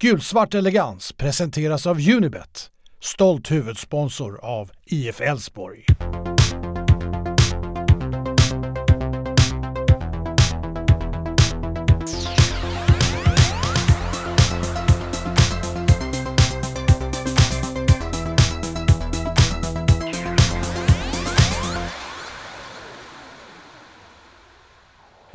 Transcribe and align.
Gulsvart 0.00 0.54
elegans 0.54 1.12
presenteras 1.12 1.86
av 1.86 1.96
Unibet, 2.08 2.70
stolt 3.00 3.50
huvudsponsor 3.50 4.44
av 4.44 4.70
IF 4.86 5.20
Elfsborg. 5.20 5.84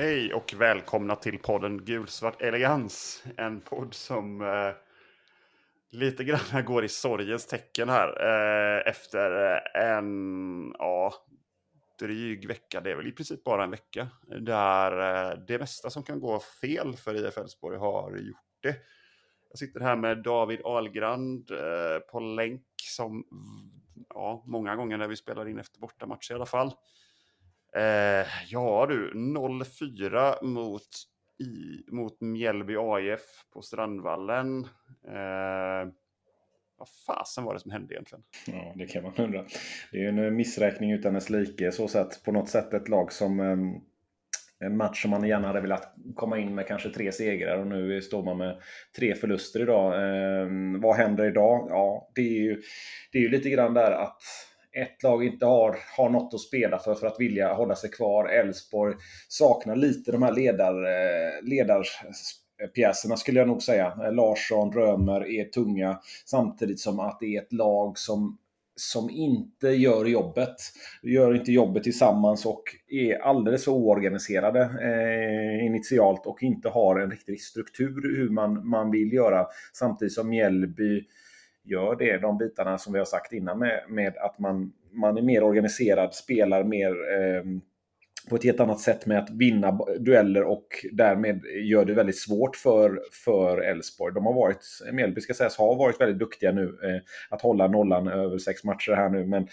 Hej 0.04 0.34
och 0.34 0.54
välkomna 0.58 1.16
till 1.16 1.40
podden 1.40 1.86
Gulsvart 1.86 2.42
Elegans. 2.42 3.24
En 3.38 3.62
podd 3.62 3.94
som 3.94 4.42
eh, 4.42 4.72
lite 5.92 6.24
grann 6.24 6.66
går 6.66 6.86
i 6.86 6.90
sorgens 6.90 7.46
tecken 7.46 7.90
här 7.90 8.08
eh, 8.08 8.92
efter 8.92 9.54
eh, 9.54 9.88
en 9.98 10.74
ja, 10.78 11.14
dryg 12.00 12.48
vecka. 12.48 12.82
Det 12.82 12.92
är 12.92 12.96
väl 12.96 13.08
i 13.08 13.12
princip 13.12 13.44
bara 13.44 13.64
en 13.64 13.72
vecka 13.72 14.08
där 14.42 14.92
eh, 15.32 15.38
det 15.48 15.60
mesta 15.60 15.90
som 15.90 16.04
kan 16.04 16.20
gå 16.20 16.40
fel 16.40 16.96
för 16.96 17.28
IF 17.28 17.38
Elfsborg 17.38 17.78
har 17.78 18.18
gjort 18.18 18.38
det. 18.62 18.76
Jag 19.50 19.60
sitter 19.60 19.80
här 19.80 19.96
med 19.96 20.24
David 20.24 20.62
Ahlgrand 20.64 21.52
eh, 21.52 22.00
på 22.12 22.20
länk 22.20 22.66
som 22.78 23.24
ja, 24.10 24.44
många 24.48 24.76
gånger 24.76 24.98
när 24.98 25.08
vi 25.08 25.16
spelar 25.16 25.48
in 25.48 25.60
efter 25.60 25.80
bortamatcher 25.80 26.32
i 26.32 26.36
alla 26.36 26.46
fall. 26.46 26.74
Eh, 27.76 28.28
ja 28.50 28.86
du, 28.90 29.14
0-4 29.14 30.44
mot, 30.44 30.88
i, 31.40 31.84
mot 31.92 32.22
Mjällby 32.22 32.76
AIF 32.78 33.22
på 33.54 33.62
Strandvallen. 33.62 34.64
Eh, 35.08 35.94
vad 36.78 36.90
fasen 37.08 37.44
var 37.44 37.54
det 37.54 37.60
som 37.60 37.72
hände 37.72 37.94
egentligen? 37.94 38.24
Ja, 38.48 38.74
det 38.76 38.86
kan 38.86 39.04
man 39.04 39.14
undra. 39.18 39.46
Det 39.92 39.98
är 39.98 40.02
ju 40.02 40.10
en 40.10 40.26
eh, 40.26 40.32
missräkning 40.32 40.92
utan 40.92 41.14
dess 41.14 41.30
like. 41.30 41.72
Så 41.72 41.88
sett 41.88 42.24
på 42.24 42.32
något 42.32 42.50
sätt 42.50 42.74
ett 42.74 42.90
lag 42.90 43.12
som 43.12 43.40
eh, 43.40 43.58
en 44.66 44.78
match 44.78 45.02
som 45.02 45.12
man 45.12 45.28
gärna 45.28 45.48
hade 45.48 45.62
velat 45.62 45.96
komma 46.16 46.40
in 46.40 46.56
med 46.56 46.68
kanske 46.68 46.90
tre 46.90 47.12
segrar 47.12 47.58
och 47.58 47.68
nu 47.68 48.02
står 48.02 48.24
man 48.24 48.38
med 48.38 48.62
tre 48.98 49.16
förluster 49.16 49.62
idag. 49.62 49.94
Eh, 49.94 50.48
vad 50.82 50.96
händer 50.96 51.26
idag? 51.26 51.68
Ja, 51.70 52.12
det 52.16 52.22
är 52.22 52.44
ju, 52.44 52.62
det 53.12 53.18
är 53.18 53.22
ju 53.22 53.30
lite 53.30 53.50
grann 53.50 53.74
där 53.74 53.92
att 53.92 54.22
ett 54.74 55.04
lag 55.04 55.24
inte 55.26 55.46
har, 55.46 55.78
har 55.98 56.10
något 56.10 56.34
att 56.34 56.40
spela 56.40 56.80
för 56.80 56.96
för 56.96 57.08
att 57.08 57.20
vilja 57.20 57.54
hålla 57.54 57.76
sig 57.76 57.90
kvar. 57.90 58.30
Elfsborg 58.30 58.96
saknar 59.28 59.76
lite 59.76 60.12
de 60.12 60.24
här 60.24 60.34
ledar, 60.34 60.84
eh, 60.84 61.44
ledarpjäserna 61.44 63.18
skulle 63.18 63.40
jag 63.40 63.48
nog 63.48 63.64
säga. 63.64 64.12
Larsson, 64.12 64.74
Römer 64.74 65.28
är 65.28 65.46
tunga 65.46 66.00
samtidigt 66.26 66.80
som 66.80 67.00
att 67.00 67.18
det 67.20 67.36
är 67.36 67.42
ett 67.42 67.54
lag 67.54 67.98
som 67.98 68.38
som 68.76 69.10
inte 69.10 69.68
gör 69.68 70.06
jobbet. 70.06 70.56
Gör 71.04 71.36
inte 71.36 71.52
jobbet 71.52 71.84
tillsammans 71.84 72.46
och 72.46 72.64
är 72.88 73.16
alldeles 73.16 73.66
för 73.66 73.72
oorganiserade 73.72 74.62
eh, 74.62 75.66
initialt 75.66 76.26
och 76.26 76.44
inte 76.44 76.70
har 76.70 77.00
en 77.00 77.12
riktig 77.12 77.42
struktur 77.42 78.18
hur 78.18 78.30
man, 78.30 78.68
man 78.68 78.92
vill 78.92 79.14
göra. 79.14 79.48
Samtidigt 79.74 80.14
som 80.14 80.30
Mjällby 80.30 81.04
gör 81.64 81.96
det, 81.96 82.18
de 82.18 82.38
bitarna 82.38 82.78
som 82.78 82.94
vi 82.94 83.00
har 83.00 83.06
sagt 83.06 83.34
innan 83.34 83.60
med, 83.60 83.84
med 83.90 84.18
att 84.18 84.40
man, 84.40 84.74
man 84.92 85.18
är 85.18 85.22
mer 85.22 85.44
organiserad, 85.44 86.14
spelar 86.14 86.64
mer 86.64 86.90
eh, 86.90 87.44
på 88.30 88.36
ett 88.36 88.44
helt 88.44 88.60
annat 88.60 88.80
sätt 88.80 89.06
med 89.06 89.20
att 89.20 89.30
vinna 89.30 89.80
dueller 90.00 90.44
och 90.44 90.68
därmed 90.92 91.42
gör 91.64 91.86
det 91.86 91.94
väldigt 91.94 92.20
svårt 92.20 92.56
för, 92.56 93.02
för 93.26 93.58
Elfsborg. 93.58 94.14
De 94.14 94.26
har 94.26 94.34
varit, 94.34 94.66
Mjällby 94.92 95.22
ska 95.22 95.34
sägas, 95.34 95.58
har 95.58 95.76
varit 95.76 96.02
väldigt 96.02 96.20
duktiga 96.20 96.52
nu 96.52 96.64
eh, 96.64 97.02
att 97.30 97.42
hålla 97.42 97.68
nollan 97.68 98.08
över 98.08 98.38
sex 98.38 98.64
matcher 98.64 98.92
här 98.92 99.10
nu. 99.10 99.26
Men 99.26 99.48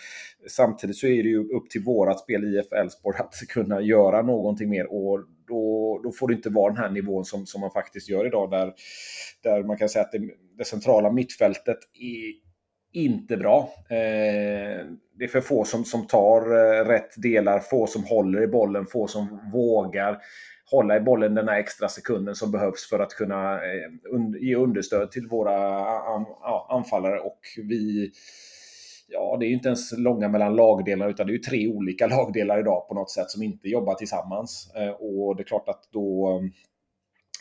samtidigt 0.49 0.97
så 0.97 1.07
är 1.07 1.23
det 1.23 1.29
ju 1.29 1.49
upp 1.49 1.71
till 1.71 1.83
vårat 1.83 2.21
spel 2.21 2.45
IF 2.45 2.73
Elfsborg 2.73 3.17
att 3.19 3.35
kunna 3.49 3.81
göra 3.81 4.23
någonting 4.23 4.71
mer. 4.71 4.93
Och 4.93 5.25
då, 5.51 6.01
då 6.05 6.13
får 6.13 6.29
det 6.29 6.35
inte 6.35 6.51
vara 6.51 6.73
den 6.73 6.83
här 6.83 6.91
nivån 6.91 7.25
som, 7.25 7.47
som 7.47 7.61
man 7.61 7.71
faktiskt 7.71 8.09
gör 8.09 8.27
idag 8.27 8.51
där, 8.51 8.73
där 9.43 9.63
man 9.63 9.77
kan 9.77 9.89
säga 9.89 10.05
att 10.05 10.13
det, 10.13 10.21
det 10.59 10.65
centrala 10.65 11.13
mittfältet 11.13 11.79
är 11.95 12.51
inte 12.93 13.37
bra. 13.37 13.73
Eh, 13.91 14.87
det 15.19 15.25
är 15.25 15.29
för 15.29 15.41
få 15.41 15.65
som, 15.65 15.85
som 15.85 16.07
tar 16.07 16.41
eh, 16.41 16.85
rätt 16.85 17.23
delar, 17.23 17.59
få 17.59 17.87
som 17.87 18.05
håller 18.05 18.43
i 18.43 18.47
bollen, 18.47 18.87
få 18.87 19.07
som 19.07 19.51
vågar 19.53 20.19
hålla 20.71 20.97
i 20.97 21.01
bollen 21.01 21.35
den 21.35 21.49
här 21.49 21.59
extra 21.59 21.89
sekunden 21.89 22.35
som 22.35 22.51
behövs 22.51 22.89
för 22.89 22.99
att 22.99 23.11
kunna 23.11 23.55
eh, 23.55 23.91
ge 24.41 24.57
understöd 24.57 25.11
till 25.11 25.29
våra 25.29 25.85
anfallare. 26.69 27.21
Och 27.21 27.41
vi, 27.57 28.13
ja, 29.11 29.37
det 29.41 29.47
är 29.47 29.49
ju 29.49 29.55
inte 29.55 29.69
ens 29.69 29.99
långa 29.99 30.29
mellan 30.29 30.57
lagdelar 30.57 31.09
utan 31.11 31.27
det 31.27 31.33
är 31.33 31.35
ju 31.35 31.43
tre 31.43 31.69
olika 31.69 32.07
lagdelar 32.17 32.61
idag 32.61 32.89
på 32.89 32.95
något 32.95 33.11
sätt 33.11 33.31
som 33.31 33.43
inte 33.43 33.69
jobbar 33.69 33.95
tillsammans. 33.95 34.73
Eh, 34.77 34.91
och 34.91 35.37
det 35.37 35.43
är 35.43 35.45
klart 35.45 35.69
att 35.69 35.89
då 35.93 36.41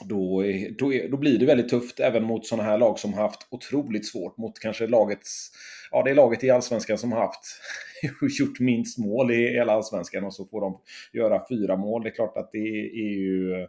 då, 0.06 0.44
då, 0.78 0.92
då 1.12 1.18
blir 1.18 1.40
det 1.40 1.46
väldigt 1.46 1.70
tufft 1.70 2.00
även 2.00 2.24
mot 2.24 2.46
sådana 2.46 2.70
här 2.70 2.78
lag 2.78 3.00
som 3.00 3.14
har 3.14 3.22
haft 3.22 3.48
otroligt 3.50 4.08
svårt 4.08 4.38
mot 4.38 4.60
kanske 4.60 4.88
lagets, 4.88 5.52
ja 5.92 6.04
det 6.04 6.12
är 6.12 6.16
laget 6.16 6.44
i 6.44 6.50
Allsvenskan 6.50 6.98
som 6.98 7.12
har 7.12 7.20
haft 7.20 7.44
gjort 8.40 8.60
minst 8.60 8.98
mål 8.98 9.32
i 9.32 9.48
hela 9.48 9.74
Allsvenskan 9.74 10.24
och 10.24 10.34
så 10.34 10.46
får 10.46 10.62
de 10.62 10.82
göra 11.14 11.46
fyra 11.50 11.78
mål. 11.78 12.04
Det 12.04 12.10
är 12.10 12.16
klart 12.16 12.38
att 12.38 12.52
det 12.52 12.90
är 12.94 13.18
ju, 13.18 13.68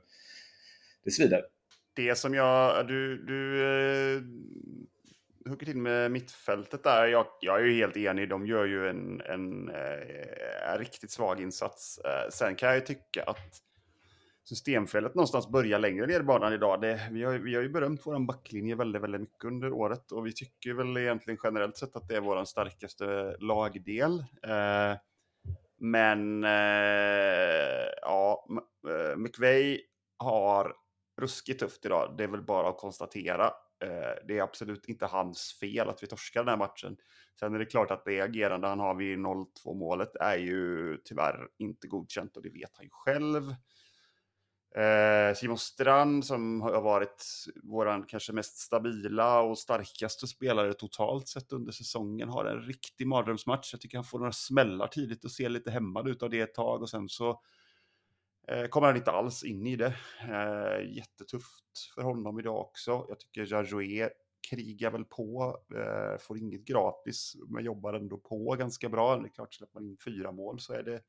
det 1.05 1.11
svider. 1.11 1.43
Det 1.97 2.19
som 2.19 2.35
jag, 2.35 2.89
du, 2.89 3.25
du 3.27 3.63
eh, 3.65 4.23
hugger 5.49 5.67
till 5.67 5.77
med 5.77 6.11
mittfältet 6.11 6.83
där, 6.83 7.07
jag, 7.07 7.27
jag 7.41 7.61
är 7.61 7.65
ju 7.65 7.75
helt 7.75 7.97
enig, 7.97 8.29
de 8.29 8.47
gör 8.47 8.65
ju 8.65 8.89
en, 8.89 9.21
en, 9.21 9.69
en 9.69 10.79
riktigt 10.79 11.11
svag 11.11 11.41
insats. 11.41 11.99
Eh, 11.99 12.31
sen 12.31 12.55
kan 12.55 12.69
jag 12.69 12.77
ju 12.77 12.85
tycka 12.85 13.23
att 13.23 13.63
systemfelet 14.45 15.15
någonstans 15.15 15.49
börjar 15.49 15.79
längre 15.79 16.07
ner 16.07 16.21
i 16.21 16.23
banan 16.23 16.53
idag. 16.53 16.81
Det, 16.81 17.09
vi, 17.11 17.25
har, 17.25 17.39
vi 17.39 17.55
har 17.55 17.63
ju 17.63 17.69
berömt 17.69 18.01
vår 18.05 18.27
backlinje 18.27 18.75
väldigt, 18.75 19.03
väldigt 19.03 19.21
mycket 19.21 19.45
under 19.45 19.73
året 19.73 20.13
och 20.13 20.27
vi 20.27 20.33
tycker 20.33 20.75
väl 20.75 20.97
egentligen 20.97 21.39
generellt 21.43 21.77
sett 21.77 21.97
att 21.97 22.09
det 22.09 22.17
är 22.17 22.21
vår 22.21 22.45
starkaste 22.45 23.37
lagdel. 23.41 24.25
Eh, 24.43 24.97
men 25.79 26.45
eh, 26.45 27.89
ja, 28.03 28.47
eh, 28.89 29.17
McVeigh 29.17 29.81
har 30.19 30.75
ruskigt 31.21 31.61
tufft 31.61 31.87
idag. 31.87 32.15
Det 32.19 32.25
är 32.25 32.29
väl 32.29 32.43
bara 32.43 32.69
att 32.69 32.79
konstatera. 32.79 33.51
Eh, 33.83 34.27
det 34.29 34.39
är 34.39 34.43
absolut 34.43 34.89
inte 34.89 35.07
hans 35.07 35.59
fel 35.61 35.89
att 35.89 36.03
vi 36.03 36.07
torskar 36.07 36.41
den 36.41 36.49
här 36.49 36.57
matchen. 36.57 36.97
Sen 37.41 37.55
är 37.55 37.59
det 37.59 37.67
klart 37.67 37.91
att 37.91 38.05
det 38.05 38.21
agerande 38.21 38.69
han 38.69 38.81
har 38.81 38.95
vid 38.95 39.19
0-2 39.19 39.75
målet 39.75 40.17
är 40.17 40.37
ju 40.37 40.97
tyvärr 41.05 41.49
inte 41.59 41.87
godkänt 41.87 42.37
och 42.37 42.43
det 42.43 42.51
vet 42.51 42.71
han 42.77 42.85
ju 42.85 42.91
själv. 42.93 43.55
Eh, 44.75 45.35
Simon 45.35 45.59
Strand 45.59 46.27
som 46.27 46.61
har 46.61 46.81
varit 46.81 47.27
vår 47.63 48.09
kanske 48.09 48.33
mest 48.33 48.59
stabila 48.59 49.41
och 49.41 49.59
starkaste 49.59 50.27
spelare 50.27 50.75
totalt 50.75 51.29
sett 51.29 51.53
under 51.53 51.73
säsongen 51.73 52.29
har 52.29 52.45
en 52.45 52.61
riktig 52.61 53.07
mardrömsmatch. 53.07 53.73
Jag 53.73 53.81
tycker 53.81 53.99
han 53.99 54.05
får 54.05 54.19
några 54.19 54.33
smällar 54.33 54.87
tidigt 54.87 55.25
och 55.25 55.31
ser 55.31 55.49
lite 55.49 55.71
hämmad 55.71 56.09
ut 56.09 56.23
av 56.23 56.31
det 56.31 56.41
ett 56.41 56.55
tag 56.55 56.83
och 56.83 56.91
sen 56.91 57.09
så 57.09 57.41
Eh, 58.51 58.67
kommer 58.67 58.87
han 58.87 58.97
inte 58.97 59.11
alls 59.11 59.45
in 59.45 59.67
i 59.67 59.77
det. 59.77 59.95
Eh, 60.21 60.97
jättetufft 60.97 61.93
för 61.95 62.03
honom 62.03 62.39
idag 62.39 62.61
också. 62.61 63.07
Jag 63.09 63.21
tycker 63.21 63.53
Jajoe 63.53 64.11
krigar 64.51 64.91
väl 64.91 65.05
på, 65.05 65.59
eh, 65.75 66.19
får 66.21 66.39
inget 66.39 66.65
gratis 66.65 67.37
men 67.49 67.65
jobbar 67.65 67.95
ändå 67.95 68.19
på 68.19 68.57
ganska 68.59 68.89
bra. 68.89 69.17
Det 69.17 69.29
är 69.29 69.33
klart, 69.33 69.55
släpper 69.55 69.81
man 69.81 69.89
in 69.89 69.97
fyra 70.05 70.33
mål 70.33 70.61
så 70.61 70.73
är 70.73 70.83
det 70.83 71.01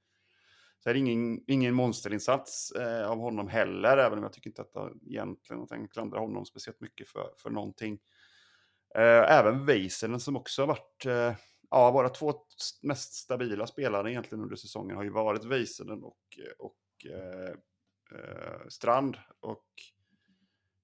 så 0.83 0.89
är 0.89 0.93
det 0.93 0.99
ingen, 0.99 1.43
ingen 1.47 1.73
monsterinsats 1.73 2.71
eh, 2.71 3.11
av 3.11 3.17
honom 3.17 3.47
heller, 3.47 3.97
även 3.97 4.17
om 4.17 4.23
jag 4.23 4.33
tycker 4.33 4.49
inte 4.49 4.61
att 4.61 4.71
jag 4.73 4.99
egentligen 5.07 5.65
jag 5.69 5.91
klandrar 5.91 6.19
honom 6.19 6.45
speciellt 6.45 6.81
mycket 6.81 7.09
för, 7.09 7.33
för 7.37 7.49
någonting. 7.49 7.99
Eh, 8.95 9.31
även 9.37 9.65
Väisänen 9.65 10.19
som 10.19 10.35
också 10.35 10.61
har 10.61 10.67
varit, 10.67 11.05
eh, 11.05 11.33
ja, 11.69 11.91
våra 11.91 12.09
två 12.09 12.33
mest 12.81 13.13
stabila 13.13 13.67
spelare 13.67 14.11
egentligen 14.11 14.43
under 14.43 14.55
säsongen 14.55 14.95
har 14.95 15.03
ju 15.03 15.09
varit 15.09 15.43
Väisänen 15.43 16.03
och, 16.03 16.39
och 16.57 16.75
Eh, 17.05 17.49
eh, 18.19 18.67
Strand. 18.67 19.17
Och 19.39 19.65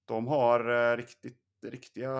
de 0.04 0.26
har 0.26 0.90
eh, 0.92 0.96
riktigt, 0.96 1.40
riktiga 1.66 2.12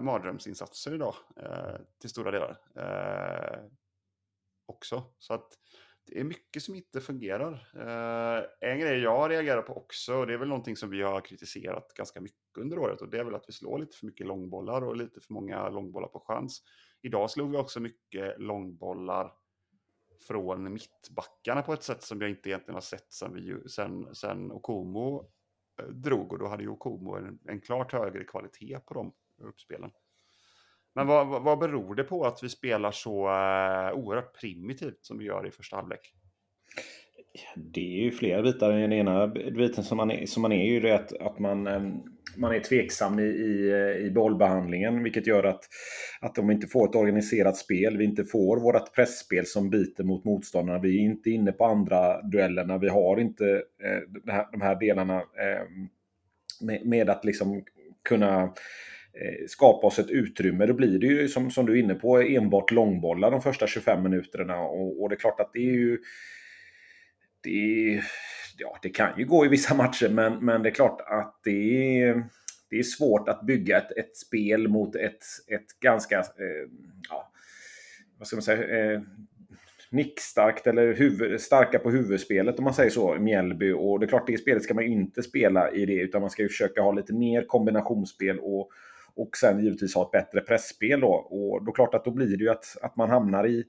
mardrömsinsatser 0.00 0.94
idag, 0.94 1.14
eh, 1.36 1.76
till 2.00 2.10
stora 2.10 2.30
delar. 2.30 2.58
Eh, 2.76 3.64
också. 4.66 5.04
Så 5.18 5.34
att 5.34 5.58
det 6.06 6.20
är 6.20 6.24
mycket 6.24 6.62
som 6.62 6.74
inte 6.74 7.00
fungerar. 7.00 7.52
Eh, 7.76 8.70
en 8.70 8.80
grej 8.80 8.98
jag 8.98 9.30
reagerar 9.30 9.62
på 9.62 9.76
också, 9.76 10.14
och 10.14 10.26
det 10.26 10.32
är 10.32 10.38
väl 10.38 10.48
någonting 10.48 10.76
som 10.76 10.90
vi 10.90 11.02
har 11.02 11.20
kritiserat 11.20 11.94
ganska 11.94 12.20
mycket 12.20 12.38
under 12.58 12.78
året, 12.78 13.00
och 13.00 13.08
det 13.10 13.18
är 13.18 13.24
väl 13.24 13.34
att 13.34 13.48
vi 13.48 13.52
slår 13.52 13.78
lite 13.78 13.96
för 13.96 14.06
mycket 14.06 14.26
långbollar 14.26 14.84
och 14.84 14.96
lite 14.96 15.20
för 15.20 15.32
många 15.32 15.68
långbollar 15.68 16.08
på 16.08 16.20
chans. 16.20 16.62
Idag 17.02 17.30
slog 17.30 17.50
vi 17.50 17.56
också 17.56 17.80
mycket 17.80 18.40
långbollar 18.40 19.32
från 20.26 20.72
mittbackarna 20.72 21.62
på 21.62 21.72
ett 21.72 21.82
sätt 21.82 22.02
som 22.02 22.20
jag 22.20 22.30
inte 22.30 22.48
egentligen 22.48 22.74
har 22.74 22.80
sett 22.80 23.12
sen, 23.12 23.34
vi, 23.34 23.68
sen, 23.68 24.14
sen 24.14 24.52
Okomo 24.52 25.30
eh, 25.80 25.86
drog 25.86 26.32
och 26.32 26.38
då 26.38 26.46
hade 26.46 26.62
ju 26.62 26.68
Okomo 26.68 27.16
en, 27.16 27.38
en 27.48 27.60
klart 27.60 27.92
högre 27.92 28.24
kvalitet 28.24 28.78
på 28.86 28.94
de 28.94 29.12
uppspelen. 29.42 29.90
Men 30.94 31.06
vad, 31.06 31.42
vad, 31.42 31.58
beror 31.58 31.94
det 31.94 32.04
på 32.04 32.24
att 32.24 32.42
vi 32.42 32.48
spelar 32.48 32.90
så 32.90 33.26
eh, 33.26 33.92
oerhört 33.92 34.40
primitivt 34.40 34.98
som 35.00 35.18
vi 35.18 35.24
gör 35.24 35.46
i 35.46 35.50
första 35.50 35.76
halvlek? 35.76 36.14
Det 37.56 37.80
är 37.80 38.04
ju 38.04 38.10
flera 38.10 38.42
bitar. 38.42 38.72
Den 38.72 38.92
ena 38.92 39.26
biten 39.28 39.84
som 39.84 39.96
man 39.96 40.10
är, 40.10 40.26
som 40.26 40.42
man 40.42 40.52
är 40.52 40.64
ju 40.64 40.80
det 40.80 40.94
att, 40.94 41.12
att 41.12 41.38
man, 41.38 41.66
eh, 41.66 41.82
man 42.36 42.54
är 42.54 42.60
tveksam 42.60 43.18
i, 43.18 43.22
i, 43.22 43.72
i 44.06 44.10
bollbehandlingen. 44.10 45.02
Vilket 45.02 45.26
gör 45.26 45.44
att, 45.44 45.68
att 46.22 46.38
om 46.38 46.48
vi 46.48 46.54
inte 46.54 46.66
får 46.66 46.88
ett 46.88 46.94
organiserat 46.94 47.56
spel, 47.56 47.96
vi 47.96 48.04
inte 48.04 48.24
får 48.24 48.60
vårt 48.60 48.94
pressspel 48.94 49.46
som 49.46 49.70
biter 49.70 50.04
mot 50.04 50.24
motståndarna. 50.24 50.78
Vi 50.78 50.98
är 50.98 51.02
inte 51.02 51.30
inne 51.30 51.52
på 51.52 51.64
andra 51.64 52.22
duellerna. 52.22 52.78
Vi 52.78 52.88
har 52.88 53.20
inte 53.20 53.62
eh, 53.84 54.32
här, 54.32 54.46
de 54.52 54.60
här 54.60 54.80
delarna 54.80 55.16
eh, 55.16 55.66
med, 56.60 56.86
med, 56.86 57.10
att 57.10 57.24
liksom 57.24 57.64
kunna 58.08 58.42
eh, 58.42 59.46
skapa 59.48 59.86
oss 59.86 59.98
ett 59.98 60.10
utrymme. 60.10 60.66
Då 60.66 60.74
blir 60.74 60.98
det 60.98 61.06
ju 61.06 61.28
som, 61.28 61.50
som 61.50 61.66
du 61.66 61.72
är 61.72 61.82
inne 61.82 61.94
på 61.94 62.18
enbart 62.20 62.70
långbollar 62.70 63.30
de 63.30 63.42
första 63.42 63.66
25 63.66 64.02
minuterna. 64.02 64.60
Och, 64.60 65.02
och 65.02 65.08
det 65.08 65.14
är 65.14 65.20
klart 65.20 65.40
att 65.40 65.52
det 65.52 65.60
är 65.60 65.74
ju 65.74 65.98
det, 67.42 68.02
ja, 68.58 68.78
det 68.82 68.88
kan 68.88 69.18
ju 69.18 69.24
gå 69.24 69.46
i 69.46 69.48
vissa 69.48 69.74
matcher, 69.74 70.08
men, 70.08 70.44
men 70.44 70.62
det 70.62 70.68
är 70.68 70.74
klart 70.74 71.00
att 71.00 71.40
det 71.44 72.00
är, 72.00 72.24
det 72.72 72.78
är 72.78 72.82
svårt 72.82 73.28
att 73.28 73.42
bygga 73.42 73.78
ett, 73.78 73.98
ett 73.98 74.16
spel 74.16 74.68
mot 74.68 74.96
ett, 74.96 75.24
ett 75.46 75.80
ganska, 75.80 76.18
eh, 76.18 76.68
ja, 77.08 77.30
vad 78.18 78.26
ska 78.26 78.36
man 78.36 78.42
säga, 78.42 78.92
eh, 78.92 79.00
nickstarkt 79.90 80.66
eller 80.66 80.94
huvud, 80.94 81.40
starka 81.40 81.78
på 81.78 81.90
huvudspelet 81.90 82.58
om 82.58 82.64
man 82.64 82.74
säger 82.74 82.90
så, 82.90 83.14
Mjällby. 83.14 83.72
Och 83.72 84.00
det 84.00 84.06
är 84.06 84.08
klart, 84.08 84.26
det 84.26 84.38
spelet 84.38 84.62
ska 84.62 84.74
man 84.74 84.84
ju 84.84 84.90
inte 84.90 85.22
spela 85.22 85.70
i 85.70 85.86
det, 85.86 85.94
utan 85.94 86.20
man 86.20 86.30
ska 86.30 86.42
ju 86.42 86.48
försöka 86.48 86.82
ha 86.82 86.92
lite 86.92 87.14
mer 87.14 87.44
kombinationsspel 87.46 88.38
och, 88.38 88.70
och 89.14 89.36
sen 89.36 89.64
givetvis 89.64 89.94
ha 89.94 90.04
ett 90.04 90.10
bättre 90.10 90.40
pressspel 90.40 91.00
då. 91.00 91.12
Och 91.12 91.64
då 91.64 91.70
är 91.70 91.74
klart 91.74 91.94
att 91.94 92.04
då 92.04 92.10
blir 92.10 92.36
det 92.36 92.44
ju 92.44 92.50
att, 92.50 92.76
att 92.82 92.96
man 92.96 93.10
hamnar 93.10 93.46
i 93.46 93.64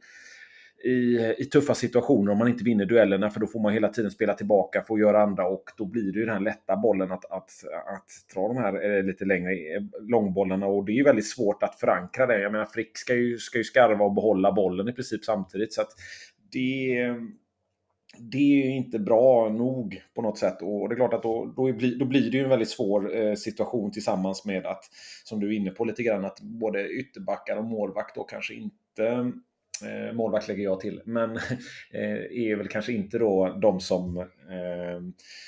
i, 0.84 1.34
i 1.38 1.46
tuffa 1.46 1.74
situationer 1.74 2.32
om 2.32 2.38
man 2.38 2.48
inte 2.48 2.64
vinner 2.64 2.86
duellerna 2.86 3.30
för 3.30 3.40
då 3.40 3.48
får 3.48 3.60
man 3.60 3.74
hela 3.74 3.88
tiden 3.88 4.12
spela 4.12 4.34
tillbaka, 4.34 4.84
få 4.88 5.00
göra 5.00 5.24
andra 5.24 5.48
och 5.48 5.64
då 5.78 5.86
blir 5.86 6.14
det 6.14 6.20
ju 6.20 6.26
den 6.26 6.34
här 6.34 6.42
lätta 6.42 6.78
bollen 6.78 7.12
att, 7.12 7.26
att, 7.26 7.52
att 7.96 8.34
dra 8.34 8.48
de 8.48 8.58
här 8.58 8.98
eh, 8.98 9.04
lite 9.04 9.26
längre 9.26 9.52
eh, 9.52 9.84
långbollarna 10.02 10.68
och 10.68 10.86
det 10.86 10.92
är 10.92 10.96
ju 10.96 11.04
väldigt 11.04 11.28
svårt 11.28 11.64
att 11.64 11.80
förankra 11.80 12.26
det. 12.26 12.42
Jag 12.42 12.52
menar 12.52 12.66
Frick 12.66 12.98
ska 12.98 13.16
ju, 13.16 13.38
ska 13.38 13.58
ju 13.58 13.64
skarva 13.64 14.06
och 14.06 14.14
behålla 14.14 14.52
bollen 14.52 14.88
i 14.88 14.94
princip 14.94 15.24
samtidigt 15.24 15.74
så 15.74 15.82
att 15.82 15.92
det 16.52 16.98
det 18.18 18.64
är 18.64 18.70
inte 18.70 19.00
bra 19.00 19.50
nog 19.50 20.02
på 20.16 20.22
något 20.22 20.38
sätt. 20.38 20.62
Och 20.62 20.90
det 20.90 20.94
är 20.94 20.98
klart 20.98 21.14
att 21.14 21.24
då, 21.24 21.54
då, 21.56 21.74
blir, 21.74 22.00
då 22.00 22.06
blir 22.06 22.32
det 22.32 22.38
ju 22.38 22.44
en 22.44 22.50
väldigt 22.50 22.70
svår 22.70 23.16
eh, 23.16 23.36
situation 23.36 23.92
tillsammans 23.92 24.46
med 24.46 24.66
att, 24.66 24.84
som 25.24 25.40
du 25.40 25.48
är 25.48 25.58
inne 25.58 25.72
på 25.72 25.86
lite 25.86 26.04
grann, 26.04 26.26
att 26.26 26.42
både 26.42 26.90
ytterbackar 26.90 27.58
och 27.58 27.66
målvakt 27.66 28.16
då 28.16 28.24
kanske 28.24 28.54
inte 28.54 29.32
Eh, 29.82 30.14
målvakt 30.14 30.48
lägger 30.48 30.64
jag 30.64 30.80
till. 30.80 31.02
Men 31.06 31.30
eh, 31.92 32.02
är 32.32 32.56
väl 32.56 32.68
kanske 32.68 32.94
inte 32.94 33.18
då 33.18 33.58
de 33.62 33.80
som, 33.80 34.18
eh, 34.18 35.02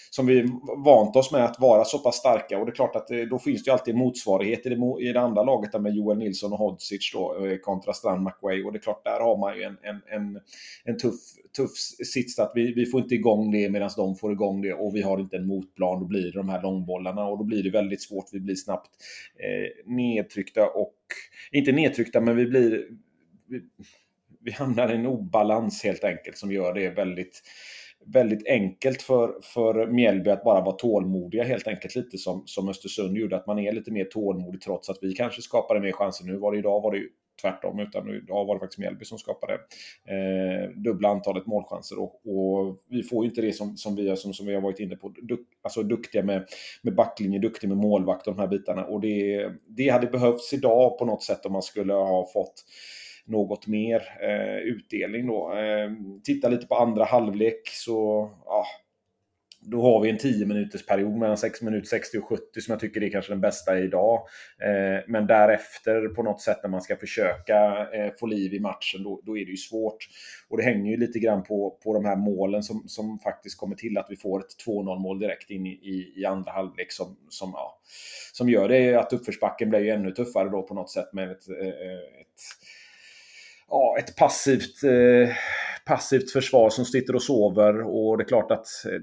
som 0.09 0.25
vi 0.25 0.45
vant 0.85 1.15
oss 1.15 1.31
med 1.31 1.45
att 1.45 1.59
vara 1.59 1.83
så 1.83 1.99
pass 1.99 2.15
starka. 2.15 2.59
Och 2.59 2.65
det 2.65 2.71
är 2.71 2.75
klart 2.75 2.95
att 2.95 3.11
eh, 3.11 3.19
då 3.19 3.39
finns 3.39 3.63
det 3.63 3.69
ju 3.69 3.73
alltid 3.73 3.95
motsvarigheter 3.95 4.69
motsvarighet 4.69 5.01
i 5.01 5.03
det, 5.03 5.09
i 5.09 5.13
det 5.13 5.19
andra 5.19 5.43
laget 5.43 5.71
där 5.71 5.79
med 5.79 5.95
Joel 5.95 6.17
Nilsson 6.17 6.53
och 6.53 6.59
Hodzic 6.59 7.11
då, 7.13 7.45
eh, 7.45 7.57
kontra 7.57 7.93
Strand 7.93 8.23
McWay. 8.23 8.63
Och 8.63 8.71
det 8.71 8.77
är 8.77 8.81
klart, 8.81 9.03
där 9.03 9.19
har 9.19 9.37
man 9.37 9.57
ju 9.57 9.63
en, 9.63 9.77
en, 9.81 10.01
en, 10.07 10.41
en 10.83 10.97
tuff, 10.97 11.19
tuff 11.57 11.77
sits 12.13 12.39
att 12.39 12.51
vi, 12.55 12.73
vi 12.73 12.85
får 12.85 13.01
inte 13.01 13.15
igång 13.15 13.51
det 13.51 13.69
medan 13.69 13.89
de 13.95 14.15
får 14.15 14.31
igång 14.31 14.61
det 14.61 14.73
och 14.73 14.95
vi 14.95 15.01
har 15.01 15.19
inte 15.19 15.37
en 15.37 15.47
motplan. 15.47 15.99
Då 15.99 16.05
blir 16.05 16.23
det 16.23 16.39
de 16.39 16.49
här 16.49 16.61
långbollarna 16.61 17.25
och 17.27 17.37
då 17.37 17.43
blir 17.43 17.63
det 17.63 17.69
väldigt 17.69 18.01
svårt. 18.01 18.25
Vi 18.31 18.39
blir 18.39 18.55
snabbt 18.55 18.89
eh, 19.39 19.93
nedtryckta 19.93 20.67
och, 20.67 20.95
inte 21.51 21.71
nedtryckta, 21.71 22.21
men 22.21 22.35
vi 22.35 22.45
blir 22.45 22.87
vi, 23.47 23.61
vi 24.45 24.51
hamnar 24.51 24.91
i 24.91 24.95
en 24.95 25.05
obalans 25.05 25.83
helt 25.83 26.03
enkelt 26.03 26.37
som 26.37 26.51
gör 26.51 26.73
det 26.73 26.89
väldigt 26.89 27.41
väldigt 28.05 28.47
enkelt 28.47 29.01
för, 29.01 29.33
för 29.41 29.87
Mjällby 29.87 30.29
att 30.29 30.43
bara 30.43 30.61
vara 30.61 30.75
tålmodiga 30.75 31.43
helt 31.43 31.67
enkelt. 31.67 31.95
Lite 31.95 32.17
som, 32.17 32.43
som 32.45 32.69
Östersund 32.69 33.17
gjorde, 33.17 33.35
att 33.35 33.47
man 33.47 33.59
är 33.59 33.71
lite 33.71 33.91
mer 33.91 34.05
tålmodig 34.05 34.61
trots 34.61 34.89
att 34.89 34.97
vi 35.01 35.13
kanske 35.13 35.41
skapade 35.41 35.79
mer 35.79 35.91
chanser. 35.91 36.25
Nu 36.25 36.37
var 36.37 36.51
det 36.51 36.57
idag 36.57 36.81
var 36.81 36.91
det 36.91 36.97
ju 36.97 37.09
tvärtom, 37.41 37.79
utan 37.79 38.09
idag 38.09 38.45
var 38.45 38.55
det 38.55 38.59
faktiskt 38.59 38.79
Mjällby 38.79 39.05
som 39.05 39.17
skapade 39.17 39.53
eh, 39.53 40.69
dubbla 40.75 41.09
antalet 41.09 41.45
målchanser. 41.45 41.99
Och, 41.99 42.21
och, 42.25 42.77
vi 42.89 43.03
får 43.03 43.23
ju 43.23 43.29
inte 43.29 43.41
det 43.41 43.53
som, 43.53 43.77
som, 43.77 43.95
vi, 43.95 44.17
som, 44.17 44.33
som 44.33 44.45
vi 44.45 44.53
har 44.53 44.61
varit 44.61 44.79
inne 44.79 44.95
på, 44.95 45.09
duk, 45.09 45.39
alltså 45.61 45.83
duktiga 45.83 46.23
med, 46.23 46.47
med 46.81 46.95
backlinje, 46.95 47.39
duktiga 47.39 47.69
med 47.69 47.77
målvakt 47.77 48.27
och 48.27 48.35
de 48.35 48.41
här 48.41 48.47
bitarna. 48.47 48.85
Och 48.85 49.01
det, 49.01 49.49
det 49.67 49.89
hade 49.89 50.07
behövts 50.07 50.53
idag 50.53 50.97
på 50.97 51.05
något 51.05 51.23
sätt 51.23 51.45
om 51.45 51.53
man 51.53 51.61
skulle 51.61 51.93
ha 51.93 52.27
fått 52.33 52.65
något 53.25 53.67
mer 53.67 54.01
eh, 54.21 54.57
utdelning 54.57 55.27
då. 55.27 55.53
Eh, 55.53 55.91
titta 56.23 56.49
lite 56.49 56.67
på 56.67 56.75
andra 56.75 57.05
halvlek 57.05 57.67
så 57.67 58.29
ja, 58.45 58.65
då 59.65 59.81
har 59.81 60.01
vi 60.01 60.09
en 60.09 60.17
10 60.17 60.45
minuters 60.45 60.85
period 60.85 61.17
mellan 61.17 61.37
6 61.37 61.61
minuter 61.61 61.87
60 61.87 62.17
och 62.17 62.25
70 62.25 62.61
som 62.61 62.71
jag 62.71 62.79
tycker 62.79 63.03
är 63.03 63.09
kanske 63.09 63.31
den 63.31 63.41
bästa 63.41 63.79
idag. 63.79 64.27
Eh, 64.61 65.03
men 65.07 65.27
därefter 65.27 66.07
på 66.07 66.23
något 66.23 66.41
sätt 66.41 66.57
när 66.63 66.69
man 66.69 66.81
ska 66.81 66.95
försöka 66.95 67.87
eh, 67.93 68.11
få 68.19 68.25
liv 68.25 68.53
i 68.53 68.59
matchen, 68.59 69.03
då, 69.03 69.21
då, 69.23 69.37
är 69.37 69.45
det 69.45 69.51
ju 69.51 69.57
svårt. 69.57 69.97
Och 70.49 70.57
det 70.57 70.63
hänger 70.63 70.91
ju 70.91 70.97
lite 70.97 71.19
grann 71.19 71.43
på, 71.43 71.79
på 71.83 71.93
de 71.93 72.05
här 72.05 72.15
målen 72.15 72.63
som, 72.63 72.83
som 72.87 73.19
faktiskt 73.19 73.57
kommer 73.57 73.75
till 73.75 73.97
att 73.97 74.07
vi 74.09 74.15
får 74.15 74.39
ett 74.39 74.67
2-0 74.67 74.99
mål 74.99 75.19
direkt 75.19 75.49
in 75.49 75.65
i, 75.65 75.69
i, 75.69 76.21
i, 76.21 76.25
andra 76.25 76.51
halvlek 76.51 76.91
som, 76.91 77.17
som, 77.29 77.51
ja, 77.53 77.79
som 78.33 78.49
gör 78.49 78.69
det 78.69 78.95
att 78.95 79.13
uppförsbacken 79.13 79.69
blir 79.69 79.79
ju 79.79 79.89
ännu 79.89 80.11
tuffare 80.11 80.49
då 80.49 80.61
på 80.61 80.73
något 80.73 80.89
sätt 80.89 81.13
med 81.13 81.31
ett, 81.31 81.49
eh, 81.49 81.67
eh, 81.67 82.21
ett 82.21 82.41
ja, 83.69 83.95
ett 83.99 84.15
passivt, 84.15 84.83
eh, 84.83 85.35
passivt 85.85 86.31
försvar 86.31 86.69
som 86.69 86.85
sitter 86.85 87.15
och 87.15 87.23
sover. 87.23 87.81
Och 87.81 88.17
det 88.17 88.23
är 88.23 88.27
klart 88.27 88.51
att 88.51 88.67
eh, 88.85 89.01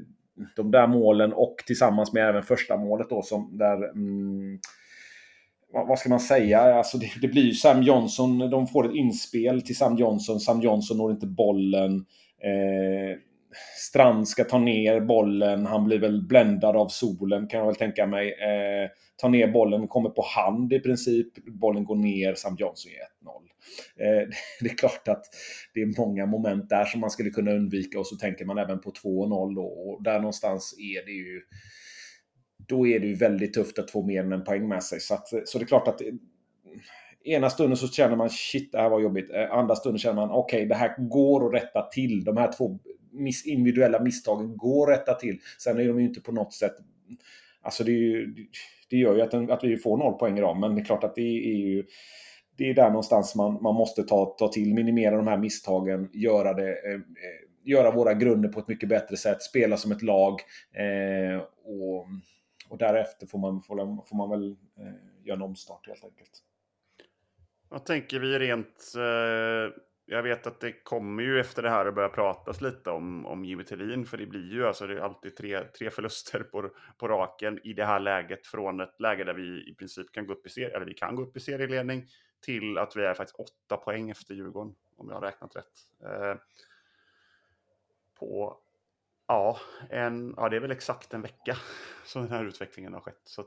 de 0.56 0.70
där 0.70 0.87
målen 0.87 1.32
och 1.32 1.56
tillsammans 1.67 2.12
med 2.12 2.29
även 2.29 2.43
första 2.43 2.76
målet 2.76 3.11
då 3.11 3.23
som 3.23 3.59
där 3.59 3.91
mm, 3.91 4.59
vad 5.73 5.99
ska 5.99 6.09
man 6.09 6.20
säga? 6.20 6.61
Alltså 6.61 6.99
det, 6.99 7.11
det, 7.20 7.29
blir 7.29 7.43
ju 7.43 7.53
Sam 7.53 7.82
Johnson, 7.82 8.38
de 8.38 8.67
får 8.67 8.87
ett 8.88 8.94
inspel 8.94 9.62
till 9.62 9.76
Sam 9.76 9.97
Johnson. 9.97 10.41
Sam 10.41 10.61
Johnson 10.61 10.97
når 10.97 11.11
inte 11.11 11.26
bollen. 11.26 11.94
Eh, 12.44 13.19
Strand 13.79 14.29
ska 14.29 14.45
ta 14.45 14.59
ner 14.59 15.01
bollen. 15.01 15.67
Han 15.67 15.85
blir 15.85 15.99
väl 15.99 16.27
bländad 16.27 16.77
av 16.77 16.89
solen 16.89 17.49
kan 17.49 17.61
jag 17.61 17.67
väl 17.67 17.77
tänka 17.77 18.07
mig. 18.07 18.29
Eh, 18.29 18.91
tar 19.17 19.29
ner 19.29 19.49
bollen, 19.49 19.89
kommer 19.89 20.11
på 20.11 20.23
hand 20.37 20.73
i 20.73 20.81
princip. 20.81 21.45
Bollen 21.47 21.85
går 21.85 21.97
ner, 21.97 22.35
Sam 22.35 22.57
Johnson 22.59 22.93
gör 22.93 23.31
1-0. 23.31 23.43
Eh, 23.97 24.29
det 24.61 24.71
är 24.71 24.77
klart 24.77 25.09
att 25.09 25.25
det 25.75 25.82
är 25.82 26.01
många 26.01 26.27
moment 26.27 26.69
där 26.69 26.85
som 26.85 27.01
man 27.01 27.11
skulle 27.11 27.31
kunna 27.31 27.51
undvika 27.51 27.99
och 27.99 28.06
så 28.06 28.17
tänker 28.17 28.44
man 28.44 28.59
även 28.59 28.81
på 28.81 28.91
2-0 28.91 29.59
och 29.59 30.03
där 30.03 30.19
någonstans 30.19 30.75
är 30.79 31.06
det 31.06 31.13
ju 31.13 31.41
då 32.69 32.87
är 32.87 33.01
det 33.01 33.06
ju 33.06 33.15
väldigt 33.15 33.55
tufft 33.55 33.79
att 33.79 33.91
få 33.91 34.03
mer 34.06 34.25
än 34.25 34.32
en 34.32 34.44
poäng 34.44 34.69
med 34.69 34.82
sig. 34.82 35.01
Så, 35.01 35.15
att, 35.15 35.29
så 35.44 35.59
det 35.59 35.65
är 35.65 35.67
klart 35.67 35.89
att 35.89 36.01
eh, 36.01 36.06
ena 37.25 37.51
stunden 37.51 37.77
så 37.77 37.89
känner 37.89 38.17
man 38.17 38.31
shit, 38.31 38.73
det 38.73 38.79
här 38.79 38.91
var 38.91 39.01
jobbigt. 39.01 39.31
Eh, 39.31 39.53
andra 39.53 39.77
stunden 39.77 39.99
känner 39.99 40.15
man 40.15 40.31
okej, 40.31 40.59
okay, 40.59 40.69
det 40.69 40.75
här 40.75 40.94
går 40.99 41.47
att 41.47 41.63
rätta 41.63 41.82
till. 41.82 42.25
De 42.25 42.37
här 42.37 42.53
två 42.53 42.79
individuella 43.45 44.03
misstagen 44.03 44.57
går 44.57 44.93
att 44.93 44.99
rätta 44.99 45.15
till. 45.15 45.39
Sen 45.59 45.81
är 45.81 45.89
de 45.89 46.01
ju 46.01 46.07
inte 46.07 46.21
på 46.21 46.33
något 46.33 46.55
sätt... 46.55 46.75
Alltså 47.63 47.85
det, 47.85 47.93
ju, 47.93 48.35
det 48.91 48.97
gör 48.97 49.17
ju 49.17 49.23
att, 49.23 49.51
att 49.51 49.65
vi 49.65 49.77
får 49.77 49.97
noll 49.97 50.19
poäng 50.19 50.39
idag, 50.39 50.61
men 50.61 50.75
det 50.75 50.81
är 50.81 50.85
klart 50.85 51.05
att 51.05 51.15
det 51.15 51.47
är 51.47 51.57
ju 51.57 51.85
det 52.57 52.71
är 52.71 52.75
där 52.75 52.89
någonstans 52.89 53.35
man, 53.35 53.63
man 53.63 53.75
måste 53.75 54.03
ta, 54.03 54.25
ta 54.25 54.49
till, 54.49 54.75
minimera 54.75 55.17
de 55.17 55.27
här 55.27 55.37
misstagen, 55.37 56.11
göra, 56.13 56.53
det, 56.53 56.69
eh, 56.69 56.95
eh 56.95 57.01
göra 57.65 57.91
våra 57.91 58.15
grunder 58.15 58.49
på 58.49 58.61
ett 58.61 58.69
mycket 58.69 58.89
bättre 58.89 59.17
sätt, 59.17 59.43
spela 59.43 59.77
som 59.77 59.93
ett 59.93 60.03
lag. 60.03 60.41
Eh, 60.73 61.43
och, 61.65 62.07
och 62.69 62.79
därefter 62.79 63.27
får 63.27 63.39
man, 63.39 63.63
får, 63.63 64.05
får 64.09 64.17
man 64.17 64.31
väl 64.31 64.51
eh, 64.51 65.25
göra 65.25 65.37
en 65.37 65.43
omstart 65.43 65.89
helt 65.89 66.05
enkelt. 66.05 66.31
Vad 67.69 67.85
tänker 67.85 68.21
vi 68.21 68.39
rent... 68.39 68.95
Eh, 68.97 69.83
jag 70.05 70.23
vet 70.23 70.47
att 70.47 70.61
det 70.61 70.73
kommer 70.73 71.23
ju 71.23 71.41
efter 71.41 71.63
det 71.63 71.71
här 71.71 71.87
att 71.87 71.94
börja 71.94 72.09
pratas 72.09 72.61
lite 72.61 72.91
om, 72.91 73.27
om 73.27 73.44
Jimmy 73.44 73.65
Tillin, 73.65 74.06
för 74.06 74.19
det 74.19 74.27
blir 74.27 74.53
ju 74.53 74.67
alltså 74.67 74.87
det 74.87 74.94
är 74.94 75.01
alltid 75.01 75.37
tre, 75.37 75.65
tre 75.65 75.91
förluster 75.91 76.43
på, 76.43 76.71
på 76.99 77.09
raken 77.09 77.61
i 77.65 77.73
det 77.73 77.85
här 77.85 78.01
läget 78.01 78.47
från 78.47 78.81
ett 78.81 79.01
läge 79.01 79.25
där 79.25 79.35
vi 79.35 79.71
i 79.71 79.75
princip 79.75 80.13
kan 80.13 80.27
gå 80.27 80.32
upp 80.32 80.47
i 80.47 80.49
serie, 80.49 80.77
eller 80.77 80.87
vi 80.87 80.94
kan 80.94 81.17
gå 81.17 81.23
upp 81.23 81.37
i 81.37 81.41
serieledning 81.41 82.06
till 82.41 82.79
att 82.79 82.97
vi 82.97 83.05
är 83.05 83.15
faktiskt 83.15 83.39
åtta 83.39 83.77
poäng 83.77 84.11
efter 84.11 84.35
Djurgården, 84.35 84.75
om 84.97 85.09
jag 85.09 85.15
har 85.15 85.23
räknat 85.23 85.56
rätt. 85.56 85.89
Eh, 86.05 86.41
på, 88.19 88.59
ja, 89.27 89.59
en, 89.91 90.35
ja, 90.37 90.49
det 90.49 90.56
är 90.56 90.61
väl 90.61 90.71
exakt 90.71 91.15
en 91.15 91.23
vecka 91.23 91.56
som 92.05 92.23
den 92.23 92.31
här 92.31 92.44
utvecklingen 92.44 92.94
har 92.94 93.01
skett. 93.01 93.21
Så 93.25 93.44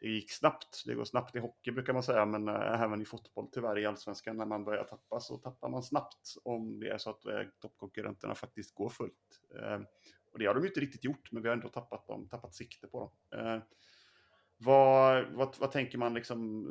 det 0.00 0.08
gick 0.08 0.32
snabbt. 0.32 0.82
Det 0.86 0.94
går 0.94 1.04
snabbt 1.04 1.36
i 1.36 1.38
hockey 1.38 1.70
brukar 1.70 1.92
man 1.92 2.02
säga, 2.02 2.26
men 2.26 2.48
äh, 2.48 2.82
även 2.82 3.02
i 3.02 3.04
fotboll 3.04 3.48
tyvärr 3.52 3.78
i 3.78 3.86
allsvenskan 3.86 4.36
när 4.36 4.46
man 4.46 4.64
börjar 4.64 4.84
tappa 4.84 5.20
så 5.20 5.36
tappar 5.36 5.68
man 5.68 5.82
snabbt 5.82 6.34
om 6.44 6.80
det 6.80 6.88
är 6.88 6.98
så 6.98 7.10
att 7.10 7.26
äh, 7.26 7.42
toppkonkurrenterna 7.60 8.34
faktiskt 8.34 8.74
går 8.74 8.88
fullt. 8.88 9.40
Äh, 9.62 9.80
Och 10.32 10.38
det 10.38 10.46
har 10.46 10.54
de 10.54 10.62
ju 10.62 10.68
inte 10.68 10.80
riktigt 10.80 11.04
gjort, 11.04 11.32
men 11.32 11.42
vi 11.42 11.48
har 11.48 11.56
ändå 11.56 11.68
tappat, 11.68 12.06
dem, 12.06 12.28
tappat 12.28 12.54
sikte 12.54 12.86
på 12.86 13.00
dem. 13.00 13.40
Eh, 13.40 13.62
vad, 14.58 15.32
vad, 15.32 15.56
vad 15.58 15.72
tänker 15.72 15.98
man 15.98 16.14
liksom, 16.14 16.66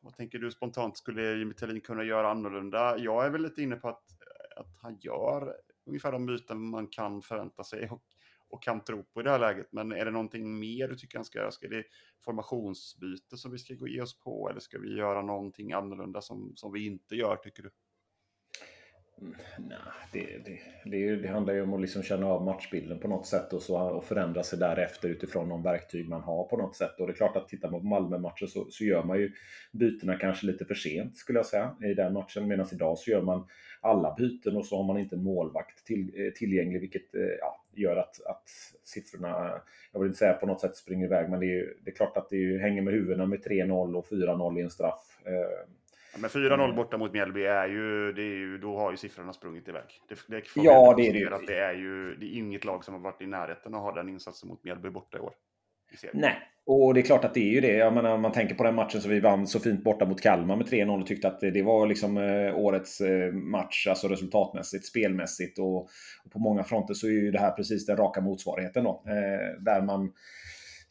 vad 0.00 0.16
tänker 0.16 0.38
du 0.38 0.50
spontant, 0.50 0.96
skulle 0.96 1.38
Jimmy 1.38 1.54
Tellin 1.54 1.80
kunna 1.80 2.04
göra 2.04 2.30
annorlunda? 2.30 2.98
Jag 2.98 3.26
är 3.26 3.30
väl 3.30 3.42
lite 3.42 3.62
inne 3.62 3.76
på 3.76 3.88
att, 3.88 4.04
att 4.56 4.76
han 4.82 4.98
gör 5.00 5.56
ungefär 5.86 6.12
de 6.12 6.26
byten 6.26 6.60
man 6.60 6.88
kan 6.88 7.22
förvänta 7.22 7.64
sig 7.64 7.90
och, 7.90 8.02
och 8.52 8.62
kan 8.62 8.84
tro 8.84 9.04
på 9.04 9.20
i 9.20 9.24
det 9.24 9.30
här 9.30 9.38
läget. 9.38 9.72
Men 9.72 9.92
är 9.92 10.04
det 10.04 10.10
någonting 10.10 10.58
mer 10.58 10.88
du 10.88 10.96
tycker 10.96 11.18
han 11.18 11.24
ska 11.24 11.38
göra? 11.38 11.50
Ska 11.50 11.68
det 11.68 11.84
formationsbyte 12.24 13.36
som 13.36 13.52
vi 13.52 13.58
ska 13.58 13.74
gå 13.74 13.88
ge 13.88 14.02
oss 14.02 14.18
på? 14.18 14.48
Eller 14.50 14.60
ska 14.60 14.78
vi 14.78 14.96
göra 14.96 15.22
någonting 15.22 15.72
annorlunda 15.72 16.20
som, 16.20 16.52
som 16.56 16.72
vi 16.72 16.86
inte 16.86 17.16
gör, 17.16 17.36
tycker 17.36 17.62
du? 17.62 17.70
Nej, 19.58 19.78
det, 20.12 20.26
det, 20.44 20.58
det, 20.90 21.16
det, 21.16 21.28
handlar 21.28 21.54
ju 21.54 21.62
om 21.62 21.74
att 21.74 21.80
liksom 21.80 22.02
känna 22.02 22.26
av 22.26 22.44
matchbilden 22.44 22.98
på 22.98 23.08
något 23.08 23.26
sätt 23.26 23.52
och, 23.52 23.62
så, 23.62 23.78
och 23.78 24.04
förändra 24.04 24.42
sig 24.42 24.58
därefter 24.58 25.08
utifrån 25.08 25.48
de 25.48 25.62
verktyg 25.62 26.08
man 26.08 26.22
har 26.22 26.44
på 26.44 26.56
något 26.56 26.76
sätt. 26.76 27.00
Och 27.00 27.06
det 27.06 27.12
är 27.12 27.16
klart 27.16 27.36
att 27.36 27.48
tittar 27.48 27.70
man 27.70 27.80
på 27.80 27.86
Malmö-matchen 27.86 28.48
så, 28.48 28.66
så 28.70 28.84
gör 28.84 29.04
man 29.04 29.18
ju 29.18 29.32
bytena 29.72 30.16
kanske 30.16 30.46
lite 30.46 30.64
för 30.64 30.74
sent 30.74 31.16
skulle 31.16 31.38
jag 31.38 31.46
säga 31.46 31.76
i 31.84 31.94
den 31.94 32.12
matchen. 32.12 32.48
Medan 32.48 32.66
idag 32.72 32.98
så 32.98 33.10
gör 33.10 33.22
man 33.22 33.46
alla 33.80 34.14
byten 34.14 34.56
och 34.56 34.66
så 34.66 34.76
har 34.76 34.84
man 34.84 34.98
inte 34.98 35.16
en 35.16 35.24
målvakt 35.24 35.86
till, 35.86 36.12
eh, 36.16 36.32
tillgänglig 36.32 36.80
vilket 36.80 37.14
eh, 37.14 37.22
ja, 37.40 37.64
gör 37.74 37.96
att, 37.96 38.26
att 38.26 38.48
siffrorna, 38.84 39.60
jag 39.92 40.00
vill 40.00 40.08
inte 40.08 40.18
säga 40.18 40.32
på 40.32 40.46
något 40.46 40.60
sätt 40.60 40.76
springer 40.76 41.06
iväg, 41.06 41.30
men 41.30 41.40
det 41.40 41.46
är, 41.46 41.74
det 41.84 41.90
är 41.90 41.94
klart 41.94 42.16
att 42.16 42.30
det 42.30 42.58
hänger 42.58 42.82
med 42.82 42.94
huvudena 42.94 43.26
med 43.26 43.44
3-0 43.44 43.94
och 43.94 44.06
4-0 44.06 44.58
i 44.58 44.62
en 44.62 44.70
straff. 44.70 45.20
Eh, 45.26 45.68
men 46.18 46.30
4-0 46.30 46.54
mm. 46.54 46.76
borta 46.76 46.98
mot 46.98 47.12
Mjällby 47.12 47.44
är 47.44 47.66
ju, 47.66 48.12
det 48.12 48.22
är 48.22 48.36
ju, 48.36 48.58
då 48.58 48.76
har 48.76 48.90
ju 48.90 48.96
siffrorna 48.96 49.32
sprungit 49.32 49.68
iväg. 49.68 49.84
Det, 50.08 50.18
det 50.28 50.42
ja, 50.54 50.94
det 50.96 51.08
är 51.08 51.12
det. 51.12 51.34
Att 51.34 51.46
det 51.46 51.58
är 51.58 51.72
ju 51.72 52.16
det 52.16 52.26
är 52.26 52.38
inget 52.38 52.64
lag 52.64 52.84
som 52.84 52.94
har 52.94 53.00
varit 53.00 53.22
i 53.22 53.26
närheten 53.26 53.74
att 53.74 53.80
ha 53.80 53.92
den 53.92 54.08
insatsen 54.08 54.48
mot 54.48 54.64
Mjällby 54.64 54.90
borta 54.90 55.18
i 55.18 55.20
år. 55.20 55.32
Nej, 56.12 56.38
och 56.66 56.94
det 56.94 57.00
är 57.00 57.02
klart 57.02 57.24
att 57.24 57.34
det 57.34 57.40
är 57.40 57.52
ju 57.52 57.60
det. 57.60 57.72
Jag 57.72 57.92
menar, 57.92 58.18
man 58.18 58.32
tänker 58.32 58.54
på 58.54 58.64
den 58.64 58.74
matchen 58.74 59.00
som 59.00 59.10
vi 59.10 59.20
vann 59.20 59.46
så 59.46 59.60
fint 59.60 59.84
borta 59.84 60.04
mot 60.04 60.20
Kalmar 60.20 60.56
med 60.56 60.66
3-0 60.66 61.00
och 61.00 61.06
tyckte 61.06 61.28
att 61.28 61.40
det 61.40 61.62
var 61.62 61.86
liksom 61.86 62.16
eh, 62.16 62.56
årets 62.56 63.00
eh, 63.00 63.32
match, 63.32 63.86
alltså 63.86 64.08
resultatmässigt, 64.08 64.86
spelmässigt 64.86 65.58
och, 65.58 65.76
och, 66.24 66.30
på 66.32 66.38
många 66.38 66.64
fronter 66.64 66.94
så 66.94 67.06
är 67.06 67.10
ju 67.10 67.30
det 67.30 67.40
här 67.40 67.50
precis 67.50 67.86
den 67.86 67.96
raka 67.96 68.20
motsvarigheten 68.20 68.84
då. 68.84 69.04
Eh, 69.06 69.62
där 69.62 69.82
man 69.82 70.12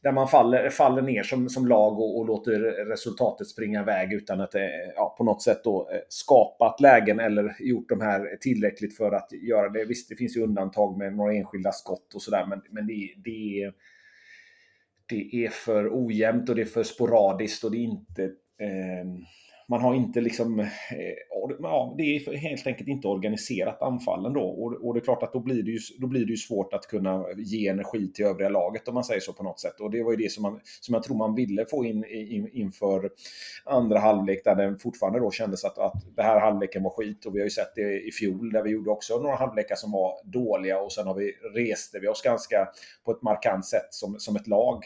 där 0.03 0.11
man 0.11 0.27
faller, 0.27 0.69
faller 0.69 1.01
ner 1.01 1.23
som, 1.23 1.49
som 1.49 1.67
lag 1.67 1.99
och, 1.99 2.19
och 2.19 2.25
låter 2.25 2.59
resultatet 2.85 3.47
springa 3.47 3.81
iväg 3.81 4.13
utan 4.13 4.41
att 4.41 4.55
eh, 4.55 4.61
ja, 4.95 5.15
på 5.17 5.23
något 5.23 5.41
sätt 5.41 5.63
då 5.63 5.89
eh, 5.93 5.99
skapat 6.09 6.81
lägen 6.81 7.19
eller 7.19 7.55
gjort 7.59 7.89
de 7.89 8.01
här 8.01 8.37
tillräckligt 8.41 8.97
för 8.97 9.11
att 9.11 9.31
göra 9.31 9.69
det. 9.69 9.85
Visst, 9.85 10.09
det 10.09 10.15
finns 10.15 10.37
ju 10.37 10.43
undantag 10.43 10.97
med 10.97 11.15
några 11.15 11.33
enskilda 11.33 11.71
skott 11.71 12.13
och 12.15 12.21
sådär, 12.21 12.45
men, 12.45 12.61
men 12.69 12.87
det, 12.87 13.13
det, 13.17 13.71
det 15.05 15.45
är 15.45 15.49
för 15.49 15.89
ojämnt 16.05 16.49
och 16.49 16.55
det 16.55 16.61
är 16.61 16.65
för 16.65 16.83
sporadiskt 16.83 17.63
och 17.63 17.71
det 17.71 17.77
är 17.77 17.83
inte 17.83 18.23
eh, 18.59 19.05
man 19.71 19.81
har 19.81 19.95
inte 19.95 20.21
liksom, 20.21 20.59
eh, 20.59 20.67
ja, 21.59 21.95
det 21.97 22.03
är 22.03 22.37
helt 22.37 22.67
enkelt 22.67 22.89
inte 22.89 23.07
organiserat 23.07 23.81
anfallen 23.81 24.33
då. 24.33 24.41
Och, 24.41 24.87
och, 24.87 24.93
det 24.93 24.99
är 24.99 25.03
klart 25.03 25.23
att 25.23 25.33
då 25.33 25.39
blir 25.39 25.63
det, 25.63 25.71
ju, 25.71 25.79
då 25.99 26.07
blir 26.07 26.25
det 26.25 26.31
ju 26.31 26.37
svårt 26.37 26.73
att 26.73 26.87
kunna 26.87 27.25
ge 27.37 27.67
energi 27.67 28.11
till 28.13 28.25
övriga 28.25 28.49
laget 28.49 28.87
om 28.87 28.93
man 28.93 29.03
säger 29.03 29.21
så 29.21 29.33
på 29.33 29.43
något 29.43 29.59
sätt. 29.59 29.79
Och 29.79 29.91
det 29.91 30.03
var 30.03 30.11
ju 30.11 30.17
det 30.17 30.31
som, 30.31 30.41
man, 30.41 30.59
som 30.81 30.93
jag 30.93 31.03
tror 31.03 31.17
man 31.17 31.35
ville 31.35 31.65
få 31.65 31.85
in, 31.85 32.05
in 32.05 32.49
inför 32.53 33.09
andra 33.65 33.99
halvlek 33.99 34.43
där 34.43 34.55
det 34.55 34.77
fortfarande 34.79 35.19
då 35.19 35.31
kändes 35.31 35.65
att, 35.65 35.77
att 35.77 36.15
det 36.15 36.23
här 36.23 36.39
halvleken 36.39 36.83
var 36.83 36.91
skit. 36.91 37.25
Och 37.25 37.35
vi 37.35 37.39
har 37.39 37.45
ju 37.45 37.49
sett 37.49 37.75
det 37.75 38.07
i 38.07 38.11
fjol 38.11 38.51
där 38.51 38.63
vi 38.63 38.69
gjorde 38.69 38.89
också 38.89 39.17
några 39.17 39.35
halvlekar 39.35 39.75
som 39.75 39.91
var 39.91 40.13
dåliga 40.23 40.79
och 40.79 40.91
sen 40.91 41.07
har 41.07 41.15
vi 41.15 41.31
reste 41.55 41.99
vi 41.99 42.07
oss 42.07 42.21
ganska 42.21 42.67
på 43.05 43.11
ett 43.11 43.21
markant 43.21 43.65
sätt 43.65 43.87
som, 43.89 44.19
som 44.19 44.35
ett 44.35 44.47
lag. 44.47 44.83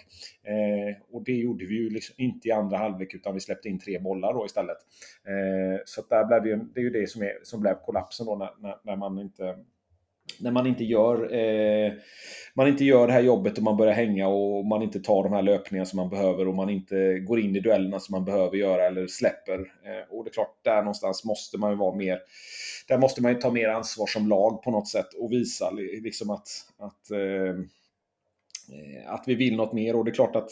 Eh, 0.48 0.96
och 1.12 1.24
det 1.24 1.32
gjorde 1.32 1.66
vi 1.66 1.76
ju 1.76 1.90
liksom 1.90 2.16
inte 2.18 2.48
i 2.48 2.52
andra 2.52 2.78
halvlek 2.78 3.14
utan 3.14 3.34
vi 3.34 3.40
släppte 3.40 3.70
in 3.70 3.80
tre 3.80 4.00
bollar 4.00 4.34
då 4.34 4.46
istället. 4.46 4.78
Eh, 5.28 5.82
så 5.86 6.02
där 6.10 6.26
blev 6.26 6.44
det, 6.44 6.50
ju, 6.50 6.56
det 6.74 6.80
är 6.80 6.84
ju 6.84 6.90
det 6.90 7.10
som, 7.10 7.22
är, 7.22 7.34
som 7.44 7.62
blev 7.62 7.76
kollapsen 7.76 8.26
då 8.26 8.36
när, 8.36 8.50
när, 8.60 8.78
när 8.84 8.96
man 8.96 9.20
inte 9.20 9.56
när 10.40 10.52
man 10.52 10.68
inte 10.68 10.84
gör 10.84 11.36
eh, 11.36 11.94
man 12.54 12.68
inte 12.68 12.86
gör 12.86 13.08
det 13.08 13.14
här 13.14 13.22
jobbet 13.22 13.58
och 13.58 13.64
man 13.64 13.78
börjar 13.78 13.94
hänga 13.94 14.28
och 14.28 14.66
man 14.66 14.82
inte 14.82 15.00
tar 15.00 15.24
de 15.24 15.34
här 15.34 15.42
löpningarna 15.42 15.86
som 15.86 15.98
man 15.98 16.10
behöver 16.10 16.48
och 16.48 16.56
man 16.56 16.70
inte 16.70 17.20
går 17.20 17.40
in 17.40 17.56
i 17.56 17.60
duellerna 17.60 18.00
som 18.00 18.14
man 18.14 18.26
behöver 18.26 18.58
göra 18.58 18.86
eller 18.86 19.08
släpper. 19.08 19.60
Eh, 19.60 20.14
och 20.14 20.24
det 20.24 20.30
är 20.30 20.34
klart, 20.34 20.60
där 20.64 20.78
någonstans 20.78 21.26
måste 21.26 21.58
man 21.58 21.72
ju 21.72 21.78
vara 21.78 21.96
mer 21.96 22.20
där 22.88 22.98
måste 22.98 23.22
man 23.22 23.32
ju 23.32 23.40
ta 23.40 23.52
mer 23.52 23.70
ansvar 23.70 24.08
som 24.08 24.28
lag 24.28 24.64
på 24.64 24.72
något 24.72 24.88
sätt 24.88 25.14
och 25.14 25.32
visa 25.32 25.70
liksom 26.04 26.30
att, 26.30 26.48
att 26.78 27.12
Eh, 27.12 27.56
Eh, 28.72 29.14
att 29.14 29.24
vi 29.28 29.36
vill 29.36 29.56
något 29.56 29.74
mer. 29.74 29.96
Och 29.96 30.06
det 30.06 30.12
är 30.12 30.16
klart 30.16 30.36
att 30.36 30.50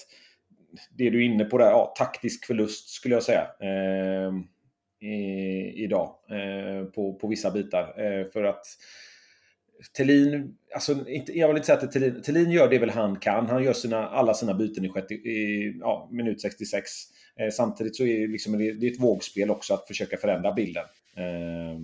det 0.98 1.10
du 1.10 1.26
är 1.26 1.26
inne 1.26 1.46
på 1.46 1.58
där, 1.58 1.70
ja, 1.70 1.94
taktisk 1.98 2.46
förlust 2.46 2.90
skulle 2.90 3.16
jag 3.16 3.24
säga. 3.24 3.48
Eh, 3.60 4.32
i, 5.04 5.84
idag 5.84 6.16
eh, 6.30 6.86
på, 6.86 7.14
på 7.14 7.28
vissa 7.28 7.52
bitar. 7.52 8.04
Eh, 8.04 8.26
för 8.26 8.44
att 8.44 8.66
Tellin, 9.98 10.56
alltså, 10.76 10.96
jag 11.28 11.48
vill 11.48 11.58
inte 11.58 11.66
säga 11.66 11.78
att 11.78 11.92
Tellin, 11.92 12.22
Tellin 12.22 12.52
gör 12.52 12.70
det 12.70 12.80
väl 12.80 12.90
han 12.90 13.20
kan. 13.20 13.48
Han 13.48 13.64
gör 13.64 13.74
sina, 13.74 14.08
alla 14.08 14.34
sina 14.34 14.54
byten 14.54 14.86
i, 14.86 14.90
60, 14.90 15.14
i 15.14 15.78
ja, 15.80 16.10
minut 16.12 16.42
66. 16.42 16.92
Eh, 17.40 17.50
samtidigt 17.50 17.96
så 17.96 18.04
är 18.04 18.20
det, 18.20 18.28
liksom, 18.28 18.58
det 18.58 18.88
är 18.88 18.92
ett 18.92 19.00
vågspel 19.00 19.52
också 19.52 19.74
att 19.74 19.88
försöka 19.88 20.18
förändra 20.18 20.54
bilden. 20.54 20.84
Eh, 21.18 21.80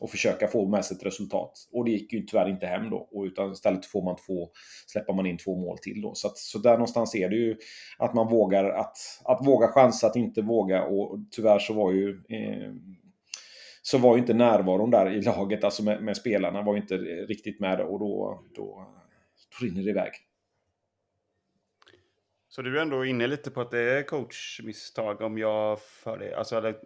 och 0.00 0.10
försöka 0.10 0.48
få 0.48 0.68
med 0.68 0.84
sig 0.84 0.96
ett 0.96 1.06
resultat. 1.06 1.52
Och 1.72 1.84
det 1.84 1.90
gick 1.90 2.12
ju 2.12 2.22
tyvärr 2.22 2.48
inte 2.48 2.66
hem 2.66 2.90
då. 2.90 2.96
Och 2.96 3.24
utan 3.24 3.52
istället 3.52 3.86
får 3.86 4.02
man 4.02 4.16
två, 4.16 4.48
släpper 4.86 5.12
man 5.12 5.26
in 5.26 5.38
två 5.38 5.56
mål 5.56 5.78
till 5.78 6.02
då. 6.02 6.14
Så, 6.14 6.28
att, 6.28 6.38
så 6.38 6.58
där 6.58 6.72
någonstans 6.72 7.14
är 7.14 7.28
det 7.28 7.36
ju 7.36 7.56
att 7.98 8.14
man 8.14 8.28
vågar 8.28 8.64
att, 8.64 8.96
att 9.24 9.46
våga 9.46 9.68
chansa, 9.68 10.06
att 10.06 10.16
inte 10.16 10.42
våga. 10.42 10.82
Och 10.82 11.18
tyvärr 11.30 11.58
så 11.58 11.74
var 11.74 11.92
ju 11.92 12.08
eh, 12.10 12.72
så 13.82 13.98
var 13.98 14.14
ju 14.14 14.20
inte 14.20 14.34
närvaron 14.34 14.90
där 14.90 15.10
i 15.10 15.22
laget, 15.22 15.64
alltså 15.64 15.82
med, 15.82 16.02
med 16.02 16.16
spelarna, 16.16 16.62
var 16.62 16.74
ju 16.74 16.80
inte 16.80 16.96
riktigt 16.96 17.60
med 17.60 17.80
och 17.80 17.98
då, 17.98 18.42
då, 18.54 18.88
då 19.58 19.66
rinner 19.66 19.82
det 19.82 19.90
iväg. 19.90 20.12
Så 22.48 22.62
du 22.62 22.78
är 22.78 22.82
ändå 22.82 23.04
inne 23.04 23.26
lite 23.26 23.50
på 23.50 23.60
att 23.60 23.70
det 23.70 23.98
är 23.98 24.02
coachmisstag 24.02 25.20
om 25.20 25.38
jag 25.38 25.80
för 25.80 26.18
det, 26.18 26.34
alltså 26.34 26.56
eller, 26.56 26.76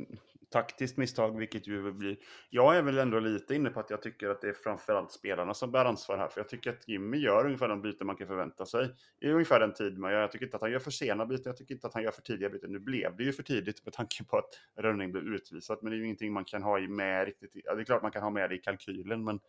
taktiskt 0.55 0.97
misstag, 0.97 1.39
vilket 1.39 1.67
ju 1.67 1.93
blir... 1.93 2.17
Jag 2.51 2.77
är 2.77 2.83
väl 2.83 2.99
ändå 2.99 3.19
lite 3.19 3.55
inne 3.55 3.71
på 3.71 3.81
att 3.81 3.91
jag 3.91 4.03
tycker 4.03 4.29
att 4.29 4.41
det 4.41 4.49
är 4.49 4.53
framförallt 4.53 5.13
spelarna 5.13 5.55
som 5.55 5.71
bär 5.73 5.85
ansvar 5.85 6.17
här, 6.17 6.29
för 6.29 6.41
jag 6.41 6.49
tycker 6.49 6.71
att 6.71 6.89
Jimmy 6.89 7.19
gör 7.19 7.45
ungefär 7.45 7.69
de 7.69 7.83
byten 7.83 8.07
man 8.07 8.17
kan 8.17 8.27
förvänta 8.27 8.67
sig 8.67 8.89
i 9.21 9.29
ungefär 9.29 9.61
den 9.61 9.75
tid 9.75 9.99
man 9.99 10.13
gör. 10.13 10.21
Jag 10.21 10.33
tycker 10.33 10.45
inte 10.45 10.57
att 10.57 10.63
han 10.63 10.73
gör 10.73 10.79
för 10.79 10.91
sena 10.91 11.27
byten, 11.27 11.43
jag 11.47 11.57
tycker 11.57 11.75
inte 11.75 11.87
att 11.87 11.95
han 11.95 12.03
gör 12.03 12.11
för 12.11 12.23
tidiga 12.23 12.51
byten. 12.51 12.73
Nu 12.73 12.79
blev 12.79 13.17
det 13.17 13.25
ju 13.25 13.33
för 13.33 13.43
tidigt 13.43 13.85
med 13.85 13.95
tanke 13.95 14.25
på 14.25 14.39
att 14.39 14.49
Rönning 14.77 15.13
blev 15.13 15.25
utvisad, 15.25 15.79
men 15.83 15.91
det 15.91 15.97
är 15.97 15.99
ju 15.99 16.05
ingenting 16.05 16.33
man 16.33 16.45
kan 16.45 16.63
ha 16.63 16.81
med 16.81 17.25
riktigt. 17.27 17.51
Ja, 17.55 17.75
det 17.75 17.83
är 17.83 17.85
klart 17.85 18.03
man 18.03 18.13
kan 18.13 18.23
ha 18.23 18.31
med 18.31 18.51
det 18.51 18.57
i 18.57 18.59
kalkylen, 18.59 19.25
men 19.25 19.41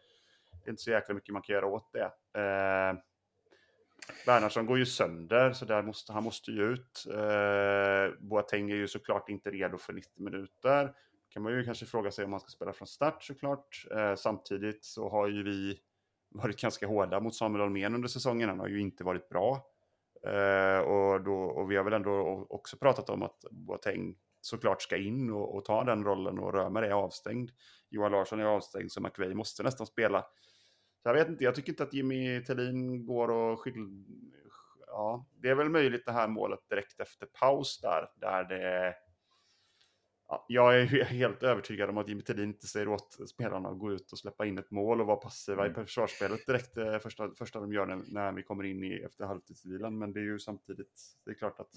det 0.64 0.68
är 0.68 0.70
inte 0.70 0.82
så 0.82 0.92
jäkla 0.92 1.16
mycket 1.16 1.34
man 1.34 1.42
kan 1.42 1.54
göra 1.54 1.66
åt 1.66 1.94
det. 1.94 2.12
Eh... 2.40 3.15
Bernhardsson 4.26 4.66
går 4.66 4.78
ju 4.78 4.86
sönder, 4.86 5.54
så 5.54 5.66
där 5.66 5.84
måste, 5.84 6.14
han 6.14 6.24
måste 6.24 6.52
ju 6.52 6.74
ut. 6.74 7.06
Eh, 7.14 8.20
Boateng 8.20 8.72
är 8.72 8.76
ju 8.76 8.88
såklart 8.88 9.30
inte 9.30 9.52
redo 9.52 9.78
för 9.78 9.94
90 9.94 10.24
minuter. 10.24 10.94
kan 11.30 11.44
man 11.44 11.54
ju 11.54 11.66
kanske 11.66 11.86
fråga 11.86 12.12
sig 12.12 12.26
om 12.26 12.32
han 12.32 12.40
ska 12.40 12.50
spela 12.50 12.74
från 12.74 12.88
start 12.88 13.24
såklart. 13.24 13.86
Eh, 13.92 14.16
samtidigt 14.16 14.86
så 14.86 15.10
har 15.10 15.28
ju 15.28 15.44
vi 15.44 15.80
varit 16.30 16.62
ganska 16.62 16.88
hårda 16.88 17.20
mot 17.20 17.36
Samuel 17.36 17.62
Holmén 17.62 17.96
under 17.96 18.08
säsongen. 18.08 18.50
Han 18.50 18.60
har 18.60 18.68
ju 18.68 18.82
inte 18.82 19.04
varit 19.04 19.30
bra. 19.30 19.66
Eh, 20.28 20.80
och, 20.80 21.24
då, 21.24 21.36
och 21.36 21.72
vi 21.72 21.76
har 21.76 21.84
väl 21.84 21.94
ändå 21.94 22.46
också 22.50 22.78
pratat 22.78 23.10
om 23.10 23.24
att 23.24 23.46
Boateng 23.52 24.16
såklart 24.42 24.82
ska 24.82 24.98
in 24.98 25.32
och, 25.32 25.56
och 25.56 25.66
ta 25.66 25.84
den 25.84 26.04
rollen 26.04 26.40
och 26.40 26.54
Römer 26.54 26.82
är 26.84 26.92
avstängd. 26.92 27.52
Johan 27.90 28.12
Larsson 28.12 28.40
är 28.40 28.46
avstängd 28.46 28.92
så 28.92 29.02
McVeigh 29.02 29.36
måste 29.36 29.64
nästan 29.64 29.88
spela. 29.88 30.26
Så 31.06 31.10
jag 31.10 31.14
vet 31.14 31.28
inte, 31.28 31.44
jag 31.44 31.56
tycker 31.56 31.72
inte 31.72 31.84
att 31.84 31.94
Jimmy 31.94 32.44
Tillin 32.44 33.06
går 33.06 33.32
och 33.32 33.60
skyll... 33.60 34.06
Ja, 34.88 35.28
det 35.42 35.50
är 35.50 35.56
väl 35.56 35.70
möjligt 35.70 36.06
det 36.06 36.12
här 36.12 36.28
målet 36.28 36.60
direkt 36.70 37.00
efter 37.00 37.26
paus 37.26 37.82
där, 37.82 38.10
där 38.16 38.44
det... 38.44 38.96
Ja, 40.28 40.46
jag 40.48 40.82
är 40.82 40.86
helt 41.04 41.44
övertygad 41.44 41.90
om 41.90 41.98
att 41.98 42.10
Jimmy 42.10 42.22
Tillin 42.22 42.50
inte 42.50 42.68
säger 42.68 42.88
åt 42.88 43.30
spelarna 43.30 43.70
att 43.70 43.80
gå 43.80 43.92
ut 43.92 44.12
och 44.12 44.20
släppa 44.20 44.46
in 44.46 44.58
ett 44.58 44.72
mål 44.72 45.02
och 45.02 45.08
vara 45.08 45.18
passiva 45.18 45.66
mm. 45.66 45.82
i 45.82 45.86
försvarsspelet 45.86 46.46
direkt 46.48 46.78
eh, 46.78 47.00
första, 47.00 47.32
första 47.38 47.60
de 47.60 47.74
gör 47.74 47.86
när, 47.86 48.02
när 48.08 48.32
vi 48.32 48.44
kommer 48.44 48.64
in 48.64 48.84
i 48.84 48.94
efter 48.94 49.26
halvtidsvilan. 49.26 49.98
Men 49.98 50.14
det 50.14 50.20
är 50.20 50.24
ju 50.24 50.40
samtidigt, 50.40 51.02
det 51.26 51.32
är 51.32 51.36
klart 51.36 51.60
att 51.60 51.72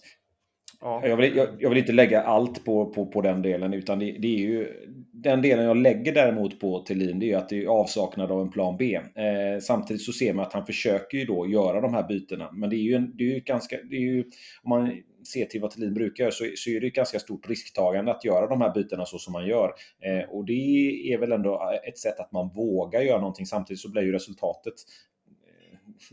Ja. 0.81 1.07
Jag, 1.07 1.17
vill, 1.17 1.37
jag, 1.37 1.49
jag, 1.59 1.69
vill, 1.69 1.79
inte 1.79 1.93
lägga 1.93 2.23
allt 2.23 2.65
på, 2.65 2.87
på, 2.87 3.07
på 3.07 3.21
den 3.21 3.43
delen 3.43 3.75
utan 3.75 3.99
det, 3.99 4.13
det, 4.13 4.35
är 4.35 4.39
ju 4.39 4.69
den 5.13 5.43
delen 5.43 5.65
jag 5.65 5.77
lägger 5.77 6.15
däremot 6.15 6.61
på 6.61 6.79
Thelin 6.79 7.19
det 7.19 7.27
är 7.27 7.29
ju 7.29 7.35
att 7.35 7.49
det 7.49 7.65
är 7.65 7.67
avsaknad 7.67 8.33
av 8.33 8.41
en 8.41 8.51
plan 8.51 8.77
B. 8.77 8.95
Eh, 8.95 9.61
samtidigt 9.61 10.03
så 10.03 10.13
ser 10.13 10.33
man 10.33 10.47
att 10.47 10.53
han 10.53 10.67
försöker 10.67 11.19
ju 11.19 11.25
då 11.25 11.47
göra 11.47 11.81
de 11.81 11.95
här 11.95 12.09
bytena. 12.09 12.51
Men 12.53 12.71
det 12.71 12.77
är 12.77 12.83
ju, 12.83 12.95
en, 12.95 13.17
det 13.17 13.25
är 13.25 13.35
ju 13.35 13.41
ganska, 13.41 13.77
det 13.91 13.97
är 13.97 14.01
ju, 14.01 14.25
om 14.63 14.71
man 14.71 14.93
ser 15.33 15.45
till 15.45 15.61
vad 15.61 15.71
Thelin 15.71 15.95
brukar 15.95 16.25
göra 16.25 16.33
så, 16.33 16.45
så 16.57 16.71
är 16.71 16.81
det 16.81 16.87
ett 16.87 16.95
ganska 16.95 17.19
stort 17.19 17.49
risktagande 17.49 18.11
att 18.11 18.25
göra 18.25 18.47
de 18.47 18.61
här 18.61 18.75
bytena 18.75 19.07
så 19.07 19.19
som 19.19 19.33
man 19.33 19.47
gör. 19.47 19.73
Eh, 20.03 20.31
och 20.31 20.45
det 20.45 21.13
är 21.13 21.19
väl 21.19 21.33
ändå 21.33 21.73
ett 21.89 21.99
sätt 21.99 22.21
att 22.21 22.33
man 22.33 22.49
vågar 22.49 23.01
göra 23.01 23.21
någonting. 23.21 23.47
Samtidigt 23.47 23.81
så 23.81 23.91
blir 23.91 24.03
ju 24.03 24.13
resultatet 24.13 24.75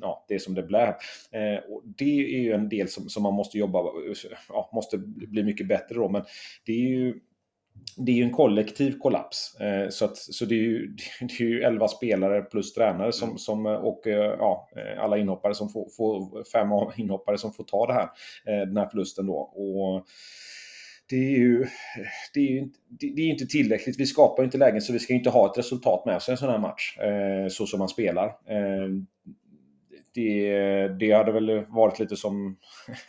ja, 0.01 0.25
det 0.27 0.39
som 0.39 0.53
det 0.53 0.63
blev. 0.63 0.87
Eh, 1.31 1.59
och 1.69 1.81
det 1.85 2.19
är 2.19 2.39
ju 2.39 2.51
en 2.51 2.69
del 2.69 2.87
som, 2.87 3.09
som 3.09 3.23
man 3.23 3.33
måste 3.33 3.57
jobba, 3.57 3.79
ja, 4.49 4.69
måste 4.73 4.97
bli 4.97 5.43
mycket 5.43 5.67
bättre 5.67 5.95
då. 5.95 6.09
Men 6.09 6.23
det 6.65 6.71
är 6.71 6.89
ju 6.89 7.19
det 7.97 8.11
är 8.11 8.15
ju 8.15 8.23
en 8.23 8.31
kollektiv 8.31 8.97
kollaps. 8.99 9.59
Eh, 9.59 9.89
så, 9.89 10.05
att, 10.05 10.17
så 10.17 10.45
det, 10.45 10.55
är 10.55 10.59
ju, 10.59 10.87
det 11.19 11.43
är 11.43 11.45
ju 11.45 11.61
11 11.61 11.87
spelare 11.87 12.41
plus 12.41 12.73
tränare 12.73 13.11
som, 13.11 13.27
mm. 13.27 13.37
som, 13.37 13.65
och 13.65 14.07
eh, 14.07 14.35
ja, 14.39 14.69
alla 14.97 15.17
inhoppare 15.17 15.55
som 15.55 15.69
får, 15.69 15.89
får, 15.97 16.43
fem 16.43 16.67
inhoppare 16.97 17.37
som 17.37 17.53
får 17.53 17.63
ta 17.63 17.87
det 17.87 17.93
här, 17.93 18.09
den 18.65 18.77
här 18.77 18.87
förlusten 18.87 19.25
då. 19.25 19.35
Och 19.35 20.05
det 21.09 21.15
är 21.15 21.37
ju 21.37 21.65
det 22.33 22.39
är, 22.39 22.51
ju, 22.51 22.69
det 22.89 23.21
är 23.21 23.29
inte 23.29 23.45
tillräckligt. 23.45 23.99
Vi 23.99 24.05
skapar 24.05 24.43
inte 24.43 24.57
lägen 24.57 24.81
så 24.81 24.93
vi 24.93 24.99
ska 24.99 25.13
inte 25.13 25.29
ha 25.29 25.51
ett 25.51 25.57
resultat 25.57 26.05
med 26.05 26.15
oss 26.15 26.29
i 26.29 26.31
en 26.31 26.37
sån 26.37 26.49
här 26.49 26.59
match. 26.59 26.97
så 27.49 27.65
som 27.65 27.79
man 27.79 27.89
spelar 27.89 28.31
det, 30.15 30.87
det 30.87 31.11
hade 31.11 31.31
väl 31.31 31.65
varit 31.65 31.99
lite 31.99 32.15
som... 32.15 32.57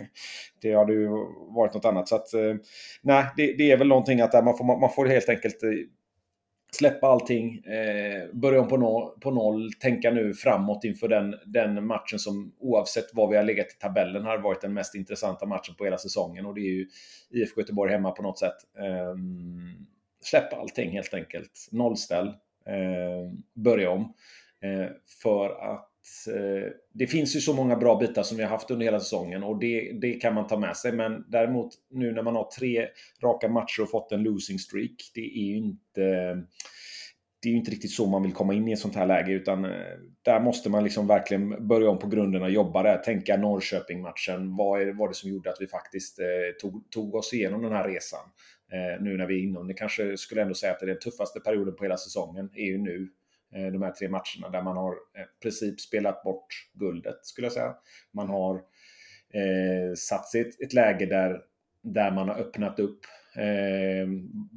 det 0.62 0.72
hade 0.72 0.92
ju 0.92 1.08
varit 1.54 1.74
något 1.74 1.84
annat. 1.84 2.08
Så 2.08 2.16
att, 2.16 2.34
eh, 2.34 2.54
nej, 3.02 3.26
det, 3.36 3.52
det, 3.52 3.70
är 3.70 3.76
väl 3.76 3.88
någonting 3.88 4.20
att 4.20 4.34
eh, 4.34 4.44
man 4.44 4.56
får, 4.56 4.80
man 4.80 4.90
får 4.90 5.06
helt 5.06 5.28
enkelt 5.28 5.62
eh, 5.62 5.70
släppa 6.72 7.06
allting, 7.06 7.64
eh, 7.64 8.28
börja 8.32 8.60
om 8.60 8.68
på 8.68 8.76
noll, 8.76 9.20
på 9.20 9.30
noll, 9.30 9.72
tänka 9.72 10.10
nu 10.10 10.34
framåt 10.34 10.84
inför 10.84 11.08
den, 11.08 11.34
den 11.46 11.86
matchen 11.86 12.18
som 12.18 12.52
oavsett 12.58 13.14
var 13.14 13.30
vi 13.30 13.36
har 13.36 13.44
legat 13.44 13.66
i 13.66 13.78
tabellen 13.78 14.24
har 14.24 14.38
varit 14.38 14.60
den 14.60 14.74
mest 14.74 14.94
intressanta 14.94 15.46
matchen 15.46 15.74
på 15.78 15.84
hela 15.84 15.98
säsongen 15.98 16.46
och 16.46 16.54
det 16.54 16.60
är 16.60 16.72
ju 16.72 16.88
IFK 17.30 17.60
Göteborg 17.60 17.92
hemma 17.92 18.10
på 18.10 18.22
något 18.22 18.38
sätt. 18.38 18.56
Eh, 18.78 19.14
släppa 20.20 20.56
allting 20.56 20.90
helt 20.90 21.14
enkelt, 21.14 21.68
nollställ, 21.72 22.26
eh, 22.66 23.32
börja 23.54 23.90
om. 23.90 24.14
Eh, 24.62 24.90
för 25.22 25.72
att 25.74 25.95
Eh, 26.28 26.72
det 26.92 27.06
finns 27.06 27.36
ju 27.36 27.40
så 27.40 27.54
många 27.54 27.76
bra 27.76 27.98
bitar 27.98 28.22
som 28.22 28.36
vi 28.36 28.42
har 28.42 28.50
haft 28.50 28.70
under 28.70 28.84
hela 28.84 29.00
säsongen 29.00 29.42
och 29.42 29.58
det, 29.58 29.92
det 30.00 30.12
kan 30.12 30.34
man 30.34 30.46
ta 30.46 30.58
med 30.58 30.76
sig. 30.76 30.92
Men 30.92 31.24
däremot 31.28 31.74
nu 31.90 32.12
när 32.12 32.22
man 32.22 32.36
har 32.36 32.50
tre 32.58 32.88
raka 33.22 33.48
matcher 33.48 33.82
och 33.82 33.90
fått 33.90 34.12
en 34.12 34.22
losing 34.22 34.58
streak, 34.58 35.10
det 35.14 35.20
är 35.20 35.44
ju 35.44 35.56
inte 35.56 36.36
det 37.42 37.48
är 37.48 37.52
ju 37.52 37.58
inte 37.58 37.70
riktigt 37.70 37.90
så 37.90 38.06
man 38.06 38.22
vill 38.22 38.32
komma 38.32 38.54
in 38.54 38.68
i 38.68 38.72
ett 38.72 38.78
sånt 38.78 38.94
här 38.94 39.06
läge 39.06 39.32
utan 39.32 39.64
eh, 39.64 39.70
där 40.22 40.40
måste 40.40 40.70
man 40.70 40.84
liksom 40.84 41.06
verkligen 41.06 41.68
börja 41.68 41.90
om 41.90 41.98
på 41.98 42.08
grunden 42.08 42.42
och 42.42 42.50
jobba 42.50 42.82
där. 42.82 42.98
Tänka 42.98 43.36
Norrköping-matchen. 43.36 44.56
Vad 44.56 44.96
var 44.96 45.08
det 45.08 45.14
som 45.14 45.30
gjorde 45.30 45.50
att 45.50 45.60
vi 45.60 45.66
faktiskt 45.66 46.18
eh, 46.18 46.26
tog, 46.60 46.90
tog 46.90 47.14
oss 47.14 47.34
igenom 47.34 47.62
den 47.62 47.72
här 47.72 47.88
resan? 47.88 48.30
Nu 49.00 49.16
när 49.16 49.26
vi 49.26 49.34
är 49.34 49.42
inom, 49.42 49.66
Det 49.66 49.74
kanske 49.74 50.16
skulle 50.16 50.42
ändå 50.42 50.54
säga 50.54 50.72
att 50.72 50.80
det 50.80 50.86
är 50.86 50.88
den 50.88 50.98
tuffaste 50.98 51.40
perioden 51.40 51.76
på 51.76 51.84
hela 51.84 51.96
säsongen 51.96 52.50
är 52.54 52.64
ju 52.64 52.78
nu. 52.78 53.08
Eh, 53.56 53.72
de 53.72 53.82
här 53.82 53.90
tre 53.90 54.08
matcherna 54.08 54.48
där 54.52 54.62
man 54.62 54.76
har 54.76 54.92
i 54.92 55.42
princip 55.42 55.80
spelat 55.80 56.22
bort 56.22 56.46
guldet 56.72 57.26
skulle 57.26 57.44
jag 57.44 57.52
säga. 57.52 57.74
Man 58.12 58.28
har 58.28 58.54
eh, 59.34 59.94
satt 59.96 60.28
sig 60.28 60.40
i 60.40 60.48
ett, 60.48 60.60
ett, 60.60 60.72
läge 60.72 61.06
där, 61.06 61.40
där 61.82 62.10
man 62.10 62.28
har 62.28 62.38
öppnat 62.38 62.78
upp 62.78 63.00
eh, 63.38 64.08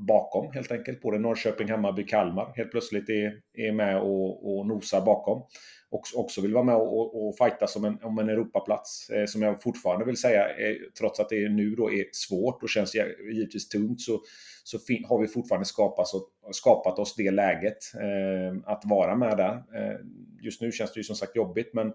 bakom 0.08 0.52
helt 0.52 0.72
enkelt. 0.72 1.02
Både 1.02 1.20
Norrköping, 1.20 1.70
Hammarby, 1.70 2.06
Kalmar 2.06 2.54
helt 2.56 2.72
plötsligt 2.72 3.10
är, 3.10 3.34
är 3.54 3.72
med 3.72 4.02
och, 4.02 4.58
och 4.58 4.68
nosar 4.68 5.02
bakom. 5.02 5.44
Och 5.92 6.02
också 6.16 6.42
vill 6.42 6.54
vara 6.54 6.64
med 6.64 6.76
och, 6.76 7.28
och 7.28 7.38
fighta 7.38 7.68
som 7.68 7.86
en, 7.86 7.98
om 8.04 8.20
en 8.20 8.30
Europaplats. 8.30 9.10
Eh, 9.10 9.26
som 9.26 9.42
jag 9.42 9.62
fortfarande 9.62 10.06
vill 10.06 10.18
säga, 10.18 10.50
eh, 10.50 10.76
trots 11.00 11.20
att 11.20 11.30
det 11.30 11.50
nu 11.50 11.76
då 11.76 11.92
är 11.92 12.06
svårt 12.12 12.64
och 12.64 12.70
känns 12.70 12.96
givetvis 13.34 13.70
tungt, 13.70 14.02
så, 14.02 14.22
så 14.64 14.78
har 15.08 15.22
vi 15.22 15.28
fortfarande 15.28 15.66
skapat, 15.66 16.08
skapat 16.52 17.00
oss 17.00 17.16
det 17.16 17.32
läget 17.32 17.78
eh, 17.96 18.72
att 18.74 18.82
vara 18.86 19.16
med 19.16 19.38
där. 19.38 19.54
Eh, 19.54 19.98
just 20.42 20.62
nu 20.62 20.72
känns 20.72 20.94
det 20.94 21.00
ju 21.00 21.04
som 21.04 21.16
sagt 21.16 21.36
jobbigt, 21.36 21.74
men, 21.74 21.94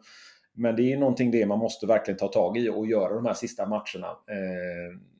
men 0.54 0.76
det 0.76 0.92
är 0.92 0.96
någonting 0.96 1.30
det 1.30 1.46
man 1.46 1.58
måste 1.58 1.86
verkligen 1.86 2.18
ta 2.18 2.28
tag 2.28 2.58
i 2.58 2.68
och 2.68 2.86
göra 2.86 3.14
de 3.14 3.26
här 3.26 3.34
sista 3.34 3.66
matcherna. 3.66 4.08
Ehm, 4.30 5.13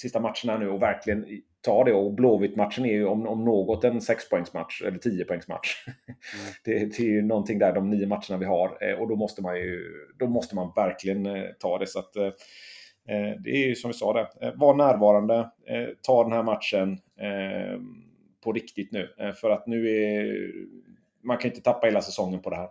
Sista 0.00 0.20
matcherna 0.20 0.58
nu 0.58 0.68
och 0.68 0.82
verkligen 0.82 1.26
ta 1.60 1.84
det. 1.84 1.92
Och 1.92 2.14
Blåvitt-matchen 2.14 2.84
är 2.84 2.92
ju 2.92 3.06
om, 3.06 3.26
om 3.26 3.44
något 3.44 3.84
en 3.84 3.98
6-poängsmatch 3.98 4.86
eller 4.86 4.98
10-poängsmatch. 4.98 5.86
Mm. 5.86 6.52
det, 6.64 6.72
det, 6.72 6.98
är 6.98 7.10
ju 7.10 7.22
någonting 7.22 7.58
där, 7.58 7.72
de 7.72 7.90
nio 7.90 8.06
matcherna 8.06 8.36
vi 8.38 8.44
har. 8.44 8.78
Eh, 8.80 9.00
och 9.00 9.08
då 9.08 9.16
måste 9.16 9.42
man 9.42 9.56
ju 9.56 9.84
då 10.18 10.26
måste 10.26 10.54
man 10.54 10.72
verkligen 10.76 11.26
eh, 11.26 11.44
ta 11.58 11.78
det. 11.78 11.86
Så 11.86 11.98
att, 11.98 12.16
eh, 12.16 12.30
det 13.44 13.50
är 13.50 13.68
ju 13.68 13.74
som 13.74 13.90
vi 13.90 13.94
sa 13.94 14.12
det, 14.12 14.52
var 14.56 14.74
närvarande, 14.74 15.50
ta 16.02 16.22
den 16.22 16.32
här 16.32 16.42
matchen 16.42 16.98
på 18.44 18.52
riktigt 18.52 18.92
nu. 18.92 19.08
För 19.40 19.50
att 19.50 19.66
nu 19.66 19.88
är 19.88 20.50
man 21.22 21.38
kan 21.38 21.50
inte 21.50 21.62
tappa 21.62 21.86
hela 21.86 22.02
säsongen 22.02 22.42
på 22.42 22.50
det 22.50 22.56
här. 22.56 22.68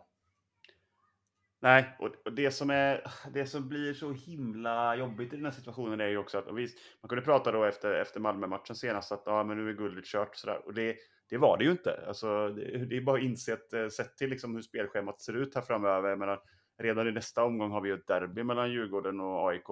Nej, 1.62 1.96
och 2.00 2.34
det 2.34 2.52
som, 2.52 2.70
är, 2.70 3.12
det 3.34 3.46
som 3.46 3.70
blir 3.70 3.94
så 3.94 4.12
himla 4.12 4.96
jobbigt 4.96 5.34
i 5.34 5.36
den 5.36 5.46
här 5.46 5.52
situationen 5.52 6.02
är 6.02 6.08
ju 6.08 6.18
också 6.18 6.38
att 6.38 6.56
visst, 6.56 6.78
man 7.02 7.10
kunde 7.10 7.26
prata 7.26 7.52
då 7.52 7.64
efter, 7.64 7.94
efter 7.94 8.20
Malmö-matchen 8.20 8.76
senast 8.76 9.12
att 9.12 9.28
ah, 9.28 9.44
men 9.44 9.58
nu 9.58 9.70
är 9.70 9.74
guldet 9.74 10.06
kört 10.06 10.30
och 10.30 10.36
sådär. 10.36 10.62
Och 10.66 10.74
det, 10.74 10.96
det 11.30 11.38
var 11.38 11.58
det 11.58 11.64
ju 11.64 11.72
inte. 11.72 12.04
Alltså, 12.08 12.50
det, 12.50 12.86
det 12.86 12.98
är 12.98 13.02
bara 13.02 13.18
att 13.18 13.24
inse 13.24 13.54
att 13.54 13.74
eh, 13.74 13.88
sett 13.88 14.18
till 14.18 14.30
liksom 14.30 14.56
hur 14.56 14.62
spelschemat 14.62 15.22
ser 15.22 15.34
ut 15.34 15.56
här 15.56 15.62
framöver. 15.62 16.10
Jag 16.10 16.20
menar, 16.20 16.42
redan 16.78 17.08
i 17.08 17.12
nästa 17.12 17.44
omgång 17.44 17.72
har 17.72 17.82
vi 17.82 17.90
ju 17.90 17.96
ett 17.96 18.08
derby 18.08 18.44
mellan 18.44 18.72
Djurgården 18.72 19.20
och 19.20 19.50
AIK. 19.50 19.68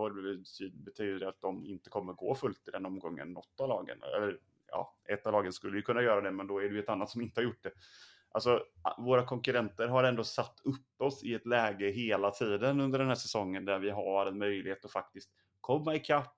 Det 0.59 0.69
betyder 0.69 1.27
att 1.27 1.41
de 1.41 1.65
inte 1.65 1.89
kommer 1.89 2.13
gå 2.13 2.35
fullt 2.35 2.67
i 2.67 2.71
den 2.71 2.85
omgången, 2.85 3.33
något 3.33 3.59
av 3.59 3.69
lagen. 3.69 3.97
Eller, 4.03 4.37
ja, 4.67 4.95
ett 5.09 5.25
av 5.27 5.33
lagen 5.33 5.53
skulle 5.53 5.77
ju 5.77 5.81
kunna 5.81 6.01
göra 6.01 6.21
det, 6.21 6.31
men 6.31 6.47
då 6.47 6.59
är 6.59 6.69
det 6.69 6.75
ju 6.75 6.79
ett 6.79 6.89
annat 6.89 7.09
som 7.09 7.21
inte 7.21 7.39
har 7.41 7.45
gjort 7.45 7.63
det. 7.63 7.71
Alltså, 8.37 8.63
våra 8.97 9.25
konkurrenter 9.25 9.87
har 9.87 10.03
ändå 10.03 10.23
satt 10.23 10.61
upp 10.63 11.01
oss 11.01 11.23
i 11.23 11.33
ett 11.33 11.45
läge 11.45 11.87
hela 11.87 12.31
tiden 12.31 12.79
under 12.79 12.99
den 12.99 13.07
här 13.07 13.15
säsongen 13.15 13.65
där 13.65 13.79
vi 13.79 13.89
har 13.89 14.25
en 14.25 14.37
möjlighet 14.37 14.85
att 14.85 14.91
faktiskt 14.91 15.29
komma 15.61 15.95
ikapp, 15.95 16.37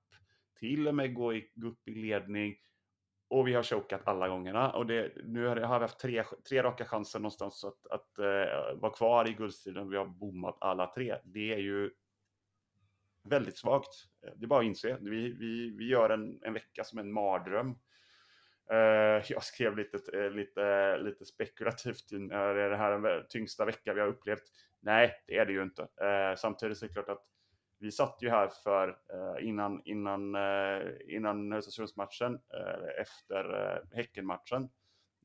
till 0.59 0.87
och 0.87 0.95
med 0.95 1.13
gå, 1.13 1.33
i, 1.33 1.51
gå 1.55 1.67
upp 1.67 1.87
i 1.87 1.95
ledning 1.95 2.55
och 3.29 3.47
vi 3.47 3.53
har 3.53 3.63
chokat 3.63 4.07
alla 4.07 4.27
gångerna. 4.27 4.71
Och 4.71 4.85
det, 4.85 5.11
nu 5.23 5.45
har 5.45 5.55
vi 5.55 5.63
haft 5.63 5.99
tre, 5.99 6.23
tre 6.49 6.63
raka 6.63 6.85
chanser 6.85 7.19
någonstans 7.19 7.63
att, 7.63 7.87
att 7.87 8.19
uh, 8.19 8.79
vara 8.79 8.93
kvar 8.93 9.29
i 9.29 9.33
guldstriden. 9.33 9.89
Vi 9.89 9.97
har 9.97 10.05
bommat 10.05 10.57
alla 10.61 10.93
tre. 10.93 11.17
Det 11.23 11.53
är 11.53 11.59
ju 11.59 11.91
väldigt 13.23 13.57
svagt. 13.57 13.93
Det 14.35 14.45
är 14.45 14.47
bara 14.47 14.59
att 14.59 14.65
inse. 14.65 14.97
Vi, 15.01 15.33
vi, 15.33 15.75
vi 15.77 15.87
gör 15.87 16.09
en, 16.09 16.39
en 16.43 16.53
vecka 16.53 16.83
som 16.83 16.99
en 16.99 17.11
mardröm. 17.11 17.75
Eh, 18.71 19.23
jag 19.29 19.43
skrev 19.43 19.77
lite, 19.77 20.17
eh, 20.19 20.31
lite, 20.31 20.97
lite 20.97 21.25
spekulativt, 21.25 22.11
är 22.11 22.69
det 22.69 22.77
här 22.77 22.99
den 22.99 23.25
tyngsta 23.29 23.65
vecka 23.65 23.93
vi 23.93 23.99
har 23.99 24.07
upplevt? 24.07 24.43
Nej, 24.79 25.23
det 25.27 25.37
är 25.37 25.45
det 25.45 25.53
ju 25.53 25.63
inte. 25.63 25.81
Eh, 25.81 26.35
samtidigt 26.37 26.77
så 26.77 26.85
är 26.85 26.87
det 26.87 26.93
klart 26.93 27.09
att 27.09 27.25
vi 27.81 27.91
satt 27.91 28.17
ju 28.21 28.29
här 28.29 28.49
för 28.63 28.97
innan, 29.39 29.81
innan, 29.85 30.35
innan 31.07 31.53
Östersundsmatchen, 31.53 32.39
efter 33.01 33.43
Häckenmatchen, 33.93 34.69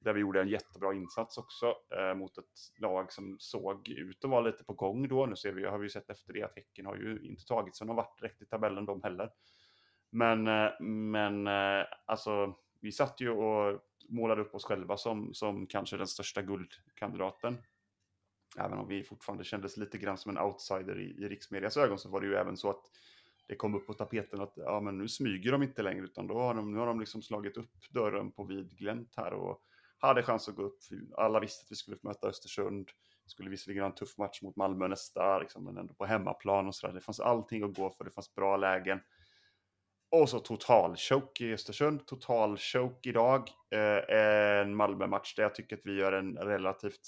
där 0.01 0.13
vi 0.13 0.21
gjorde 0.21 0.41
en 0.41 0.49
jättebra 0.49 0.95
insats 0.95 1.39
också 1.39 1.75
mot 2.17 2.39
ett 2.39 2.81
lag 2.81 3.13
som 3.13 3.37
såg 3.39 3.89
ut 3.89 4.25
att 4.25 4.31
vara 4.31 4.41
lite 4.41 4.65
på 4.65 4.73
gång 4.73 5.09
då. 5.09 5.27
Nu 5.27 5.37
ser 5.37 5.53
vi, 5.53 5.65
har 5.65 5.79
vi 5.79 5.89
sett 5.89 6.11
efter 6.11 6.33
det 6.33 6.43
att 6.43 6.57
Häcken 6.57 6.87
har 6.87 6.97
ju 6.97 7.21
inte 7.23 7.45
tagit 7.45 7.77
sig 7.77 7.87
någon 7.87 7.97
vart 7.97 8.19
direkt 8.19 8.43
i 8.43 8.47
tabellen 8.47 8.87
de 8.87 9.03
heller. 9.03 9.31
Men, 10.11 10.45
men 11.11 11.47
alltså 12.07 12.55
vi 12.85 12.93
satt 12.93 13.21
ju 13.21 13.31
och 13.31 13.81
målade 14.09 14.43
upp 14.43 14.55
oss 14.55 14.65
själva 14.65 14.97
som, 14.97 15.35
som 15.35 15.67
kanske 15.67 15.97
den 15.97 16.07
största 16.07 16.43
guldkandidaten. 16.43 17.59
Även 18.59 18.79
om 18.79 18.89
vi 18.89 19.03
fortfarande 19.03 19.45
kändes 19.45 19.77
lite 19.77 19.99
grann 19.99 20.19
som 20.19 20.37
en 20.37 20.43
outsider 20.43 21.01
i, 21.01 21.25
i 21.25 21.29
riksmedias 21.29 21.77
ögon 21.77 21.99
så 21.99 22.09
var 22.09 22.21
det 22.21 22.27
ju 22.27 22.35
även 22.35 22.57
så 22.57 22.71
att 22.71 22.83
det 23.47 23.57
kom 23.57 23.75
upp 23.75 23.87
på 23.87 23.95
tapeten 23.95 24.41
att 24.41 24.53
ja, 24.57 24.81
men 24.81 24.99
nu 24.99 25.09
smyger 25.09 25.53
de 25.53 25.63
inte 25.63 25.83
längre 25.83 26.05
utan 26.05 26.27
då 26.27 26.39
har 26.39 26.55
de, 26.55 26.73
nu 26.73 26.79
har 26.79 26.87
de 26.87 27.01
liksom 27.01 27.23
slagit 27.23 27.57
upp 27.57 27.91
dörren 27.91 28.33
på 28.33 28.45
vid 28.45 28.79
glänt 28.79 29.15
här 29.17 29.33
och 29.33 29.63
hade 29.99 30.23
chans 30.23 30.49
att 30.49 30.57
gå 30.57 30.63
upp. 30.63 30.79
Alla 31.17 31.41
visste 31.41 31.65
att 31.65 31.71
vi 31.71 31.77
skulle 31.77 31.97
möta 32.03 32.29
Östersund. 32.29 32.91
Skulle 33.27 33.51
visserligen 33.51 33.83
ha 33.83 33.91
en 33.91 33.95
tuff 33.95 34.19
match 34.19 34.43
mot 34.43 34.57
Malmö 34.57 34.89
nästa, 34.89 35.39
liksom, 35.39 35.65
men 35.65 35.79
ändå 35.79 35.95
på 35.95 36.05
hemmaplan 36.05 36.67
och 36.67 36.75
sådär. 36.75 36.95
Det 36.95 37.01
fanns 37.01 37.21
allting 37.21 37.63
att 37.63 37.77
gå 37.77 37.91
för, 37.91 38.05
det 38.05 38.11
fanns 38.11 38.35
bra 38.35 38.57
lägen. 38.57 39.01
Och 40.15 40.29
så 40.29 40.41
total 40.41 40.97
choke 40.97 41.45
i 41.45 41.53
Östersund, 41.53 42.07
total 42.07 42.59
choke 42.59 43.09
idag. 43.09 43.51
Eh, 43.71 44.17
en 44.17 44.77
Malmö-match 44.77 45.35
där 45.35 45.43
jag 45.43 45.55
tycker 45.55 45.77
att 45.77 45.83
vi 45.85 46.01
gör 46.01 46.13
en 46.13 46.37
relativt 46.37 47.01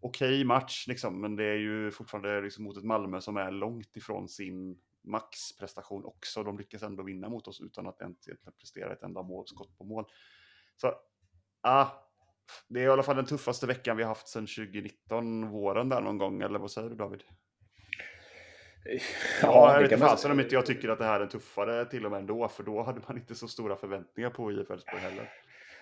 okej 0.00 0.28
okay 0.28 0.44
match, 0.44 0.86
liksom. 0.88 1.20
men 1.20 1.36
det 1.36 1.44
är 1.44 1.56
ju 1.56 1.90
fortfarande 1.90 2.40
liksom 2.40 2.64
mot 2.64 2.76
ett 2.76 2.84
Malmö 2.84 3.20
som 3.20 3.36
är 3.36 3.50
långt 3.50 3.96
ifrån 3.96 4.28
sin 4.28 4.78
maxprestation 5.04 6.04
också. 6.04 6.42
De 6.42 6.58
lyckas 6.58 6.82
ändå 6.82 7.02
vinna 7.02 7.28
mot 7.28 7.48
oss 7.48 7.60
utan 7.60 7.86
att 7.86 8.00
egentligen 8.00 8.38
prestera 8.58 8.92
ett 8.92 9.02
enda 9.02 9.22
mål, 9.22 9.46
skott 9.46 9.78
på 9.78 9.84
mål. 9.84 10.04
Så, 10.76 10.94
ah, 11.60 11.86
det 12.68 12.80
är 12.80 12.84
i 12.84 12.90
alla 12.90 13.02
fall 13.02 13.16
den 13.16 13.26
tuffaste 13.26 13.66
veckan 13.66 13.96
vi 13.96 14.02
har 14.02 14.08
haft 14.08 14.28
sedan 14.28 14.46
2019, 14.46 15.48
våren 15.48 15.88
där 15.88 16.00
någon 16.00 16.18
gång, 16.18 16.42
eller 16.42 16.58
vad 16.58 16.70
säger 16.70 16.88
du 16.88 16.96
David? 16.96 17.22
Ja, 19.42 19.72
jag 19.72 19.82
vet 19.82 19.92
inte 19.92 20.04
fasen 20.04 20.30
om 20.30 20.40
inte 20.40 20.54
jag 20.54 20.66
tycker 20.66 20.88
att 20.88 20.98
det 20.98 21.04
här 21.04 21.20
är 21.20 21.26
tuffare 21.26 21.84
till 21.84 22.04
och 22.04 22.10
med 22.10 22.20
ändå, 22.20 22.48
för 22.48 22.62
då 22.62 22.82
hade 22.82 23.00
man 23.08 23.16
inte 23.16 23.34
så 23.34 23.48
stora 23.48 23.76
förväntningar 23.76 24.30
på 24.30 24.52
IF 24.52 24.70
Elfsborg 24.70 25.02
heller. 25.02 25.30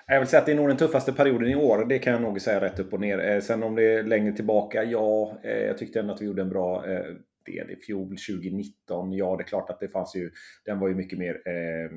Jag 0.07 0.19
vill 0.21 0.29
säga 0.29 0.40
att 0.40 0.47
det 0.47 0.53
är 0.53 0.57
nog 0.57 0.69
den 0.69 0.77
tuffaste 0.77 1.12
perioden 1.12 1.49
i 1.49 1.55
år. 1.55 1.85
Det 1.85 1.99
kan 1.99 2.12
jag 2.12 2.23
nog 2.23 2.40
säga 2.40 2.61
rätt 2.61 2.79
upp 2.79 2.93
och 2.93 3.01
ner. 3.01 3.19
Eh, 3.19 3.40
sen 3.40 3.62
om 3.62 3.75
det 3.75 3.83
är 3.83 4.03
längre 4.03 4.33
tillbaka, 4.33 4.85
ja. 4.85 5.38
Eh, 5.43 5.59
jag 5.59 5.79
tyckte 5.79 6.01
ändå 6.01 6.14
att 6.14 6.21
vi 6.21 6.27
gjorde 6.27 6.43
en 6.43 6.49
bra 6.49 6.87
eh, 6.87 7.14
del 7.47 7.71
i 7.71 7.77
fjol 7.77 8.09
2019. 8.09 9.12
Ja, 9.12 9.37
det 9.37 9.43
är 9.43 9.47
klart 9.47 9.71
att 9.71 9.81
det 9.81 9.88
fanns 9.88 10.17
ju. 10.17 10.31
Den 10.64 10.79
var 10.79 10.88
ju 10.88 10.95
mycket 10.95 11.19
mer. 11.19 11.43
Eh, 11.47 11.90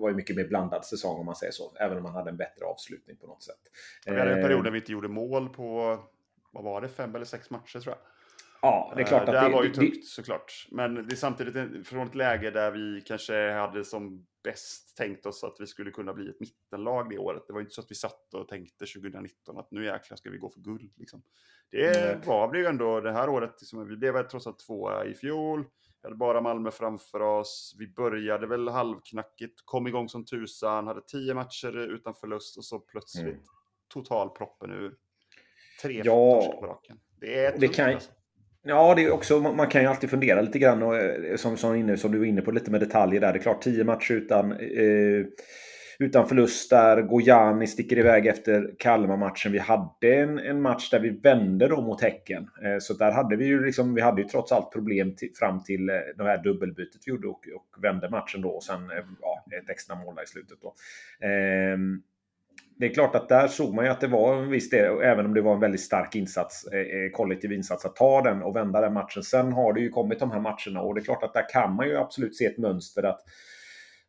var 0.00 0.08
ju 0.08 0.14
mycket 0.14 0.36
mer 0.36 0.48
blandad 0.48 0.84
säsong 0.84 1.20
om 1.20 1.26
man 1.26 1.36
säger 1.36 1.52
så. 1.52 1.76
Även 1.80 1.96
om 1.96 2.02
man 2.02 2.12
hade 2.12 2.30
en 2.30 2.36
bättre 2.36 2.64
avslutning 2.64 3.16
på 3.16 3.26
något 3.26 3.42
sätt. 3.42 3.60
Vi 4.06 4.18
hade 4.18 4.32
en 4.32 4.42
period 4.42 4.64
där 4.64 4.70
vi 4.70 4.78
inte 4.78 4.92
gjorde 4.92 5.08
mål 5.08 5.48
på, 5.48 5.98
vad 6.50 6.64
var 6.64 6.80
det, 6.80 6.88
fem 6.88 7.14
eller 7.14 7.24
sex 7.24 7.50
matcher 7.50 7.78
tror 7.80 7.94
jag. 7.94 8.15
Ja, 8.62 8.92
det 8.96 9.02
är 9.02 9.06
klart 9.06 9.20
att 9.20 9.26
det, 9.26 9.40
det 9.40 9.48
var 9.48 9.62
ju 9.62 9.68
det, 9.68 9.74
tungt 9.74 10.04
såklart. 10.04 10.68
Men 10.70 10.94
det 10.94 11.14
är 11.14 11.16
samtidigt 11.16 11.88
från 11.88 12.06
ett 12.06 12.14
läge 12.14 12.50
där 12.50 12.70
vi 12.70 13.00
kanske 13.00 13.52
hade 13.52 13.84
som 13.84 14.26
bäst 14.44 14.96
tänkt 14.96 15.26
oss 15.26 15.44
att 15.44 15.56
vi 15.58 15.66
skulle 15.66 15.90
kunna 15.90 16.12
bli 16.12 16.28
ett 16.28 16.40
mittenlag 16.40 17.10
det 17.10 17.18
året. 17.18 17.42
Det 17.46 17.52
var 17.52 17.60
inte 17.60 17.74
så 17.74 17.80
att 17.80 17.90
vi 17.90 17.94
satt 17.94 18.34
och 18.34 18.48
tänkte 18.48 18.86
2019 18.86 19.58
att 19.58 19.70
nu 19.70 19.84
jäklar 19.84 20.16
ska 20.16 20.30
vi 20.30 20.38
gå 20.38 20.50
för 20.50 20.60
guld. 20.60 20.92
Liksom. 20.96 21.22
Det 21.70 21.96
mm. 21.96 22.20
var 22.26 22.52
vi 22.52 22.58
ju 22.58 22.66
ändå 22.66 23.00
det 23.00 23.12
här 23.12 23.28
året. 23.28 23.54
Liksom, 23.60 23.88
vi 23.88 23.96
blev 23.96 24.28
trots 24.28 24.46
allt 24.46 24.58
tvåa 24.58 25.04
i 25.04 25.14
fjol. 25.14 25.64
Vi 26.02 26.08
hade 26.08 26.16
bara 26.16 26.40
Malmö 26.40 26.70
framför 26.70 27.20
oss. 27.20 27.74
Vi 27.78 27.88
började 27.88 28.46
väl 28.46 28.68
halvknackigt, 28.68 29.62
kom 29.64 29.86
igång 29.86 30.08
som 30.08 30.24
tusan, 30.24 30.86
hade 30.86 31.00
tio 31.06 31.34
matcher 31.34 31.76
utan 31.78 32.14
förlust 32.14 32.56
och 32.56 32.64
så 32.64 32.78
plötsligt 32.78 33.24
mm. 33.24 33.40
totalproppen 33.88 34.70
ur. 34.70 34.96
Tre 35.82 36.02
ja, 36.04 36.56
på 36.60 36.66
raken. 36.66 37.00
Det 37.20 37.44
är 37.44 37.50
tungt 37.50 37.60
det 37.60 37.68
kan, 37.68 37.94
alltså. 37.94 38.10
Ja, 38.68 38.94
det 38.94 39.04
är 39.04 39.10
också, 39.10 39.40
man 39.40 39.66
kan 39.66 39.82
ju 39.82 39.88
alltid 39.88 40.10
fundera 40.10 40.40
lite 40.40 40.58
grann 40.58 40.82
och, 40.82 40.96
eh, 40.96 41.36
som, 41.36 41.56
som, 41.56 41.74
inne, 41.74 41.96
som 41.96 42.12
du 42.12 42.18
var 42.18 42.26
inne 42.26 42.42
på 42.42 42.50
lite 42.50 42.70
med 42.70 42.80
detaljer 42.80 43.20
där. 43.20 43.32
Det 43.32 43.38
är 43.38 43.42
klart 43.42 43.62
10 43.62 43.84
matcher 43.84 44.14
utan, 44.14 44.52
eh, 44.52 45.26
utan 45.98 46.28
förlust 46.28 46.70
där. 46.70 47.02
Gojani 47.02 47.66
sticker 47.66 47.98
iväg 47.98 48.26
efter 48.26 48.74
Kalmar-matchen. 48.78 49.52
Vi 49.52 49.58
hade 49.58 50.14
en, 50.14 50.38
en, 50.38 50.62
match 50.62 50.90
där 50.90 51.00
vi 51.00 51.10
vände 51.10 51.68
då 51.68 51.80
mot 51.80 52.02
Häcken. 52.02 52.48
Eh, 52.64 52.78
så 52.80 52.94
där 52.94 53.12
hade 53.12 53.36
vi 53.36 53.46
ju 53.46 53.64
liksom, 53.64 53.94
vi 53.94 54.00
hade 54.00 54.22
ju 54.22 54.28
trots 54.28 54.52
allt 54.52 54.72
problem 54.72 55.16
till, 55.16 55.30
fram 55.34 55.62
till 55.62 55.88
eh, 55.88 55.94
det 56.16 56.24
här 56.24 56.42
dubbelbytet 56.42 57.00
vi 57.06 57.10
gjorde 57.10 57.28
och, 57.28 57.40
och 57.54 57.84
vände 57.84 58.10
matchen 58.10 58.42
då 58.42 58.48
och 58.48 58.64
sen 58.64 58.90
eh, 58.90 59.04
ja, 59.20 59.44
ett 59.62 59.70
extra 59.70 59.96
mål 59.96 60.14
där 60.14 60.22
i 60.22 60.26
slutet 60.26 60.58
då. 60.60 60.74
Eh, 61.26 61.78
det 62.78 62.86
är 62.86 62.94
klart 62.94 63.14
att 63.14 63.28
där 63.28 63.48
såg 63.48 63.74
man 63.74 63.84
ju 63.84 63.90
att 63.90 64.00
det 64.00 64.06
var 64.06 64.36
en 64.36 64.50
viss 64.50 64.70
del, 64.70 65.02
även 65.02 65.26
om 65.26 65.34
det 65.34 65.40
var 65.40 65.54
en 65.54 65.60
väldigt 65.60 65.80
stark 65.80 66.14
insats, 66.14 66.66
eh, 66.66 66.80
eh, 66.80 67.10
kollektiv 67.12 67.52
insats, 67.52 67.84
att 67.84 67.96
ta 67.96 68.22
den 68.22 68.42
och 68.42 68.56
vända 68.56 68.80
den 68.80 68.92
matchen. 68.92 69.22
Sen 69.22 69.52
har 69.52 69.72
det 69.72 69.80
ju 69.80 69.88
kommit 69.88 70.18
de 70.18 70.30
här 70.30 70.40
matcherna 70.40 70.80
och 70.82 70.94
det 70.94 71.00
är 71.00 71.04
klart 71.04 71.22
att 71.22 71.34
där 71.34 71.48
kan 71.48 71.74
man 71.74 71.88
ju 71.88 71.96
absolut 71.96 72.36
se 72.36 72.44
ett 72.44 72.58
mönster 72.58 73.02
att, 73.02 73.20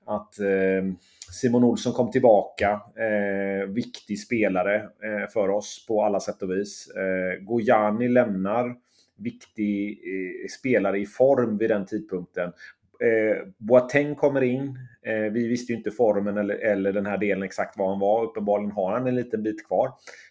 att 0.05 0.39
eh, 0.39 0.93
Simon 1.41 1.63
Olsson 1.63 1.93
kom 1.93 2.11
tillbaka, 2.11 2.81
eh, 2.95 3.67
viktig 3.67 4.19
spelare 4.19 4.75
eh, 4.75 5.29
för 5.33 5.49
oss 5.49 5.85
på 5.87 6.03
alla 6.03 6.19
sätt 6.19 6.41
och 6.41 6.51
vis. 6.51 6.91
Eh, 6.95 7.43
Gojani 7.43 8.07
lämnar, 8.07 8.75
viktig 9.17 9.89
eh, 9.89 10.47
spelare 10.59 10.99
i 10.99 11.05
form 11.05 11.57
vid 11.57 11.69
den 11.69 11.85
tidpunkten. 11.85 12.51
Eh, 12.99 13.47
Boateng 13.57 14.15
kommer 14.15 14.41
in. 14.41 14.79
Eh, 15.01 15.31
vi 15.31 15.47
visste 15.47 15.71
ju 15.71 15.77
inte 15.77 15.91
formen 15.91 16.37
eller, 16.37 16.55
eller 16.55 16.93
den 16.93 17.05
här 17.05 17.17
delen 17.17 17.43
exakt 17.43 17.77
vad 17.77 17.89
han 17.89 17.99
var. 17.99 18.23
Uppenbarligen 18.23 18.71
har 18.71 18.93
han 18.93 19.07
en 19.07 19.15
liten 19.15 19.43
bit 19.43 19.67
kvar. 19.67 19.87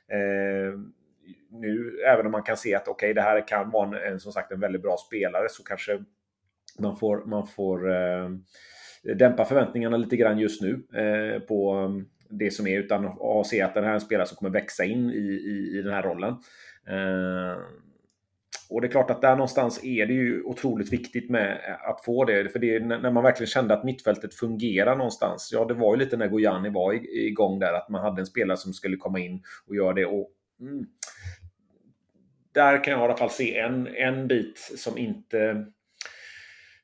Eh, 0.09 0.79
nu, 1.51 2.01
även 2.07 2.27
om 2.27 2.33
man 2.33 2.43
kan 2.43 2.57
se 2.57 2.75
att 2.75 2.89
okej, 2.89 2.93
okay, 2.93 3.13
det 3.13 3.21
här 3.21 3.49
kan 3.49 3.71
vara 3.71 3.87
en, 3.87 4.13
en, 4.13 4.21
som 4.21 4.33
sagt 4.33 4.53
en 4.53 4.61
väldigt 4.61 4.83
bra 4.83 4.97
spelare 4.97 5.47
så 5.51 5.63
kanske 5.63 6.05
man 6.79 6.97
får, 6.97 7.25
man 7.25 7.47
får 7.47 7.91
eh, 7.95 8.31
dämpa 9.15 9.45
förväntningarna 9.45 9.97
lite 9.97 10.17
grann 10.17 10.39
just 10.39 10.63
nu 10.63 10.83
eh, 10.95 11.41
på 11.41 11.71
mm, 11.71 12.07
det 12.31 12.51
som 12.51 12.67
är 12.67 12.79
utan 12.79 13.05
att 13.07 13.47
se 13.47 13.63
att 13.63 13.75
den 13.75 13.85
här 13.85 13.91
är 13.91 13.95
en 13.95 14.01
spelare 14.01 14.27
som 14.27 14.37
kommer 14.37 14.51
växa 14.51 14.85
in 14.85 15.11
i, 15.11 15.27
i, 15.27 15.79
i 15.79 15.83
den 15.83 15.93
här 15.93 16.03
rollen. 16.03 16.33
Eh, 16.89 17.63
och 18.71 18.81
det 18.81 18.87
är 18.87 18.91
klart 18.91 19.11
att 19.11 19.21
där 19.23 19.37
någonstans 19.37 19.85
är 19.85 20.07
det 20.07 20.13
ju 20.13 20.43
otroligt 20.43 20.93
viktigt 20.93 21.31
med 21.31 21.51
eh, 21.51 21.91
att 21.91 22.05
få 22.05 22.25
det. 22.25 22.53
För 22.53 22.59
det 22.59 22.75
är 22.75 22.81
när 22.81 23.11
man 23.11 23.23
verkligen 23.23 23.49
kände 23.49 23.75
att 23.75 23.85
mittfältet 23.85 24.35
fungerar 24.35 24.97
någonstans. 24.97 25.51
Ja, 25.53 25.65
det 25.65 25.75
var 25.75 25.95
ju 25.95 25.99
lite 25.99 26.17
när 26.17 26.29
Gojani 26.29 26.69
var 26.69 26.93
igång 27.17 27.59
där, 27.59 27.73
att 27.73 27.89
man 27.89 28.03
hade 28.03 28.23
en 28.23 28.27
spelare 28.27 28.57
som 28.57 28.73
skulle 28.73 28.97
komma 28.97 29.19
in 29.19 29.43
och 29.67 29.77
göra 29.77 29.93
det. 29.93 30.07
Och, 30.07 30.31
mm, 30.61 30.87
där 32.53 32.85
kan 32.85 32.93
jag 32.93 33.01
i 33.01 33.05
alla 33.05 33.17
fall 33.17 33.31
se 33.31 33.59
en, 33.59 33.87
en 33.87 34.29
bit 34.29 34.59
som 34.77 34.99
inte 34.99 35.67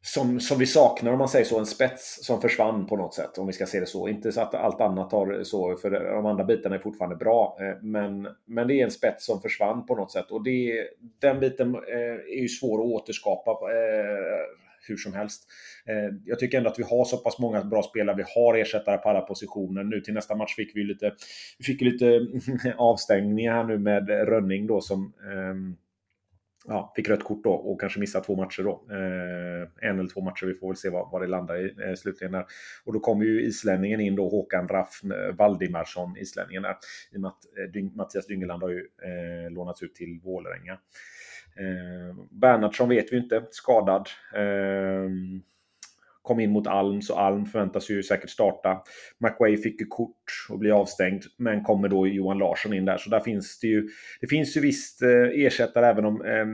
som, 0.04 0.40
som 0.40 0.58
vi 0.58 0.66
saknar, 0.66 1.12
om 1.12 1.18
man 1.18 1.28
säger 1.28 1.44
så, 1.44 1.58
en 1.58 1.66
spets 1.66 2.18
som 2.26 2.40
försvann 2.40 2.86
på 2.86 2.96
något 2.96 3.14
sätt. 3.14 3.38
Om 3.38 3.46
vi 3.46 3.52
ska 3.52 3.66
se 3.66 3.80
det 3.80 3.86
så. 3.86 4.08
Inte 4.08 4.32
så 4.32 4.40
att 4.40 4.54
allt 4.54 4.80
annat 4.80 5.12
har 5.12 5.44
så, 5.44 5.76
för 5.76 5.90
de 5.90 6.26
andra 6.26 6.44
bitarna 6.44 6.74
är 6.74 6.78
fortfarande 6.78 7.16
bra. 7.16 7.56
Eh, 7.60 7.82
men, 7.82 8.28
men 8.46 8.68
det 8.68 8.74
är 8.74 8.84
en 8.84 8.90
spets 8.90 9.26
som 9.26 9.40
försvann 9.40 9.86
på 9.86 9.96
något 9.96 10.12
sätt. 10.12 10.30
Och 10.30 10.44
det, 10.44 10.88
den 11.18 11.40
biten 11.40 11.74
eh, 11.74 12.36
är 12.36 12.40
ju 12.40 12.48
svår 12.48 12.78
att 12.78 13.02
återskapa 13.02 13.50
eh, 13.50 14.46
hur 14.88 14.96
som 14.96 15.12
helst. 15.12 15.42
Jag 16.24 16.38
tycker 16.38 16.58
ändå 16.58 16.70
att 16.70 16.78
vi 16.78 16.82
har 16.82 17.04
så 17.04 17.16
pass 17.16 17.38
många 17.38 17.64
bra 17.64 17.82
spelare. 17.82 18.16
Vi 18.16 18.24
har 18.34 18.54
ersättare 18.54 18.98
på 18.98 19.08
alla 19.08 19.20
positioner. 19.20 19.84
Nu 19.84 20.00
till 20.00 20.14
nästa 20.14 20.34
match 20.36 20.54
fick 20.54 20.76
vi 20.76 20.84
lite, 20.84 21.12
vi 21.58 21.64
fick 21.64 21.80
lite 21.80 22.26
avstängningar 22.76 23.54
här 23.54 23.64
nu 23.64 23.78
med 23.78 24.08
Rönning 24.08 24.66
då 24.66 24.80
som 24.80 25.12
ehm, 25.32 25.76
ja, 26.68 26.92
fick 26.96 27.08
rött 27.08 27.24
kort 27.24 27.44
då 27.44 27.50
och 27.50 27.80
kanske 27.80 28.00
missade 28.00 28.24
två 28.24 28.36
matcher 28.36 28.62
då. 28.62 28.86
Eh, 28.90 29.88
en 29.88 29.98
eller 29.98 30.08
två 30.08 30.20
matcher, 30.20 30.46
vi 30.46 30.54
får 30.54 30.68
väl 30.68 30.76
se 30.76 30.90
vad, 30.90 31.10
vad 31.10 31.22
det 31.22 31.26
landar 31.26 31.56
i 31.56 31.88
eh, 31.88 31.94
slutligen 31.94 32.32
där. 32.32 32.44
Och 32.84 32.92
då 32.92 33.00
kommer 33.00 33.24
ju 33.24 33.46
islänningen 33.46 34.00
in 34.00 34.16
då, 34.16 34.28
Håkan 34.28 34.68
Raffn 34.68 35.12
eh, 35.12 35.34
Valdimarsson, 35.38 36.16
islänningen 36.16 36.62
där. 36.62 36.76
I 37.12 37.16
och 37.16 37.20
med 37.20 37.28
att 37.28 37.58
eh, 37.58 37.72
Dyng, 37.72 37.96
Mattias 37.96 38.26
Dyngeland 38.26 38.62
har 38.62 38.70
ju 38.70 38.78
eh, 38.78 39.50
lånats 39.50 39.82
ut 39.82 39.94
till 39.94 40.20
Vålerenga. 40.24 40.72
Eh, 41.56 42.16
Bernhardsson 42.30 42.88
vet 42.88 43.12
vi 43.12 43.16
inte, 43.16 43.42
skadad. 43.50 44.08
Eh, 44.34 45.10
kom 46.22 46.40
in 46.40 46.50
mot 46.50 46.66
Alm, 46.66 47.02
så 47.02 47.14
Alm 47.14 47.46
förväntas 47.46 47.90
ju 47.90 48.02
säkert 48.02 48.30
starta. 48.30 48.82
McWay 49.18 49.56
fick 49.56 49.80
ju 49.80 49.86
kort 49.86 50.46
och 50.50 50.58
blir 50.58 50.80
avstängd, 50.80 51.22
men 51.36 51.64
kommer 51.64 51.88
då 51.88 52.06
Johan 52.06 52.38
Larsson 52.38 52.72
in 52.74 52.84
där. 52.84 52.98
Så 52.98 53.10
där 53.10 53.20
finns 53.20 53.58
det 53.58 53.66
ju, 53.66 53.88
det 54.20 54.26
finns 54.26 54.56
ju 54.56 54.60
visst 54.60 55.02
eh, 55.02 55.44
ersättare 55.46 55.86
även 55.86 56.04
om 56.04 56.24
eh, 56.24 56.46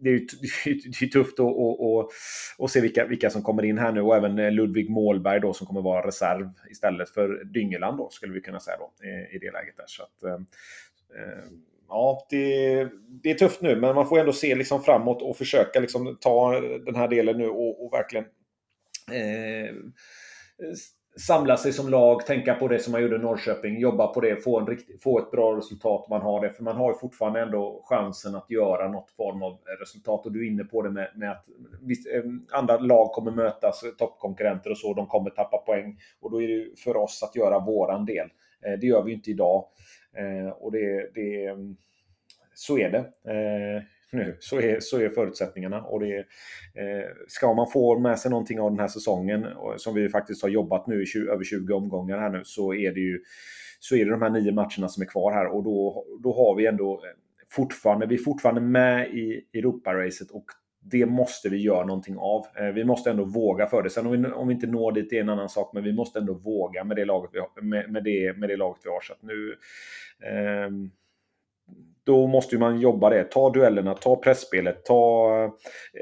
det 0.00 0.08
är 0.08 0.12
ju 0.12 0.18
det 0.64 1.02
är 1.02 1.08
tufft 1.08 1.40
att, 1.40 1.46
att, 1.46 1.80
att, 1.80 2.12
att, 2.58 2.70
se 2.70 2.80
vilka, 2.80 3.06
vilka 3.06 3.30
som 3.30 3.42
kommer 3.42 3.64
in 3.64 3.78
här 3.78 3.92
nu 3.92 4.00
och 4.00 4.16
även 4.16 4.38
eh, 4.38 4.50
Ludvig 4.50 4.90
Målberg 4.90 5.40
då 5.40 5.52
som 5.52 5.66
kommer 5.66 5.82
vara 5.82 6.06
reserv 6.06 6.50
istället 6.70 7.10
för 7.10 7.44
Dyngeland 7.44 7.98
då 7.98 8.10
skulle 8.10 8.32
vi 8.32 8.40
kunna 8.40 8.60
säga 8.60 8.76
då 8.76 9.06
i, 9.06 9.36
i 9.36 9.38
det 9.38 9.52
läget 9.52 9.76
där. 9.76 9.84
Så 9.86 10.02
att, 10.02 10.22
eh 10.22 10.38
ja, 11.88 12.26
det, 12.30 12.88
det, 13.22 13.30
är 13.30 13.34
tufft 13.34 13.60
nu, 13.60 13.76
men 13.76 13.94
man 13.94 14.08
får 14.08 14.18
ändå 14.18 14.32
se 14.32 14.54
liksom 14.54 14.82
framåt 14.82 15.22
och 15.22 15.36
försöka 15.36 15.80
liksom 15.80 16.16
ta 16.20 16.60
den 16.60 16.94
här 16.96 17.08
delen 17.08 17.38
nu 17.38 17.48
och, 17.48 17.84
och 17.84 17.92
verkligen 17.92 18.26
eh, 19.12 19.74
samla 21.16 21.56
sig 21.56 21.72
som 21.72 21.88
lag, 21.88 22.26
tänka 22.26 22.54
på 22.54 22.68
det 22.68 22.78
som 22.78 22.92
man 22.92 23.02
gjorde 23.02 23.16
i 23.16 23.18
Norrköping, 23.18 23.78
jobba 23.78 24.06
på 24.06 24.20
det, 24.20 24.36
få, 24.36 24.60
en 24.60 24.66
rikt, 24.66 25.02
få 25.02 25.18
ett 25.18 25.30
bra 25.30 25.56
resultat 25.56 26.08
man 26.10 26.22
har 26.22 26.40
det. 26.40 26.52
För 26.52 26.62
man 26.62 26.76
har 26.76 26.92
ju 26.92 26.98
fortfarande 26.98 27.40
ändå 27.40 27.82
chansen 27.84 28.34
att 28.34 28.50
göra 28.50 28.88
något 28.88 29.10
form 29.10 29.42
av 29.42 29.58
resultat. 29.80 30.26
Och 30.26 30.32
du 30.32 30.46
är 30.46 30.50
inne 30.50 30.64
på 30.64 30.82
det 30.82 30.90
med, 30.90 31.10
med 31.14 31.30
att 31.30 31.44
visst, 31.82 32.06
eh, 32.06 32.22
andra 32.52 32.78
lag 32.78 33.12
kommer 33.12 33.30
mötas, 33.30 33.82
eh, 33.82 33.90
toppkonkurrenter 33.90 34.70
och 34.70 34.78
så, 34.78 34.94
de 34.94 35.06
kommer 35.06 35.30
tappa 35.30 35.58
poäng. 35.58 35.98
Och 36.20 36.30
då 36.30 36.42
är 36.42 36.48
det 36.48 36.80
för 36.80 36.96
oss 36.96 37.22
att 37.22 37.36
göra 37.36 37.58
våran 37.58 38.06
del. 38.06 38.28
Eh, 38.66 38.78
det 38.80 38.86
gör 38.86 39.02
vi 39.02 39.12
inte 39.12 39.30
idag. 39.30 39.64
Och 40.58 40.72
det, 40.72 41.10
det, 41.14 41.46
mm, 41.46 41.76
så 42.54 42.78
är 42.78 42.90
det 42.90 43.12
nu. 44.12 44.36
Så 44.40 44.60
är, 44.60 44.80
så 44.80 45.00
är 45.00 45.08
förutsättningarna. 45.08 45.82
Och 45.82 46.00
det, 46.00 46.16
eh, 46.18 47.06
ska 47.28 47.54
man 47.54 47.70
få 47.70 47.98
med 47.98 48.18
sig 48.18 48.30
någonting 48.30 48.60
av 48.60 48.70
den 48.70 48.80
här 48.80 48.88
säsongen, 48.88 49.46
som 49.76 49.94
vi 49.94 50.08
faktiskt 50.08 50.42
har 50.42 50.48
jobbat 50.48 50.86
nu 50.86 51.02
i 51.02 51.06
20, 51.06 51.30
över 51.30 51.44
20 51.44 51.74
omgångar 51.74 52.18
här 52.18 52.30
nu, 52.30 52.40
så 52.44 52.74
är 52.74 52.92
det 52.92 53.00
ju 53.00 53.20
så 53.78 53.96
är 53.96 54.04
det 54.04 54.10
de 54.10 54.22
här 54.22 54.30
nio 54.30 54.52
matcherna 54.52 54.88
som 54.88 55.02
är 55.02 55.06
kvar 55.06 55.32
här 55.32 55.46
och 55.46 55.64
då, 55.64 56.04
då 56.22 56.32
har 56.32 56.56
vi 56.56 56.66
ändå 56.66 56.92
eh, 56.92 57.10
fortfarande, 57.50 58.06
vi 58.06 58.14
är 58.14 58.18
fortfarande 58.18 58.60
med 58.60 59.10
i 59.10 59.46
Europaracet 59.54 60.30
och 60.30 60.44
det 60.90 61.06
måste 61.06 61.48
vi 61.48 61.56
göra 61.56 61.86
någonting 61.86 62.16
av. 62.18 62.46
Eh, 62.58 62.66
vi 62.66 62.84
måste 62.84 63.10
ändå 63.10 63.24
våga 63.24 63.66
för 63.66 63.82
det. 63.82 63.90
Sen 63.90 64.06
om 64.06 64.12
vi, 64.12 64.28
om 64.28 64.48
vi 64.48 64.54
inte 64.54 64.66
når 64.66 64.92
dit 64.92 65.10
det 65.10 65.16
är 65.16 65.20
en 65.20 65.28
annan 65.28 65.48
sak, 65.48 65.70
men 65.74 65.84
vi 65.84 65.92
måste 65.92 66.18
ändå 66.18 66.34
våga 66.34 66.84
med 66.84 66.96
det 66.96 67.04
laget 67.04 67.30
vi 67.32 67.38
har. 67.38 67.62
Med, 67.62 67.92
med 67.92 68.04
det, 68.04 68.38
med 68.38 68.48
det 68.48 68.56
laget 68.56 68.80
vi 68.84 68.90
har. 68.90 69.00
Så 69.00 69.14
nu, 69.20 69.56
eh, 70.22 70.70
då 72.06 72.26
måste 72.26 72.58
man 72.58 72.80
jobba 72.80 73.10
det. 73.10 73.24
Ta 73.24 73.50
duellerna, 73.50 73.94
ta 73.94 74.16
pressspelet, 74.16 74.84
ta 74.84 75.32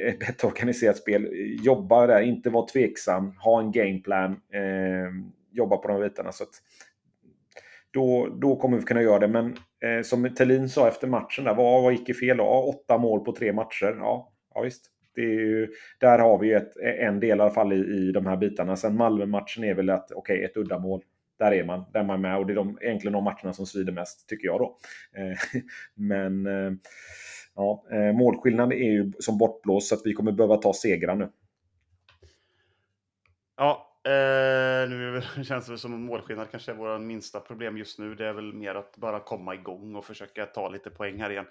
eh, 0.00 0.08
ett 0.08 0.18
bättre 0.18 0.48
organiserat 0.48 0.96
spel. 0.96 1.28
Jobba 1.64 2.06
där, 2.06 2.20
inte 2.20 2.50
vara 2.50 2.66
tveksam, 2.66 3.36
ha 3.36 3.60
en 3.60 3.72
gameplan. 3.72 4.32
Eh, 4.32 5.10
jobba 5.52 5.76
på 5.76 5.88
de 5.88 6.00
bitarna. 6.00 6.32
Så 6.32 6.44
då, 7.90 8.28
då 8.40 8.56
kommer 8.56 8.78
vi 8.78 8.82
kunna 8.82 9.02
göra 9.02 9.18
det. 9.18 9.28
Men 9.28 9.46
eh, 9.84 10.02
som 10.02 10.34
Tellin 10.34 10.68
sa 10.68 10.88
efter 10.88 11.06
matchen, 11.06 11.44
där, 11.44 11.54
vad, 11.54 11.82
vad 11.82 11.92
gick 11.92 12.08
i 12.08 12.14
fel? 12.14 12.38
Ja, 12.38 12.62
åtta 12.62 12.98
mål 12.98 13.20
på 13.20 13.32
tre 13.32 13.52
matcher. 13.52 13.96
Ja, 13.98 14.32
ja 14.54 14.60
visst. 14.60 14.84
Det 15.14 15.20
är 15.20 15.40
ju, 15.40 15.68
där 16.00 16.18
har 16.18 16.38
vi 16.38 16.52
ett, 16.52 16.76
en 16.76 17.20
del 17.20 17.38
i 17.38 17.40
alla 17.42 17.50
fall 17.50 17.72
i, 17.72 17.76
i 17.76 18.12
de 18.12 18.26
här 18.26 18.36
bitarna. 18.36 18.76
Sen 18.76 18.96
Malmö-matchen 18.96 19.64
är 19.64 19.74
väl 19.74 19.90
att, 19.90 20.12
okej, 20.12 20.36
okay, 20.36 20.44
ett 20.44 20.56
uddamål 20.56 21.02
där 21.44 21.52
är 21.52 21.64
man, 21.64 21.84
där 21.92 22.04
man 22.04 22.16
är 22.16 22.20
med 22.20 22.38
och 22.38 22.46
det 22.46 22.52
är 22.52 22.54
de, 22.54 22.78
egentligen 22.80 23.12
de 23.12 23.24
matcherna 23.24 23.52
som 23.52 23.66
svider 23.66 23.92
mest, 23.92 24.28
tycker 24.28 24.46
jag 24.46 24.60
då. 24.60 24.78
Eh, 25.16 25.60
men 25.94 26.46
eh, 26.46 26.72
ja, 27.54 27.86
eh, 27.92 28.12
målskillnaden 28.12 28.72
är 28.72 28.90
ju 28.90 29.12
som 29.18 29.38
bortblåst 29.38 29.88
så 29.88 29.94
att 29.94 30.00
vi 30.04 30.12
kommer 30.12 30.32
behöva 30.32 30.56
ta 30.56 30.72
segrar 30.72 31.16
nu. 31.16 31.30
Ja, 33.56 34.00
eh, 34.04 34.90
nu 34.90 35.22
känns 35.44 35.66
det 35.66 35.78
som 35.78 35.94
att 35.94 36.00
målskillnad 36.00 36.50
kanske 36.50 36.72
är 36.72 36.76
våra 36.76 36.98
minsta 36.98 37.40
problem 37.40 37.78
just 37.78 37.98
nu. 37.98 38.14
Det 38.14 38.26
är 38.26 38.32
väl 38.32 38.52
mer 38.52 38.74
att 38.74 38.96
bara 38.96 39.20
komma 39.20 39.54
igång 39.54 39.94
och 39.94 40.04
försöka 40.04 40.46
ta 40.46 40.68
lite 40.68 40.90
poäng 40.90 41.20
här 41.20 41.30
igen. 41.30 41.46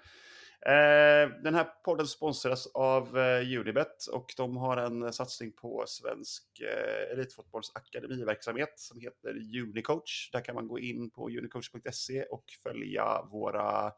Eh, 0.66 1.28
den 1.42 1.54
här 1.54 1.64
podden 1.84 2.06
sponsras 2.06 2.66
av 2.66 3.18
eh, 3.18 3.60
Unibet 3.60 4.06
och 4.06 4.34
de 4.36 4.56
har 4.56 4.76
en 4.76 5.02
eh, 5.02 5.10
satsning 5.10 5.52
på 5.52 5.84
svensk 5.86 6.44
elitfotbollsakademiverksamhet 6.60 7.12
elitfotbolls 7.12 7.72
akademiverksamhet 7.74 8.72
som 8.76 9.00
heter 9.00 9.30
Unicoach. 9.62 10.30
Där 10.32 10.40
kan 10.40 10.54
man 10.54 10.68
gå 10.68 10.78
in 10.78 11.10
på 11.10 11.28
unicoach.se 11.28 12.22
och 12.22 12.44
följa 12.62 13.22
våra 13.22 13.92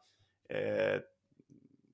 eh, 0.49 1.01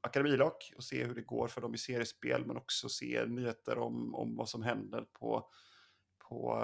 akademilag 0.01 0.53
och 0.75 0.83
se 0.83 1.03
hur 1.03 1.15
det 1.15 1.21
går 1.21 1.47
för 1.47 1.62
dem 1.62 1.73
i 1.73 1.77
seriespel 1.77 2.45
men 2.45 2.57
också 2.57 2.89
se 2.89 3.25
nyheter 3.25 3.77
om, 3.77 4.15
om 4.15 4.36
vad 4.36 4.49
som 4.49 4.63
händer 4.63 5.05
på, 5.19 5.49
på 6.29 6.63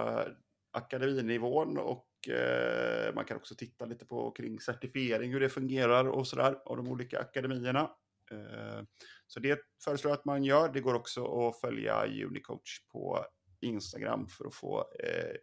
akademinivån 0.71 1.77
och 1.77 2.08
eh, 2.27 3.13
man 3.15 3.25
kan 3.25 3.37
också 3.37 3.55
titta 3.55 3.85
lite 3.85 4.05
på 4.05 4.31
kring 4.31 4.59
certifiering, 4.59 5.31
hur 5.31 5.39
det 5.39 5.49
fungerar 5.49 6.05
och 6.05 6.27
sådär 6.27 6.61
av 6.65 6.77
de 6.77 6.87
olika 6.87 7.19
akademierna. 7.19 7.91
Eh, 8.31 8.83
så 9.27 9.39
det 9.39 9.59
föreslår 9.83 10.11
jag 10.11 10.17
att 10.17 10.25
man 10.25 10.43
gör. 10.43 10.73
Det 10.73 10.81
går 10.81 10.93
också 10.93 11.47
att 11.47 11.61
följa 11.61 12.05
Unicoach 12.05 12.87
på 12.91 13.25
Instagram 13.59 14.27
för 14.27 14.45
att 14.45 14.55
få 14.55 14.79
eh, 14.79 15.35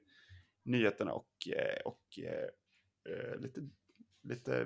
nyheterna 0.64 1.12
och, 1.12 1.48
eh, 1.48 1.80
och 1.84 2.18
lite 3.38 3.60
lite 4.22 4.64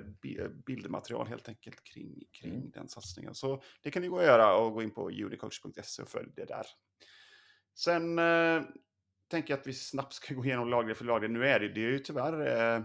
bildmaterial 0.65 1.27
helt 1.27 1.49
enkelt 1.49 1.83
kring, 1.83 2.23
kring 2.31 2.53
mm. 2.53 2.71
den 2.71 2.89
satsningen. 2.89 3.35
Så 3.35 3.63
det 3.81 3.91
kan 3.91 4.01
ni 4.01 4.07
gå 4.07 4.15
och 4.15 4.23
göra 4.23 4.55
och 4.55 4.73
gå 4.73 4.83
in 4.83 4.91
på 4.91 5.09
unicoach.se 5.09 6.01
och 6.03 6.09
följ 6.09 6.31
det 6.35 6.45
där. 6.45 6.65
Sen 7.73 8.19
tänker 9.31 9.53
jag 9.53 9.59
att 9.59 9.67
vi 9.67 9.73
snabbt 9.73 10.13
ska 10.13 10.33
gå 10.35 10.45
igenom 10.45 10.69
lagre 10.69 10.95
för 10.95 11.05
lagre. 11.05 11.27
Nu 11.27 11.47
är 11.47 11.59
det, 11.59 11.69
det 11.69 11.85
är 11.85 11.89
ju 11.89 11.99
tyvärr 11.99 12.75
eh, 12.75 12.83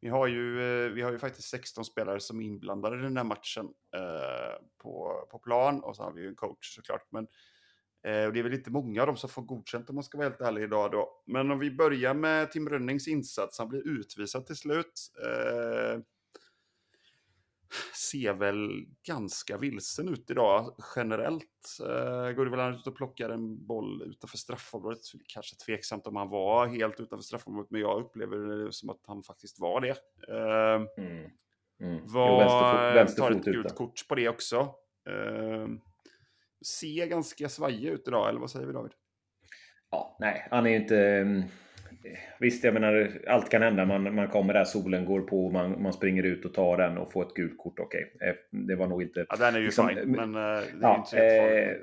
vi 0.00 0.08
har 0.08 0.26
ju, 0.26 0.62
eh, 0.62 0.90
vi 0.90 1.02
har 1.02 1.12
ju 1.12 1.18
faktiskt 1.18 1.48
16 1.48 1.84
spelare 1.84 2.20
som 2.20 2.40
är 2.40 2.44
inblandade 2.44 2.98
i 2.98 3.02
den 3.02 3.16
här 3.16 3.24
matchen 3.24 3.64
eh, 3.96 4.66
på, 4.82 5.26
på 5.30 5.38
plan 5.38 5.80
och 5.80 5.96
så 5.96 6.02
har 6.02 6.12
vi 6.12 6.20
ju 6.20 6.28
en 6.28 6.34
coach 6.34 6.74
såklart. 6.74 7.06
Men 7.10 7.26
Eh, 8.06 8.24
och 8.26 8.32
det 8.32 8.38
är 8.38 8.42
väl 8.42 8.54
inte 8.54 8.70
många 8.70 9.00
av 9.00 9.06
dem 9.06 9.16
som 9.16 9.30
får 9.30 9.42
godkänt 9.42 9.88
om 9.88 9.94
man 9.94 10.04
ska 10.04 10.18
vara 10.18 10.28
helt 10.28 10.40
ärlig 10.40 10.62
idag 10.62 10.90
då. 10.90 11.22
Men 11.26 11.50
om 11.50 11.58
vi 11.58 11.70
börjar 11.70 12.14
med 12.14 12.50
Tim 12.50 12.68
Rönnings 12.68 13.08
insats, 13.08 13.58
han 13.58 13.68
blir 13.68 13.88
utvisad 13.88 14.46
till 14.46 14.56
slut. 14.56 15.12
Eh, 15.24 16.00
Ser 18.10 18.32
väl 18.32 18.86
ganska 19.06 19.58
vilsen 19.58 20.08
ut 20.08 20.30
idag 20.30 20.76
generellt. 20.96 21.78
Eh, 21.80 22.32
går 22.32 22.44
det 22.44 22.56
väl 22.56 22.74
ut 22.74 22.86
och 22.86 22.96
plockar 22.96 23.30
en 23.30 23.66
boll 23.66 24.02
utanför 24.02 24.38
straffområdet. 24.38 24.98
Kanske 25.34 25.56
tveksamt 25.56 26.06
om 26.06 26.16
han 26.16 26.28
var 26.28 26.66
helt 26.66 27.00
utanför 27.00 27.22
straffområdet, 27.22 27.70
men 27.70 27.80
jag 27.80 28.00
upplever 28.00 28.36
det 28.36 28.72
som 28.72 28.90
att 28.90 29.00
han 29.06 29.22
faktiskt 29.22 29.60
var 29.60 29.80
det. 29.80 29.96
Eh, 30.28 31.04
mm. 31.04 31.30
Mm. 31.80 32.00
Var, 32.06 32.30
jo, 32.30 32.38
vänsterfot, 32.38 32.96
vänsterfot 32.96 33.32
tar 33.32 33.38
ett 33.38 33.44
gult 33.44 33.74
kort 33.74 34.08
på 34.08 34.14
det 34.14 34.28
också. 34.28 34.56
Eh, 35.08 35.68
ser 36.66 37.06
ganska 37.06 37.48
svajig 37.48 37.84
ut 37.88 38.08
idag, 38.08 38.28
eller 38.28 38.40
vad 38.40 38.50
säger 38.50 38.66
vi 38.66 38.72
David? 38.72 38.92
Ja, 39.90 40.16
nej, 40.20 40.48
han 40.50 40.66
är 40.66 40.70
ju 40.70 40.76
inte... 40.76 41.48
Visst, 42.40 42.64
jag 42.64 42.74
menar, 42.74 43.10
allt 43.26 43.48
kan 43.48 43.62
hända. 43.62 43.84
Man, 43.84 44.14
man 44.14 44.28
kommer 44.28 44.54
där, 44.54 44.64
solen 44.64 45.04
går 45.04 45.20
på, 45.20 45.50
man, 45.50 45.82
man 45.82 45.92
springer 45.92 46.22
ut 46.22 46.44
och 46.44 46.54
tar 46.54 46.76
den 46.76 46.98
och 46.98 47.12
får 47.12 47.22
ett 47.26 47.34
gult 47.34 47.58
kort. 47.58 47.80
Okej, 47.80 48.12
okay. 48.14 48.28
Eh, 48.28 48.34
det 48.50 48.76
var 48.76 48.86
nog 48.86 49.02
inte... 49.02 49.26
Ja, 49.28 49.36
den 49.36 49.54
är 49.54 49.58
ju 49.58 49.64
liksom, 49.64 49.88
fine, 49.88 50.10
men 50.10 50.34
uh, 50.36 50.60
det 50.60 50.78
ja, 50.80 50.94
är 50.94 50.96
inte 50.96 51.10
så 51.10 51.16
eh, 51.16 51.76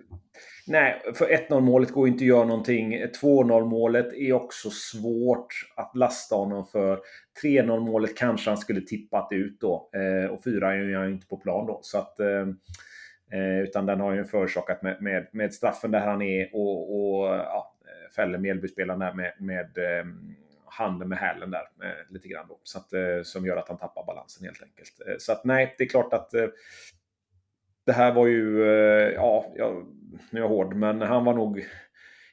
Nej, 0.67 1.01
för 1.15 1.25
1-0 1.25 1.59
målet 1.59 1.91
går 1.91 2.07
inte 2.07 2.23
att 2.23 2.27
göra 2.27 2.45
någonting. 2.45 3.03
2-0 3.21 3.65
målet 3.65 4.13
är 4.13 4.33
också 4.33 4.69
svårt 4.69 5.53
att 5.75 5.95
lasta 5.95 6.35
honom 6.35 6.65
för. 6.65 6.99
3-0 7.43 7.79
målet 7.79 8.17
kanske 8.17 8.49
han 8.49 8.57
skulle 8.57 8.81
tippat 8.81 9.27
ut 9.31 9.61
då. 9.61 9.89
Eh, 9.95 10.31
och 10.31 10.43
4 10.43 10.75
är 10.75 10.95
han 10.95 11.11
inte 11.11 11.27
på 11.27 11.37
plan 11.37 11.67
då. 11.67 11.79
Så 11.81 11.97
att... 11.97 12.19
Eh, 12.19 12.45
Eh, 13.31 13.59
utan 13.59 13.85
den 13.85 13.99
har 13.99 14.13
ju 14.13 14.25
förorsakat 14.25 14.81
med, 14.81 15.01
med, 15.01 15.27
med 15.31 15.53
straffen 15.53 15.91
där 15.91 15.99
han 15.99 16.21
är 16.21 16.49
och, 16.53 16.95
och 16.95 17.27
ja, 17.27 17.76
fäller 18.15 18.37
Mjällbyspelaren 18.37 18.99
där 18.99 19.13
med, 19.13 19.33
med 19.39 19.77
ehm, 19.77 20.35
handen 20.65 21.09
med 21.09 21.17
hälen 21.17 21.51
där 21.51 21.61
eh, 21.83 22.13
lite 22.13 22.27
grann. 22.27 22.47
Då, 22.47 22.59
så 22.63 22.77
att, 22.79 22.93
eh, 22.93 23.21
som 23.23 23.45
gör 23.45 23.57
att 23.57 23.69
han 23.69 23.77
tappar 23.77 24.05
balansen 24.05 24.45
helt 24.45 24.63
enkelt. 24.63 25.01
Eh, 25.07 25.15
så 25.19 25.31
att 25.31 25.45
nej, 25.45 25.75
det 25.77 25.83
är 25.83 25.89
klart 25.89 26.13
att 26.13 26.31
det 27.85 27.93
här 27.93 28.13
var 28.13 28.27
ju, 28.27 28.59
ja, 29.15 29.53
jag, 29.55 29.87
nu 30.31 30.39
är 30.39 30.43
jag 30.43 30.49
hård, 30.49 30.75
men 30.75 31.01
han 31.01 31.25
var 31.25 31.33
nog 31.33 31.65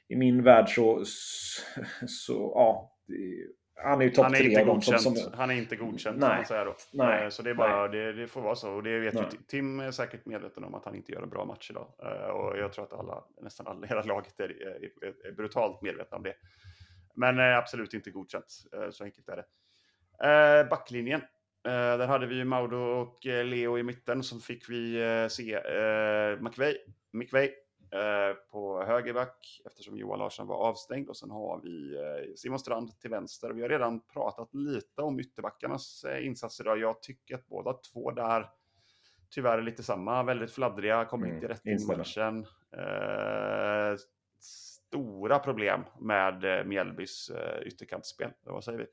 i 0.07 0.15
min 0.15 0.43
värld 0.43 0.69
så, 0.69 1.03
så 2.07 2.51
ja, 2.55 2.97
han 3.83 4.01
är 4.01 4.05
ju 4.05 4.11
topp 4.11 4.35
tre 4.35 4.59
av 4.59 4.65
dem 4.65 4.81
som, 4.81 4.99
som... 4.99 5.33
Han 5.33 5.51
är 5.51 5.55
inte 5.55 5.75
godkänd, 5.75 6.19
nej. 6.19 6.35
man 6.35 6.45
säga 6.45 6.65
då. 6.65 6.75
Nej. 6.91 7.23
Eh, 7.23 7.29
så 7.29 7.41
det, 7.41 7.49
är 7.49 7.53
bara, 7.53 7.87
det, 7.87 8.13
det, 8.13 8.27
får 8.27 8.41
vara 8.41 8.55
så. 8.55 8.71
Och 8.71 8.83
det 8.83 8.99
vet 8.99 9.15
ju, 9.15 9.23
Tim 9.47 9.79
är 9.79 9.91
säkert 9.91 10.25
medveten 10.25 10.63
om 10.63 10.75
att 10.75 10.85
han 10.85 10.95
inte 10.95 11.11
gör 11.11 11.21
en 11.21 11.29
bra 11.29 11.45
match 11.45 11.71
idag. 11.71 11.87
Eh, 12.03 12.27
och 12.27 12.57
jag 12.57 12.73
tror 12.73 12.85
att 12.85 12.93
alla, 12.93 13.23
nästan 13.41 13.67
alla, 13.67 13.87
hela 13.87 14.01
laget 14.01 14.39
är, 14.39 14.61
är, 14.61 15.27
är 15.27 15.31
brutalt 15.31 15.81
medvetna 15.81 16.17
om 16.17 16.23
det. 16.23 16.33
Men 17.15 17.39
eh, 17.39 17.57
absolut 17.57 17.93
inte 17.93 18.11
godkänt. 18.11 18.45
Så 18.91 19.03
enkelt 19.03 19.29
är 19.29 19.35
det. 19.37 20.63
Backlinjen. 20.69 21.21
Där 21.63 22.07
hade 22.07 22.27
vi 22.27 22.43
Maudo 22.43 22.77
och 22.77 23.25
Leo 23.25 23.77
i 23.77 23.83
mitten. 23.83 24.23
Som 24.23 24.41
fick 24.41 24.69
vi 24.69 25.27
se 25.29 25.59
McVeigh, 26.39 26.77
McVeigh 27.13 27.51
Eh, 27.51 27.64
på 28.51 28.83
högerback 28.83 29.61
eftersom 29.65 29.97
Johan 29.97 30.19
Larsson 30.19 30.47
var 30.47 30.55
avstängd 30.55 31.09
och 31.09 31.17
sen 31.17 31.31
har 31.31 31.61
vi 31.63 31.95
eh, 31.95 32.33
Simon 32.35 32.59
Strand 32.59 32.99
till 32.99 33.09
vänster. 33.09 33.49
Vi 33.49 33.61
har 33.61 33.69
redan 33.69 33.99
pratat 33.99 34.53
lite 34.53 35.01
om 35.01 35.19
ytterbackarnas 35.19 36.03
eh, 36.03 36.25
insatser 36.25 36.63
idag. 36.63 36.79
Jag 36.79 37.01
tycker 37.01 37.35
att 37.35 37.47
båda 37.47 37.73
två 37.73 38.11
där 38.11 38.49
tyvärr 39.29 39.57
är 39.57 39.61
lite 39.61 39.83
samma, 39.83 40.23
väldigt 40.23 40.51
fladdriga, 40.51 41.05
kommer 41.05 41.25
mm, 41.25 41.35
inte 41.35 41.47
rätt 41.47 41.65
in 41.65 41.79
i 41.79 41.97
matchen. 41.97 42.45
Eh, 42.77 43.97
stora 44.39 45.39
problem 45.39 45.83
med 45.99 46.67
Mjällbys 46.67 47.29
eh, 47.29 47.67
ytterkantsspel. 47.67 48.31
Vad 48.43 48.63
säger 48.63 48.79
vi? 48.79 48.85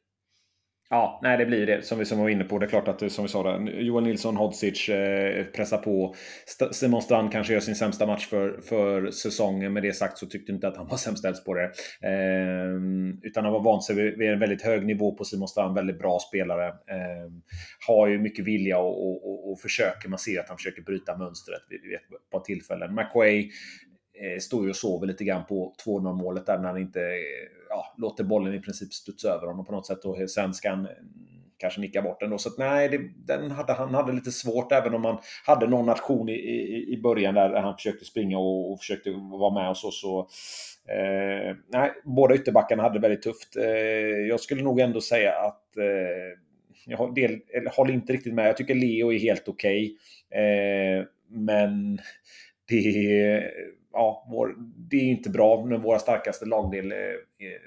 Ja, 0.94 1.20
nej 1.22 1.38
det 1.38 1.46
blir 1.46 1.66
det 1.66 1.83
som 1.83 1.98
vi 1.98 2.05
som 2.05 2.18
var 2.18 2.28
inne 2.28 2.44
på. 2.44 2.59
Det 2.59 2.66
är 2.66 2.68
klart 2.68 2.88
att 2.88 3.12
som 3.12 3.24
vi 3.24 3.28
sa 3.28 3.42
där, 3.42 3.81
Johan 3.81 4.05
Nilsson, 4.05 4.37
Hodzic 4.37 4.88
eh, 4.88 5.44
pressar 5.44 5.78
på. 5.78 6.14
St 6.46 6.72
Simon 6.72 7.02
Strand 7.02 7.33
kanske 7.33 7.52
gör 7.52 7.61
sin 7.61 7.74
sämsta 7.74 8.07
match 8.07 8.26
för, 8.26 8.61
för 8.61 9.11
säsongen. 9.11 9.72
Med 9.72 9.83
det 9.83 9.92
sagt 9.92 10.18
så 10.18 10.26
tyckte 10.26 10.52
inte 10.52 10.68
att 10.68 10.76
han 10.76 10.88
var 10.88 10.96
sämst 11.16 11.44
på 11.44 11.55
det. 11.55 11.64
Eh, 12.02 12.76
utan 13.22 13.44
han 13.44 13.52
var 13.52 13.62
van 13.62 13.83
sig 13.83 13.96
vid, 13.96 14.18
vid, 14.18 14.31
en 14.31 14.38
väldigt 14.38 14.62
hög 14.62 14.87
nivå 14.87 15.14
på 15.14 15.24
Simon 15.24 15.48
Strand. 15.48 15.74
Väldigt 15.74 15.98
bra 15.98 16.18
spelare. 16.18 16.66
Eh, 16.66 17.31
har 17.87 18.09
ju 18.09 18.18
mycket 18.18 18.44
vilja 18.44 18.78
och, 18.78 19.07
och, 19.07 19.31
och, 19.31 19.52
och, 19.52 19.61
försöker. 19.61 20.09
Man 20.09 20.18
ser 20.18 20.40
att 20.40 20.48
han 20.48 20.57
försöker 20.57 20.83
bryta 20.83 21.18
mönstret 21.18 21.62
vid, 21.68 21.83
vid 21.83 21.94
ett 21.94 22.31
par 22.33 22.40
tillfällen. 22.40 22.94
McQuay 22.94 23.50
Eh, 24.22 24.38
står 24.38 24.64
ju 24.64 24.70
och 24.70 24.76
sover 24.76 25.06
lite 25.06 25.24
grann 25.24 25.46
på 25.46 25.74
2-0 25.85 26.12
målet 26.12 26.46
där 26.46 26.58
när 26.58 26.68
han 26.68 26.80
inte 26.80 27.00
eh, 27.00 27.48
ja, 27.68 27.94
låter 27.98 28.24
bollen 28.24 28.54
i 28.54 28.61
princip 28.61 28.92
studsa 28.92 29.28
över 29.28 29.46
honom 29.46 29.64
på 29.64 29.72
något 29.72 29.87
sätt 29.87 30.04
och 30.04 30.30
sen 30.30 30.54
ska 30.54 30.70
han 30.70 30.87
eh, 30.87 30.92
kanske 31.58 31.80
nicka 31.80 32.02
bort 32.02 32.20
den 32.20 32.30
då. 32.30 32.38
Så 32.38 32.48
att, 32.48 32.58
nej, 32.58 32.88
det, 32.88 33.00
den 33.35 33.50
hade, 33.50 33.72
han 33.72 33.94
hade 33.94 34.12
lite 34.12 34.32
svårt 34.32 34.72
även 34.72 34.94
om 34.94 35.04
han 35.04 35.18
hade 35.46 35.66
någon 35.66 35.87
nation 35.87 36.28
i, 36.28 36.32
i, 36.32 36.92
i 36.92 37.00
början 37.02 37.35
där 37.35 37.62
han 37.62 37.76
försökte 37.76 38.04
springa 38.04 38.38
och, 38.38 38.72
och 38.72 38.78
försökte 38.78 39.11
vara 39.11 39.54
med 39.54 39.70
och 39.70 39.76
så. 39.76 39.90
så 39.90 40.20
eh, 40.92 41.56
nej, 41.68 41.90
båda 42.04 42.35
ytterbackarna 42.35 42.82
hade 42.82 42.94
det 42.94 43.02
väldigt 43.02 43.22
tufft. 43.22 43.56
Eh, 43.56 43.64
jag 44.28 44.40
skulle 44.40 44.62
nog 44.62 44.80
ändå 44.80 45.00
säga 45.00 45.32
att 45.32 45.76
eh, 45.76 46.38
jag 46.87 47.14
del, 47.14 47.40
håller 47.76 47.94
inte 47.94 48.12
riktigt 48.12 48.35
med. 48.35 48.48
Jag 48.48 48.56
tycker 48.56 48.74
Leo 48.74 49.12
är 49.12 49.18
helt 49.18 49.48
okej. 49.48 49.96
Okay. 50.30 50.44
Eh, 50.44 51.04
men 51.28 51.98
det 52.68 53.42
ja, 53.92 54.26
vår, 54.31 54.55
det 54.59 54.96
är 54.96 55.11
inte 55.11 55.31
bra 55.31 55.64
när 55.64 55.78
våra 55.78 55.98
starkaste 55.98 56.46
lagdel 56.46 56.92
eh, 56.92 56.98
eh, 56.98 57.61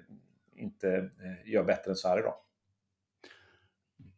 inte 0.55 0.89
eh, 0.97 1.51
gör 1.51 1.63
bättre 1.63 1.91
än 1.91 1.95
så 1.95 2.07
här 2.07 2.19
idag. 2.19 2.35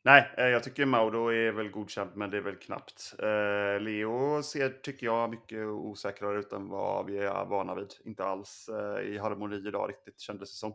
Nej, 0.02 0.32
eh, 0.38 0.46
jag 0.46 0.64
tycker 0.64 0.86
Mauro 0.86 1.34
är 1.34 1.52
väl 1.52 1.70
godkänt, 1.70 2.16
men 2.16 2.30
det 2.30 2.38
är 2.38 2.42
väl 2.42 2.56
knappt. 2.56 3.16
Eh, 3.20 3.82
Leo 3.82 4.44
ser, 4.44 4.70
tycker 4.70 5.06
jag, 5.06 5.30
mycket 5.30 5.66
osäkrare 5.66 6.40
ut 6.40 6.54
än 6.54 6.70
vad 6.70 7.06
vi 7.06 7.18
är 7.18 7.46
vana 7.46 7.76
vid. 7.76 7.94
Inte 8.06 8.24
alls 8.24 8.70
i 9.04 9.18
harmoni 9.18 9.68
idag 9.68 9.90
riktigt, 9.90 10.20
kändes 10.20 10.52
det 10.52 10.58
som. 10.58 10.74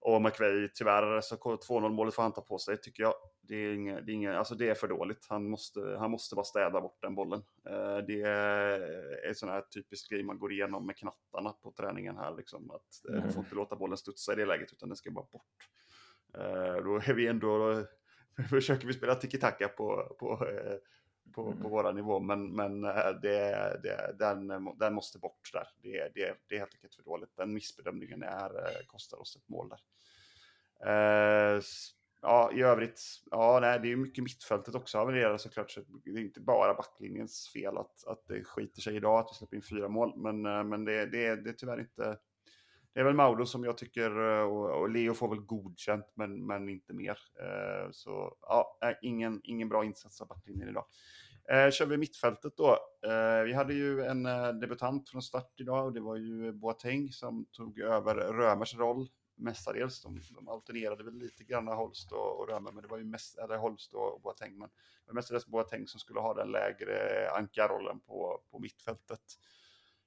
Och 0.00 0.22
McVeigh, 0.22 0.70
tyvärr, 0.74 1.20
så 1.20 1.36
2-0 1.36 1.88
målet 1.88 2.14
får 2.14 2.22
han 2.22 2.32
ta 2.32 2.40
på 2.40 2.58
sig, 2.58 2.80
tycker 2.80 3.02
jag. 3.02 3.14
Det 3.42 3.54
är, 3.54 3.74
inga, 3.74 4.00
det, 4.00 4.12
är 4.12 4.14
inga, 4.14 4.38
alltså 4.38 4.54
det 4.54 4.68
är 4.68 4.74
för 4.74 4.88
dåligt. 4.88 5.26
Han 5.28 5.50
måste, 5.50 5.96
han 5.98 6.10
måste 6.10 6.34
bara 6.34 6.44
städa 6.44 6.80
bort 6.80 7.02
den 7.02 7.14
bollen. 7.14 7.42
Eh, 7.68 7.98
det 8.06 8.22
är 8.22 9.28
en 9.28 9.34
sån 9.34 9.48
här 9.48 9.60
typisk 9.60 10.10
grej 10.10 10.22
man 10.22 10.38
går 10.38 10.52
igenom 10.52 10.86
med 10.86 10.96
knattarna 10.96 11.52
på 11.52 11.72
träningen 11.72 12.16
här. 12.16 12.36
Liksom, 12.36 12.70
att, 12.70 13.10
mm. 13.10 13.26
Du 13.26 13.32
får 13.32 13.44
inte 13.44 13.54
låta 13.54 13.76
bollen 13.76 13.96
studsa 13.96 14.32
i 14.32 14.36
det 14.36 14.46
läget, 14.46 14.72
utan 14.72 14.88
den 14.88 14.96
ska 14.96 15.10
bara 15.10 15.26
bort. 15.32 15.68
Då 16.84 16.96
är 16.96 17.14
vi 17.14 17.26
ändå, 17.26 17.84
försöker 18.50 18.86
vi 18.86 18.92
spela 18.92 19.14
tiki-taka 19.14 19.68
på, 19.68 20.16
på, 20.18 20.46
på, 21.32 21.46
mm. 21.46 21.62
på 21.62 21.68
våra 21.68 21.92
nivå, 21.92 22.20
men, 22.20 22.52
men 22.56 22.80
det, 23.22 23.80
det, 23.82 24.14
den, 24.18 24.48
den 24.78 24.94
måste 24.94 25.18
bort 25.18 25.50
där. 25.52 25.68
Det, 25.82 26.14
det, 26.14 26.34
det 26.48 26.54
är 26.54 26.58
helt 26.58 26.74
enkelt 26.74 26.94
för 26.94 27.02
dåligt. 27.02 27.36
Den 27.36 27.54
missbedömningen 27.54 28.22
är, 28.22 28.50
kostar 28.86 29.20
oss 29.20 29.36
ett 29.36 29.48
mål 29.48 29.68
där. 29.68 29.80
Ja, 32.20 32.52
i 32.52 32.62
övrigt, 32.62 33.00
ja, 33.30 33.58
nej, 33.60 33.80
det 33.80 33.92
är 33.92 33.96
mycket 33.96 34.24
mittfältet 34.24 34.74
också 34.74 34.98
havererar 34.98 35.38
såklart. 35.38 35.70
Så 35.70 35.80
det 36.04 36.10
är 36.10 36.18
inte 36.18 36.40
bara 36.40 36.74
backlinjens 36.74 37.48
fel 37.52 37.78
att, 37.78 38.06
att 38.06 38.26
det 38.26 38.44
skiter 38.44 38.80
sig 38.80 38.96
idag 38.96 39.18
att 39.18 39.28
vi 39.32 39.34
släpper 39.34 39.56
in 39.56 39.62
fyra 39.62 39.88
mål. 39.88 40.12
Men, 40.16 40.46
eh, 40.46 40.64
men 40.64 40.84
det, 40.84 41.06
det, 41.06 41.36
det 41.36 41.50
är 41.50 41.54
tyvärr 41.54 41.80
inte... 41.80 42.18
Det 42.94 43.00
är 43.00 43.04
väl 43.04 43.14
Mauro 43.14 43.46
som 43.46 43.64
jag 43.64 43.78
tycker, 43.78 44.38
eh, 44.40 44.42
och, 44.42 44.90
Leo 44.90 45.14
får 45.14 45.28
väl 45.28 45.40
godkänt, 45.40 46.06
men, 46.14 46.46
men 46.46 46.68
inte 46.68 46.92
mer. 46.92 47.18
Eh, 47.40 47.90
så 47.90 48.36
ja, 48.40 48.78
ingen, 49.02 49.40
ingen 49.44 49.68
bra 49.68 49.84
insats 49.84 50.20
av 50.20 50.28
backlinjen 50.28 50.68
idag. 50.68 50.84
Eh, 51.50 51.70
kör 51.70 51.86
vi 51.86 51.96
mittfältet 51.96 52.56
då. 52.56 52.78
Eh, 53.02 53.42
vi 53.44 53.52
hade 53.52 53.74
ju 53.74 54.02
en 54.02 54.26
eh, 54.26 54.48
debutant 54.48 55.08
från 55.08 55.22
start 55.22 55.52
idag 55.60 55.86
och 55.86 55.92
det 55.92 56.00
var 56.00 56.16
ju 56.16 56.52
Boateng 56.52 57.12
som 57.12 57.46
tog 57.52 57.78
över 57.80 58.14
Römers 58.14 58.74
roll 58.74 59.08
mestadels. 59.38 60.02
De, 60.02 60.20
de 60.34 60.48
alternerade 60.48 61.04
väl 61.04 61.18
lite 61.18 61.44
grann 61.44 61.68
Holst 61.68 62.12
och, 62.12 62.40
och 62.40 62.48
Römer, 62.48 62.72
men 62.72 62.82
det 62.82 62.88
var 62.88 62.98
ju 62.98 63.04
mest, 63.04 63.38
eller 63.38 63.56
Holst 63.56 63.94
och 63.94 64.20
Boateng, 64.20 64.58
men 64.58 64.68
det 64.68 65.06
var 65.06 65.14
mestadels 65.14 65.46
Boateng 65.46 65.86
som 65.86 66.00
skulle 66.00 66.20
ha 66.20 66.34
den 66.34 66.50
lägre 66.50 67.30
ankarrollen 67.30 68.00
på, 68.00 68.40
på 68.50 68.58
mittfältet. 68.58 69.20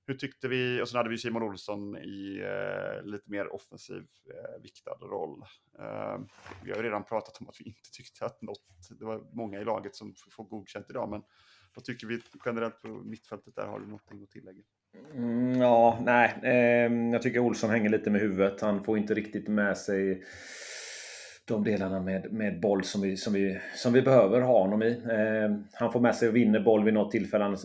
Hur 0.07 0.15
tyckte 0.15 0.47
vi, 0.47 0.81
och 0.81 0.89
sen 0.89 0.97
hade 0.97 1.09
vi 1.09 1.17
Simon 1.17 1.43
Olsson 1.43 1.97
i 1.97 2.41
eh, 2.43 3.05
lite 3.05 3.31
mer 3.31 3.53
offensiv 3.53 4.03
eh, 4.29 4.61
viktad 4.63 4.97
roll. 5.01 5.41
Eh, 5.79 6.19
vi 6.63 6.71
har 6.71 6.77
ju 6.77 6.83
redan 6.83 7.03
pratat 7.03 7.37
om 7.41 7.49
att 7.49 7.55
vi 7.59 7.63
inte 7.63 7.91
tyckte 7.91 8.25
att 8.25 8.41
något, 8.41 8.65
det 8.99 9.05
var 9.05 9.23
många 9.33 9.61
i 9.61 9.65
laget 9.65 9.95
som 9.95 10.13
får 10.31 10.43
godkänt 10.43 10.85
idag, 10.89 11.09
men 11.09 11.23
vad 11.75 11.85
tycker 11.85 12.07
vi 12.07 12.21
generellt 12.45 12.81
på 12.81 12.87
mittfältet 12.87 13.55
där? 13.55 13.65
Har 13.65 13.79
du 13.79 13.85
någonting 13.85 14.23
att 14.23 14.29
tillägga? 14.29 14.63
Mm, 15.13 15.61
ja, 15.61 15.99
nej. 16.01 16.39
Eh, 16.43 17.11
jag 17.11 17.21
tycker 17.21 17.39
Olsson 17.39 17.69
hänger 17.69 17.89
lite 17.89 18.09
med 18.09 18.21
huvudet. 18.21 18.61
Han 18.61 18.83
får 18.83 18.97
inte 18.97 19.13
riktigt 19.13 19.47
med 19.47 19.77
sig 19.77 20.23
de 21.51 21.63
delarna 21.63 21.99
med, 21.99 22.33
med 22.33 22.59
boll 22.59 22.83
som 22.83 23.01
vi, 23.01 23.17
som, 23.17 23.33
vi, 23.33 23.59
som 23.75 23.93
vi 23.93 24.01
behöver 24.01 24.41
ha 24.41 24.61
honom 24.61 24.83
i. 24.83 24.89
Eh, 24.91 25.57
han 25.73 25.91
får 25.91 25.99
med 25.99 26.15
sig 26.15 26.29
och 26.29 26.35
vinner 26.35 26.59
boll 26.59 26.83
vid 26.83 26.93
något 26.93 27.11
tillfälle, 27.11 27.45
eh, 27.45 27.55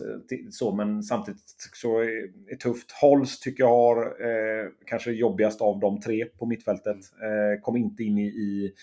så, 0.51 0.75
men 0.75 1.03
samtidigt 1.03 1.41
så 1.73 1.99
är 1.99 2.49
det 2.49 2.55
tufft. 2.55 2.91
Holst 2.91 3.43
tycker 3.43 3.63
jag 3.63 3.69
har 3.69 3.97
eh, 4.05 4.69
kanske 4.85 5.11
jobbigast 5.11 5.61
av 5.61 5.79
de 5.79 6.01
tre 6.01 6.25
på 6.25 6.45
mittfältet. 6.45 6.97
Eh, 6.97 7.61
kom 7.61 7.77
inte 7.77 8.03
in 8.03 8.17
i, 8.17 8.27
i, 8.27 8.73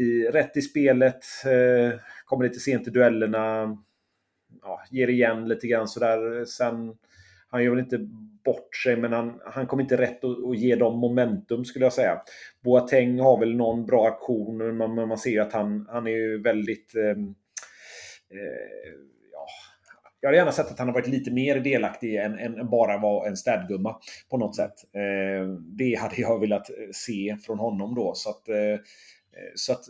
i 0.00 0.28
rätt 0.28 0.56
i 0.56 0.62
spelet, 0.62 1.24
eh, 1.44 1.98
kommer 2.24 2.44
lite 2.44 2.60
sent 2.60 2.88
i 2.88 2.90
duellerna. 2.90 3.76
Ja, 4.62 4.80
ger 4.90 5.08
igen 5.08 5.48
lite 5.48 5.66
grann 5.66 5.88
sådär. 5.88 6.44
Sen 6.44 6.94
han 7.50 7.64
gör 7.64 7.70
väl 7.70 7.80
inte 7.80 8.08
bort 8.44 8.76
sig, 8.76 8.96
men 8.96 9.12
han, 9.12 9.40
han 9.44 9.66
kom 9.66 9.80
inte 9.80 9.96
rätt 9.96 10.24
att, 10.24 10.44
att 10.44 10.58
ge 10.58 10.76
dem 10.76 10.98
momentum 10.98 11.64
skulle 11.64 11.84
jag 11.84 11.92
säga. 11.92 12.22
Boateng 12.64 13.20
har 13.20 13.38
väl 13.38 13.56
någon 13.56 13.86
bra 13.86 14.08
aktion, 14.08 14.56
men 14.56 14.76
man, 14.76 15.08
man 15.08 15.18
ser 15.18 15.40
att 15.40 15.52
han, 15.52 15.86
han 15.90 16.06
är 16.06 16.10
ju 16.10 16.42
väldigt... 16.42 16.94
Eh, 16.94 17.10
eh, 18.38 18.92
ja, 19.32 19.46
jag 20.20 20.28
hade 20.28 20.38
gärna 20.38 20.52
sett 20.52 20.70
att 20.70 20.78
han 20.78 20.88
har 20.88 20.94
varit 20.94 21.08
lite 21.08 21.30
mer 21.30 21.60
delaktig 21.60 22.16
än, 22.16 22.38
än 22.38 22.70
bara 22.70 22.98
vara 22.98 23.28
en 23.28 23.36
städgumma 23.36 23.96
på 24.30 24.36
något 24.38 24.56
sätt. 24.56 24.74
Eh, 24.94 25.48
det 25.58 25.94
hade 25.94 26.16
jag 26.16 26.40
velat 26.40 26.70
eh, 26.70 26.76
se 26.92 27.36
från 27.46 27.58
honom 27.58 27.94
då. 27.94 28.12
Så 28.14 28.30
att, 28.30 28.48
eh, 28.48 28.80
så 29.54 29.72
att 29.72 29.84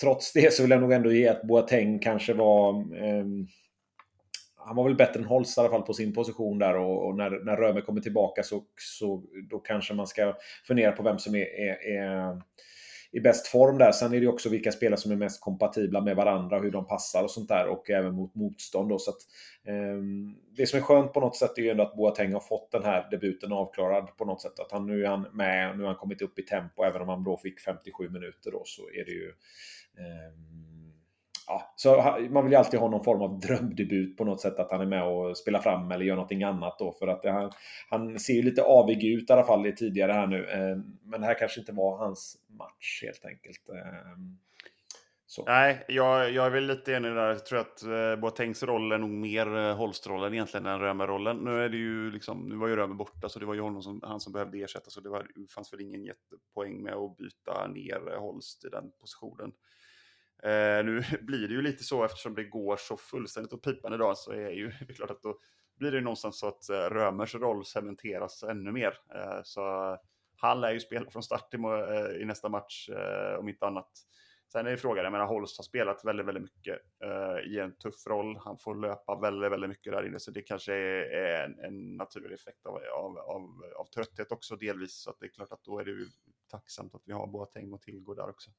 trots 0.00 0.32
det 0.32 0.52
så 0.52 0.62
vill 0.62 0.70
jag 0.70 0.80
nog 0.80 0.92
ändå 0.92 1.12
ge 1.12 1.28
att 1.28 1.42
Boateng 1.42 1.98
kanske 1.98 2.34
var 2.34 2.70
ehm, 3.04 3.46
han 4.66 4.76
var 4.76 4.84
väl 4.84 4.94
bättre 4.94 5.20
än 5.20 5.26
Holst 5.26 5.58
i 5.58 5.60
alla 5.60 5.70
fall 5.70 5.82
på 5.82 5.94
sin 5.94 6.14
position 6.14 6.58
där 6.58 6.76
och, 6.76 7.06
och 7.06 7.16
när, 7.16 7.44
när 7.44 7.56
Röme 7.56 7.80
kommer 7.80 8.00
tillbaka 8.00 8.42
så, 8.42 8.64
så 8.76 9.22
då 9.50 9.58
kanske 9.58 9.94
man 9.94 10.06
ska 10.06 10.36
fundera 10.66 10.92
på 10.92 11.02
vem 11.02 11.18
som 11.18 11.34
är, 11.34 11.60
är, 11.60 11.98
är 11.98 12.42
i 13.12 13.20
bäst 13.20 13.46
form 13.46 13.78
där. 13.78 13.92
Sen 13.92 14.14
är 14.14 14.20
det 14.20 14.26
också 14.26 14.48
vilka 14.48 14.72
spelare 14.72 15.00
som 15.00 15.12
är 15.12 15.16
mest 15.16 15.40
kompatibla 15.40 16.00
med 16.00 16.16
varandra, 16.16 16.58
hur 16.58 16.70
de 16.70 16.86
passar 16.86 17.24
och 17.24 17.30
sånt 17.30 17.48
där 17.48 17.66
och 17.66 17.90
även 17.90 18.14
mot 18.14 18.34
motstånd. 18.34 18.88
Då. 18.88 18.98
Så 18.98 19.10
att, 19.10 19.16
eh, 19.66 19.98
det 20.56 20.66
som 20.66 20.78
är 20.78 20.82
skönt 20.82 21.12
på 21.12 21.20
något 21.20 21.36
sätt 21.36 21.58
är 21.58 21.62
ju 21.62 21.70
ändå 21.70 21.82
att 21.82 21.96
Boateng 21.96 22.32
har 22.32 22.40
fått 22.40 22.72
den 22.72 22.84
här 22.84 23.08
debuten 23.10 23.52
avklarad 23.52 24.16
på 24.16 24.24
något 24.24 24.42
sätt. 24.42 24.60
Att 24.60 24.72
han 24.72 24.86
nu 24.86 25.04
är 25.04 25.08
han 25.08 25.26
med, 25.32 25.76
nu 25.76 25.82
har 25.82 25.88
han 25.88 25.98
kommit 25.98 26.22
upp 26.22 26.38
i 26.38 26.42
tempo, 26.42 26.84
även 26.84 27.02
om 27.02 27.08
han 27.08 27.24
då 27.24 27.36
fick 27.36 27.60
57 27.60 28.08
minuter 28.08 28.50
då 28.50 28.62
så 28.64 28.82
är 28.82 29.04
det 29.04 29.12
ju 29.12 29.28
eh, 29.98 30.32
ja, 31.52 31.72
så 31.76 32.18
man 32.30 32.44
vill 32.44 32.52
ju 32.52 32.58
alltid 32.58 32.80
ha 32.80 32.88
någon 32.88 33.04
form 33.04 33.22
av 33.22 33.40
drömdebut 33.40 34.16
på 34.16 34.24
något 34.24 34.40
sätt. 34.40 34.58
Att 34.58 34.70
han 34.70 34.80
är 34.80 34.86
med 34.86 35.04
och 35.04 35.36
spelar 35.36 35.60
fram 35.60 35.90
eller 35.90 36.04
gör 36.04 36.14
någonting 36.14 36.42
annat 36.42 36.78
då. 36.78 36.92
För 36.92 37.06
att 37.06 37.24
han, 37.24 37.50
han 37.90 38.18
ser 38.18 38.34
ju 38.34 38.42
lite 38.42 38.62
avig 38.62 39.04
ut 39.04 39.30
i 39.30 39.32
alla 39.32 39.44
fall 39.44 39.66
i 39.66 39.72
tidigare 39.72 40.12
här 40.12 40.26
nu. 40.26 40.50
Eh, 40.50 40.76
men 41.04 41.20
det 41.20 41.26
här 41.26 41.38
kanske 41.38 41.60
inte 41.60 41.72
var 41.72 41.98
hans 41.98 42.36
match 42.58 43.02
helt 43.02 43.24
enkelt. 43.24 43.68
Eh, 43.68 44.18
så. 45.26 45.44
Nej, 45.44 45.84
jag, 45.88 46.32
jag 46.32 46.46
är 46.46 46.50
väl 46.50 46.66
lite 46.66 46.92
enig 46.92 47.12
där. 47.12 47.28
Jag 47.28 47.46
tror 47.46 47.58
att 47.58 47.82
eh, 47.82 48.16
Boatengs 48.16 48.62
roll 48.62 48.92
är 48.92 48.98
nog 48.98 49.10
mer 49.10 49.56
eh, 49.56 49.76
Holst-rollen 49.76 50.34
egentligen 50.34 50.66
än 50.66 50.80
Römer-rollen. 50.80 51.36
Nu 51.36 51.64
är 51.64 51.68
det 51.68 51.76
ju 51.76 52.10
liksom, 52.10 52.48
nu 52.48 52.56
var 52.56 52.68
ju 52.68 52.76
Römer 52.76 52.94
borta 52.94 53.28
så 53.28 53.38
det 53.38 53.46
var 53.46 53.54
ju 53.54 53.60
honom 53.60 53.82
som, 53.82 54.00
han 54.02 54.20
som 54.20 54.32
behövde 54.32 54.58
ersättas. 54.58 54.92
Så 54.92 55.00
det 55.00 55.08
var, 55.08 55.26
fanns 55.54 55.72
väl 55.72 55.80
ingen 55.80 56.04
jättepoäng 56.04 56.82
med 56.82 56.94
att 56.94 57.16
byta 57.16 57.66
ner 57.66 58.16
Holst 58.18 58.64
i 58.64 58.68
den 58.68 58.92
positionen. 59.00 59.52
Eh, 60.42 60.84
nu 60.84 61.04
blir 61.20 61.48
det 61.48 61.54
ju 61.54 61.62
lite 61.62 61.84
så 61.84 62.04
eftersom 62.04 62.34
det 62.34 62.44
går 62.44 62.76
så 62.76 62.96
fullständigt 62.96 63.52
åt 63.52 63.64
pipan 63.64 63.92
idag 63.92 64.18
så 64.18 64.32
är 64.32 64.50
ju 64.50 64.68
det 64.80 64.92
är 64.92 64.94
klart 64.94 65.10
att 65.10 65.22
då 65.22 65.38
blir 65.78 65.92
det 65.92 66.00
någonstans 66.00 66.38
så 66.38 66.48
att 66.48 66.68
eh, 66.68 66.74
Römers 66.76 67.34
roll 67.34 67.64
cementeras 67.64 68.42
ännu 68.42 68.72
mer. 68.72 68.98
Eh, 69.14 69.40
så 69.44 69.96
han 70.36 70.60
lär 70.60 70.72
ju 70.72 70.80
spela 70.80 71.10
från 71.10 71.22
start 71.22 71.54
i, 71.54 71.56
eh, 71.56 72.22
i 72.22 72.24
nästa 72.24 72.48
match 72.48 72.88
eh, 72.88 73.38
om 73.38 73.48
inte 73.48 73.66
annat. 73.66 73.90
Sen 74.52 74.66
är 74.66 74.70
det 74.70 74.76
frågan, 74.76 75.04
jag 75.04 75.12
menar 75.12 75.26
Holst 75.26 75.56
har 75.56 75.64
spelat 75.64 76.04
väldigt, 76.04 76.26
väldigt 76.26 76.42
mycket 76.42 76.78
eh, 77.04 77.52
i 77.52 77.58
en 77.58 77.76
tuff 77.76 78.06
roll. 78.06 78.36
Han 78.36 78.58
får 78.58 78.74
löpa 78.74 79.20
väldigt, 79.20 79.52
väldigt 79.52 79.70
mycket 79.70 79.92
där 79.92 80.06
inne, 80.06 80.20
så 80.20 80.30
det 80.30 80.42
kanske 80.42 80.74
är, 80.74 81.44
en, 81.44 81.58
en, 81.58 81.96
naturlig 81.96 82.34
effekt 82.34 82.66
av, 82.66 82.74
av, 82.74 83.18
av, 83.18 83.64
av, 83.76 83.84
trötthet 83.84 84.32
också 84.32 84.56
delvis. 84.56 84.94
Så 84.94 85.10
att 85.10 85.20
det 85.20 85.26
är 85.26 85.30
klart 85.30 85.52
att 85.52 85.64
då 85.64 85.78
är 85.78 85.84
det 85.84 85.90
ju 85.90 86.06
tacksamt 86.50 86.94
att 86.94 87.02
vi 87.04 87.12
har 87.12 87.26
Boateng 87.26 87.72
och 87.72 87.82
Tillgård 87.82 88.16
där 88.16 88.28
också. 88.28 88.50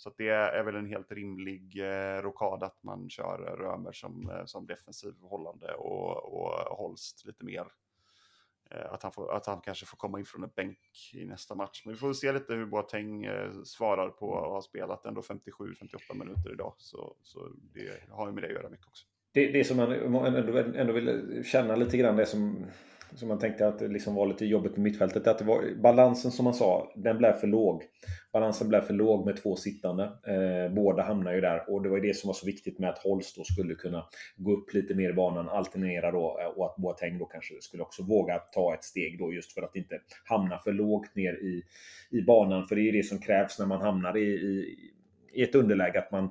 Så 0.00 0.10
det 0.16 0.28
är 0.28 0.62
väl 0.62 0.76
en 0.76 0.86
helt 0.86 1.12
rimlig 1.12 1.78
eh, 1.78 2.22
rokad 2.22 2.62
att 2.62 2.82
man 2.82 3.10
kör 3.10 3.38
Römer 3.38 3.92
som, 3.92 4.30
eh, 4.30 4.44
som 4.44 4.66
defensiv 4.66 5.14
hållande 5.20 5.74
och, 5.74 6.34
och 6.34 6.76
Holst 6.76 7.24
lite 7.26 7.44
mer. 7.44 7.64
Eh, 8.70 8.92
att, 8.92 9.02
han 9.02 9.12
får, 9.12 9.36
att 9.36 9.46
han 9.46 9.60
kanske 9.60 9.86
får 9.86 9.96
komma 9.96 10.18
in 10.18 10.24
från 10.24 10.42
en 10.42 10.50
bänk 10.56 10.78
i 11.14 11.24
nästa 11.24 11.54
match. 11.54 11.82
Men 11.84 11.94
vi 11.94 12.00
får 12.00 12.12
se 12.12 12.32
lite 12.32 12.54
hur 12.54 12.66
Boateng 12.66 13.24
eh, 13.24 13.62
svarar 13.64 14.08
på 14.08 14.38
att 14.38 14.50
ha 14.50 14.62
spelat 14.62 15.06
ändå 15.06 15.20
57-58 15.20 16.14
minuter 16.14 16.52
idag. 16.52 16.74
Så, 16.78 17.16
så 17.22 17.48
det 17.74 18.10
har 18.10 18.26
ju 18.26 18.32
med 18.32 18.42
det 18.42 18.48
att 18.48 18.54
göra 18.54 18.70
mycket 18.70 18.86
också. 18.86 19.06
Det, 19.32 19.52
det 19.52 19.64
som 19.64 19.76
man 19.76 20.26
ändå, 20.26 20.58
ändå 20.58 20.92
vill 20.92 21.42
känna 21.44 21.76
lite 21.76 21.96
grann 21.96 22.16
det 22.16 22.26
som 22.26 22.66
som 23.14 23.28
man 23.28 23.38
tänkte 23.38 23.68
att 23.68 23.78
det 23.78 23.88
liksom 23.88 24.14
var 24.14 24.26
lite 24.26 24.46
jobbigt 24.46 24.72
med 24.72 24.80
mittfältet. 24.80 25.26
Att 25.26 25.38
det 25.38 25.44
var, 25.44 25.82
balansen 25.82 26.30
som 26.30 26.44
man 26.44 26.54
sa, 26.54 26.92
den 26.96 27.18
blev 27.18 27.32
för 27.32 27.46
låg. 27.46 27.82
Balansen 28.32 28.68
blev 28.68 28.80
för 28.80 28.94
låg 28.94 29.26
med 29.26 29.36
två 29.36 29.56
sittande. 29.56 30.04
Eh, 30.04 30.74
båda 30.74 31.02
hamnar 31.02 31.32
ju 31.32 31.40
där 31.40 31.70
och 31.70 31.82
det 31.82 31.88
var 31.88 31.96
ju 31.96 32.02
det 32.02 32.14
som 32.14 32.28
var 32.28 32.34
så 32.34 32.46
viktigt 32.46 32.78
med 32.78 32.90
att 32.90 32.98
Holst 32.98 33.36
då 33.36 33.44
skulle 33.44 33.74
kunna 33.74 34.04
gå 34.36 34.52
upp 34.52 34.74
lite 34.74 34.94
mer 34.94 35.10
i 35.10 35.12
banan, 35.12 35.48
alternera 35.48 36.10
då 36.10 36.40
eh, 36.40 36.46
och 36.46 36.66
att 36.66 36.76
Boateng 36.76 37.18
då 37.18 37.24
kanske 37.24 37.54
skulle 37.60 37.82
också 37.82 38.02
våga 38.02 38.38
ta 38.38 38.74
ett 38.74 38.84
steg 38.84 39.18
då 39.18 39.32
just 39.32 39.52
för 39.52 39.62
att 39.62 39.76
inte 39.76 40.00
hamna 40.24 40.58
för 40.58 40.72
lågt 40.72 41.16
ner 41.16 41.32
i, 41.32 41.62
i 42.10 42.22
banan. 42.22 42.66
För 42.66 42.76
det 42.76 42.82
är 42.82 42.92
ju 42.92 42.92
det 42.92 43.02
som 43.02 43.18
krävs 43.18 43.58
när 43.58 43.66
man 43.66 43.80
hamnar 43.80 44.16
i, 44.16 44.24
i, 44.24 44.76
i 45.32 45.42
ett 45.42 45.54
underläge, 45.54 45.98
att 45.98 46.12
man 46.12 46.30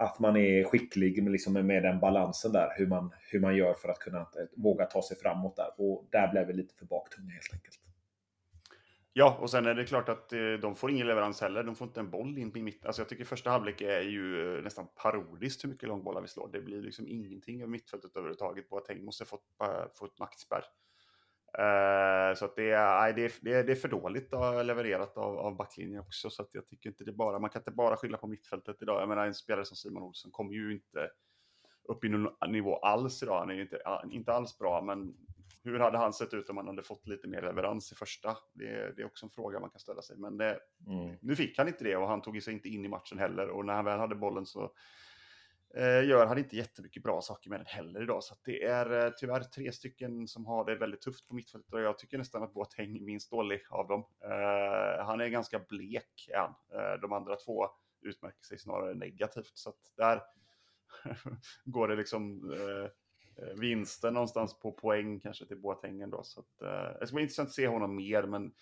att 0.00 0.18
man 0.18 0.36
är 0.36 0.64
skicklig 0.64 1.22
med, 1.22 1.32
liksom 1.32 1.52
med 1.52 1.82
den 1.82 2.00
balansen 2.00 2.52
där. 2.52 2.74
Hur 2.76 2.86
man, 2.86 3.14
hur 3.30 3.40
man 3.40 3.56
gör 3.56 3.74
för 3.74 3.88
att 3.88 3.98
kunna 3.98 4.26
våga 4.56 4.84
ta 4.84 5.02
sig 5.02 5.16
framåt 5.16 5.56
där. 5.56 5.70
Och 5.76 6.08
där 6.12 6.28
blev 6.30 6.46
vi 6.46 6.52
lite 6.52 6.74
för 6.74 6.86
baktunga 6.86 7.32
helt 7.32 7.52
enkelt. 7.52 7.80
Ja, 9.12 9.38
och 9.40 9.50
sen 9.50 9.66
är 9.66 9.74
det 9.74 9.84
klart 9.84 10.08
att 10.08 10.32
eh, 10.32 10.52
de 10.62 10.76
får 10.76 10.90
ingen 10.90 11.06
leverans 11.06 11.40
heller. 11.40 11.64
De 11.64 11.76
får 11.76 11.86
inte 11.86 12.00
en 12.00 12.10
boll 12.10 12.38
in 12.38 12.56
i 12.56 12.62
mitten. 12.62 12.86
Alltså 12.86 13.02
jag 13.02 13.08
tycker 13.08 13.24
första 13.24 13.50
halvlek 13.50 13.80
är 13.80 14.00
ju 14.00 14.56
eh, 14.56 14.62
nästan 14.62 14.86
parodiskt 15.02 15.64
hur 15.64 15.68
mycket 15.68 15.88
långbollar 15.88 16.20
vi 16.20 16.28
slår. 16.28 16.48
Det 16.52 16.60
blir 16.60 16.82
liksom 16.82 17.08
ingenting 17.08 17.62
av 17.62 17.68
mittfältet 17.68 18.16
överhuvudtaget. 18.16 18.68
Boateng 18.68 19.04
måste 19.04 19.24
få, 19.24 19.38
eh, 19.62 19.68
få 19.94 20.06
ett 20.06 20.18
maktspärr. 20.18 20.64
Uh, 21.58 22.34
så 22.34 22.44
att 22.44 22.56
det, 22.56 22.70
är, 22.70 23.12
det, 23.12 23.24
är, 23.24 23.64
det 23.64 23.72
är 23.72 23.76
för 23.76 23.88
dåligt 23.88 24.32
levererat 24.64 25.16
av, 25.16 25.38
av 25.38 25.56
backlinjen 25.56 26.00
också. 26.00 26.30
Så 26.30 26.42
att 26.42 26.54
jag 26.54 26.66
tycker 26.66 26.90
inte 26.90 27.04
det 27.04 27.12
bara, 27.12 27.38
man 27.38 27.50
kan 27.50 27.60
inte 27.60 27.70
bara 27.70 27.96
skylla 27.96 28.18
på 28.18 28.26
mittfältet 28.26 28.82
idag. 28.82 29.02
Jag 29.02 29.08
menar 29.08 29.26
en 29.26 29.34
spelare 29.34 29.64
som 29.64 29.76
Simon 29.76 30.02
Olsson 30.02 30.30
kommer 30.30 30.52
ju 30.52 30.72
inte 30.72 31.10
upp 31.88 32.04
i 32.04 32.08
någon 32.08 32.52
nivå 32.52 32.76
alls 32.76 33.22
idag. 33.22 33.38
Han 33.38 33.50
är 33.50 33.54
ju 33.54 33.62
inte, 33.62 33.82
inte 34.10 34.32
alls 34.32 34.58
bra, 34.58 34.82
men 34.82 35.14
hur 35.62 35.78
hade 35.78 35.98
han 35.98 36.12
sett 36.12 36.34
ut 36.34 36.50
om 36.50 36.56
han 36.56 36.66
hade 36.66 36.82
fått 36.82 37.06
lite 37.06 37.28
mer 37.28 37.42
leverans 37.42 37.92
i 37.92 37.94
första? 37.94 38.36
Det, 38.52 38.96
det 38.96 39.02
är 39.02 39.06
också 39.06 39.26
en 39.26 39.30
fråga 39.30 39.60
man 39.60 39.70
kan 39.70 39.80
ställa 39.80 40.02
sig. 40.02 40.16
Men 40.18 40.36
det, 40.36 40.58
mm. 40.86 41.16
nu 41.20 41.36
fick 41.36 41.58
han 41.58 41.68
inte 41.68 41.84
det 41.84 41.96
och 41.96 42.08
han 42.08 42.22
tog 42.22 42.42
sig 42.42 42.54
inte 42.54 42.68
in 42.68 42.84
i 42.84 42.88
matchen 42.88 43.18
heller. 43.18 43.48
Och 43.48 43.64
när 43.64 43.74
han 43.74 43.84
väl 43.84 43.98
hade 43.98 44.14
bollen 44.14 44.46
så 44.46 44.62
eh, 44.62 44.70
Eh, 45.74 46.04
gör 46.04 46.26
han 46.26 46.38
inte 46.38 46.56
jättemycket 46.56 47.02
bra 47.02 47.20
saker 47.20 47.50
med 47.50 47.60
den 47.60 47.66
heller 47.66 48.02
idag. 48.02 48.24
Så 48.24 48.34
det 48.44 48.64
är 48.64 49.04
eh, 49.04 49.12
tyvärr 49.16 49.40
tre 49.40 49.72
stycken 49.72 50.28
som 50.28 50.46
har 50.46 50.64
det 50.64 50.74
väldigt 50.74 51.00
tufft 51.00 51.28
på 51.28 51.34
mittfältet 51.34 51.74
och 51.74 51.80
jag 51.80 51.98
tycker 51.98 52.18
nästan 52.18 52.42
att 52.42 52.54
Boateng 52.54 52.96
är 52.96 53.00
minst 53.00 53.30
dålig 53.30 53.60
av 53.70 53.88
dem. 53.88 54.04
Eh, 54.24 55.04
han 55.04 55.20
är 55.20 55.28
ganska 55.28 55.58
blek, 55.58 56.28
är 56.28 56.38
han. 56.38 56.54
Eh, 56.74 57.00
de 57.00 57.12
andra 57.12 57.36
två 57.36 57.66
utmärker 58.00 58.44
sig 58.44 58.58
snarare 58.58 58.94
negativt. 58.94 59.52
Så 59.54 59.68
att 59.68 59.92
där 59.96 60.22
går 61.64 61.88
det 61.88 61.96
liksom 61.96 62.52
eh, 62.52 62.84
eh, 63.44 63.54
vinsten 63.60 64.14
någonstans 64.14 64.58
på 64.58 64.72
poäng 64.72 65.20
kanske 65.20 65.46
till 65.46 65.60
Boateng 65.60 66.00
ändå. 66.00 66.22
Så 66.22 66.40
att, 66.40 66.62
eh, 66.62 66.98
det 67.00 67.06
ska 67.06 67.14
bli 67.14 67.22
intressant 67.22 67.48
att 67.48 67.54
se 67.54 67.68
honom 67.68 67.96
mer, 67.96 68.22
men 68.22 68.52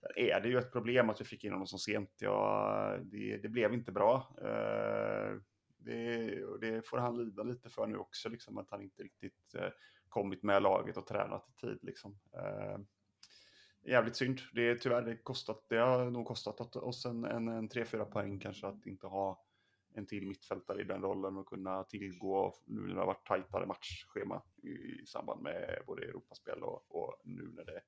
där 0.00 0.18
är 0.18 0.40
det 0.40 0.48
ju 0.48 0.58
ett 0.58 0.72
problem 0.72 1.10
att 1.10 1.20
vi 1.20 1.24
fick 1.24 1.44
in 1.44 1.52
honom 1.52 1.66
så 1.66 1.78
sent. 1.78 2.10
Ja, 2.18 2.98
det, 3.02 3.36
det 3.36 3.48
blev 3.48 3.74
inte 3.74 3.92
bra. 3.92 4.36
Eh, 4.42 5.38
det, 5.84 6.60
det, 6.60 6.86
får 6.86 6.98
han 6.98 7.24
lida 7.24 7.42
lite 7.42 7.70
för 7.70 7.86
nu 7.86 7.96
också, 7.96 8.28
liksom, 8.28 8.58
att 8.58 8.70
han 8.70 8.82
inte 8.82 9.02
riktigt 9.02 9.54
eh, 9.54 9.68
kommit 10.08 10.42
med 10.42 10.62
laget 10.62 10.96
och 10.96 11.06
tränat 11.06 11.48
i 11.48 11.52
tid. 11.60 11.78
Liksom. 11.82 12.18
Eh, 12.34 12.78
jävligt 13.82 14.16
synd. 14.16 14.40
Det 14.52 14.70
är 14.70 14.74
tyvärr 14.74 15.02
det 15.02 15.16
kostat, 15.16 15.66
det 15.68 15.76
har 15.76 16.10
nog 16.10 16.26
kostat 16.26 16.76
oss 16.76 17.06
en, 17.06 17.24
en, 17.24 17.48
en 17.48 17.68
3-4 17.68 18.04
poäng 18.04 18.38
kanske 18.38 18.66
att 18.66 18.86
inte 18.86 19.06
ha 19.06 19.44
en 19.94 20.06
till 20.06 20.26
mittfältare 20.26 20.80
i 20.80 20.84
den 20.84 21.02
rollen 21.02 21.36
och 21.36 21.46
kunna 21.46 21.84
tillgå 21.84 22.54
nu 22.66 22.80
när 22.80 22.94
det 22.94 23.00
har 23.00 23.06
varit 23.06 23.26
tajtare 23.26 23.66
matchschema 23.66 24.42
i 24.62 25.06
samband 25.06 25.42
med 25.42 25.82
både 25.86 26.02
Europaspel 26.02 26.62
och, 26.62 26.84
och 26.88 27.20
nu 27.24 27.52
när 27.56 27.64
det 27.64 27.80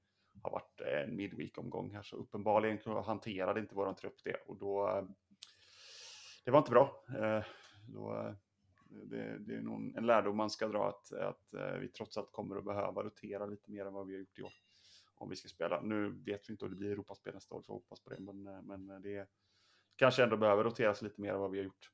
har 0.42 0.50
varit 0.50 0.80
en 0.80 1.16
midweek-omgång 1.16 1.94
här. 1.94 2.02
Så 2.02 2.16
uppenbarligen 2.16 2.78
hanterade 3.04 3.60
inte 3.60 3.74
våran 3.74 3.94
trupp 3.94 4.24
det 4.24 4.36
och 4.46 4.56
då 4.56 4.88
eh, 4.88 5.04
det 6.44 6.50
var 6.50 6.58
inte 6.58 6.70
bra. 6.70 7.04
Eh, 7.08 7.44
Eh, 7.88 7.94
då, 7.94 8.34
det, 8.88 9.38
det 9.38 9.54
är 9.54 9.60
nog 9.60 9.96
en 9.96 10.06
lärdom 10.06 10.36
man 10.36 10.50
ska 10.50 10.68
dra 10.68 10.88
att, 10.88 11.12
att 11.12 11.54
eh, 11.54 11.78
vi 11.80 11.88
trots 11.88 12.16
allt 12.16 12.32
kommer 12.32 12.56
att 12.56 12.64
behöva 12.64 13.02
rotera 13.02 13.46
lite 13.46 13.70
mer 13.70 13.86
än 13.86 13.92
vad 13.92 14.06
vi 14.06 14.12
har 14.12 14.20
gjort 14.20 14.38
i 14.38 14.42
år. 14.42 14.52
Om 15.14 15.30
vi 15.30 15.36
ska 15.36 15.48
spela. 15.48 15.80
Nu 15.80 16.08
vet 16.08 16.48
vi 16.48 16.52
inte 16.52 16.64
om 16.64 16.70
det 16.70 16.76
blir 16.76 16.90
Europaspel 16.90 17.34
nästa 17.34 17.54
år, 17.54 17.62
så 17.62 17.72
hoppas 17.72 18.00
på 18.00 18.10
det. 18.10 18.20
Men, 18.20 18.46
eh, 18.46 18.62
men 18.62 19.02
det 19.02 19.28
kanske 19.96 20.22
ändå 20.22 20.36
behöver 20.36 20.64
roteras 20.64 21.02
lite 21.02 21.20
mer 21.20 21.32
än 21.32 21.40
vad 21.40 21.50
vi 21.50 21.58
har 21.58 21.64
gjort. 21.64 21.90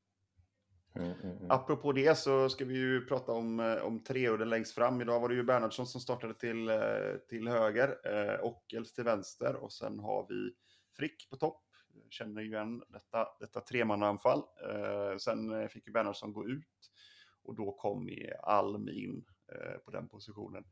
Mm, 0.95 1.13
mm, 1.23 1.37
mm. 1.37 1.51
Apropå 1.51 1.93
det 1.93 2.19
så 2.19 2.49
ska 2.49 2.65
vi 2.65 2.75
ju 2.75 3.07
prata 3.07 3.33
om, 3.33 3.61
eh, 3.61 3.77
om 3.77 4.05
treudden 4.05 4.51
längst 4.51 4.75
fram. 4.75 5.01
Idag 5.01 5.21
var 5.21 5.29
det 5.29 5.35
ju 5.35 5.43
Bernhardsson 5.43 5.87
som 5.87 6.01
startade 6.01 6.35
till, 6.35 6.69
eh, 6.69 6.77
till 7.29 7.49
höger, 7.49 7.97
eh, 8.05 8.45
Ockels 8.45 8.93
till 8.93 9.05
vänster 9.05 9.57
och 9.57 9.73
sen 9.73 9.99
har 9.99 10.27
vi 10.29 10.55
Frick 10.97 11.31
på 11.31 11.37
topp. 11.37 11.62
Känner 12.11 12.43
ju 12.43 12.49
igen 12.49 12.83
detta, 12.89 13.29
detta 13.41 13.61
tremannaanfall. 13.61 14.39
Eh, 14.39 15.17
sen 15.17 15.63
eh, 15.63 15.69
fick 15.69 15.87
ju 15.87 15.93
Bernhardsson 15.93 16.33
gå 16.33 16.49
ut 16.49 16.91
och 17.43 17.55
då 17.55 17.73
kom 17.73 18.11
Alm 18.43 18.89
in 18.89 19.25
eh, 19.53 19.79
på 19.79 19.91
den 19.91 20.09
positionen. 20.09 20.65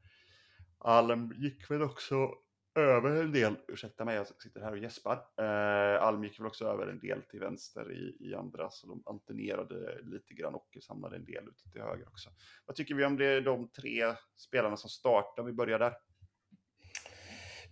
Alm 0.79 1.33
gick 1.37 1.71
väl 1.71 1.83
också 1.83 2.35
över 2.75 3.23
en 3.23 3.33
del, 3.33 3.57
ursäkta 3.69 4.05
mig, 4.05 4.17
jag 4.17 4.27
sitter 4.27 4.61
här 4.61 4.73
och 4.73 4.79
gäspar. 4.79 5.17
Eh, 5.37 6.03
Alm 6.03 6.25
gick 6.25 6.41
väl 6.41 6.47
också 6.47 6.65
över 6.65 6.87
en 6.87 6.99
del 6.99 7.23
till 7.23 7.41
vänster 7.41 7.93
i, 7.93 8.17
i 8.21 8.35
andra, 8.35 8.71
så 8.71 8.87
de 8.87 9.03
alternerade 9.07 10.03
lite 10.03 10.35
grann 10.35 10.55
och 10.55 10.77
samlade 10.83 11.17
en 11.17 11.25
del 11.25 11.49
ute 11.49 11.71
till 11.71 11.81
höger 11.81 12.09
också. 12.09 12.31
Vad 12.67 12.77
tycker 12.77 12.95
vi 12.95 13.05
om 13.05 13.17
det, 13.17 13.41
de 13.41 13.69
tre 13.69 14.15
spelarna 14.37 14.77
som 14.77 14.91
startar? 14.91 15.43
Vi 15.43 15.53
börjar 15.53 15.79
där. 15.79 15.95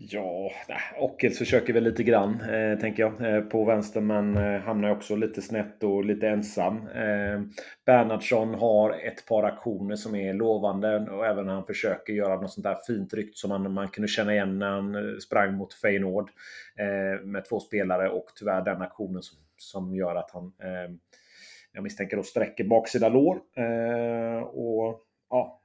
Ja, 0.01 0.51
Ockels 0.99 1.39
försöker 1.39 1.73
väl 1.73 1.85
lite 1.85 2.03
grann, 2.03 2.41
eh, 2.41 2.79
tänker 2.79 3.03
jag, 3.03 3.35
eh, 3.37 3.41
på 3.41 3.65
vänster, 3.65 4.01
men 4.01 4.37
eh, 4.37 4.61
hamnar 4.61 4.91
också 4.91 5.17
lite 5.17 5.43
snett 5.43 5.83
och 5.83 6.05
lite 6.05 6.29
ensam. 6.29 6.77
Eh, 6.77 7.41
Bernhardsson 7.87 8.55
har 8.55 8.91
ett 8.91 9.27
par 9.27 9.43
aktioner 9.43 9.97
som 9.97 10.15
är 10.15 10.35
lovande 10.35 10.99
och 10.99 11.27
även 11.27 11.47
när 11.47 11.55
han 11.55 11.67
försöker 11.67 12.13
göra 12.13 12.41
något 12.41 12.53
sånt 12.53 12.65
där 12.65 12.77
fint 12.87 13.15
rykt 13.15 13.37
som 13.39 13.49
man, 13.49 13.73
man 13.73 13.89
kunde 13.89 14.09
känna 14.09 14.35
igen 14.35 14.59
när 14.59 14.71
han 14.71 14.95
eh, 14.95 15.19
sprang 15.19 15.55
mot 15.55 15.75
Feyenoord 15.75 16.31
eh, 16.77 17.25
med 17.25 17.45
två 17.49 17.61
spelare 17.61 18.09
och 18.09 18.27
tyvärr 18.39 18.65
den 18.65 18.83
aktionen 18.83 19.23
som, 19.23 19.39
som 19.57 19.95
gör 19.95 20.15
att 20.15 20.31
han, 20.31 20.53
eh, 20.63 20.95
jag 21.73 21.83
misstänker 21.83 22.17
då, 22.17 22.23
sträcker 22.23 22.65
baksida 22.65 23.09
lår. 23.09 23.41
Eh, 23.57 24.43
och 24.43 25.01
ja, 25.31 25.61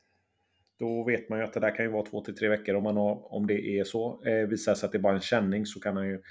då 0.83 1.03
vet 1.03 1.29
man 1.29 1.39
ju 1.39 1.45
att 1.45 1.53
det 1.53 1.59
där 1.59 1.75
kan 1.75 1.85
ju 1.85 1.91
vara 1.91 2.05
två 2.05 2.21
till 2.21 2.35
tre 2.35 2.49
veckor 2.49 2.75
om, 2.75 2.83
man 2.83 2.97
har, 2.97 3.33
om 3.33 3.47
det 3.47 3.79
är 3.79 3.83
så. 3.83 4.23
Eh, 4.25 4.47
visar 4.47 4.75
sig 4.75 4.85
att 4.87 4.91
det 4.91 4.97
är 4.97 5.01
bara 5.01 5.13
en 5.13 5.19
känning 5.19 5.65
så 5.65 5.79
kan 5.79 5.97
han 5.97 6.07
ju 6.07 6.21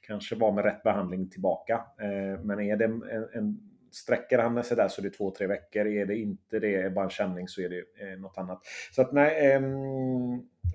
kanske 0.00 0.34
vara 0.34 0.52
med 0.52 0.64
rätt 0.64 0.82
behandling 0.82 1.30
tillbaka. 1.30 1.74
Eh, 2.00 2.40
men 2.44 2.60
är 2.60 2.76
det 2.76 2.84
en, 2.84 3.02
en 3.34 3.60
sträcker 3.92 4.38
han 4.38 4.64
sig 4.64 4.76
där 4.76 4.88
så 4.88 5.00
är 5.00 5.02
det 5.02 5.10
två, 5.10 5.30
tre 5.30 5.46
veckor. 5.46 5.86
Är 5.86 6.06
det 6.06 6.16
inte 6.16 6.58
det, 6.58 6.74
är 6.74 6.90
bara 6.90 7.04
en 7.04 7.10
känning 7.10 7.48
så 7.48 7.60
är 7.62 7.68
det 7.68 7.78
eh, 7.78 8.18
något 8.18 8.38
annat. 8.38 8.62
Så 8.92 9.02
att 9.02 9.12
nej, 9.12 9.52
eh, 9.52 9.60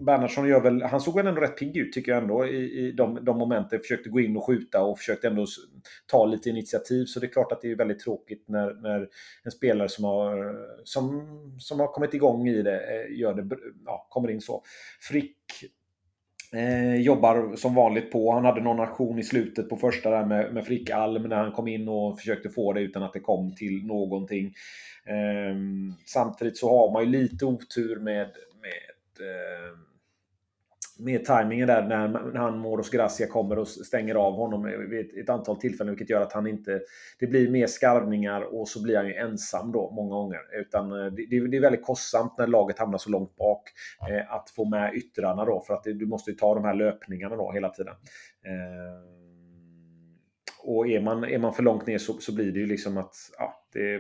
Bernhardsson 0.06 0.48
gör 0.48 0.62
väl, 0.62 0.82
han 0.82 1.02
såg 1.02 1.16
väl 1.16 1.28
ändå 1.28 1.42
rätt 1.42 1.58
pigg 1.58 1.78
ut 1.78 1.94
tycker 1.94 2.12
jag 2.12 2.22
ändå 2.22 2.46
i, 2.46 2.88
i 2.88 2.92
de, 2.92 3.26
de 3.26 3.38
momenten. 3.38 3.80
Försökte 3.80 4.10
gå 4.10 4.20
in 4.20 4.38
och 4.38 4.46
skjuta 4.46 4.84
och 4.84 4.98
försökte 4.98 5.28
ändå 5.28 5.46
ta 6.08 6.26
lite 6.26 6.50
initiativ. 6.50 7.06
Så 7.06 7.20
det 7.20 7.26
är 7.26 7.32
klart 7.32 7.52
att 7.52 7.62
det 7.62 7.72
är 7.72 7.76
väldigt 7.76 8.00
tråkigt 8.00 8.44
när, 8.48 8.74
när 8.74 9.08
en 9.44 9.52
spelare 9.52 9.90
som 9.90 10.04
har, 10.04 10.56
som, 10.84 11.28
som 11.60 11.80
har 11.80 11.88
kommit 11.88 12.14
igång 12.14 12.48
i 12.48 12.62
det, 12.62 12.80
eh, 12.80 13.20
gör 13.20 13.34
det, 13.34 13.58
ja, 13.86 14.08
kommer 14.10 14.32
in 14.32 14.42
så. 14.42 14.64
Frick 15.00 15.38
Eh, 16.54 16.96
jobbar 16.96 17.56
som 17.56 17.76
vanligt 17.76 18.12
på. 18.12 18.32
Han 18.32 18.46
hade 18.46 18.62
någon 18.62 18.80
aktion 18.80 19.20
i 19.20 19.24
slutet 19.24 19.70
på 19.70 19.78
första 19.78 20.10
där 20.10 20.26
med, 20.26 20.54
med 20.54 20.66
Frick 20.66 20.90
Alm 20.90 21.24
när 21.24 21.36
han 21.36 21.52
kom 21.52 21.68
in 21.68 21.88
och 21.88 22.20
försökte 22.20 22.50
få 22.50 22.74
det 22.74 22.82
utan 22.82 23.04
att 23.04 23.14
det 23.14 23.20
kom 23.20 23.56
till 23.56 23.86
någonting. 23.86 24.46
Eh, 25.06 25.56
samtidigt 26.06 26.58
så 26.58 26.70
har 26.70 26.94
man 26.94 27.04
ju 27.04 27.10
lite 27.10 27.46
otur 27.46 28.00
med, 28.00 28.28
med 28.62 29.28
eh, 29.28 29.78
med 31.00 31.26
tajmingen 31.26 31.68
där 31.68 31.88
när, 31.88 32.08
när 32.08 32.40
han 32.40 32.60
Moros 32.60 32.90
Gracia 32.90 33.28
kommer 33.28 33.60
och 33.60 33.68
stänger 33.68 34.16
av 34.16 34.34
honom 34.34 34.64
vid 34.90 35.00
ett, 35.00 35.18
ett, 35.18 35.30
antal 35.30 35.60
tillfällen 35.60 35.94
vilket 35.94 36.10
gör 36.10 36.22
att 36.22 36.34
han 36.34 36.48
inte... 36.48 36.82
Det 37.20 37.28
blir 37.28 37.50
mer 37.50 37.68
skarvningar 37.68 38.42
och 38.42 38.68
så 38.68 38.84
blir 38.84 38.98
han 38.98 39.08
ju 39.08 39.16
ensam 39.16 39.72
då 39.72 39.92
många 39.92 40.16
gånger. 40.16 40.40
Utan 40.62 40.92
eh, 40.92 41.12
det, 41.12 41.48
det 41.48 41.58
är 41.58 41.62
väldigt 41.62 41.86
kostsamt 41.86 42.38
när 42.38 42.48
laget 42.48 42.80
hamnar 42.80 42.98
så 42.98 43.10
långt 43.10 43.36
bak 43.36 43.64
eh, 44.10 44.34
att 44.34 44.50
få 44.50 44.66
med 44.66 44.94
yttrarna 44.94 45.46
då 45.46 45.64
för 45.68 45.74
att 45.74 45.84
det, 45.84 45.94
du 45.94 46.06
måste 46.06 46.32
ju 46.32 46.38
ta 46.38 46.56
de 46.56 46.64
här 46.64 46.74
löpningarna 46.74 47.36
då 47.36 47.52
hela 47.52 47.70
tiden. 47.70 47.94
Eh, 48.46 49.22
och 50.64 50.88
är 50.88 51.02
man, 51.02 51.24
är 51.24 51.38
man 51.38 51.54
för 51.54 51.64
långt 51.64 51.88
ner 51.88 51.98
så, 51.98 52.14
så 52.14 52.36
blir 52.36 52.52
det 52.52 52.60
ju 52.60 52.66
liksom 52.66 52.98
att 52.98 53.16
ja, 53.38 53.51
det, 53.74 54.00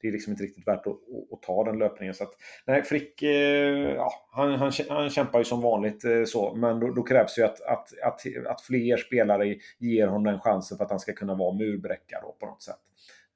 det 0.00 0.08
är 0.08 0.12
liksom 0.12 0.30
inte 0.30 0.42
riktigt 0.42 0.68
värt 0.68 0.86
att, 0.86 0.96
att, 1.32 1.42
ta 1.42 1.64
den 1.64 1.78
löpningen. 1.78 2.14
Så 2.14 2.24
att, 2.24 2.32
nej, 2.66 2.82
Frick, 2.82 3.22
eh, 3.22 3.94
ja, 3.94 4.12
han, 4.32 4.52
han, 4.52 4.72
han 4.88 5.10
kämpar 5.10 5.38
ju 5.38 5.44
som 5.44 5.60
vanligt 5.60 6.04
eh, 6.04 6.24
så, 6.24 6.54
men 6.54 6.80
då, 6.80 6.92
då, 6.92 7.02
krävs 7.02 7.38
ju 7.38 7.42
att, 7.42 7.60
att, 7.60 7.88
att, 8.04 8.20
att 8.46 8.60
fler 8.60 8.96
spelare 8.96 9.56
ger 9.78 10.06
honom 10.06 10.24
den 10.24 10.40
chansen 10.40 10.78
för 10.78 10.84
att 10.84 10.90
han 10.90 11.00
ska 11.00 11.12
kunna 11.12 11.34
vara 11.34 11.54
murbräcka 11.54 12.20
då, 12.22 12.36
på 12.40 12.46
något 12.46 12.62
sätt. 12.62 12.80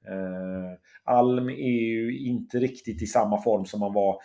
Eh, 0.07 0.79
Alm 1.03 1.49
är 1.49 1.81
ju 1.81 2.19
inte 2.19 2.57
riktigt 2.57 3.01
i 3.01 3.05
samma 3.05 3.41
form 3.41 3.65
som 3.65 3.81
han 3.81 3.93
var 3.93 4.21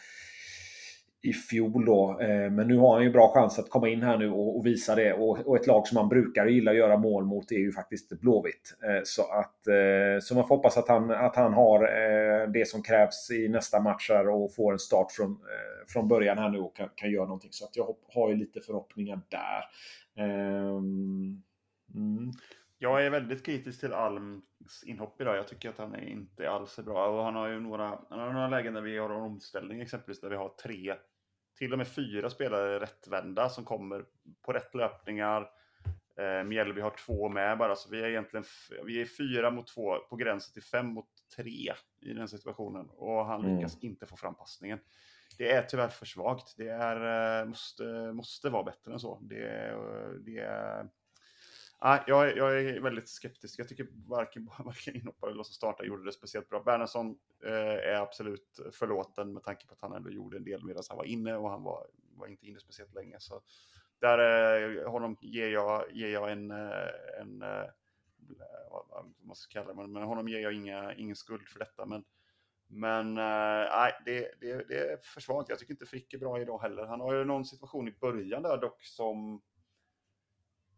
i 1.22 1.32
fjol 1.32 1.84
då. 1.84 2.18
Eh, 2.20 2.50
men 2.50 2.68
nu 2.68 2.76
har 2.76 2.94
han 2.94 3.02
ju 3.02 3.10
bra 3.10 3.32
chans 3.34 3.58
att 3.58 3.70
komma 3.70 3.88
in 3.88 4.02
här 4.02 4.18
nu 4.18 4.30
och, 4.30 4.66
visa 4.66 4.94
det. 4.94 5.12
Och, 5.12 5.56
ett 5.56 5.66
lag 5.66 5.86
som 5.86 5.96
han 5.96 6.08
brukar 6.08 6.46
gilla 6.46 6.70
att 6.70 6.76
göra 6.76 6.96
mål 6.96 7.24
mot 7.24 7.52
är 7.52 7.58
ju 7.58 7.72
faktiskt 7.72 8.20
Blåvitt. 8.20 8.76
Eh, 8.82 9.00
så, 9.04 9.22
att, 9.22 9.66
eh, 9.66 10.20
så 10.22 10.34
man 10.34 10.48
får 10.48 10.56
hoppas 10.56 10.76
att 10.76 10.88
han, 10.88 11.10
att 11.10 11.36
han 11.36 11.52
har 11.52 11.82
det 12.46 12.68
som 12.68 12.82
krävs 12.82 13.30
i 13.30 13.48
nästa 13.48 13.80
match 13.80 14.10
här 14.10 14.28
och 14.28 14.54
får 14.54 14.72
en 14.72 14.78
start 14.78 15.12
från, 15.12 15.38
från 15.88 16.08
början 16.08 16.38
här 16.38 16.48
nu 16.48 16.58
och 16.58 16.76
kan, 16.76 16.88
kan 16.94 17.10
göra 17.10 17.24
någonting. 17.24 17.52
Så 17.52 17.64
att 17.64 17.76
jag 17.76 17.96
har 18.14 18.30
ju 18.30 18.36
lite 18.36 18.60
förhoppningar 18.60 19.20
där. 19.28 19.64
Mm. 21.94 22.32
Jag 22.78 23.06
är 23.06 23.10
väldigt 23.10 23.46
kritisk 23.46 23.80
till 23.80 23.92
Alms 23.92 24.84
inhopp 24.86 25.20
idag. 25.20 25.36
Jag 25.36 25.48
tycker 25.48 25.68
att 25.68 25.78
han 25.78 25.94
är 25.94 26.08
inte 26.08 26.50
alls 26.50 26.78
är 26.78 26.82
bra. 26.82 27.08
Och 27.08 27.24
han 27.24 27.34
har 27.34 27.48
ju 27.48 27.60
några, 27.60 27.98
han 28.08 28.18
har 28.18 28.32
några 28.32 28.48
lägen 28.48 28.74
där 28.74 28.80
vi 28.80 28.98
har 28.98 29.10
en 29.10 29.22
omställning, 29.22 29.80
exempelvis 29.80 30.20
där 30.20 30.30
vi 30.30 30.36
har 30.36 30.48
tre 30.48 30.94
till 31.58 31.72
och 31.72 31.78
med 31.78 31.88
fyra 31.88 32.30
spelare 32.30 32.80
rättvända 32.80 33.48
som 33.48 33.64
kommer 33.64 34.04
på 34.42 34.52
rätt 34.52 34.74
löpningar. 34.74 35.50
Eh, 36.16 36.44
Mjällby 36.44 36.80
har 36.80 36.94
två 37.06 37.28
med 37.28 37.58
bara, 37.58 37.76
så 37.76 37.90
vi 37.90 38.00
är 38.00 38.08
egentligen 38.08 38.44
vi 38.84 39.00
är 39.00 39.04
fyra 39.04 39.50
mot 39.50 39.66
två, 39.66 39.98
på 39.98 40.16
gränsen 40.16 40.52
till 40.52 40.62
fem 40.62 40.86
mot 40.86 41.08
tre 41.36 41.72
i 42.00 42.12
den 42.14 42.28
situationen. 42.28 42.88
Och 42.88 43.26
han 43.26 43.44
mm. 43.44 43.56
lyckas 43.56 43.78
inte 43.82 44.06
få 44.06 44.16
fram 44.16 44.34
passningen. 44.34 44.78
Det 45.38 45.52
är 45.52 45.62
tyvärr 45.62 45.88
för 45.88 46.06
svagt. 46.06 46.54
Det 46.56 46.68
är, 46.68 47.40
eh, 47.40 47.48
måste, 47.48 48.12
måste 48.12 48.50
vara 48.50 48.62
bättre 48.62 48.92
än 48.92 49.00
så. 49.00 49.18
Det, 49.22 49.74
det 50.20 50.38
är 50.38 50.88
Ah, 51.84 51.98
jag, 52.06 52.36
jag, 52.36 52.60
är 52.60 52.80
väldigt 52.80 53.08
skeptisk. 53.08 53.60
Jag 53.60 53.68
tycker 53.68 53.86
varken, 54.06 54.50
varken 54.58 54.96
inhoppare 54.96 55.30
eller 55.30 55.42
som 55.42 55.54
startar 55.54 55.84
gjorde 55.84 56.04
det 56.04 56.12
speciellt 56.12 56.48
bra. 56.48 56.62
Bernersson 56.62 57.18
eh, 57.44 57.92
är 57.92 57.94
absolut 57.94 58.60
förlåten 58.72 59.32
med 59.32 59.42
tanke 59.42 59.66
på 59.66 59.74
att 59.74 59.80
han 59.80 59.92
ändå 59.92 60.10
gjorde 60.10 60.36
en 60.36 60.44
del 60.44 60.64
medan 60.64 60.82
han 60.88 60.98
var 60.98 61.04
inne 61.04 61.36
och 61.36 61.50
han 61.50 61.62
var 61.62 61.86
var 62.16 62.26
inte 62.26 62.46
inne 62.46 62.60
speciellt 62.60 62.94
länge. 62.94 63.16
Så 63.20 63.42
där 64.00 64.18
eh, 64.78 64.90
honom 64.90 65.16
ger 65.20 65.48
jag, 65.48 65.92
ger 65.92 66.08
jag 66.08 66.32
en, 66.32 66.50
eh, 66.50 67.20
en 67.20 67.42
eh, 67.42 67.64
vad 68.70 69.14
man 69.22 69.36
ska 69.36 69.60
kalla 69.60 69.74
det, 69.74 69.88
men 69.88 70.02
honom 70.02 70.28
ger 70.28 70.40
jag 70.40 70.52
inga, 70.52 70.94
ingen 70.94 71.16
skuld 71.16 71.48
för 71.48 71.58
detta. 71.58 71.86
Men, 71.86 72.04
men 72.66 73.08
eh, 73.08 73.68
nej, 73.70 73.92
det, 74.04 74.40
det, 74.40 74.68
det 74.68 74.78
är 74.78 74.96
för 74.96 75.20
svagt. 75.20 75.48
Jag 75.48 75.58
tycker 75.58 75.72
inte 75.74 75.86
Frick 75.86 76.14
är 76.14 76.18
bra 76.18 76.40
idag 76.40 76.58
heller. 76.58 76.86
Han 76.86 77.00
har 77.00 77.14
ju 77.14 77.24
någon 77.24 77.44
situation 77.44 77.88
i 77.88 77.96
början 78.00 78.42
där 78.42 78.58
dock 78.58 78.84
som 78.84 79.42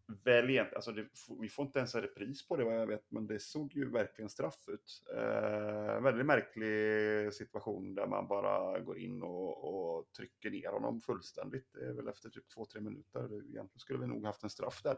väl 0.07 0.51
egentligen, 0.51 0.77
alltså 0.77 0.93
det, 0.93 1.07
vi 1.41 1.49
får 1.49 1.67
inte 1.67 1.79
ens 1.79 1.95
en 1.95 2.03
repris 2.03 2.49
på 2.49 2.57
det 2.57 2.65
vad 2.65 2.81
jag 2.81 2.87
vet, 2.87 3.11
men 3.11 3.27
det 3.27 3.39
såg 3.39 3.75
ju 3.75 3.91
verkligen 3.91 4.29
straff 4.29 4.69
ut. 4.69 5.03
Eh, 5.17 6.01
väldigt 6.01 6.27
märklig 6.27 7.35
situation 7.35 7.95
där 7.95 8.07
man 8.07 8.29
bara 8.29 8.81
går 8.81 8.99
in 8.99 9.23
och, 9.23 9.65
och 9.65 10.13
trycker 10.13 10.51
ner 10.51 10.69
honom 10.69 11.01
fullständigt. 11.01 11.73
Det 11.73 11.87
är 11.87 11.93
väl 11.93 12.09
efter 12.09 12.31
typ 12.31 12.49
två, 12.49 12.67
tre 12.67 12.81
minuter. 12.81 13.25
Egentligen 13.25 13.79
skulle 13.79 13.99
vi 13.99 14.07
nog 14.07 14.27
haft 14.27 14.43
en 14.43 14.51
straff 14.51 14.83
där. 14.83 14.97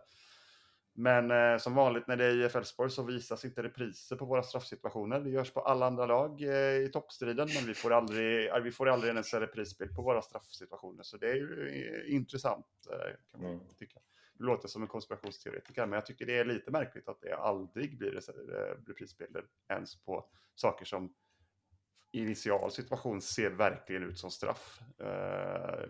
Men 0.98 1.30
eh, 1.30 1.58
som 1.58 1.74
vanligt 1.74 2.06
när 2.06 2.16
det 2.16 2.24
är 2.24 2.44
IF 2.44 2.56
Elfsborg 2.56 2.90
så 2.90 3.02
visas 3.02 3.44
inte 3.44 3.62
repriser 3.62 4.16
på 4.16 4.24
våra 4.24 4.42
straffsituationer. 4.42 5.20
Det 5.20 5.30
görs 5.30 5.50
på 5.50 5.60
alla 5.60 5.86
andra 5.86 6.06
lag 6.06 6.42
eh, 6.42 6.76
i 6.76 6.90
toppstriden, 6.92 7.48
men 7.54 7.66
vi 7.66 7.74
får 7.74 7.92
aldrig, 7.92 8.50
vi 8.62 8.72
får 8.72 8.88
aldrig 8.88 9.10
ens 9.10 9.34
en 9.34 9.40
reprisbild 9.40 9.94
på 9.96 10.02
våra 10.02 10.22
straffsituationer. 10.22 11.02
Så 11.02 11.16
det 11.16 11.30
är 11.30 11.34
ju 11.34 11.68
eh, 11.68 12.14
intressant, 12.14 12.66
eh, 12.90 13.16
kan 13.30 13.42
man 13.42 13.52
mm. 13.52 13.74
tycka 13.78 14.00
låter 14.38 14.68
som 14.68 14.82
en 14.82 14.88
konspirationsteoretiker, 14.88 15.86
men 15.86 15.92
jag 15.92 16.06
tycker 16.06 16.26
det 16.26 16.38
är 16.38 16.44
lite 16.44 16.70
märkligt 16.70 17.08
att 17.08 17.20
det 17.20 17.36
aldrig 17.36 17.98
blir 17.98 18.20
reprisbilder 18.86 19.44
ens 19.68 19.96
på 19.96 20.24
saker 20.54 20.84
som 20.84 21.14
i 22.12 22.20
initial 22.20 22.70
situation 22.70 23.20
ser 23.20 23.50
verkligen 23.50 24.02
ut 24.02 24.18
som 24.18 24.30
straff. 24.30 24.80
Eh, 25.00 25.06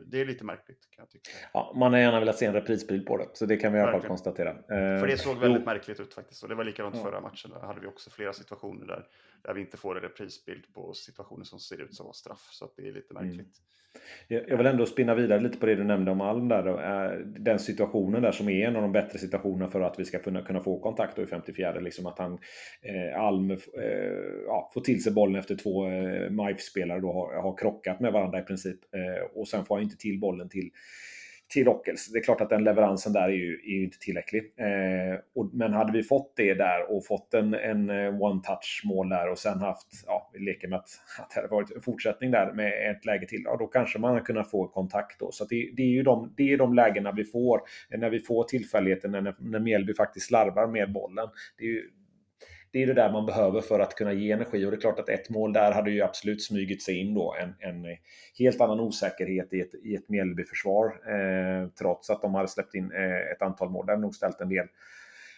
det 0.07 0.21
är 0.21 0.25
lite 0.25 0.45
märkligt 0.45 0.91
kan 0.91 1.03
jag 1.03 1.11
tycka. 1.11 1.31
Ja, 1.53 1.73
man 1.77 1.93
har 1.93 2.01
gärna 2.01 2.21
velat 2.21 2.39
se 2.39 2.47
en 2.47 2.53
reprisbild 2.53 3.07
på 3.07 3.17
det, 3.17 3.29
så 3.33 3.47
det 3.47 3.57
kan 3.57 3.73
vi 3.73 3.79
i 3.79 3.83
alla 3.83 3.93
fall 3.93 4.09
konstatera. 4.09 4.57
För 4.69 5.07
det 5.07 5.19
såg 5.19 5.39
väldigt 5.39 5.65
märkligt 5.65 6.01
ut 6.01 6.15
faktiskt. 6.15 6.43
Och 6.43 6.49
det 6.49 6.55
var 6.55 6.65
likadant 6.65 6.97
ja. 6.97 7.03
förra 7.03 7.21
matchen. 7.21 7.51
Där 7.51 7.61
hade 7.61 7.81
vi 7.81 7.87
också 7.87 8.11
flera 8.11 8.33
situationer 8.33 8.87
där, 8.87 9.07
där 9.43 9.55
vi 9.55 9.61
inte 9.61 9.77
får 9.77 9.97
en 9.97 10.03
reprisbild 10.03 10.75
på 10.75 10.95
situationer 10.95 11.45
som 11.45 11.61
ser 11.61 11.81
ut 11.81 11.95
som 11.95 12.13
straff. 12.13 12.49
Så 12.51 12.71
det 12.77 12.89
är 12.89 12.93
lite 12.93 13.15
mm. 13.15 13.27
märkligt. 13.27 13.59
Mm. 13.59 13.67
Jag 14.29 14.57
vill 14.57 14.67
ändå 14.67 14.87
spinna 14.87 15.15
vidare 15.15 15.41
lite 15.41 15.59
på 15.59 15.67
det 15.67 15.75
du 15.75 15.85
nämnde 15.85 16.11
om 16.11 16.21
Alm 16.21 16.49
där. 16.49 16.67
Eh, 16.67 17.19
den 17.19 17.59
situationen 17.59 18.23
där 18.23 18.33
som 18.33 18.49
är 18.49 18.67
en 18.67 18.77
av 18.77 18.83
de 18.83 18.93
bättre 18.93 19.19
situationerna 19.19 19.71
för 19.71 19.81
att 19.81 19.99
vi 19.99 20.05
ska 20.05 20.19
kunna, 20.19 20.43
kunna 20.43 20.61
få 20.61 20.81
kontakt 20.81 21.17
då 21.17 21.23
i 21.23 21.27
54. 21.27 21.81
Liksom 21.81 22.07
att 22.07 22.19
han, 22.19 22.39
eh, 22.83 23.21
Alm 23.21 23.51
eh, 23.51 23.59
ja, 24.47 24.71
får 24.75 24.81
till 24.81 25.03
sig 25.03 25.13
bollen 25.13 25.37
efter 25.37 25.57
två 25.57 25.87
eh, 25.87 26.31
MIF-spelare 26.31 27.01
då 27.01 27.13
har, 27.13 27.43
har 27.43 27.57
krockat 27.57 28.01
med 28.01 28.13
varandra 28.13 28.39
i 28.39 28.43
princip. 28.43 28.79
Eh, 28.95 29.41
och 29.41 29.49
sen 29.49 29.65
får 29.65 29.75
han 29.75 29.85
inte 29.85 29.97
till 29.97 30.21
bollen 30.21 30.49
till 30.49 30.71
till 31.49 31.65
Rockels. 31.65 32.13
Det 32.13 32.19
är 32.19 32.23
klart 32.23 32.41
att 32.41 32.51
den 32.51 32.65
leveransen 32.65 33.13
där 33.13 33.23
är 33.23 33.29
ju, 33.29 33.55
är 33.55 33.77
ju 33.79 33.85
inte 33.85 33.99
tillräcklig. 33.99 34.43
Eh, 34.57 35.19
och, 35.35 35.51
men 35.55 35.73
hade 35.73 35.93
vi 35.93 36.03
fått 36.03 36.33
det 36.37 36.55
där 36.55 36.91
och 36.91 37.07
fått 37.07 37.35
en, 37.35 37.55
en 37.55 37.91
eh, 37.91 37.95
one-touch 37.95 38.83
mål 38.85 39.09
där 39.09 39.31
och 39.31 39.39
sen 39.39 39.61
haft, 39.61 39.87
ja, 40.07 40.31
vi 40.33 40.39
leker 40.39 40.69
med 40.69 40.79
att, 40.79 40.89
att 41.19 41.31
det 41.31 41.41
hade 41.41 41.49
varit 41.49 41.71
en 41.71 41.83
fortsättning 41.83 42.31
där 42.31 42.53
med 42.53 42.91
ett 42.91 43.05
läge 43.05 43.27
till, 43.27 43.43
ja, 43.45 43.57
då 43.59 43.67
kanske 43.67 43.99
man 43.99 44.11
hade 44.11 44.25
kunnat 44.25 44.51
få 44.51 44.69
kontakt 44.69 45.21
då. 45.21 45.33
Så 45.33 45.45
det, 45.45 45.73
det, 45.77 45.83
är 45.83 45.87
ju 45.87 46.03
de, 46.03 46.35
det 46.37 46.53
är 46.53 46.59
de 46.59 46.75
lägena 46.75 47.13
vi 47.13 47.25
får, 47.25 47.61
när 47.91 48.11
vi 48.11 48.21
får 48.21 48.45
tillfälligheten 48.45 49.11
när, 49.11 49.35
när 49.39 49.61
Mjällby 49.61 49.95
faktiskt 49.95 50.27
slarvar 50.27 50.67
med 50.67 50.93
bollen. 50.93 51.29
Det 51.59 51.65
är 51.65 51.69
ju, 51.69 51.91
det 52.77 52.83
är 52.83 52.87
det 52.87 52.95
där 52.95 53.13
man 53.13 53.27
behöver 53.27 53.61
för 53.61 53.81
att 53.81 53.95
kunna 53.95 54.13
ge 54.13 54.33
energi 54.33 54.67
och 54.67 54.71
det 54.71 54.77
är 54.77 54.81
klart 54.81 54.99
att 54.99 55.09
ett 55.09 55.31
mål 55.31 55.53
där 55.53 55.73
hade 55.73 55.91
ju 55.91 56.03
absolut 56.03 56.43
smugit 56.43 56.83
sig 56.83 57.01
in 57.01 57.15
då 57.15 57.35
en, 57.41 57.55
en 57.71 57.97
helt 58.39 58.61
annan 58.61 58.81
osäkerhet 58.81 59.53
i 59.53 59.61
ett, 59.61 59.75
i 59.85 59.95
ett 59.95 60.09
Mjällbyförsvar 60.09 60.87
eh, 60.87 61.69
trots 61.69 62.11
att 62.11 62.23
de 62.23 62.35
hade 62.35 62.49
släppt 62.49 62.75
in 62.75 62.93
eh, 62.93 63.33
ett 63.33 63.43
antal 63.43 63.71
mål. 63.71 63.87
Det 63.87 63.93
hade 63.93 64.03
nog 64.03 64.15
ställt 64.15 64.41
en 64.41 64.49
del, 64.49 64.67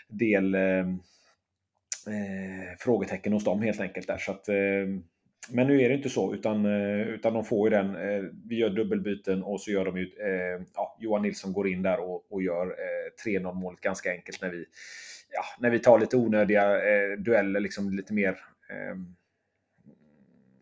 del 0.08 0.54
eh, 0.54 0.78
eh 2.08 2.76
frågetecken 2.78 3.32
hos 3.32 3.44
dem 3.44 3.62
helt 3.62 3.80
enkelt 3.80 4.06
där. 4.06 4.18
Så 4.18 4.32
att, 4.32 4.48
eh, 4.48 4.54
men 5.50 5.66
nu 5.66 5.82
är 5.82 5.88
det 5.88 5.94
inte 5.94 6.10
så, 6.10 6.34
utan, 6.34 6.66
eh, 6.66 7.08
utan 7.08 7.34
de 7.34 7.44
får 7.44 7.70
ju 7.70 7.76
den. 7.76 7.96
Eh, 7.96 8.22
vi 8.48 8.56
gör 8.56 8.70
dubbelbyten 8.70 9.42
och 9.42 9.60
så 9.60 9.70
gör 9.70 9.84
de 9.84 9.98
ju... 9.98 10.04
Eh, 10.04 10.62
ja, 10.74 10.96
Johan 11.00 11.22
Nilsson 11.22 11.52
går 11.52 11.68
in 11.68 11.82
där 11.82 12.00
och, 12.00 12.32
och 12.32 12.42
gör 12.42 12.74
3-0 13.26 13.54
målet 13.54 13.80
ganska 13.80 14.10
enkelt 14.10 14.42
när 14.42 14.50
vi 14.50 14.64
ja, 15.32 15.42
när 15.58 15.70
vi 15.70 15.78
tar 15.78 15.98
lite 15.98 16.16
onödiga 16.16 16.76
eh, 16.76 17.18
dueller, 17.18 17.60
liksom 17.60 17.90
lite 17.90 18.14
mer... 18.14 18.30
Eh, 18.70 18.96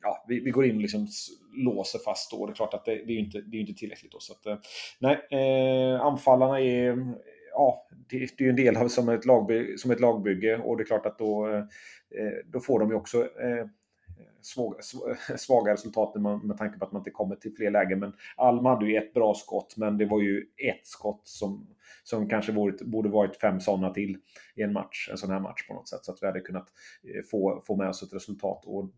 ja, 0.03 0.25
vi, 0.29 0.41
vi, 0.41 0.51
går 0.51 0.67
in 0.67 0.77
och 0.77 0.83
liksom 0.83 1.09
låser 1.53 1.99
fast 1.99 2.31
då. 2.31 2.47
Det 2.47 2.53
är 2.53 2.55
klart 2.55 2.75
att 2.75 2.85
det, 2.85 2.95
det 2.95 3.12
är 3.12 3.19
inte, 3.19 3.41
det 3.41 3.57
är 3.57 3.61
inte 3.61 3.75
tillräckligt 3.75 4.12
då. 4.12 4.21
Så 4.21 4.33
att, 4.33 4.47
eh, 4.47 4.59
nej, 5.01 5.27
eh, 5.31 6.01
anfallarna 6.01 6.61
är... 6.61 7.14
Ja, 7.53 7.87
det, 8.11 8.19
det 8.19 8.41
är 8.41 8.45
ju 8.45 8.51
en 8.51 8.57
del 8.57 8.77
av 8.77 8.89
som 8.89 9.09
ett, 9.09 9.25
lagbygge, 9.25 9.79
som 9.79 9.91
ett 9.91 10.01
lagbygge 10.01 10.57
och 10.57 10.77
det 10.77 10.83
är 10.83 10.87
klart 10.87 11.07
att 11.07 11.19
då, 11.19 11.49
eh, 11.49 11.64
då 12.45 12.61
får 12.61 12.81
de 12.81 12.91
ju 12.91 12.95
också 12.95 13.23
eh, 13.23 13.67
svaga, 14.47 14.83
svaga 15.37 15.73
resultat 15.73 16.15
med, 16.15 16.39
med 16.39 16.59
tanke 16.59 16.79
på 16.79 16.85
att 16.85 16.93
man 16.93 17.01
inte 17.01 17.11
kommer 17.11 17.37
till 17.37 17.55
fler 17.57 17.71
lägen. 17.71 17.99
Men 17.99 18.13
Alma 18.37 18.71
hade 18.71 18.87
ju 18.87 18.97
ett 18.97 19.15
bra 19.15 19.35
skott, 19.35 19.77
men 19.77 19.99
det 19.99 20.07
var 20.07 20.21
ju 20.21 20.47
ett 20.69 20.87
skott 20.87 21.21
som, 21.25 21.77
som 22.05 22.29
kanske 22.29 22.53
varit, 22.53 22.83
borde 22.83 23.09
varit 23.09 23.37
fem 23.37 23.61
sådana 23.61 23.91
till 23.91 24.19
i 24.55 24.63
en 24.63 24.73
match, 24.73 25.09
en 25.11 25.19
sån 25.19 25.31
här 25.31 25.41
match 25.41 25.69
på 25.69 25.75
något 25.75 25.89
sätt. 25.89 26.05
Så 26.05 26.13
att 26.13 26.19
vi 26.23 26.27
hade 26.27 26.41
kunnat 26.41 26.69
eh, 27.03 27.23
få, 27.31 27.63
få 27.67 27.77
med 27.77 27.89
oss 27.89 28.03
ett 28.03 28.15
resultat. 28.15 28.65
Och 28.67 28.91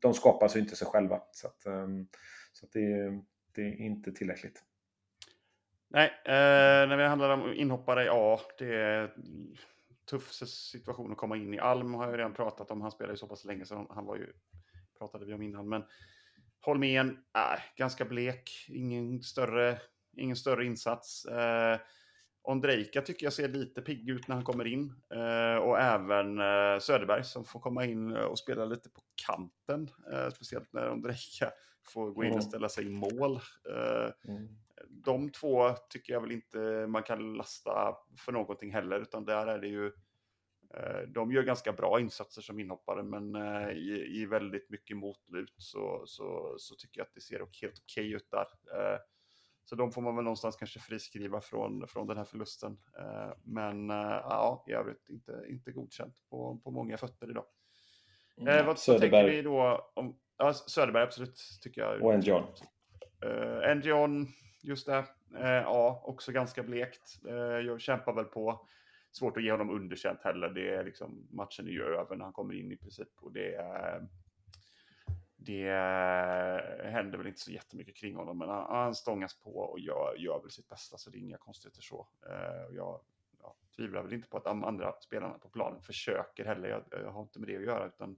de 0.00 0.14
skapar 0.14 0.48
sig 0.48 0.60
inte 0.60 0.76
sig 0.76 0.86
själva. 0.86 1.20
Så, 1.32 1.46
att, 1.46 1.66
ehm, 1.66 2.06
så 2.52 2.66
att 2.66 2.72
det, 2.72 3.20
det 3.54 3.62
är 3.62 3.80
inte 3.80 4.12
tillräckligt. 4.12 4.62
Nej, 5.88 6.06
eh, 6.24 6.88
när 6.88 6.96
vi 6.96 7.04
handlar 7.04 7.30
om 7.30 7.52
inhoppare, 7.52 8.04
ja, 8.04 8.40
det 8.58 8.74
är 8.74 9.14
tuff 10.06 10.32
situation 10.32 11.12
att 11.12 11.18
komma 11.18 11.36
in 11.36 11.54
i. 11.54 11.58
Alm 11.58 11.94
har 11.94 12.08
jag 12.08 12.18
redan 12.18 12.34
pratat 12.34 12.70
om, 12.70 12.80
han 12.80 12.90
spelar 12.90 13.10
ju 13.10 13.16
så 13.16 13.26
pass 13.26 13.44
länge 13.44 13.64
så 13.66 13.86
han 13.90 14.06
var 14.06 14.16
ju, 14.16 14.32
pratade 14.98 15.24
vi 15.24 15.34
om 15.34 15.42
innan. 15.42 15.68
Men 15.68 15.84
Holmén, 16.60 17.08
äh, 17.08 17.60
ganska 17.76 18.04
blek, 18.04 18.50
ingen 18.68 19.22
större, 19.22 19.78
ingen 20.16 20.36
större 20.36 20.66
insats. 20.66 21.24
Eh, 21.24 21.78
Ondrejka 22.42 23.02
tycker 23.02 23.26
jag 23.26 23.32
ser 23.32 23.48
lite 23.48 23.82
pigg 23.82 24.10
ut 24.10 24.28
när 24.28 24.34
han 24.34 24.44
kommer 24.44 24.66
in. 24.66 24.94
Eh, 25.10 25.56
och 25.56 25.80
även 25.80 26.38
eh, 26.38 26.78
Söderberg 26.80 27.24
som 27.24 27.44
får 27.44 27.60
komma 27.60 27.84
in 27.84 28.12
och 28.16 28.38
spela 28.38 28.64
lite 28.64 28.88
på 28.88 29.00
kanten. 29.26 29.90
Eh, 30.12 30.28
speciellt 30.30 30.72
när 30.72 30.90
Ondrejka 30.90 31.52
får 31.88 32.10
gå 32.10 32.24
in 32.24 32.32
och 32.32 32.44
ställa 32.44 32.68
sig 32.68 32.86
i 32.86 32.88
mål. 32.88 33.40
Eh, 33.70 34.30
mm. 34.32 34.48
De 34.88 35.30
två 35.30 35.70
tycker 35.90 36.12
jag 36.12 36.20
väl 36.20 36.32
inte 36.32 36.86
man 36.86 37.02
kan 37.02 37.34
lasta 37.34 37.96
för 38.18 38.32
någonting 38.32 38.72
heller, 38.72 39.00
utan 39.00 39.24
där 39.24 39.46
är 39.46 39.58
det 39.58 39.68
ju 39.68 39.86
eh, 40.74 41.08
de 41.08 41.32
gör 41.32 41.42
ganska 41.42 41.72
bra 41.72 42.00
insatser 42.00 42.42
som 42.42 42.60
inhoppare, 42.60 43.02
men 43.02 43.34
eh, 43.34 43.70
i, 43.70 44.20
i 44.20 44.26
väldigt 44.26 44.70
mycket 44.70 44.96
motlut 44.96 45.54
så, 45.56 46.02
så, 46.06 46.54
så 46.58 46.74
tycker 46.74 47.00
jag 47.00 47.06
att 47.06 47.14
det 47.14 47.20
ser 47.20 47.38
helt 47.62 47.78
okej 47.82 48.12
ut 48.12 48.30
där. 48.30 48.46
Så 49.64 49.76
de 49.76 49.92
får 49.92 50.02
man 50.02 50.16
väl 50.16 50.24
någonstans 50.24 50.56
kanske 50.56 50.80
friskriva 50.80 51.40
från, 51.40 51.88
från 51.88 52.06
den 52.06 52.16
här 52.16 52.24
förlusten. 52.24 52.78
Men 53.42 53.88
ja, 53.88 54.64
i 54.68 54.72
övrigt 54.72 55.08
inte, 55.08 55.44
inte 55.48 55.72
godkänt 55.72 56.14
på, 56.30 56.60
på 56.64 56.70
många 56.70 56.96
fötter 56.96 57.30
idag. 57.30 57.44
Mm, 58.40 58.66
vad, 58.66 58.78
vad 58.86 59.00
tänker 59.00 59.24
vi 59.24 59.42
då 59.42 59.90
om 59.94 60.18
Ja, 60.38 60.54
Söderberg 60.54 61.02
absolut, 61.02 61.40
tycker 61.62 61.80
jag. 61.80 62.02
Och 62.02 62.14
en 62.14 62.20
John. 62.20 62.44
Uh, 63.24 63.70
en 63.70 63.80
John, 63.80 64.28
just 64.66 64.86
det. 64.86 65.06
Eh, 65.34 65.46
ja, 65.46 66.02
också 66.04 66.32
ganska 66.32 66.62
blekt. 66.62 67.24
Eh, 67.28 67.34
jag 67.36 67.80
kämpar 67.80 68.12
väl 68.12 68.24
på. 68.24 68.68
Svårt 69.12 69.36
att 69.36 69.42
ge 69.42 69.50
honom 69.50 69.70
underkänt 69.70 70.22
heller. 70.22 70.48
Det 70.48 70.74
är 70.74 70.84
liksom, 70.84 71.28
matchen 71.30 71.66
är 71.66 71.70
ju 71.70 71.82
över 71.82 72.16
när 72.16 72.24
han 72.24 72.32
kommer 72.32 72.54
in 72.54 72.72
i 72.72 72.76
princip. 72.76 73.08
Och 73.20 73.32
det, 73.32 73.60
det 75.36 75.70
händer 76.84 77.18
väl 77.18 77.26
inte 77.26 77.40
så 77.40 77.52
jättemycket 77.52 77.96
kring 77.96 78.16
honom. 78.16 78.38
Men 78.38 78.48
han, 78.48 78.76
han 78.76 78.94
stångas 78.94 79.40
på 79.40 79.56
och 79.56 79.80
gör, 79.80 80.14
gör 80.18 80.40
väl 80.42 80.50
sitt 80.50 80.68
bästa. 80.68 80.98
Så 80.98 81.10
det 81.10 81.18
är 81.18 81.20
inga 81.20 81.38
konstigheter 81.38 81.82
så. 81.82 82.08
Eh, 82.30 82.76
jag 82.76 83.00
ja, 83.42 83.56
tvivlar 83.76 84.02
väl 84.02 84.12
inte 84.12 84.28
på 84.28 84.36
att 84.36 84.44
de 84.44 84.64
andra 84.64 84.92
spelarna 85.00 85.38
på 85.38 85.48
planen 85.48 85.82
försöker 85.82 86.44
heller. 86.44 86.68
Jag, 86.68 86.84
jag 86.90 87.10
har 87.10 87.22
inte 87.22 87.40
med 87.40 87.48
det 87.48 87.56
att 87.56 87.62
göra. 87.62 87.86
utan 87.86 88.16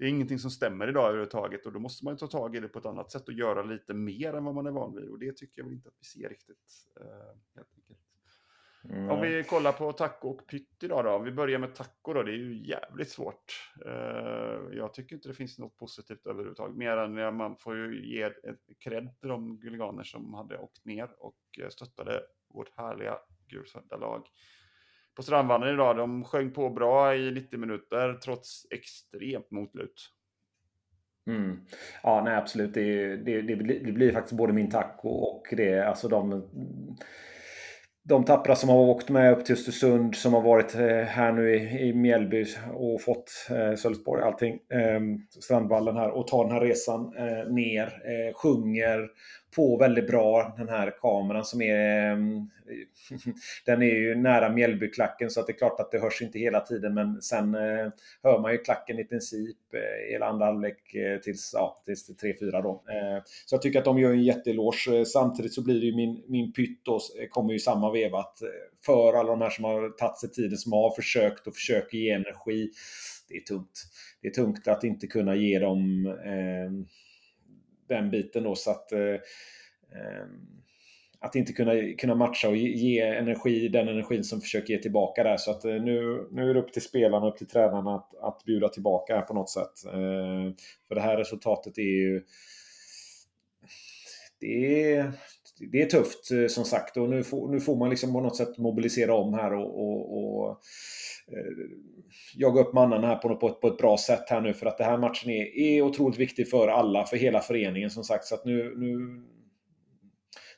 det 0.00 0.06
är 0.06 0.08
ingenting 0.08 0.38
som 0.38 0.50
stämmer 0.50 0.88
idag 0.88 1.04
överhuvudtaget 1.04 1.66
och 1.66 1.72
då 1.72 1.78
måste 1.78 2.04
man 2.04 2.16
ta 2.16 2.26
tag 2.26 2.56
i 2.56 2.60
det 2.60 2.68
på 2.68 2.78
ett 2.78 2.86
annat 2.86 3.10
sätt 3.10 3.28
och 3.28 3.34
göra 3.34 3.62
lite 3.62 3.94
mer 3.94 4.34
än 4.34 4.44
vad 4.44 4.54
man 4.54 4.66
är 4.66 4.70
van 4.70 4.96
vid 4.96 5.08
och 5.08 5.18
det 5.18 5.36
tycker 5.36 5.60
jag 5.60 5.64
väl 5.64 5.74
inte 5.74 5.88
att 5.88 5.94
vi 5.98 6.04
ser 6.04 6.28
riktigt. 6.28 6.56
Enkelt. 7.56 8.00
Mm. 8.84 9.10
Om 9.10 9.20
vi 9.20 9.44
kollar 9.44 9.72
på 9.72 9.92
taco 9.92 10.28
och 10.28 10.46
pytt 10.46 10.82
idag 10.82 11.04
då. 11.04 11.10
Om 11.10 11.24
vi 11.24 11.32
börjar 11.32 11.58
med 11.58 11.74
taco 11.74 12.12
då. 12.12 12.22
Det 12.22 12.32
är 12.32 12.36
ju 12.36 12.66
jävligt 12.66 13.10
svårt. 13.10 13.72
Uh, 13.86 14.76
jag 14.76 14.94
tycker 14.94 15.16
inte 15.16 15.28
det 15.28 15.34
finns 15.34 15.58
något 15.58 15.76
positivt 15.76 16.26
överhuvudtaget. 16.26 16.76
Mer 16.76 16.96
än 16.96 17.18
att 17.18 17.34
man 17.34 17.56
får 17.56 17.76
ju 17.76 18.14
ge 18.14 18.30
cred 18.78 19.20
till 19.20 19.28
de 19.28 19.60
guliganer 19.60 20.02
som 20.02 20.34
hade 20.34 20.58
åkt 20.58 20.84
ner 20.84 21.10
och 21.18 21.38
eh, 21.62 21.68
stöttade 21.68 22.22
vårt 22.48 22.76
härliga 22.76 23.18
gulsvarta 23.48 23.96
lag 23.96 24.26
på 25.16 25.22
Strandvallen 25.22 25.74
idag. 25.74 25.96
De 25.96 26.24
sjöng 26.24 26.50
på 26.50 26.70
bra 26.70 27.16
i 27.16 27.30
90 27.30 27.58
minuter 27.58 28.18
trots 28.24 28.66
extremt 28.70 29.50
motlut. 29.50 30.10
Mm. 31.26 31.60
Ja, 32.02 32.22
nej 32.24 32.36
absolut. 32.36 32.74
Det, 32.74 33.16
det, 33.16 33.42
det, 33.42 33.56
blir, 33.56 33.84
det, 33.84 33.92
blir 33.92 34.12
faktiskt 34.12 34.36
både 34.36 34.52
min 34.52 34.70
tack 34.70 35.00
och, 35.02 35.36
och 35.36 35.46
det. 35.56 35.88
Alltså 35.88 36.08
de, 36.08 36.48
de 38.02 38.24
tappra 38.24 38.56
som 38.56 38.68
har 38.68 38.78
åkt 38.78 39.10
med 39.10 39.32
upp 39.32 39.44
till 39.44 39.52
Östersund, 39.52 40.14
som 40.14 40.34
har 40.34 40.40
varit 40.40 40.74
eh, 40.74 41.02
här 41.02 41.32
nu 41.32 41.54
i, 41.54 41.88
i 41.88 41.92
Mjällby 41.92 42.46
och 42.74 43.02
fått 43.02 43.46
eh, 43.50 43.74
Sölvesborg, 43.74 44.22
allting. 44.22 44.54
Eh, 44.54 45.00
Strandvallen 45.40 45.96
här 45.96 46.10
och 46.10 46.26
tar 46.26 46.44
den 46.44 46.52
här 46.52 46.60
resan 46.60 47.16
eh, 47.16 47.52
ner. 47.52 47.86
Eh, 47.86 48.34
sjunger 48.34 49.08
på 49.56 49.76
väldigt 49.76 50.06
bra 50.06 50.54
den 50.58 50.68
här 50.68 50.94
kameran 51.00 51.44
som 51.44 51.62
är... 51.62 52.12
Ehm, 52.12 52.50
den 53.66 53.82
är 53.82 53.86
ju 53.86 54.14
nära 54.14 54.52
Mjällbyklacken 54.52 55.30
så 55.30 55.40
att 55.40 55.46
det 55.46 55.52
är 55.52 55.58
klart 55.58 55.80
att 55.80 55.90
det 55.90 55.98
hörs 55.98 56.22
inte 56.22 56.38
hela 56.38 56.60
tiden 56.60 56.94
men 56.94 57.22
sen 57.22 57.54
eh, 57.54 57.88
hör 58.22 58.38
man 58.38 58.52
ju 58.52 58.58
klacken 58.58 58.98
i 58.98 59.04
princip 59.04 59.56
eh, 59.74 60.12
hela 60.12 60.26
andra 60.26 60.46
halvlek 60.46 60.94
eh, 60.94 61.18
tills, 61.20 61.50
ja, 61.54 61.82
tills 61.86 62.10
3-4 62.22 62.62
då. 62.62 62.82
Så 63.46 63.54
jag 63.54 63.62
tycker 63.62 63.78
att 63.78 63.84
de 63.84 63.98
gör 63.98 64.12
en 64.12 64.24
jätteeloge. 64.24 65.04
Samtidigt 65.06 65.54
så 65.54 65.64
blir 65.64 65.80
det 65.80 65.86
ju 65.86 65.96
min, 65.96 66.24
min 66.28 66.52
pytt 66.52 66.84
då, 66.84 67.00
kommer 67.30 67.52
ju 67.52 67.58
samma 67.58 67.92
veva 67.92 68.18
att 68.18 68.38
för 68.86 69.12
alla 69.12 69.30
de 69.30 69.40
här 69.40 69.50
som 69.50 69.64
har 69.64 69.88
tagit 69.88 70.18
sig 70.18 70.30
tiden, 70.30 70.58
som 70.58 70.72
har 70.72 70.90
försökt 70.90 71.46
och 71.46 71.54
försöker 71.54 71.98
ge 71.98 72.10
energi. 72.10 72.70
Det 73.28 73.36
är 73.36 73.40
tungt. 73.40 73.84
Det 74.22 74.28
är 74.28 74.32
tungt 74.32 74.68
att 74.68 74.84
inte 74.84 75.06
kunna 75.06 75.36
ge 75.36 75.58
dem 75.58 76.06
eh, 76.06 76.96
den 77.90 78.10
biten 78.10 78.42
då 78.42 78.54
så 78.54 78.70
att 78.70 78.92
eh, 78.92 79.14
ehm, 79.94 80.60
att 81.20 81.34
inte 81.34 81.52
kunna, 81.52 81.72
kunna 81.98 82.14
matcha 82.14 82.48
och 82.48 82.56
ge 82.56 83.00
energi, 83.00 83.68
den 83.68 83.88
energin 83.88 84.24
som 84.24 84.40
försöker 84.40 84.74
ge 84.74 84.82
tillbaka 84.82 85.22
där. 85.22 85.36
Så 85.36 85.50
att 85.50 85.64
eh, 85.64 85.72
nu, 85.72 86.28
nu 86.30 86.50
är 86.50 86.54
det 86.54 86.60
upp 86.60 86.72
till 86.72 86.82
spelarna 86.82 87.26
och 87.26 87.32
upp 87.32 87.38
till 87.38 87.46
tränarna 87.46 87.94
att, 87.94 88.14
att 88.22 88.44
bjuda 88.44 88.68
tillbaka 88.68 89.14
här 89.14 89.22
på 89.22 89.34
något 89.34 89.50
sätt. 89.50 89.84
Eh, 89.86 90.54
för 90.88 90.94
det 90.94 91.00
här 91.00 91.16
resultatet 91.16 91.78
är 91.78 91.82
ju... 91.82 92.24
Det 94.40 94.94
är, 94.94 95.12
det 95.72 95.82
är 95.82 95.86
tufft 95.86 96.30
eh, 96.30 96.46
som 96.46 96.64
sagt 96.64 96.96
och 96.96 97.08
nu 97.08 97.24
får, 97.24 97.48
nu 97.48 97.60
får 97.60 97.76
man 97.76 97.90
liksom 97.90 98.12
på 98.12 98.20
något 98.20 98.36
sätt 98.36 98.58
mobilisera 98.58 99.14
om 99.14 99.34
här 99.34 99.54
och, 99.54 99.80
och, 99.80 100.18
och 100.18 100.60
Eh, 101.32 101.76
jaga 102.34 102.60
upp 102.60 102.74
mannarna 102.74 103.06
här 103.06 103.16
på, 103.16 103.36
på, 103.36 103.48
ett, 103.48 103.60
på 103.60 103.68
ett 103.68 103.78
bra 103.78 103.96
sätt 103.96 104.30
här 104.30 104.40
nu 104.40 104.54
för 104.54 104.66
att 104.66 104.78
den 104.78 104.86
här 104.86 104.98
matchen 104.98 105.30
är, 105.30 105.58
är 105.58 105.82
otroligt 105.82 106.18
viktig 106.18 106.50
för 106.50 106.68
alla, 106.68 107.04
för 107.04 107.16
hela 107.16 107.40
föreningen 107.40 107.90
som 107.90 108.04
sagt. 108.04 108.24
Så 108.24 108.34
att 108.34 108.44
nu, 108.44 108.74
nu... 108.76 109.22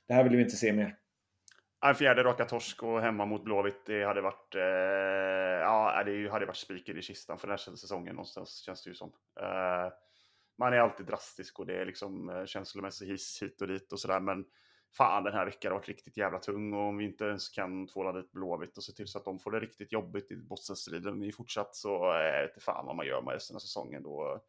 Det 0.09 0.15
här 0.15 0.25
vill 0.25 0.37
vi 0.37 0.43
inte 0.43 0.57
se 0.57 0.73
mer. 0.73 0.97
En 1.87 1.95
fjärde 1.95 2.23
raka 2.23 2.45
torsk 2.45 2.83
och 2.83 3.01
hemma 3.01 3.27
mot 3.27 3.45
Blåvitt, 3.45 3.87
det 3.87 4.05
hade 4.05 4.21
varit, 4.21 4.55
eh, 4.55 5.61
ja, 5.61 6.03
det 6.07 6.31
hade 6.31 6.47
varit 6.47 6.57
spiken 6.57 6.99
i 6.99 7.03
kistan 7.03 7.39
för 7.39 7.47
den 7.47 7.59
här 7.59 7.77
säsongen 7.77 8.15
någonstans, 8.15 8.63
känns 8.67 8.85
det 8.85 8.91
ju 8.91 8.95
som. 8.95 9.13
Eh, 9.41 9.93
man 10.59 10.73
är 10.73 10.79
alltid 10.79 11.07
drastisk 11.07 11.59
och 11.59 11.67
det 11.67 11.81
är 11.81 11.87
liksom 11.87 12.29
eh, 12.29 12.45
känslomässig 12.45 13.07
hiss 13.07 13.43
hit 13.43 13.63
och 13.63 13.69
dit 13.69 13.93
och 13.93 14.01
sådär, 14.01 14.21
men 14.21 14.45
fan 14.97 15.25
den 15.25 15.33
här 15.33 15.45
veckan 15.45 15.73
har 15.73 15.79
varit 15.79 15.89
riktigt 15.89 16.17
jävla 16.17 16.39
tung 16.39 16.75
och 16.75 16.81
om 16.81 16.97
vi 16.97 17.05
inte 17.05 17.25
ens 17.25 17.49
kan 17.49 17.87
tvåla 17.87 18.13
dit 18.13 18.33
Blåvitt 18.33 18.77
och 18.77 18.85
se 18.85 18.93
till 18.93 19.07
så 19.07 19.19
att 19.19 19.25
de 19.25 19.39
får 19.39 19.51
det 19.51 19.61
riktigt 19.61 19.93
jobbigt 19.93 20.31
i 20.31 20.37
bottenstriden 20.37 21.23
i 21.23 21.33
fortsatt 21.33 21.77
så 21.77 22.15
eh, 22.15 22.43
vet 22.43 22.51
inte 22.51 22.65
fan 22.65 22.87
vad 22.87 22.97
man 22.97 23.07
gör 23.07 23.23
med 23.23 23.35
resten 23.35 23.57
av 23.57 23.61
säsongen 23.61 24.03
då. 24.03 24.43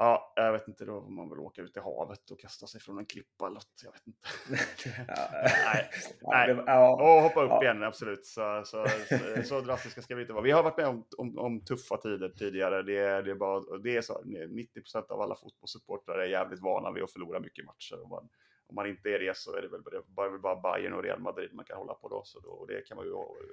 Ja, 0.00 0.32
jag 0.36 0.52
vet 0.52 0.68
inte 0.68 0.84
då 0.84 0.98
om 0.98 1.14
man 1.14 1.30
vill 1.30 1.38
åka 1.38 1.62
ut 1.62 1.76
i 1.76 1.80
havet 1.80 2.30
och 2.30 2.40
kasta 2.40 2.66
sig 2.66 2.80
från 2.80 2.98
en 2.98 3.06
klippa 3.06 3.46
eller 3.46 3.54
något. 3.54 3.82
Jag 3.84 3.92
vet 3.92 4.06
inte. 4.06 4.28
nej, 6.22 6.54
nej. 6.66 6.88
och 6.88 7.22
hoppa 7.22 7.42
upp 7.42 7.50
ja. 7.50 7.62
igen, 7.62 7.82
absolut. 7.82 8.26
Så, 8.26 8.62
så, 8.64 8.86
så, 9.08 9.42
så, 9.44 9.60
drastiska 9.60 10.02
ska 10.02 10.14
vi 10.14 10.20
inte 10.20 10.32
vara. 10.32 10.42
Vi 10.42 10.50
har 10.50 10.62
varit 10.62 10.76
med 10.76 10.86
om, 10.86 11.04
om, 11.18 11.38
om 11.38 11.64
tuffa 11.64 11.96
tider 11.96 12.28
tidigare. 12.28 12.82
Det, 12.82 13.22
det, 13.22 13.30
är 13.30 13.34
bara, 13.34 13.78
det 13.78 13.96
är 13.96 14.02
så, 14.02 14.22
90% 14.22 15.10
av 15.10 15.20
alla 15.20 15.34
fotbollssupportrar 15.34 16.18
är 16.18 16.28
jävligt 16.28 16.60
vana 16.60 16.92
vid 16.92 17.02
att 17.02 17.12
förlora 17.12 17.40
mycket 17.40 17.64
matcher. 17.64 18.02
Och 18.02 18.08
man, 18.08 18.28
om 18.68 18.74
man 18.74 18.86
inte 18.86 19.10
är 19.10 19.18
det 19.18 19.36
så 19.36 19.56
är 19.56 19.62
det 19.62 19.68
väl 19.68 20.02
bara, 20.06 20.38
bara 20.38 20.56
Bayern 20.56 20.92
och 20.92 21.02
Real 21.02 21.20
Madrid 21.20 21.54
man 21.54 21.64
kan 21.64 21.76
hålla 21.78 21.94
på 21.94 22.08
då. 22.08 22.22
Så 22.24 22.40
då, 22.40 22.66
det 22.66 22.86
kan 22.88 22.96
man 22.96 23.06
ju 23.06 23.12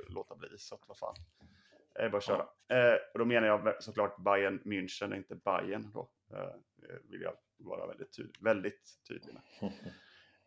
låta 0.10 0.36
bli. 0.36 0.50
Så 0.58 0.76
att 0.76 0.82
vad 0.88 0.98
fan. 0.98 1.16
Det 1.94 2.02
är 2.02 2.10
bara 2.10 2.18
att 2.18 2.24
köra. 2.24 2.48
Eh, 2.68 2.98
och 3.14 3.20
då 3.20 3.26
menar 3.26 3.48
jag 3.48 3.84
såklart 3.84 4.18
Bayern 4.18 4.62
München, 4.66 5.16
inte 5.16 5.36
Bayern 5.36 5.92
då. 5.94 6.10
Eh, 6.34 6.56
vill 7.10 7.22
jag 7.22 7.34
vara 7.58 7.88
väldigt, 7.88 8.14
tyd 8.14 8.38
väldigt 8.40 9.00
tydlig 9.08 9.34
med. 9.34 9.72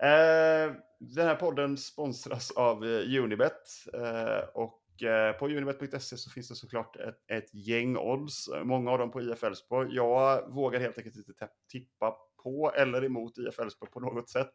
Eh, 0.01 0.73
den 0.99 1.27
här 1.27 1.35
podden 1.35 1.77
sponsras 1.77 2.51
av 2.51 2.85
eh, 2.85 3.23
Unibet. 3.23 3.69
Eh, 3.95 4.49
och 4.55 5.03
eh, 5.03 5.33
på 5.33 5.47
unibet.se 5.47 6.16
så 6.16 6.31
finns 6.31 6.49
det 6.49 6.55
såklart 6.55 6.97
ett, 6.97 7.25
ett 7.27 7.55
gäng 7.55 7.97
odds. 7.97 8.49
Många 8.64 8.91
av 8.91 8.99
dem 8.99 9.11
på 9.11 9.21
IF 9.21 9.45
Elfsborg. 9.45 9.95
Jag 9.95 10.55
vågar 10.55 10.81
helt 10.81 10.99
enkelt 10.99 11.16
inte 11.16 11.49
tippa 11.73 12.16
på 12.43 12.72
eller 12.76 13.05
emot 13.05 13.39
IF 13.39 13.59
Elfsborg 13.59 13.91
på 13.91 14.01
något 14.01 14.28
sätt. 14.28 14.51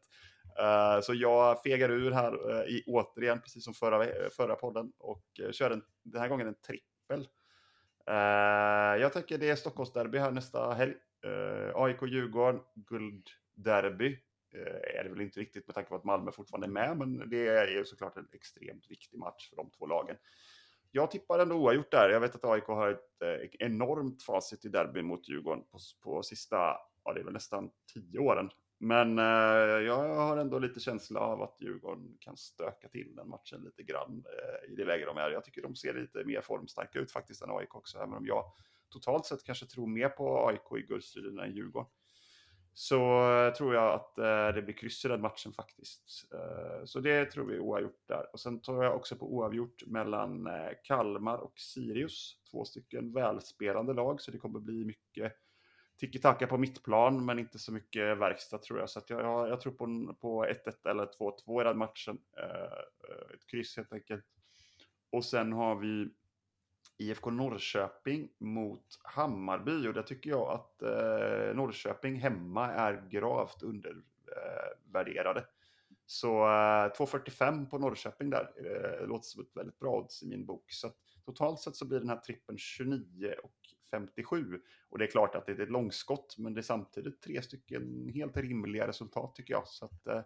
Uh, 0.59 1.01
så 1.01 1.13
jag 1.13 1.61
fegar 1.61 1.89
ur 1.89 2.11
här 2.11 2.51
uh, 2.51 2.67
i, 2.67 2.83
återigen, 2.87 3.41
precis 3.41 3.63
som 3.63 3.73
förra, 3.73 4.29
förra 4.29 4.55
podden, 4.55 4.91
och 4.99 5.23
uh, 5.41 5.51
kör 5.51 5.71
en, 5.71 5.83
den 6.03 6.21
här 6.21 6.29
gången 6.29 6.47
en 6.47 6.55
trippel. 6.55 7.27
jag 9.01 9.13
tänker 9.13 9.37
det 9.37 9.49
är 9.49 9.55
Stockholmsderby 9.55 10.17
här 10.17 10.31
nästa 10.31 10.73
helg. 10.73 10.93
AIK-Djurgården, 11.73 12.61
guldderby. 12.75 14.19
är 14.97 15.03
det 15.03 15.09
väl 15.09 15.21
inte 15.21 15.39
riktigt 15.39 15.67
med 15.67 15.75
tanke 15.75 15.89
på 15.89 15.95
att 15.95 16.03
Malmö 16.03 16.31
fortfarande 16.31 16.67
är 16.67 16.87
med, 16.87 16.97
men 16.97 17.29
det 17.29 17.47
är 17.47 17.67
ju 17.67 17.85
såklart 17.85 18.17
en 18.17 18.27
extremt 18.33 18.91
viktig 18.91 19.19
match 19.19 19.49
för 19.49 19.55
de 19.55 19.69
två 19.69 19.85
lagen. 19.85 20.15
Jag 20.91 21.11
tippar 21.11 21.39
ändå 21.39 21.55
oavgjort 21.55 21.91
där. 21.91 22.09
Jag 22.09 22.19
vet 22.19 22.35
att 22.35 22.45
AIK 22.45 22.63
har 22.63 22.89
ett 22.89 23.55
enormt 23.59 24.23
facit 24.23 24.65
i 24.65 24.69
derby 24.69 25.01
mot 25.01 25.29
Djurgården 25.29 25.63
på, 25.63 25.77
på 26.03 26.23
sista 26.23 26.77
ja, 27.03 27.13
det 27.13 27.19
är 27.19 27.23
väl 27.23 27.33
nästan 27.33 27.69
tio 27.93 28.19
åren. 28.19 28.49
Men 28.79 29.19
eh, 29.19 29.85
jag 29.85 30.15
har 30.15 30.37
ändå 30.37 30.59
lite 30.59 30.79
känsla 30.79 31.19
av 31.19 31.41
att 31.41 31.57
Djurgården 31.61 32.17
kan 32.19 32.37
stöka 32.37 32.87
till 32.87 33.15
den 33.15 33.29
matchen 33.29 33.61
lite 33.61 33.83
grann 33.83 34.25
eh, 34.25 34.71
i 34.71 34.75
det 34.75 34.85
läge 34.85 35.05
de 35.05 35.17
är. 35.17 35.29
Jag 35.29 35.43
tycker 35.43 35.61
de 35.61 35.75
ser 35.75 35.93
lite 35.93 36.23
mer 36.23 36.41
formstarka 36.41 36.99
ut 36.99 37.11
faktiskt 37.11 37.41
än 37.41 37.51
AIK 37.51 37.75
också, 37.75 37.97
även 37.97 38.13
om 38.13 38.25
jag 38.25 38.43
totalt 38.89 39.25
sett 39.25 39.43
kanske 39.43 39.65
tror 39.65 39.87
mer 39.87 40.09
på 40.09 40.47
AIK 40.47 40.83
i 40.83 40.87
guldstriden 40.87 41.39
än 41.39 41.55
Djurgården. 41.55 41.89
Så 42.73 43.31
eh, 43.31 43.53
tror 43.53 43.75
jag 43.75 43.93
att 43.93 44.17
eh, 44.17 44.55
det 44.55 44.61
blir 44.61 44.73
kryss 44.73 45.05
i 45.05 45.07
den 45.07 45.21
matchen 45.21 45.53
faktiskt. 45.53 46.33
Eh, 46.33 46.85
så 46.85 46.99
det 46.99 47.25
tror 47.25 47.45
vi 47.45 47.59
oavgjort 47.59 48.07
där. 48.07 48.25
Och 48.33 48.39
sen 48.39 48.61
tror 48.61 48.83
jag 48.83 48.95
också 48.95 49.15
på 49.15 49.33
oavgjort 49.33 49.83
mellan 49.85 50.47
eh, 50.47 50.71
Kalmar 50.83 51.37
och 51.37 51.59
Sirius. 51.59 52.37
Två 52.51 52.65
stycken 52.65 53.13
välspelande 53.13 53.93
lag, 53.93 54.21
så 54.21 54.31
det 54.31 54.37
kommer 54.37 54.59
bli 54.59 54.85
mycket 54.85 55.33
tiki-taka 56.03 56.47
på 56.47 56.57
mittplan, 56.57 57.25
men 57.25 57.39
inte 57.39 57.59
så 57.59 57.71
mycket 57.71 58.17
verkstad 58.17 58.57
tror 58.57 58.79
jag. 58.79 58.89
Så 58.89 59.01
jag, 59.07 59.21
jag, 59.21 59.49
jag, 59.49 59.61
tror 59.61 59.73
på, 59.73 60.15
på 60.21 60.45
1-1 60.45 60.89
eller 60.89 61.05
2-2 61.05 61.61
i 61.61 61.63
den 61.63 61.77
matchen. 61.77 62.17
Eh, 62.37 62.43
eh, 63.09 63.33
ett 63.33 63.47
kryss 63.47 63.77
helt 63.77 63.93
enkelt. 63.93 64.25
Och 65.11 65.25
sen 65.25 65.53
har 65.53 65.75
vi 65.75 66.09
IFK 66.97 67.29
Norrköping 67.29 68.29
mot 68.37 68.85
Hammarby 69.03 69.87
och 69.87 69.93
där 69.93 70.01
tycker 70.01 70.29
jag 70.29 70.51
att 70.51 70.81
eh, 70.81 71.55
Norrköping 71.55 72.15
hemma 72.15 72.71
är 72.71 73.07
gravt 73.09 73.63
undervärderade. 73.63 75.45
Så 76.05 76.27
eh, 76.27 76.93
så 76.93 77.05
2,45 77.05 77.69
på 77.69 77.77
Norrköping 77.77 78.29
där 78.29 78.49
uh, 78.65 79.07
låter 79.07 79.25
som 79.25 79.41
ett 79.41 79.55
väldigt 79.55 79.79
bra 79.79 79.97
odds 79.97 80.23
i 80.23 80.27
min 80.27 80.45
bok. 80.45 80.71
Så 80.71 80.91
totalt 81.25 81.59
sett 81.59 81.75
så 81.75 81.87
blir 81.87 81.99
den 81.99 82.09
här 82.09 82.17
trippen 82.17 82.57
29 82.57 83.35
och 83.43 83.73
57. 83.93 84.59
Och 84.89 84.97
det 84.97 85.05
är 85.05 85.07
klart 85.07 85.35
att 85.35 85.45
det 85.45 85.51
är 85.51 85.61
ett 85.61 85.69
långskott, 85.69 86.35
men 86.37 86.53
det 86.53 86.59
är 86.59 86.63
samtidigt 86.63 87.21
tre 87.21 87.41
stycken 87.41 88.11
helt 88.13 88.37
rimliga 88.37 88.87
resultat 88.87 89.35
tycker 89.35 89.53
jag. 89.53 89.67
Så 89.67 89.85
att, 89.85 90.07
eh, 90.07 90.21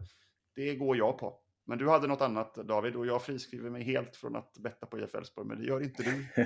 det 0.56 0.76
går 0.76 0.98
jag 0.98 1.18
på. 1.18 1.40
Men 1.68 1.78
du 1.78 1.90
hade 1.90 2.08
något 2.08 2.22
annat 2.22 2.56
David 2.56 2.96
och 2.96 3.08
jag 3.08 3.22
friskriver 3.22 3.70
mig 3.70 3.84
helt 3.84 4.16
från 4.16 4.36
att 4.36 4.58
betta 4.60 4.86
på 4.86 5.00
IF 5.00 5.16
Elfsborg, 5.16 5.48
men 5.48 5.60
det 5.60 5.66
gör 5.66 5.84
inte 5.84 6.04
du. 6.04 6.44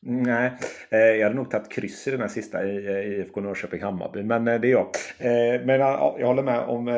Nej, 0.00 0.58
eh, 0.90 0.98
jag 0.98 1.22
hade 1.22 1.36
nog 1.36 1.50
tagit 1.50 1.72
kryss 1.72 2.08
i 2.08 2.10
den 2.10 2.20
här 2.20 2.28
sista 2.28 2.66
i 2.66 3.20
IFK 3.20 3.40
Norrköping-Hammarby, 3.40 4.22
men 4.22 4.48
eh, 4.48 4.60
det 4.60 4.68
är 4.68 4.70
jag. 4.70 4.88
Eh, 5.18 5.66
men 5.66 5.80
jag 5.80 6.26
håller 6.26 6.42
med 6.42 6.60
om 6.60 6.88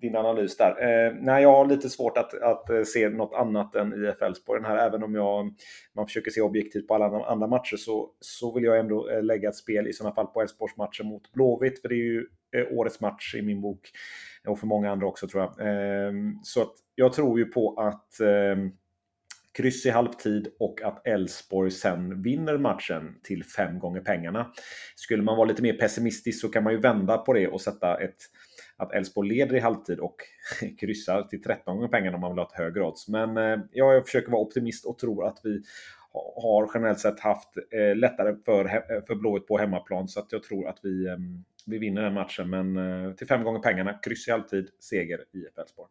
din 0.00 0.16
analys 0.16 0.56
där. 0.56 0.70
Eh, 0.70 1.14
nej, 1.20 1.42
jag 1.42 1.52
har 1.52 1.66
lite 1.66 1.88
svårt 1.88 2.18
att, 2.18 2.42
att 2.42 2.70
eh, 2.70 2.82
se 2.82 3.08
något 3.08 3.34
annat 3.34 3.74
än 3.74 4.04
IF 4.04 4.22
Elfsborg 4.22 4.62
här. 4.62 4.76
Även 4.76 5.02
om 5.02 5.14
jag, 5.14 5.54
man 5.94 6.06
försöker 6.06 6.30
se 6.30 6.40
objektivt 6.40 6.88
på 6.88 6.94
alla 6.94 7.24
andra 7.26 7.46
matcher 7.46 7.76
så, 7.76 8.10
så 8.20 8.54
vill 8.54 8.64
jag 8.64 8.78
ändå 8.78 9.10
eh, 9.10 9.22
lägga 9.22 9.48
ett 9.48 9.56
spel 9.56 9.86
i 9.86 9.92
sådana 9.92 10.14
fall 10.14 10.26
på 10.26 10.40
Elfsborgs 10.40 10.76
matcher 10.76 11.04
mot 11.04 11.32
Blåvitt. 11.32 11.80
För 11.80 11.88
det 11.88 11.94
är 11.94 12.04
ju 12.04 12.26
eh, 12.56 12.78
årets 12.78 13.00
match 13.00 13.34
i 13.34 13.42
min 13.42 13.60
bok. 13.60 13.90
Och 14.46 14.58
för 14.58 14.66
många 14.66 14.90
andra 14.90 15.06
också 15.06 15.28
tror 15.28 15.42
jag. 15.42 15.68
Eh, 15.68 16.12
så 16.42 16.62
att 16.62 16.74
jag 16.94 17.12
tror 17.12 17.38
ju 17.38 17.44
på 17.44 17.74
att 17.74 18.20
eh, 18.20 18.56
kryss 19.58 19.86
i 19.86 19.90
halvtid 19.90 20.48
och 20.58 20.82
att 20.82 21.06
Elfsborg 21.06 21.70
sen 21.70 22.22
vinner 22.22 22.58
matchen 22.58 23.14
till 23.22 23.44
fem 23.44 23.78
gånger 23.78 24.00
pengarna. 24.00 24.52
Skulle 24.96 25.22
man 25.22 25.36
vara 25.36 25.48
lite 25.48 25.62
mer 25.62 25.72
pessimistisk 25.72 26.40
så 26.40 26.48
kan 26.48 26.64
man 26.64 26.72
ju 26.72 26.78
vända 26.78 27.18
på 27.18 27.32
det 27.32 27.48
och 27.48 27.60
sätta 27.60 28.00
ett 28.00 28.16
att 28.78 28.92
Elfsborg 28.92 29.28
leder 29.28 29.56
i 29.56 29.60
halvtid 29.60 30.00
och 30.00 30.16
kryssar 30.80 31.22
till 31.22 31.42
13 31.42 31.76
gånger 31.76 31.88
pengarna 31.88 32.14
om 32.14 32.20
man 32.20 32.30
vill 32.30 32.38
ha 32.38 32.46
ett 32.46 32.58
högre 32.58 32.82
odds. 32.82 33.08
Men 33.08 33.36
eh, 33.36 33.58
ja, 33.72 33.92
jag 33.92 34.04
försöker 34.06 34.30
vara 34.30 34.42
optimist 34.42 34.86
och 34.86 34.98
tror 34.98 35.26
att 35.26 35.40
vi 35.44 35.62
har 36.42 36.70
generellt 36.74 37.00
sett 37.00 37.20
haft 37.20 37.48
eh, 37.70 37.96
lättare 37.96 38.36
för, 38.44 38.64
eh, 38.64 39.04
för 39.06 39.14
Blåvitt 39.14 39.46
på 39.46 39.58
hemmaplan. 39.58 40.08
Så 40.08 40.20
att 40.20 40.32
jag 40.32 40.42
tror 40.42 40.68
att 40.68 40.78
vi, 40.82 41.06
eh, 41.06 41.16
vi 41.66 41.78
vinner 41.78 42.02
den 42.02 42.14
matchen. 42.14 42.50
Men 42.50 42.76
eh, 42.76 43.12
till 43.12 43.26
fem 43.26 43.44
gånger 43.44 43.60
pengarna, 43.60 43.92
kryss 43.92 44.28
i 44.28 44.30
halvtid, 44.30 44.68
seger 44.80 45.18
i 45.32 45.60
Elfsborg. 45.60 45.90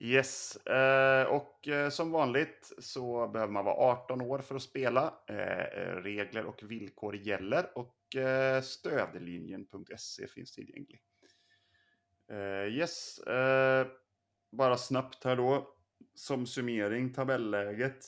Yes, 0.00 0.56
eh, 0.56 1.24
och 1.24 1.68
eh, 1.68 1.90
som 1.90 2.10
vanligt 2.10 2.72
så 2.78 3.28
behöver 3.28 3.52
man 3.52 3.64
vara 3.64 3.74
18 3.74 4.20
år 4.20 4.38
för 4.38 4.54
att 4.54 4.62
spela. 4.62 5.14
Eh, 5.26 6.02
regler 6.02 6.44
och 6.44 6.62
villkor 6.62 7.16
gäller 7.16 7.78
och 7.78 7.94
stödlinjen.se 8.62 10.26
finns 10.26 10.52
tillgänglig. 10.52 11.00
Eh, 12.30 12.74
yes, 12.74 13.18
eh, 13.18 13.86
bara 14.52 14.76
snabbt 14.76 15.24
här 15.24 15.36
då. 15.36 15.74
Som 16.14 16.46
summering, 16.46 17.12
tabelläget. 17.12 18.04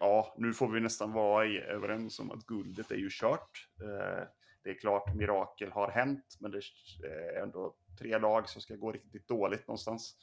Ja, 0.00 0.34
nu 0.38 0.52
får 0.52 0.68
vi 0.68 0.80
nästan 0.80 1.12
vara 1.12 1.46
överens 1.46 2.18
om 2.18 2.30
att 2.30 2.46
guldet 2.46 2.90
är 2.90 2.96
ju 2.96 3.08
kört. 3.10 3.68
Eh, 3.82 4.28
det 4.62 4.70
är 4.70 4.78
klart, 4.78 5.14
mirakel 5.14 5.72
har 5.72 5.90
hänt, 5.90 6.36
men 6.40 6.50
det 6.50 6.60
är 7.02 7.42
ändå 7.42 7.74
tre 7.98 8.18
lag 8.18 8.48
som 8.48 8.62
ska 8.62 8.76
gå 8.76 8.92
riktigt 8.92 9.28
dåligt 9.28 9.68
någonstans. 9.68 10.16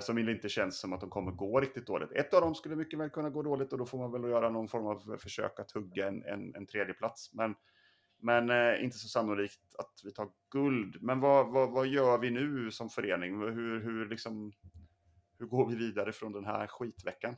Som 0.00 0.18
inte 0.18 0.48
känns 0.48 0.80
som 0.80 0.92
att 0.92 1.00
de 1.00 1.10
kommer 1.10 1.32
gå 1.32 1.60
riktigt 1.60 1.86
dåligt. 1.86 2.12
Ett 2.12 2.34
av 2.34 2.40
dem 2.40 2.54
skulle 2.54 2.76
mycket 2.76 2.98
väl 2.98 3.10
kunna 3.10 3.30
gå 3.30 3.42
dåligt 3.42 3.72
och 3.72 3.78
då 3.78 3.86
får 3.86 3.98
man 3.98 4.12
väl 4.12 4.30
göra 4.30 4.50
någon 4.50 4.68
form 4.68 4.86
av 4.86 5.16
försök 5.16 5.60
att 5.60 5.72
hugga 5.72 6.08
en, 6.08 6.24
en, 6.24 6.54
en 6.54 6.66
tredje 6.66 6.94
plats. 6.94 7.34
Men, 7.34 7.54
men 8.22 8.50
eh, 8.50 8.84
inte 8.84 8.98
så 8.98 9.08
sannolikt 9.08 9.60
att 9.78 9.92
vi 10.04 10.12
tar 10.12 10.28
guld. 10.50 10.96
Men 11.00 11.20
vad, 11.20 11.52
vad, 11.52 11.70
vad 11.70 11.86
gör 11.86 12.18
vi 12.18 12.30
nu 12.30 12.70
som 12.70 12.90
förening? 12.90 13.40
Hur, 13.40 13.80
hur, 13.80 14.08
liksom, 14.08 14.52
hur 15.38 15.46
går 15.46 15.68
vi 15.68 15.76
vidare 15.76 16.12
från 16.12 16.32
den 16.32 16.44
här 16.44 16.66
skitveckan? 16.66 17.36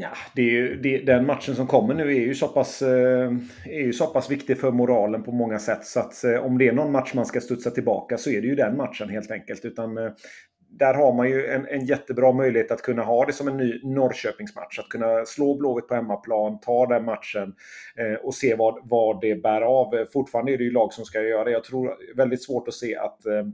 Ja, 0.00 0.10
det 0.34 0.42
är 0.42 0.50
ju, 0.50 0.80
det, 0.80 0.98
den 0.98 1.26
matchen 1.26 1.54
som 1.54 1.66
kommer 1.66 1.94
nu 1.94 2.16
är 2.16 2.20
ju, 2.20 2.34
så 2.34 2.48
pass, 2.48 2.82
eh, 2.82 3.32
är 3.64 3.82
ju 3.82 3.92
så 3.92 4.06
pass 4.06 4.30
viktig 4.30 4.58
för 4.58 4.72
moralen 4.72 5.22
på 5.22 5.32
många 5.32 5.58
sätt. 5.58 5.84
Så 5.84 6.00
att 6.00 6.24
eh, 6.24 6.44
om 6.44 6.58
det 6.58 6.68
är 6.68 6.72
någon 6.72 6.92
match 6.92 7.14
man 7.14 7.26
ska 7.26 7.40
studsa 7.40 7.70
tillbaka 7.70 8.18
så 8.18 8.30
är 8.30 8.40
det 8.40 8.46
ju 8.46 8.54
den 8.54 8.76
matchen 8.76 9.08
helt 9.08 9.30
enkelt. 9.30 9.64
Utan, 9.64 9.98
eh, 9.98 10.12
där 10.78 10.94
har 10.94 11.12
man 11.12 11.28
ju 11.28 11.46
en, 11.46 11.66
en 11.66 11.84
jättebra 11.84 12.32
möjlighet 12.32 12.70
att 12.70 12.82
kunna 12.82 13.02
ha 13.02 13.26
det 13.26 13.32
som 13.32 13.48
en 13.48 13.56
ny 13.56 13.80
Norrköpingsmatch. 13.82 14.78
Att 14.78 14.88
kunna 14.88 15.24
slå 15.24 15.54
Blåvitt 15.54 15.88
på 15.88 15.94
hemmaplan, 15.94 16.60
ta 16.60 16.86
den 16.86 17.04
matchen 17.04 17.54
eh, 17.96 18.14
och 18.14 18.34
se 18.34 18.54
vad, 18.54 18.78
vad 18.82 19.20
det 19.20 19.42
bär 19.42 19.60
av. 19.60 19.94
Eh, 19.94 20.06
fortfarande 20.12 20.52
är 20.52 20.58
det 20.58 20.64
ju 20.64 20.70
lag 20.70 20.92
som 20.92 21.04
ska 21.04 21.22
göra 21.22 21.44
det. 21.44 21.50
Jag 21.50 21.64
tror 21.64 21.96
väldigt 22.16 22.44
svårt 22.44 22.68
att 22.68 22.74
se 22.74 22.96
att, 22.96 23.26
eh, 23.26 23.46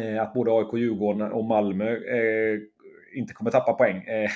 eh 0.00 0.22
att 0.22 0.34
både 0.34 0.50
AIK, 0.50 0.74
Djurgården 0.74 1.32
och 1.32 1.44
Malmö 1.44 1.90
eh, 1.96 2.58
inte 3.14 3.34
kommer 3.34 3.50
tappa 3.50 3.72
poäng 3.72 4.04
eh, 4.04 4.30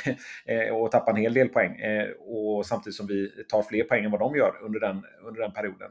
eh, 0.47 0.75
och 0.75 0.91
tappa 0.91 1.11
en 1.11 1.17
hel 1.17 1.35
del 1.35 1.49
poäng. 1.49 1.81
Eh, 1.81 2.09
och 2.11 2.67
samtidigt 2.67 2.97
som 2.97 3.07
vi 3.07 3.45
tar 3.49 3.63
fler 3.63 3.85
poäng 3.85 4.05
än 4.05 4.11
vad 4.11 4.21
de 4.21 4.37
gör 4.37 4.53
under 4.63 4.81
den, 4.81 5.05
under 5.23 5.41
den 5.41 5.53
perioden. 5.53 5.91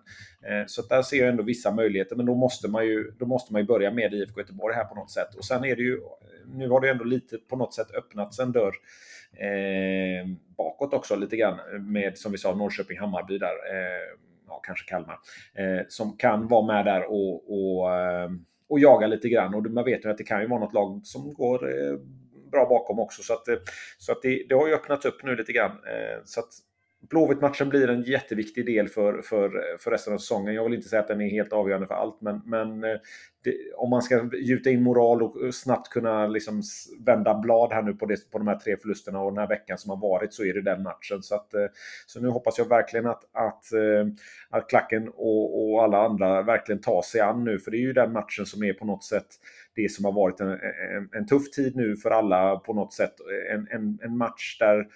Eh, 0.49 0.65
så 0.67 0.81
där 0.81 1.01
ser 1.01 1.17
jag 1.17 1.29
ändå 1.29 1.43
vissa 1.43 1.71
möjligheter, 1.71 2.15
men 2.15 2.25
då 2.25 2.35
måste 2.35 2.67
man 2.67 2.85
ju, 2.85 3.11
då 3.19 3.25
måste 3.25 3.53
man 3.53 3.61
ju 3.61 3.67
börja 3.67 3.91
med 3.91 4.13
IFK 4.13 4.39
Göteborg 4.39 4.75
här 4.75 4.85
på 4.85 4.95
något 4.95 5.11
sätt. 5.11 5.35
Och 5.35 5.45
sen 5.45 5.65
är 5.65 5.75
det 5.75 5.81
ju, 5.81 5.99
nu 6.45 6.69
har 6.69 6.81
det 6.81 6.89
ändå 6.89 7.03
lite 7.03 7.37
på 7.37 7.55
något 7.55 7.73
sätt 7.73 7.91
öppnats 7.91 8.39
en 8.39 8.51
dörr 8.51 8.75
eh, 9.33 10.27
bakåt 10.57 10.93
också 10.93 11.15
lite 11.15 11.37
grann 11.37 11.59
med, 11.91 12.17
som 12.17 12.31
vi 12.31 12.37
sa, 12.37 12.55
Norrköping, 12.55 12.99
Hammarby 12.99 13.37
där. 13.37 13.45
Eh, 13.47 14.17
ja, 14.47 14.61
kanske 14.63 14.89
Kalmar. 14.89 15.19
Eh, 15.53 15.85
som 15.87 16.17
kan 16.17 16.47
vara 16.47 16.65
med 16.65 16.85
där 16.85 17.03
och, 17.11 17.51
och, 17.51 17.95
eh, 17.95 18.29
och 18.69 18.79
jaga 18.79 19.07
lite 19.07 19.29
grann. 19.29 19.55
Och 19.55 19.71
man 19.71 19.85
vet 19.85 20.05
ju 20.05 20.09
att 20.09 20.17
det 20.17 20.23
kan 20.23 20.41
ju 20.41 20.47
vara 20.47 20.59
något 20.59 20.73
lag 20.73 21.01
som 21.03 21.33
går 21.33 21.69
bra 22.51 22.65
bakom 22.69 22.99
också. 22.99 23.23
Så, 23.23 23.33
att, 23.33 23.47
eh, 23.47 23.57
så 23.97 24.11
att 24.11 24.21
det, 24.21 24.45
det 24.49 24.55
har 24.55 24.67
ju 24.67 24.73
öppnats 24.73 25.05
upp 25.05 25.23
nu 25.23 25.35
lite 25.35 25.53
grann. 25.53 25.71
Eh, 25.71 26.23
så 26.25 26.39
att 26.39 26.49
Blåvitt-matchen 27.09 27.69
blir 27.69 27.89
en 27.89 28.01
jätteviktig 28.01 28.65
del 28.65 28.87
för, 28.87 29.21
för, 29.21 29.77
för 29.79 29.91
resten 29.91 30.13
av 30.13 30.17
säsongen. 30.17 30.53
Jag 30.53 30.63
vill 30.63 30.73
inte 30.73 30.89
säga 30.89 31.01
att 31.01 31.07
den 31.07 31.21
är 31.21 31.29
helt 31.29 31.53
avgörande 31.53 31.87
för 31.87 31.93
allt, 31.93 32.21
men, 32.21 32.41
men 32.45 32.83
eh, 32.83 32.97
det, 33.43 33.55
om 33.75 33.89
man 33.89 34.01
ska 34.01 34.29
gjuta 34.33 34.69
in 34.69 34.83
moral 34.83 35.23
och 35.23 35.55
snabbt 35.55 35.89
kunna 35.89 36.27
liksom 36.27 36.61
vända 37.05 37.39
blad 37.39 37.73
här 37.73 37.81
nu 37.81 37.93
på, 37.93 38.05
det, 38.05 38.31
på 38.31 38.37
de 38.37 38.47
här 38.47 38.55
tre 38.55 38.77
förlusterna 38.77 39.19
och 39.19 39.31
den 39.31 39.37
här 39.37 39.47
veckan 39.47 39.77
som 39.77 39.89
har 39.89 39.97
varit 39.97 40.33
så 40.33 40.43
är 40.43 40.53
det 40.53 40.61
den 40.61 40.83
matchen. 40.83 41.23
Så, 41.23 41.35
att, 41.35 41.53
eh, 41.53 41.65
så 42.05 42.21
nu 42.21 42.27
hoppas 42.27 42.57
jag 42.57 42.69
verkligen 42.69 43.05
att, 43.05 43.23
att, 43.31 43.73
eh, 43.73 44.07
att 44.49 44.69
Klacken 44.69 45.09
och, 45.09 45.71
och 45.71 45.83
alla 45.83 46.05
andra 46.05 46.41
verkligen 46.41 46.81
tar 46.81 47.01
sig 47.01 47.21
an 47.21 47.43
nu, 47.43 47.59
för 47.59 47.71
det 47.71 47.77
är 47.77 47.81
ju 47.81 47.93
den 47.93 48.11
matchen 48.11 48.45
som 48.45 48.63
är 48.63 48.73
på 48.73 48.85
något 48.85 49.03
sätt 49.03 49.27
det 49.75 49.91
som 49.91 50.05
har 50.05 50.11
varit 50.11 50.39
en, 50.39 50.49
en, 50.49 51.09
en 51.11 51.25
tuff 51.25 51.51
tid 51.51 51.75
nu 51.75 51.95
för 51.95 52.11
alla 52.11 52.55
på 52.55 52.73
något 52.73 52.93
sätt. 52.93 53.13
En, 53.51 53.67
en, 53.71 53.99
en 54.01 54.17
match 54.17 54.57
där, 54.59 54.87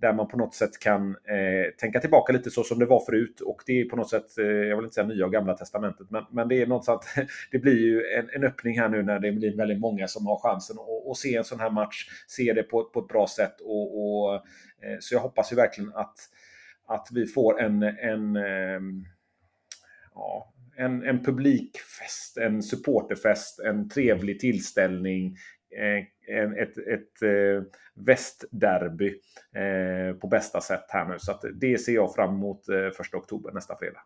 där 0.00 0.12
man 0.12 0.28
på 0.28 0.36
något 0.36 0.54
sätt 0.54 0.78
kan 0.78 1.10
eh, 1.10 1.74
tänka 1.80 2.00
tillbaka 2.00 2.32
lite 2.32 2.50
så 2.50 2.64
som 2.64 2.78
det 2.78 2.86
var 2.86 3.04
förut. 3.04 3.40
Och 3.40 3.62
det 3.66 3.80
är 3.80 3.84
på 3.84 3.96
något 3.96 4.10
sätt, 4.10 4.38
eh, 4.38 4.44
jag 4.46 4.76
vill 4.76 4.84
inte 4.84 4.94
säga 4.94 5.06
nya 5.06 5.26
och 5.26 5.32
gamla 5.32 5.54
testamentet, 5.54 6.10
men, 6.10 6.24
men 6.30 6.48
det 6.48 6.62
är 6.62 6.66
något 6.66 6.88
att 6.88 7.04
det 7.50 7.58
blir 7.58 7.78
ju 7.78 8.02
en, 8.04 8.28
en 8.32 8.44
öppning 8.44 8.78
här 8.78 8.88
nu 8.88 9.02
när 9.02 9.18
det 9.18 9.32
blir 9.32 9.56
väldigt 9.56 9.80
många 9.80 10.08
som 10.08 10.26
har 10.26 10.38
chansen 10.38 10.76
att 11.10 11.16
se 11.16 11.36
en 11.36 11.44
sån 11.44 11.60
här 11.60 11.70
match, 11.70 12.08
se 12.26 12.52
det 12.52 12.62
på, 12.62 12.84
på 12.84 13.00
ett 13.00 13.08
bra 13.08 13.26
sätt. 13.26 13.60
Och, 13.60 13.98
och 13.98 14.34
eh, 14.34 14.96
så 15.00 15.14
jag 15.14 15.20
hoppas 15.20 15.52
ju 15.52 15.56
verkligen 15.56 15.92
att, 15.94 16.16
att 16.86 17.08
vi 17.12 17.26
får 17.26 17.60
en, 17.60 17.82
en 17.82 18.36
eh, 18.36 18.80
ja, 20.14 20.54
en, 20.76 21.02
en 21.02 21.24
publikfest, 21.24 22.36
en 22.36 22.62
supporterfest, 22.62 23.60
en 23.60 23.88
trevlig 23.88 24.40
tillställning, 24.40 25.36
Eh, 25.70 26.04
ett, 26.62 26.78
ett 26.78 27.22
eh, 27.22 27.62
västderby 27.94 29.20
eh, 29.52 30.16
på 30.16 30.26
bästa 30.26 30.60
sätt 30.60 30.84
här 30.88 31.04
nu. 31.04 31.18
Så 31.18 31.38
det 31.54 31.78
ser 31.78 31.92
jag 31.92 32.14
fram 32.14 32.30
emot 32.30 32.68
eh, 32.68 32.90
första 32.90 33.16
oktober 33.16 33.52
nästa 33.52 33.76
fredag. 33.76 34.00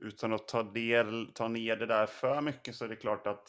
Utan 0.00 0.32
att 0.32 0.48
ta, 0.48 0.62
del, 0.62 1.32
ta 1.34 1.48
ner 1.48 1.76
det 1.76 1.86
där 1.86 2.06
för 2.06 2.40
mycket 2.40 2.74
så 2.74 2.84
är 2.84 2.88
det 2.88 2.96
klart 2.96 3.26
att 3.26 3.48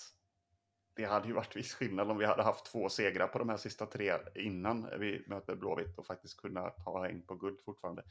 det 0.96 1.06
hade 1.06 1.28
ju 1.28 1.34
varit 1.34 1.56
viss 1.56 1.74
skillnad 1.74 2.12
om 2.12 2.18
vi 2.18 2.26
hade 2.26 2.44
haft 2.44 2.66
två 2.66 2.90
segrar 2.90 3.28
på 3.28 3.40
de 3.40 3.50
här 3.50 3.58
sista 3.58 3.86
tre 3.86 4.14
innan 4.36 4.90
vi 5.00 5.24
möter 5.28 5.56
Blåvitt 5.56 5.98
och 5.98 6.06
faktiskt 6.06 6.42
kunna 6.42 6.70
ta 6.70 7.10
in 7.10 7.22
på 7.22 7.36
guld 7.36 7.62
fortfarande. 7.62 8.04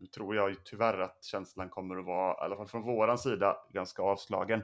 Nu 0.00 0.06
tror 0.06 0.36
jag 0.36 0.50
ju 0.50 0.56
tyvärr 0.64 0.98
att 0.98 1.24
känslan 1.24 1.68
kommer 1.68 1.96
att 1.96 2.04
vara, 2.04 2.32
i 2.32 2.44
alla 2.44 2.56
fall 2.56 2.68
från 2.68 2.82
våran 2.82 3.18
sida, 3.18 3.56
ganska 3.70 4.02
avslagen. 4.02 4.62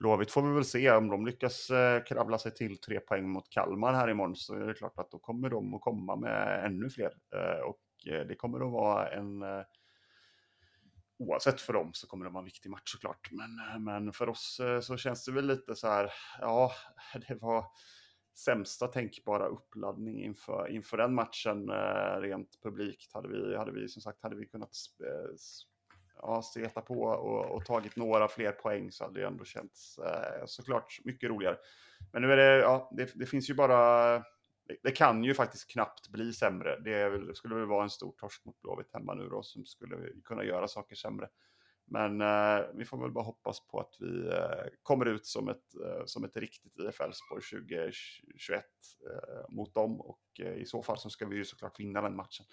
Blåvitt 0.00 0.30
får 0.30 0.42
vi 0.42 0.54
väl 0.54 0.64
se 0.64 0.90
om 0.90 1.08
de 1.08 1.26
lyckas 1.26 1.70
eh, 1.70 2.04
kravla 2.04 2.38
sig 2.38 2.54
till 2.54 2.78
tre 2.80 3.00
poäng 3.00 3.28
mot 3.28 3.50
Kalmar 3.50 3.92
här 3.92 4.10
imorgon 4.10 4.36
så 4.36 4.54
är 4.54 4.66
det 4.66 4.74
klart 4.74 4.98
att 4.98 5.10
då 5.10 5.18
kommer 5.18 5.50
de 5.50 5.74
att 5.74 5.80
komma 5.80 6.16
med 6.16 6.64
ännu 6.64 6.90
fler. 6.90 7.12
Eh, 7.34 7.60
och 7.60 7.80
eh, 8.06 8.26
det 8.26 8.34
kommer 8.34 8.66
att 8.66 8.72
vara 8.72 9.10
en 9.10 9.44
oavsett 11.18 11.60
för 11.60 11.72
dem 11.72 11.90
så 11.92 12.06
kommer 12.06 12.24
det 12.24 12.30
vara 12.30 12.40
en 12.40 12.44
viktig 12.44 12.70
match 12.70 12.92
såklart. 12.92 13.30
Men, 13.30 13.84
men 13.84 14.12
för 14.12 14.28
oss 14.28 14.60
så 14.82 14.96
känns 14.96 15.24
det 15.24 15.32
väl 15.32 15.46
lite 15.46 15.74
så 15.74 15.88
här, 15.88 16.10
ja, 16.40 16.72
det 17.28 17.34
var 17.34 17.64
sämsta 18.38 18.86
tänkbara 18.86 19.46
uppladdning 19.46 20.24
inför, 20.24 20.68
inför 20.68 20.96
den 20.96 21.14
matchen 21.14 21.70
rent 22.20 22.60
publikt. 22.62 23.12
Hade 23.12 23.28
vi, 23.28 23.56
hade 23.56 23.72
vi 23.72 23.88
som 23.88 24.02
sagt 24.02 24.22
hade 24.22 24.36
vi 24.36 24.46
kunnat 24.46 24.74
ja, 26.22 26.42
stretat 26.42 26.86
på 26.86 27.02
och, 27.02 27.56
och, 27.56 27.64
tagit 27.64 27.96
några 27.96 28.28
fler 28.28 28.52
poäng 28.52 28.92
så 28.92 29.04
hade 29.04 29.20
det 29.20 29.26
ändå 29.26 29.44
känts 29.44 29.98
eh, 29.98 30.44
såklart 30.46 31.00
mycket 31.04 31.30
roligare. 31.30 31.56
Men 32.12 32.22
nu 32.22 32.32
är 32.32 32.36
det, 32.36 32.58
ja, 32.58 32.90
det, 32.96 33.12
det 33.14 33.26
finns 33.26 33.50
ju 33.50 33.54
bara, 33.54 34.12
det, 34.68 34.76
det, 34.82 34.90
kan 34.90 35.24
ju 35.24 35.34
faktiskt 35.34 35.70
knappt 35.70 36.08
bli 36.08 36.32
sämre. 36.32 36.78
Det, 36.80 37.36
skulle 37.36 37.54
väl 37.54 37.66
vara 37.66 37.82
en 37.82 37.90
stor 37.90 38.12
torsk 38.12 38.44
mot 38.44 38.60
Blåvitt 38.60 38.92
hemma 38.92 39.14
nu 39.14 39.28
då 39.28 39.42
som 39.42 39.64
skulle 39.64 39.96
kunna 40.24 40.44
göra 40.44 40.68
saker 40.68 40.96
sämre. 40.96 41.28
Men 41.92 42.20
eh, 42.20 42.66
vi 42.74 42.84
får 42.84 43.02
väl 43.02 43.12
bara 43.12 43.24
hoppas 43.24 43.66
på 43.66 43.80
att 43.80 43.96
vi 44.00 44.28
eh, 44.28 44.68
kommer 44.82 45.06
ut 45.06 45.26
som 45.26 45.48
ett, 45.48 45.74
eh, 45.84 46.02
som 46.04 46.24
ett 46.24 46.36
riktigt 46.36 46.78
IF 46.78 47.00
Elfsborg 47.00 47.42
2021 47.42 48.64
eh, 49.10 49.54
mot 49.54 49.74
dem 49.74 50.00
och 50.00 50.20
eh, 50.38 50.54
i 50.54 50.64
så 50.66 50.82
fall 50.82 50.98
så 50.98 51.10
ska 51.10 51.26
vi 51.26 51.36
ju 51.36 51.44
såklart 51.44 51.80
vinna 51.80 52.02
den 52.02 52.16
matchen 52.16 52.46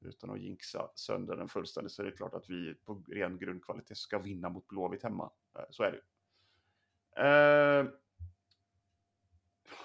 utan 0.00 0.30
att 0.30 0.40
jinxa 0.40 0.90
sönder 0.94 1.36
den 1.36 1.48
fullständigt 1.48 1.92
så 1.92 2.02
är 2.02 2.06
det 2.06 2.12
klart 2.12 2.34
att 2.34 2.50
vi 2.50 2.74
på 2.74 3.04
ren 3.08 3.38
grundkvalitet 3.38 3.96
ska 3.96 4.18
vinna 4.18 4.48
mot 4.48 4.68
Blåvitt 4.68 5.02
hemma. 5.02 5.30
Eh, 5.58 5.64
så 5.70 5.82
är 5.82 5.90
det 5.90 5.96
ju. 5.96 6.02
Eh, 7.24 7.86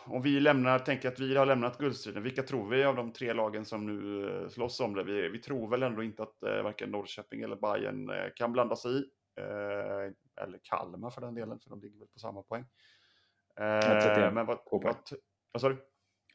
om 0.05 0.21
vi 0.21 0.39
lämnar, 0.39 0.79
tänker 0.79 1.07
att 1.07 1.19
vi 1.19 1.37
har 1.37 1.45
lämnat 1.45 1.77
guldstriden, 1.77 2.23
vilka 2.23 2.43
tror 2.43 2.69
vi 2.69 2.83
av 2.83 2.95
de 2.95 3.13
tre 3.13 3.33
lagen 3.33 3.65
som 3.65 3.85
nu 3.85 4.29
eh, 4.29 4.47
slåss 4.49 4.79
om 4.79 4.93
det? 4.93 5.03
Vi, 5.03 5.29
vi 5.29 5.39
tror 5.39 5.69
väl 5.69 5.83
ändå 5.83 6.03
inte 6.03 6.23
att 6.23 6.43
eh, 6.43 6.61
varken 6.61 6.91
Norrköping 6.91 7.41
eller 7.41 7.55
Bayern 7.55 8.09
eh, 8.09 8.29
kan 8.35 8.51
blanda 8.51 8.75
sig 8.75 8.91
i. 8.91 9.03
Eh, 9.35 10.13
eller 10.43 10.59
Kalmar 10.63 11.09
för 11.09 11.21
den 11.21 11.35
delen, 11.35 11.59
för 11.59 11.69
de 11.69 11.81
ligger 11.81 11.99
väl 11.99 12.07
på 12.07 12.19
samma 12.19 12.43
poäng. 12.43 12.65
Men 14.33 14.45
vad, 14.45 14.59
vad, 14.71 14.95
vad 15.51 15.61
sa 15.61 15.69
du? 15.69 15.90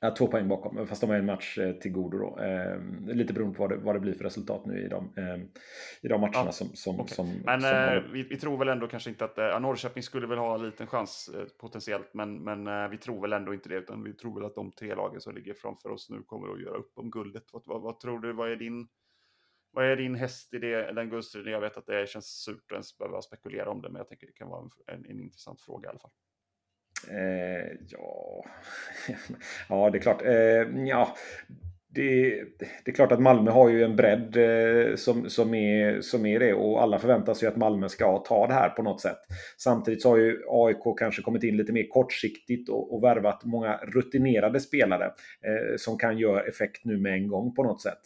Ja, 0.07 0.14
två 0.14 0.26
poäng 0.26 0.48
bakom, 0.48 0.86
fast 0.86 1.00
de 1.00 1.11
har 1.11 1.16
en 1.16 1.26
match 1.26 1.59
eh, 1.59 1.72
till 1.72 1.92
godo 1.92 2.18
då. 2.18 2.38
Eh, 2.38 2.80
lite 3.14 3.32
beroende 3.32 3.57
på 3.57 3.62
vad 3.62 3.70
det, 3.70 3.76
vad 3.76 3.94
det 3.94 4.00
blir 4.00 4.14
för 4.14 4.24
resultat 4.24 4.66
nu 4.66 4.84
i 4.84 4.88
de, 4.88 5.12
eh, 5.16 5.36
i 6.00 6.09
de 6.09 6.20
matcherna 6.20 6.44
ja, 6.44 6.52
som, 6.52 6.68
som, 6.68 7.00
okay. 7.00 7.14
som, 7.14 7.40
Men 7.44 7.61
som 7.61 7.70
eh, 7.70 8.02
vi, 8.12 8.22
vi, 8.22 8.36
tror 8.36 8.59
väl 8.59 8.68
ändå 8.68 8.88
kanske 8.88 9.11
inte 9.11 9.24
att 9.24 9.38
eh, 9.38 9.61
Norrköping 9.61 10.02
skulle 10.02 10.26
väl 10.26 10.38
ha 10.38 10.54
en 10.54 10.62
liten 10.66 10.86
chans 10.86 11.30
eh, 11.34 11.44
potentiellt, 11.61 12.14
men, 12.14 12.44
men 12.44 12.90
vi 12.90 12.98
tror 12.98 13.20
väl 13.20 13.32
ändå 13.32 13.54
inte 13.54 13.68
det, 13.68 13.76
utan 13.76 14.04
vi 14.04 14.12
tror 14.12 14.34
väl 14.34 14.44
att 14.44 14.54
de 14.54 14.72
tre 14.72 14.94
lagen 14.94 15.20
som 15.20 15.34
ligger 15.34 15.54
framför 15.54 15.88
oss 15.88 16.11
nu 16.11 16.22
kommer 16.22 16.52
att 16.54 16.61
göra 16.61 16.76
upp 16.76 16.92
om 16.98 17.11
guldet. 17.11 17.44
Vad, 17.52 17.62
vad, 17.66 17.82
vad 17.82 18.00
tror 18.00 18.20
du, 18.20 18.32
vad 18.32 18.52
är 18.52 18.57
din 18.57 18.88
vad 19.70 19.84
är 19.84 19.96
din 19.96 20.14
häst 20.14 20.54
i 20.54 20.59
det, 20.59 20.92
den 20.92 21.11
guldstriden? 21.11 21.52
Jag 21.52 21.61
vet 21.61 21.76
att 21.76 21.86
det 21.86 22.09
känns 22.09 22.26
surt 22.26 22.72
att 22.72 22.72
ens 22.72 22.98
behöva 22.98 23.22
spekulera 23.22 23.70
om 23.70 23.82
det, 23.82 23.88
men 23.88 23.98
jag 23.98 24.09
tänker 24.09 24.26
det 24.26 24.32
kan 24.32 24.48
vara 24.48 24.62
en, 24.62 24.94
en, 24.94 25.11
en 25.11 25.20
intressant 25.20 25.61
fråga 25.61 25.88
i 25.88 25.90
alla 25.90 25.98
fall. 25.98 26.11
Eh, 27.11 27.76
ja... 27.88 28.44
ja, 29.68 29.90
det 29.90 29.99
är 29.99 30.03
klart. 30.03 30.22
Eh, 30.22 30.86
ja, 30.86 31.16
det, 31.97 32.44
det, 32.84 32.90
är 32.90 32.94
klart 32.94 33.12
att 33.12 33.20
Malmö 33.20 33.51
har 33.51 33.68
ju 33.68 33.84
en 33.84 33.97
bredd 33.97 34.36
eh, 34.36 34.97
som, 34.97 35.30
som, 35.30 35.55
är, 35.55 36.01
som 36.01 36.26
är 36.26 36.38
det 36.40 36.55
och 36.55 36.82
alla 36.82 36.99
förväntar 36.99 37.34
sig 37.34 37.49
att 37.49 37.57
Malmö 37.57 37.88
ska 37.88 38.18
ta 38.18 38.47
det 38.47 38.55
här 38.55 38.68
på 38.68 38.82
något 38.82 39.01
sätt. 39.01 39.18
Samtidigt 39.59 40.03
så 40.03 40.09
har 40.09 40.16
ju 40.16 40.42
AIK 40.49 40.99
kanske 40.99 41.22
kommit 41.22 41.42
in 41.42 41.57
lite 41.57 41.72
mer 41.72 41.88
kortsiktigt 41.88 42.68
och, 42.68 42.94
och 42.94 43.05
värvat 43.05 43.44
många 43.44 43.76
rutinerade 43.76 44.61
spelare 44.61 45.05
eh, 45.42 45.76
som 45.76 45.99
kan 45.99 46.18
göra 46.18 46.42
effekt 46.42 46.84
nu 46.84 46.99
med 46.99 47.12
en 47.12 47.28
gång 47.28 47.55
på 47.55 47.62
något 47.62 47.82
sätt. 47.82 48.01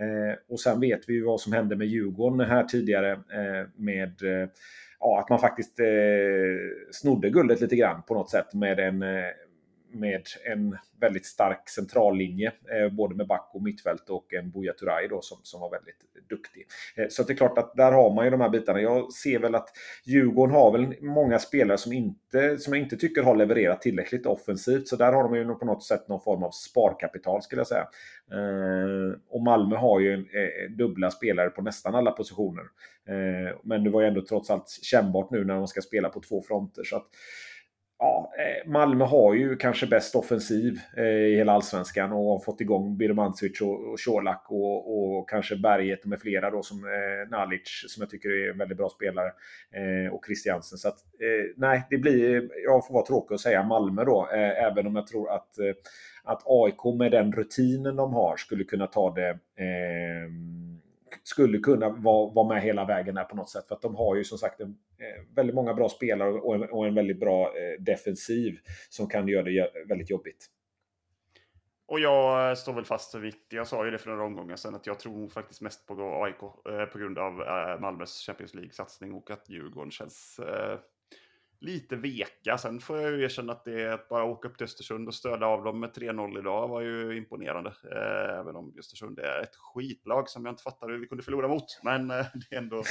Eh, 0.00 0.38
och 0.48 0.60
sen 0.60 0.80
vet 0.80 1.08
vi 1.08 1.12
ju 1.12 1.24
vad 1.24 1.40
som 1.40 1.52
hände 1.52 1.76
med 1.76 1.86
Djurgården 1.86 2.40
här 2.40 2.64
tidigare 2.64 3.12
eh, 3.12 3.68
med 3.76 4.22
eh, 4.22 4.48
ja, 5.00 5.20
att 5.20 5.28
man 5.28 5.38
faktiskt 5.38 5.80
eh, 5.80 5.86
snodde 6.92 7.30
guldet 7.30 7.60
lite 7.60 7.76
grann 7.76 8.02
på 8.02 8.14
något 8.14 8.30
sätt 8.30 8.54
med 8.54 8.80
en, 8.80 9.02
eh, 9.02 9.24
med 9.90 10.22
en 10.44 10.78
väldigt 11.00 11.26
stark 11.26 11.68
centrallinje. 11.68 12.52
Eh, 12.72 12.92
både 12.92 13.14
med 13.14 13.26
back 13.26 13.50
och 13.54 13.62
mittfält 13.62 14.10
och 14.10 14.34
en 14.34 14.50
Buya 14.50 14.72
Turay 14.72 15.08
då 15.08 15.20
som, 15.22 15.38
som 15.42 15.60
var 15.60 15.70
väldigt 15.70 15.96
duktig. 16.28 16.66
Eh, 16.96 17.06
så 17.10 17.22
det 17.22 17.32
är 17.32 17.36
klart 17.36 17.58
att 17.58 17.76
där 17.76 17.92
har 17.92 18.14
man 18.14 18.24
ju 18.24 18.30
de 18.30 18.40
här 18.40 18.48
bitarna. 18.48 18.80
Jag 18.80 19.12
ser 19.12 19.38
väl 19.38 19.54
att 19.54 19.68
Djurgården 20.04 20.54
har 20.54 20.72
väl 20.72 20.94
många 21.00 21.38
spelare 21.38 21.78
som, 21.78 21.92
inte, 21.92 22.58
som 22.58 22.72
jag 22.72 22.82
inte 22.82 22.96
tycker 22.96 23.22
har 23.22 23.36
levererat 23.36 23.80
tillräckligt 23.80 24.26
offensivt. 24.26 24.88
Så 24.88 24.96
där 24.96 25.12
har 25.12 25.22
de 25.22 25.34
ju 25.34 25.54
på 25.54 25.64
något 25.64 25.84
sätt 25.84 26.08
någon 26.08 26.20
form 26.20 26.42
av 26.42 26.50
sparkapital 26.50 27.42
skulle 27.42 27.60
jag 27.60 27.66
säga. 27.66 27.88
Eh, 28.32 29.18
och 29.28 29.42
Malmö 29.42 29.76
har 29.76 30.00
ju 30.00 30.14
en, 30.14 30.20
eh, 30.20 30.70
dubbla 30.70 31.10
spelare 31.10 31.50
på 31.50 31.62
nästan 31.62 31.94
alla 31.94 32.10
positioner. 32.10 32.64
Eh, 33.08 33.56
men 33.62 33.84
det 33.84 33.90
var 33.90 34.00
ju 34.00 34.08
ändå 34.08 34.22
trots 34.28 34.50
allt 34.50 34.68
kännbart 34.82 35.30
nu 35.30 35.44
när 35.44 35.54
de 35.54 35.66
ska 35.66 35.80
spela 35.80 36.08
på 36.08 36.20
två 36.20 36.42
fronter. 36.42 36.84
Så 36.84 36.96
att, 36.96 37.06
ja, 37.98 38.32
eh, 38.38 38.70
Malmö 38.70 39.04
har 39.04 39.34
ju 39.34 39.56
kanske 39.56 39.86
bäst 39.86 40.14
offensiv 40.14 40.80
eh, 40.96 41.04
i 41.04 41.36
hela 41.36 41.52
allsvenskan 41.52 42.12
och 42.12 42.24
har 42.24 42.38
fått 42.38 42.60
igång 42.60 42.96
Birmancevic 42.96 43.60
och, 43.60 43.96
Colak 44.04 44.44
och, 44.48 44.98
och, 44.98 45.28
kanske 45.28 45.56
Berget 45.56 46.04
med 46.04 46.20
flera 46.20 46.50
då 46.50 46.62
som 46.62 46.84
eh, 46.84 47.30
Nalic 47.30 47.84
som 47.88 48.00
jag 48.00 48.10
tycker 48.10 48.28
är 48.28 48.50
en 48.50 48.58
väldigt 48.58 48.78
bra 48.78 48.88
spelare 48.88 49.32
eh, 49.72 50.14
och 50.14 50.24
Christiansen. 50.26 50.78
Så 50.78 50.88
att, 50.88 50.98
eh, 50.98 51.54
nej, 51.56 51.86
det 51.90 51.98
blir, 51.98 52.48
jag 52.64 52.86
får 52.86 52.94
vara 52.94 53.06
tråkig 53.06 53.34
och 53.34 53.40
säga 53.40 53.62
Malmö 53.62 54.04
då, 54.04 54.28
eh, 54.32 54.64
även 54.64 54.86
om 54.86 54.96
jag 54.96 55.06
tror 55.06 55.30
att, 55.30 55.58
eh, 55.58 55.74
att 56.24 56.42
AIK 56.46 56.98
med 56.98 57.12
den 57.12 57.32
rutinen 57.32 57.96
de 57.96 58.12
har 58.12 58.36
skulle 58.36 58.64
kunna 58.64 58.86
ta 58.86 59.14
det 59.14 59.38
skulle 61.22 61.58
kunna 61.58 61.88
vara, 61.88 62.32
vara 62.34 62.48
med 62.48 62.62
hela 62.62 62.84
vägen 62.84 63.16
här 63.16 63.24
på 63.24 63.36
något 63.36 63.50
sätt. 63.50 63.68
För 63.68 63.74
att 63.74 63.82
de 63.82 63.94
har 63.94 64.16
ju 64.16 64.24
som 64.24 64.38
sagt 64.38 64.60
en, 64.60 64.68
eh, 64.68 65.34
väldigt 65.36 65.54
många 65.54 65.74
bra 65.74 65.88
spelare 65.88 66.32
och 66.32 66.54
en, 66.54 66.62
och 66.62 66.86
en 66.86 66.94
väldigt 66.94 67.20
bra 67.20 67.46
eh, 67.46 67.82
defensiv 67.82 68.58
som 68.90 69.06
kan 69.06 69.28
göra 69.28 69.42
det 69.42 69.70
väldigt 69.88 70.10
jobbigt. 70.10 70.50
Och 71.88 72.00
jag 72.00 72.50
eh, 72.50 72.54
står 72.54 72.72
väl 72.72 72.84
fast 72.84 73.14
vid. 73.14 73.34
Jag 73.48 73.66
sa 73.66 73.84
ju 73.84 73.90
det 73.90 73.98
för 73.98 74.10
några 74.10 74.24
omgångar 74.24 74.56
sedan 74.56 74.74
att 74.74 74.86
jag 74.86 75.00
tror 75.00 75.28
faktiskt 75.28 75.60
mest 75.60 75.86
på 75.86 76.22
AIK 76.24 76.42
eh, 76.42 76.84
på 76.84 76.98
grund 76.98 77.18
av 77.18 77.42
eh, 77.42 77.80
Malmös 77.80 78.26
Champions 78.26 78.54
League-satsning 78.54 79.12
och 79.12 79.30
att 79.30 79.50
Djurgården 79.50 79.90
känns 79.90 80.38
eh, 80.38 80.78
lite 81.60 81.96
veka. 81.96 82.58
Sen 82.58 82.80
får 82.80 82.98
jag 82.98 83.10
ju 83.12 83.24
erkänna 83.24 83.52
att 83.52 83.64
det 83.64 83.82
är 83.82 83.92
att 83.92 84.08
bara 84.08 84.24
åka 84.24 84.48
upp 84.48 84.56
till 84.56 84.64
Östersund 84.64 85.08
och 85.08 85.14
stöda 85.14 85.46
av 85.46 85.64
dem 85.64 85.80
med 85.80 85.90
3-0 85.90 86.38
idag 86.38 86.68
var 86.68 86.80
ju 86.80 87.16
imponerande. 87.16 87.70
Eh, 87.70 88.38
även 88.38 88.56
om 88.56 88.74
Östersund 88.78 89.18
är 89.18 89.42
ett 89.42 89.56
skitlag 89.56 90.28
som 90.28 90.44
jag 90.44 90.52
inte 90.52 90.62
fattar 90.62 90.88
hur 90.88 90.98
vi 90.98 91.06
kunde 91.06 91.24
förlora 91.24 91.48
mot. 91.48 91.80
Men 91.82 92.10
eh, 92.10 92.26
det, 92.34 92.56
är 92.56 92.58
ändå, 92.58 92.82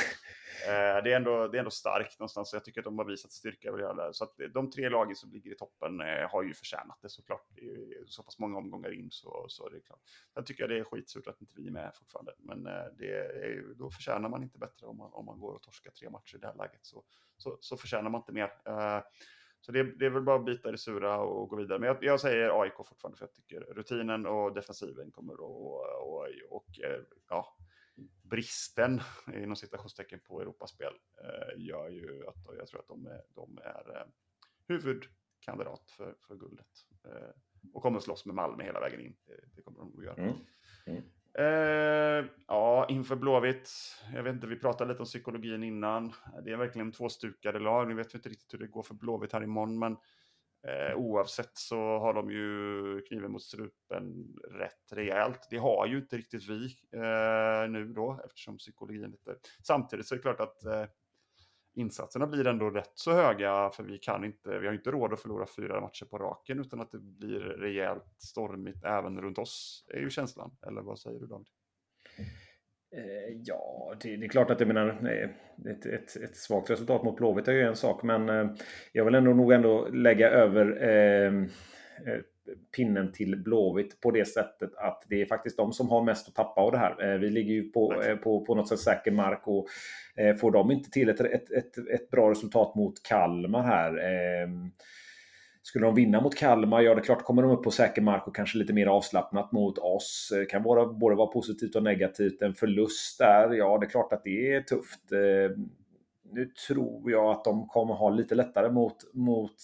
Eh, 0.67 1.03
det, 1.03 1.11
är 1.11 1.15
ändå, 1.15 1.47
det 1.47 1.57
är 1.57 1.59
ändå 1.59 1.71
starkt 1.71 2.19
någonstans. 2.19 2.53
Jag 2.53 2.65
tycker 2.65 2.81
att 2.81 2.85
de 2.85 2.97
har 2.97 3.05
visat 3.05 3.31
styrka 3.31 3.69
över 3.69 3.93
det. 3.93 4.13
Så 4.13 4.23
att 4.23 4.35
de 4.53 4.69
tre 4.69 4.89
lagen 4.89 5.15
som 5.15 5.31
ligger 5.31 5.51
i 5.51 5.55
toppen 5.55 6.01
eh, 6.01 6.29
har 6.29 6.43
ju 6.43 6.53
förtjänat 6.53 6.99
det 7.01 7.09
såklart. 7.09 7.47
Det 7.49 7.61
är 7.61 8.05
så 8.05 8.23
pass 8.23 8.39
många 8.39 8.57
omgångar 8.57 8.93
in 8.93 9.11
så, 9.11 9.45
så 9.49 9.67
är 9.67 9.71
det 9.71 9.79
klart. 9.79 9.99
Sen 10.33 10.45
tycker 10.45 10.63
jag 10.63 10.69
det 10.69 10.79
är 10.79 10.83
skitsurt 10.83 11.27
att 11.27 11.41
inte 11.41 11.53
vi 11.55 11.67
är 11.67 11.71
med 11.71 11.91
fortfarande. 11.95 12.33
Men 12.37 12.67
eh, 12.67 12.85
det 12.97 13.11
är, 13.11 13.73
då 13.75 13.91
förtjänar 13.91 14.29
man 14.29 14.43
inte 14.43 14.57
bättre 14.57 14.87
om 14.87 14.97
man, 14.97 15.13
om 15.13 15.25
man 15.25 15.39
går 15.39 15.53
och 15.53 15.61
torskar 15.61 15.91
tre 15.91 16.09
matcher 16.09 16.35
i 16.35 16.39
det 16.39 16.47
här 16.47 16.55
läget. 16.55 16.85
Så, 16.85 17.03
så, 17.37 17.57
så 17.61 17.77
förtjänar 17.77 18.09
man 18.09 18.21
inte 18.21 18.31
mer. 18.31 18.51
Så 19.61 19.71
det, 19.71 19.83
det, 19.83 20.05
är 20.05 20.09
väl 20.09 20.23
bara 20.23 20.35
att 20.35 20.45
bita 20.45 20.69
i 20.69 20.71
det 20.71 20.77
sura 20.77 21.19
och 21.19 21.49
gå 21.49 21.55
vidare. 21.55 21.79
Men 21.79 21.87
jag, 21.87 22.03
jag, 22.03 22.19
säger 22.19 22.61
AIK 22.61 22.73
fortfarande 22.75 23.17
för 23.17 23.25
jag 23.25 23.33
tycker 23.33 23.59
rutinen 23.59 24.25
och 24.25 24.53
defensiven 24.53 25.11
kommer 25.11 25.33
att... 25.33 25.39
Och, 25.39 25.79
och, 26.07 26.27
och, 26.49 26.65
ja, 27.29 27.57
bristen 28.29 29.01
inom 29.33 29.55
citationstecken 29.55 30.19
på 30.19 30.41
Europaspel 30.41 30.93
uh, 30.93 31.63
gör 31.65 31.89
ju 31.89 32.27
att 32.27 32.37
jag 32.57 32.67
tror 32.67 32.79
att 32.79 32.87
de 32.87 33.07
är, 33.07 33.21
de 33.35 33.57
är 33.57 33.97
uh, 33.97 34.03
huvudkandidat 34.67 35.91
för, 35.91 36.15
för 36.27 36.35
guldet. 36.35 36.67
och 37.73 37.81
kommer 37.81 37.99
slåss 37.99 38.25
med 38.25 38.35
Malmö 38.35 38.63
hela 38.63 38.79
vägen 38.79 39.01
in. 39.01 39.15
Det, 39.25 39.39
det 39.55 39.61
kommer 39.61 39.79
de 39.79 39.97
att 39.97 40.03
göra. 40.03 40.23
Mm. 40.23 40.35
Mm. 40.85 41.03
Eh, 41.37 42.25
ja, 42.47 42.85
inför 42.89 43.15
Blåvitt. 43.15 43.69
Jag 44.13 44.23
vet 44.23 44.33
inte, 44.33 44.47
vi 44.47 44.59
pratade 44.59 44.91
lite 44.91 45.01
om 45.01 45.05
psykologin 45.05 45.63
innan. 45.63 46.13
Det 46.43 46.51
är 46.51 46.57
verkligen 46.57 46.91
två 46.91 47.09
stukade 47.09 47.59
lag. 47.59 47.87
Nu 47.87 47.93
vet 47.93 48.13
vi 48.13 48.17
inte 48.17 48.29
riktigt 48.29 48.53
hur 48.53 48.59
det 48.59 48.67
går 48.67 48.83
för 48.83 48.93
Blåvitt 48.93 49.33
här 49.33 49.43
imorgon, 49.43 49.79
men 49.79 49.97
eh, 50.67 50.95
oavsett 50.95 51.57
så 51.57 51.77
har 51.77 52.13
de 52.13 52.31
ju 52.31 53.01
kniven 53.01 53.31
mot 53.31 53.43
strupen 53.43 54.35
rätt 54.51 54.91
rejält. 54.91 55.47
Det 55.49 55.57
har 55.57 55.87
ju 55.87 55.97
inte 55.97 56.17
riktigt 56.17 56.49
vi 56.49 56.65
eh, 56.93 57.69
nu 57.69 57.93
då, 57.95 58.21
eftersom 58.25 58.57
psykologin 58.57 59.11
lite... 59.11 59.35
Samtidigt 59.63 60.07
så 60.07 60.15
är 60.15 60.17
det 60.17 60.21
klart 60.21 60.39
att 60.39 60.65
eh, 60.65 60.85
insatserna 61.75 62.27
blir 62.27 62.47
ändå 62.47 62.69
rätt 62.69 62.91
så 62.93 63.11
höga 63.11 63.69
för 63.69 63.83
vi 63.83 63.97
kan 63.97 64.23
inte, 64.23 64.59
vi 64.59 64.67
har 64.67 64.73
inte 64.73 64.91
råd 64.91 65.13
att 65.13 65.21
förlora 65.21 65.45
fyra 65.55 65.81
matcher 65.81 66.05
på 66.05 66.17
raken 66.17 66.59
utan 66.59 66.81
att 66.81 66.91
det 66.91 66.99
blir 66.99 67.39
rejält 67.39 68.15
stormigt 68.17 68.83
även 68.83 69.21
runt 69.21 69.37
oss, 69.37 69.85
är 69.87 69.99
ju 69.99 70.09
känslan. 70.09 70.57
Eller 70.67 70.81
vad 70.81 70.99
säger 70.99 71.19
du 71.19 71.27
David? 71.27 71.47
Eh, 72.97 73.37
ja, 73.43 73.93
det, 74.01 74.17
det, 74.17 74.25
är 74.25 74.29
klart 74.29 74.51
att 74.51 74.59
jag 74.59 74.67
menar, 74.67 75.09
ett, 75.65 75.85
ett, 75.85 76.15
ett 76.23 76.37
svagt 76.37 76.69
resultat 76.69 77.03
mot 77.03 77.17
Blåvitt 77.17 77.47
är 77.47 77.53
ju 77.53 77.61
en 77.61 77.75
sak, 77.75 78.03
men 78.03 78.29
eh, 78.29 78.49
jag 78.91 79.05
vill 79.05 79.15
ändå 79.15 79.33
nog 79.33 79.51
ändå 79.51 79.87
lägga 79.87 80.29
över 80.29 80.83
eh, 80.83 81.33
eh 82.13 82.21
pinnen 82.75 83.11
till 83.11 83.35
Blåvitt 83.43 84.01
på 84.01 84.11
det 84.11 84.25
sättet 84.25 84.75
att 84.75 85.03
det 85.09 85.21
är 85.21 85.25
faktiskt 85.25 85.57
de 85.57 85.73
som 85.73 85.89
har 85.89 86.03
mest 86.03 86.27
att 86.27 86.35
tappa 86.35 86.61
av 86.61 86.71
det 86.71 86.77
här. 86.77 87.13
Eh, 87.13 87.19
vi 87.19 87.29
ligger 87.29 87.53
ju 87.53 87.69
på, 87.69 88.03
eh, 88.03 88.15
på, 88.15 88.45
på 88.45 88.55
något 88.55 88.69
sätt 88.69 88.79
säker 88.79 89.11
mark 89.11 89.47
och 89.47 89.67
eh, 90.15 90.35
får 90.35 90.51
de 90.51 90.71
inte 90.71 90.89
till 90.89 91.09
ett, 91.09 91.19
ett, 91.19 91.51
ett, 91.51 91.77
ett 91.77 92.09
bra 92.09 92.31
resultat 92.31 92.75
mot 92.75 93.03
Kalmar 93.03 93.63
här 93.63 93.97
ehm, 93.97 94.71
skulle 95.67 95.85
de 95.85 95.95
vinna 95.95 96.21
mot 96.21 96.35
Kalmar, 96.35 96.81
ja 96.81 96.95
det 96.95 97.01
är 97.01 97.03
klart 97.03 97.23
kommer 97.23 97.41
de 97.41 97.51
upp 97.51 97.63
på 97.63 97.71
säker 97.71 98.01
mark 98.01 98.27
och 98.27 98.35
kanske 98.35 98.57
lite 98.57 98.73
mer 98.73 98.87
avslappnat 98.87 99.51
mot 99.51 99.77
oss. 99.77 100.29
Det 100.31 100.45
kan 100.45 100.63
vara, 100.63 100.85
både 100.85 101.15
vara 101.15 101.27
positivt 101.27 101.75
och 101.75 101.83
negativt. 101.83 102.41
En 102.41 102.53
förlust 102.53 103.19
där, 103.19 103.53
ja 103.53 103.77
det 103.77 103.85
är 103.85 103.89
klart 103.89 104.13
att 104.13 104.23
det 104.23 104.53
är 104.53 104.61
tufft. 104.61 105.11
Eh, 105.11 105.57
nu 106.31 106.45
tror 106.67 107.11
jag 107.11 107.31
att 107.31 107.43
de 107.43 107.67
kommer 107.67 107.93
ha 107.93 108.09
lite 108.09 108.35
lättare 108.35 108.69
mot, 108.69 109.13
mot 109.13 109.55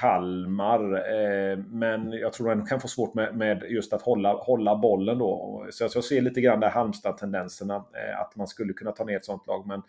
Kalmar. 0.00 0.94
Eh, 0.94 1.58
men 1.58 2.12
jag 2.12 2.32
tror 2.32 2.48
de 2.48 2.66
kan 2.66 2.80
få 2.80 2.88
svårt 2.88 3.14
med, 3.14 3.36
med, 3.36 3.62
just 3.68 3.92
att 3.92 4.02
hålla, 4.02 4.32
hålla 4.32 4.76
bollen 4.76 5.18
då. 5.18 5.66
Så 5.70 5.88
jag 5.94 6.04
ser 6.04 6.20
lite 6.20 6.40
grann 6.40 6.60
där 6.60 6.70
Halmstad-tendenserna. 6.70 7.76
Eh, 7.76 8.20
att 8.20 8.36
man 8.36 8.46
skulle 8.46 8.72
kunna 8.72 8.92
ta 8.92 9.04
ner 9.04 9.16
ett 9.16 9.24
sånt 9.24 9.46
lag. 9.46 9.66
Men 9.66 9.82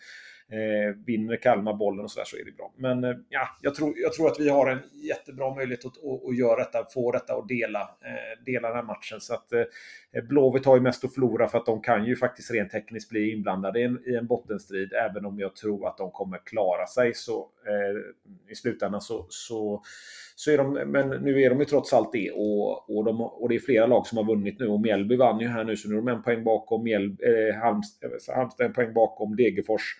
Eh, 0.52 0.96
vinner 1.06 1.36
Kalmar 1.36 1.74
bollen 1.74 2.04
och 2.04 2.12
sådär 2.12 2.26
så 2.26 2.38
är 2.38 2.46
det 2.46 2.52
bra. 2.52 2.74
Men 2.78 3.04
eh, 3.04 3.16
ja, 3.30 3.48
jag 3.62 3.76
tror, 3.76 3.94
jag 3.96 4.14
tror 4.14 4.28
att 4.28 4.40
vi 4.40 4.50
har 4.50 4.72
en 4.72 4.80
jättebra 5.08 5.56
möjlighet 5.56 5.86
att, 5.86 5.98
att, 5.98 6.30
att 6.30 6.38
göra 6.38 6.60
detta, 6.60 6.86
få 6.94 7.12
detta 7.12 7.36
och 7.36 7.48
dela, 7.48 7.82
eh, 7.82 8.44
dela 8.46 8.68
den 8.68 8.78
här 8.78 8.84
matchen. 8.84 9.22
Så 9.22 9.34
att 9.34 9.54
eh, 9.54 10.24
Blåvitt 10.24 10.66
har 10.66 10.76
ju 10.76 10.82
mest 10.82 11.06
att 11.06 11.14
förlora 11.14 11.48
för 11.48 11.58
att 11.58 11.66
de 11.66 11.82
kan 11.82 12.06
ju 12.06 12.16
faktiskt 12.16 12.52
rent 12.52 12.72
tekniskt 12.72 13.10
bli 13.10 13.32
inblandade 13.32 13.80
i 13.80 13.84
en, 13.84 14.00
i 14.06 14.16
en 14.16 14.28
bottenstrid. 14.28 14.94
Även 14.94 15.26
om 15.26 15.40
jag 15.40 15.56
tror 15.56 15.88
att 15.88 15.98
de 15.98 16.12
kommer 16.12 16.38
klara 16.46 16.88
sig 16.88 17.14
så 17.14 17.50
i 18.50 18.56
slutändan 18.56 19.02
så, 19.02 19.26
så 19.30 19.81
så 20.36 20.52
är 20.52 20.58
de, 20.58 20.74
men 20.74 21.10
nu 21.10 21.42
är 21.42 21.50
de 21.50 21.60
ju 21.60 21.66
trots 21.66 21.94
allt 21.94 22.12
det 22.12 22.32
och, 22.32 22.98
och, 22.98 23.06
de, 23.06 23.22
och 23.22 23.50
det 23.50 23.56
är 23.56 23.60
flera 23.60 23.88
lag 23.88 24.08
som 24.08 24.18
har 24.18 24.26
vunnit 24.26 24.60
nu 24.60 24.68
och 24.68 24.82
Mjällby 24.82 25.16
vann 25.16 25.40
ju 25.40 25.48
här 25.48 25.64
nu 25.64 25.78
så 25.78 25.90
nu 25.90 25.96
är 25.96 26.02
de 26.02 26.08
en 26.08 26.24
poäng 26.24 26.44
bakom 26.44 26.88
eh, 26.88 26.94
eh 26.94 27.56
Halmstad, 27.62 28.12
Halmstad 28.36 28.66
en 28.66 28.74
poäng 28.74 28.94
bakom 28.94 29.36
Degerfors 29.36 29.98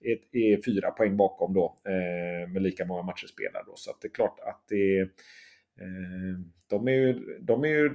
är, 0.00 0.38
är 0.38 0.62
fyra 0.62 0.90
poäng 0.90 1.16
bakom 1.16 1.54
då 1.54 1.76
eh, 1.84 2.48
med 2.48 2.62
lika 2.62 2.84
många 2.84 3.02
matcher 3.02 3.26
spelade. 3.26 3.64
Då. 3.66 3.72
Så 3.76 3.90
att 3.90 4.00
det 4.00 4.08
är 4.08 4.12
klart 4.12 4.40
att 4.40 4.64
det 4.68 5.08
Eh, 5.80 6.40
de 6.66 6.88
är 6.88 6.92
ju, 6.92 7.38
de 7.40 7.64
är 7.64 7.68
ju 7.68 7.90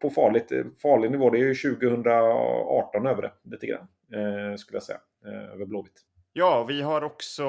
på 0.00 0.10
farligt, 0.10 0.52
farlig 0.82 1.10
nivå. 1.10 1.30
Det 1.30 1.38
är 1.38 1.44
ju 1.44 1.54
2018 1.54 3.06
över 3.06 3.22
det 3.22 3.32
lite 3.42 3.66
grann, 3.66 3.88
eh, 4.12 4.56
skulle 4.56 4.76
jag 4.76 4.82
säga, 4.82 5.00
eh, 5.26 5.52
över 5.52 5.66
Blåvitt. 5.66 6.02
Ja, 6.38 6.64
vi 6.68 6.82
har 6.82 7.04
också 7.04 7.44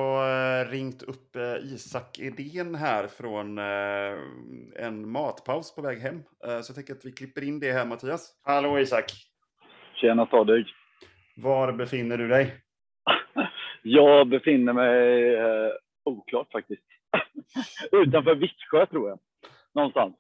ringt 0.72 1.04
upp 1.04 1.36
Isak 1.64 2.20
Edén 2.20 2.76
här 2.76 3.08
från 3.08 3.58
en 4.76 5.10
matpaus 5.10 5.76
på 5.76 5.82
väg 5.82 6.00
hem. 6.00 6.24
Så 6.42 6.70
jag 6.70 6.76
tänker 6.76 6.94
att 6.94 7.06
vi 7.06 7.12
klipper 7.12 7.44
in 7.44 7.60
det 7.60 7.72
här, 7.72 7.86
Mattias. 7.86 8.40
Hallå 8.44 8.80
Isak! 8.80 9.06
Tjena 9.96 10.26
stadig! 10.26 10.66
Var 11.38 11.72
befinner 11.72 12.18
du 12.18 12.28
dig? 12.28 12.56
Jag 13.84 14.28
befinner 14.28 14.74
mig 14.74 15.34
eh, 15.36 15.72
oklart 16.04 16.52
faktiskt. 16.52 16.84
Utanför 17.92 18.36
Vittsjö 18.36 18.86
tror 18.86 19.10
jag. 19.10 19.20
Någonstans. 19.76 20.16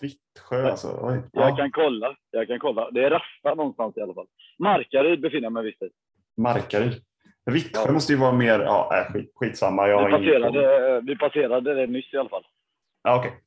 Vittsjö 0.00 0.70
alltså? 0.70 0.98
Oj. 1.02 1.22
Jag 1.32 1.56
kan 1.56 1.70
kolla. 1.70 2.16
Jag 2.30 2.46
kan 2.46 2.58
kolla. 2.58 2.90
Det 2.90 3.04
är 3.04 3.10
Rasta 3.10 3.54
någonstans 3.54 3.96
i 3.96 4.00
alla 4.00 4.14
fall. 4.14 4.26
Markaryd 4.58 5.20
befinner 5.20 5.42
jag 5.42 5.52
mig 5.52 5.64
visst 5.64 5.82
i. 5.82 5.90
Markaryd? 6.36 7.02
Vittsjö 7.52 7.82
ja. 7.86 7.92
måste 7.92 8.12
ju 8.12 8.18
vara 8.18 8.32
mer... 8.32 8.60
Ja, 8.60 8.98
äh, 8.98 9.12
skit, 9.12 9.32
skitsamma. 9.34 9.88
Jag 9.88 10.04
vi, 10.04 10.12
passerade, 10.12 11.00
vi 11.00 11.16
passerade 11.16 11.74
det 11.74 11.86
nyss 11.86 12.14
i 12.14 12.16
alla 12.16 12.28
fall. 12.28 12.46
Ja, 13.02 13.18
Okej. 13.18 13.28
Okay. 13.28 13.40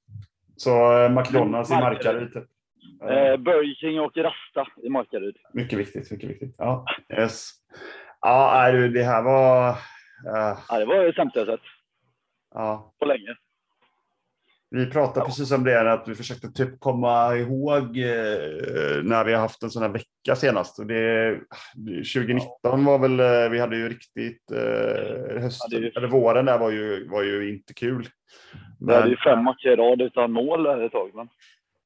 Så 0.56 1.04
eh, 1.04 1.10
McDonalds 1.10 1.72
i 1.72 1.74
Markaryd? 1.74 2.34
Typ. 2.34 2.43
Eh, 3.02 3.38
Burger 3.38 3.76
King 3.76 3.99
och 3.99 4.18
Rasta 4.18 4.68
i 4.84 4.89
Markaryd. 4.89 5.38
Mycket 5.54 5.80
viktigt. 5.80 6.12
Mycket 6.12 6.30
viktigt. 6.30 6.56
Ja, 6.58 6.86
yes. 7.18 7.49
ja 8.22 8.72
det 8.72 9.04
här 9.04 9.24
var... 9.24 9.70
Uh... 9.70 10.60
Ja, 10.70 10.80
det 10.80 10.86
var 10.86 11.06
det 11.06 11.14
sämsta 11.14 11.39
jag 11.39 11.47
sett. 11.47 11.66
Ja. 12.54 12.93
På 12.99 13.06
länge. 13.06 13.36
Vi 14.76 14.86
pratade 14.86 15.19
ja. 15.19 15.26
precis 15.26 15.51
om 15.51 15.63
det, 15.63 15.91
att 15.93 16.07
vi 16.07 16.15
försökte 16.15 16.51
typ 16.51 16.80
komma 16.80 17.36
ihåg 17.36 17.97
eh, 17.97 19.03
när 19.03 19.26
vi 19.26 19.34
har 19.34 19.39
haft 19.39 19.63
en 19.63 19.69
sån 19.69 19.82
här 19.82 19.89
vecka 19.89 20.36
senast. 20.36 20.80
Och 20.80 20.86
det, 20.86 21.39
2019 22.13 22.49
ja. 22.61 22.76
var 22.76 22.99
väl, 22.99 23.19
eh, 23.19 23.49
vi 23.49 23.59
hade 23.59 23.76
ju 23.76 23.89
riktigt, 23.89 24.51
eh, 24.51 25.41
hösten, 25.41 25.84
ja, 25.84 25.89
eller 25.95 26.07
våren 26.07 26.45
där 26.45 26.57
var 26.57 26.72
ju, 26.72 27.07
var 27.09 27.24
ju 27.24 27.53
inte 27.53 27.74
kul. 27.74 28.07
Men, 28.80 28.88
vi 28.88 28.93
hade 28.93 29.09
ju 29.09 29.17
fem 29.17 29.43
matcher 29.43 29.67
i 29.67 29.76
rad 29.76 30.01
utan 30.01 30.32
mål 30.32 30.65
ett 30.65 30.91
tag. 30.91 31.11
Men... 31.13 31.28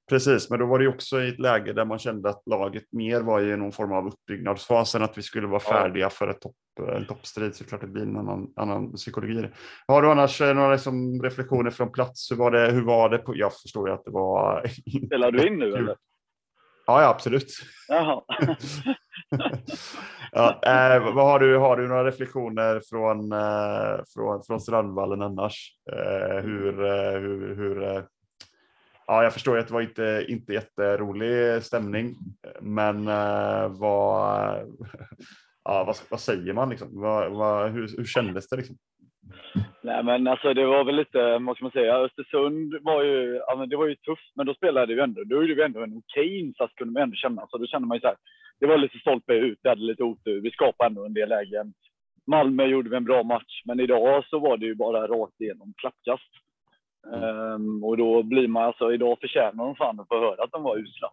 Precis, 0.09 0.49
men 0.49 0.59
då 0.59 0.65
var 0.65 0.79
det 0.79 0.87
också 0.87 1.21
i 1.21 1.29
ett 1.29 1.39
läge 1.39 1.73
där 1.73 1.85
man 1.85 1.99
kände 1.99 2.29
att 2.29 2.41
laget 2.45 2.83
mer 2.91 3.21
var 3.21 3.41
i 3.41 3.57
någon 3.57 3.71
form 3.71 3.91
av 3.91 4.07
uppbyggnadsfas 4.07 4.95
än 4.95 5.03
att 5.03 5.17
vi 5.17 5.21
skulle 5.21 5.47
vara 5.47 5.59
färdiga 5.59 6.09
för 6.09 6.27
ett 6.27 6.41
topp, 6.41 6.55
en 6.97 7.05
toppstrid. 7.05 7.55
Så 7.55 7.65
klart 7.65 7.81
det 7.81 7.87
blir 7.87 8.03
en 8.03 8.17
annan, 8.17 8.53
annan 8.55 8.93
psykologi. 8.93 9.49
Har 9.87 10.01
du 10.01 10.11
annars 10.11 10.41
eh, 10.41 10.55
några 10.55 10.71
liksom 10.71 11.23
reflektioner 11.23 11.71
från 11.71 11.91
plats? 11.91 12.31
Hur 12.31 12.35
var 12.35 12.51
det? 12.51 12.71
Hur 12.71 12.81
var 12.81 13.09
det 13.09 13.17
på, 13.17 13.35
jag 13.35 13.53
förstår 13.53 13.89
ju 13.89 13.95
att 13.95 14.05
det 14.05 14.11
var... 14.11 14.65
Spelar 15.05 15.31
du 15.31 15.47
in 15.47 15.59
nu 15.59 15.65
eller? 15.65 15.95
Ja, 16.85 17.01
ja 17.01 17.07
absolut. 17.07 17.51
Jaha. 17.87 18.21
ja, 20.31 20.61
eh, 20.63 21.13
vad 21.13 21.25
har, 21.25 21.39
du, 21.39 21.57
har 21.57 21.77
du 21.77 21.87
några 21.87 22.05
reflektioner 22.05 22.81
från, 22.89 23.31
eh, 23.31 24.03
från, 24.13 24.43
från 24.43 24.61
Strandvallen 24.61 25.21
annars? 25.21 25.71
Eh, 25.91 26.43
hur, 26.43 26.85
eh, 26.85 27.19
hur, 27.19 27.55
hur 27.55 27.83
eh, 27.83 28.03
Ja, 29.07 29.23
jag 29.23 29.33
förstår 29.33 29.57
att 29.57 29.67
det 29.67 29.73
var 29.73 29.81
inte, 29.81 30.25
inte 30.27 30.53
jätterolig 30.53 31.63
stämning, 31.63 32.15
men 32.61 33.07
eh, 33.07 33.79
vad, 33.79 34.57
ja, 35.63 35.83
vad, 35.83 35.95
vad 36.09 36.19
säger 36.19 36.53
man 36.53 36.69
liksom? 36.69 37.01
Vad, 37.01 37.31
vad, 37.31 37.71
hur, 37.71 37.97
hur 37.97 38.05
kändes 38.05 38.49
det 38.49 38.55
liksom? 38.57 38.75
Nej, 39.83 40.03
men 40.03 40.27
alltså 40.27 40.53
det 40.53 40.65
var 40.65 40.83
väl 40.83 40.95
lite, 40.95 41.37
vad 41.37 41.55
ska 41.55 41.65
man 41.65 41.71
säga, 41.71 41.95
Östersund 41.95 42.73
var 42.81 43.03
ju, 43.03 43.41
ja, 43.47 43.55
men 43.55 43.69
det 43.69 43.75
var 43.77 43.87
ju 43.87 43.95
tufft, 43.95 44.31
men 44.35 44.45
då 44.45 44.53
spelade 44.53 44.95
vi 44.95 45.01
ändå, 45.01 45.23
då 45.23 45.35
gjorde 45.35 45.55
vi 45.55 45.63
ändå 45.63 45.83
en 45.83 45.97
okej 45.97 46.39
insats 46.39 46.73
kunde 46.73 46.93
man 46.93 47.03
ändå 47.03 47.15
känna, 47.15 47.47
så 47.49 47.57
då 47.57 47.65
kände 47.65 47.87
man 47.87 47.97
ju 47.97 48.01
så 48.01 48.07
här, 48.07 48.17
det 48.59 48.65
var 48.65 48.77
lite 48.77 48.99
stolpe 48.99 49.33
ut, 49.33 49.59
vi 49.63 49.69
hade 49.69 49.81
lite 49.81 50.03
otur, 50.03 50.41
vi 50.41 50.51
skapade 50.51 50.87
ändå 50.87 51.05
en 51.05 51.13
del 51.13 51.29
lägen. 51.29 51.73
Malmö 52.27 52.65
gjorde 52.65 52.89
vi 52.89 52.95
en 52.95 53.05
bra 53.05 53.23
match, 53.23 53.61
men 53.65 53.79
idag 53.79 54.25
så 54.29 54.39
var 54.39 54.57
det 54.57 54.65
ju 54.65 54.75
bara 54.75 55.07
rakt 55.07 55.41
igenom 55.41 55.73
klappkast. 55.77 56.31
Um, 57.05 57.83
och 57.83 57.97
då 57.97 58.23
blir 58.23 58.47
man 58.47 58.63
alltså, 58.63 58.93
idag 58.93 59.17
förtjänar 59.21 59.65
de 59.65 59.75
fan 59.75 59.99
att 59.99 60.07
få 60.07 60.19
höra 60.19 60.43
att 60.43 60.51
de 60.51 60.63
var 60.63 60.77
usla. 60.77 61.11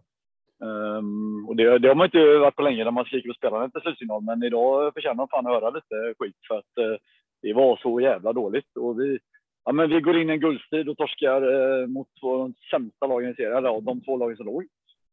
Um, 0.60 1.48
och 1.48 1.56
det, 1.56 1.78
det, 1.78 1.88
har 1.88 1.94
man 1.94 2.04
inte 2.04 2.38
varit 2.38 2.56
på 2.56 2.62
länge 2.62 2.84
när 2.84 2.90
man 2.90 3.04
skriker 3.04 3.28
på 3.28 3.34
spelarna 3.34 3.64
efter 3.64 3.80
slutsignal, 3.80 4.22
men 4.22 4.42
idag 4.42 4.94
förtjänar 4.94 5.14
de 5.14 5.28
fan 5.28 5.46
att 5.46 5.52
höra 5.52 5.70
lite 5.70 6.14
skit 6.18 6.36
för 6.48 6.58
att 6.58 6.78
uh, 6.80 6.96
det 7.42 7.52
var 7.52 7.76
så 7.82 8.00
jävla 8.00 8.32
dåligt. 8.32 8.76
Och 8.76 9.00
vi, 9.00 9.18
ja, 9.64 9.72
men 9.72 9.90
vi 9.90 10.00
går 10.00 10.20
in 10.20 10.30
i 10.30 10.32
en 10.32 10.40
guldstrid 10.40 10.88
och 10.88 10.96
torskar 10.96 11.42
uh, 11.54 11.86
mot 11.86 12.08
två 12.20 12.52
sämsta 12.70 13.06
lagen 13.06 13.30
i 13.30 13.34
serien, 13.34 13.56
eller 13.56 13.80
de 13.80 14.00
två 14.00 14.16
lagen 14.16 14.36
som 14.36 14.46
låg 14.46 14.66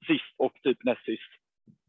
sist 0.07 0.33
och 0.37 0.53
typ 0.63 0.83
näst 0.83 1.05
sist 1.05 1.31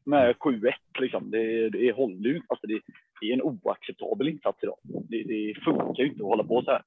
med 0.07 0.37
7-1 0.37 0.73
liksom. 0.99 1.31
Det, 1.31 1.71
det 1.71 1.93
håller 1.93 2.29
ju 2.29 2.37
inte. 2.37 2.47
Alltså 2.49 2.67
det, 2.67 2.81
det, 3.21 3.31
är 3.31 3.35
en 3.35 3.43
oacceptabel 3.43 4.29
insats 4.29 4.59
idag. 4.63 4.79
Det, 4.83 5.23
det 5.23 5.55
funkar 5.65 6.03
ju 6.03 6.09
inte 6.09 6.23
att 6.23 6.29
hålla 6.29 6.45
på 6.45 6.63
så 6.63 6.71
här. 6.71 6.83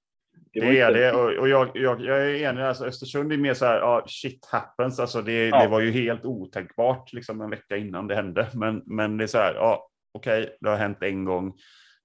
Det, 0.54 0.60
det 0.60 0.80
är 0.80 0.94
det 0.94 1.12
och, 1.12 1.40
och 1.40 1.50
jag, 1.50 1.72
jag, 1.74 2.02
jag, 2.02 2.22
är 2.22 2.36
enig. 2.36 2.62
Alltså 2.62 2.86
Östersund 2.86 3.34
är 3.34 3.38
mer 3.38 3.54
så 3.54 3.66
här, 3.66 3.80
ja, 3.80 4.04
shit 4.08 4.46
happens. 4.46 5.00
Alltså 5.00 5.22
det, 5.22 5.48
ja. 5.48 5.62
det 5.62 5.68
var 5.68 5.80
ju 5.80 5.92
helt 5.92 6.26
otänkbart 6.26 7.14
liksom 7.14 7.42
en 7.42 7.50
vecka 7.50 7.78
innan 7.78 8.08
det 8.08 8.16
hände. 8.16 8.50
Men, 8.54 8.84
men 8.86 9.18
det 9.18 9.24
är 9.24 9.28
så 9.28 9.38
här, 9.38 9.54
ja, 9.54 9.90
okej, 10.14 10.44
okay, 10.44 10.56
det 10.62 10.70
har 10.70 10.78
hänt 10.78 10.98
en 11.02 11.26
gång. 11.26 11.54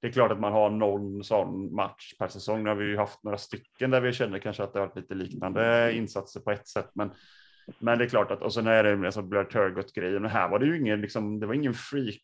Det 0.01 0.09
är 0.09 0.13
klart 0.13 0.33
att 0.33 0.41
man 0.41 0.53
har 0.53 0.71
någon 0.71 1.25
sån 1.25 1.75
match 1.75 2.13
per 2.19 2.29
säsong. 2.29 2.63
Nu 2.63 2.69
har 2.69 2.77
vi 2.77 2.85
ju 2.85 2.97
haft 2.97 3.25
några 3.25 3.39
stycken 3.39 3.91
där 3.91 4.01
vi 4.01 4.13
känner 4.13 4.39
kanske 4.39 4.63
att 4.63 4.73
det 4.73 4.79
har 4.79 4.87
varit 4.87 4.97
lite 4.97 5.15
liknande 5.15 5.93
insatser 5.93 6.41
på 6.41 6.51
ett 6.51 6.69
sätt. 6.69 6.91
Men 6.95 7.11
men 7.79 7.99
det 7.99 8.05
är 8.05 8.09
klart 8.09 8.31
att 8.31 8.43
och 8.43 8.53
så 8.53 8.63
när 8.63 8.83
det 8.83 8.91
är 8.91 9.05
alltså 9.05 9.23
Blair 9.23 9.45
Turgott 9.45 9.93
grejen. 9.93 10.23
Men 10.23 10.31
här 10.31 10.49
var 10.49 10.59
det 10.59 10.67
ju 10.67 10.79
ingen 10.79 11.01
liksom. 11.01 11.41
Det 11.41 11.47
var 11.47 11.55
ingen 11.55 11.75
freak 11.75 12.23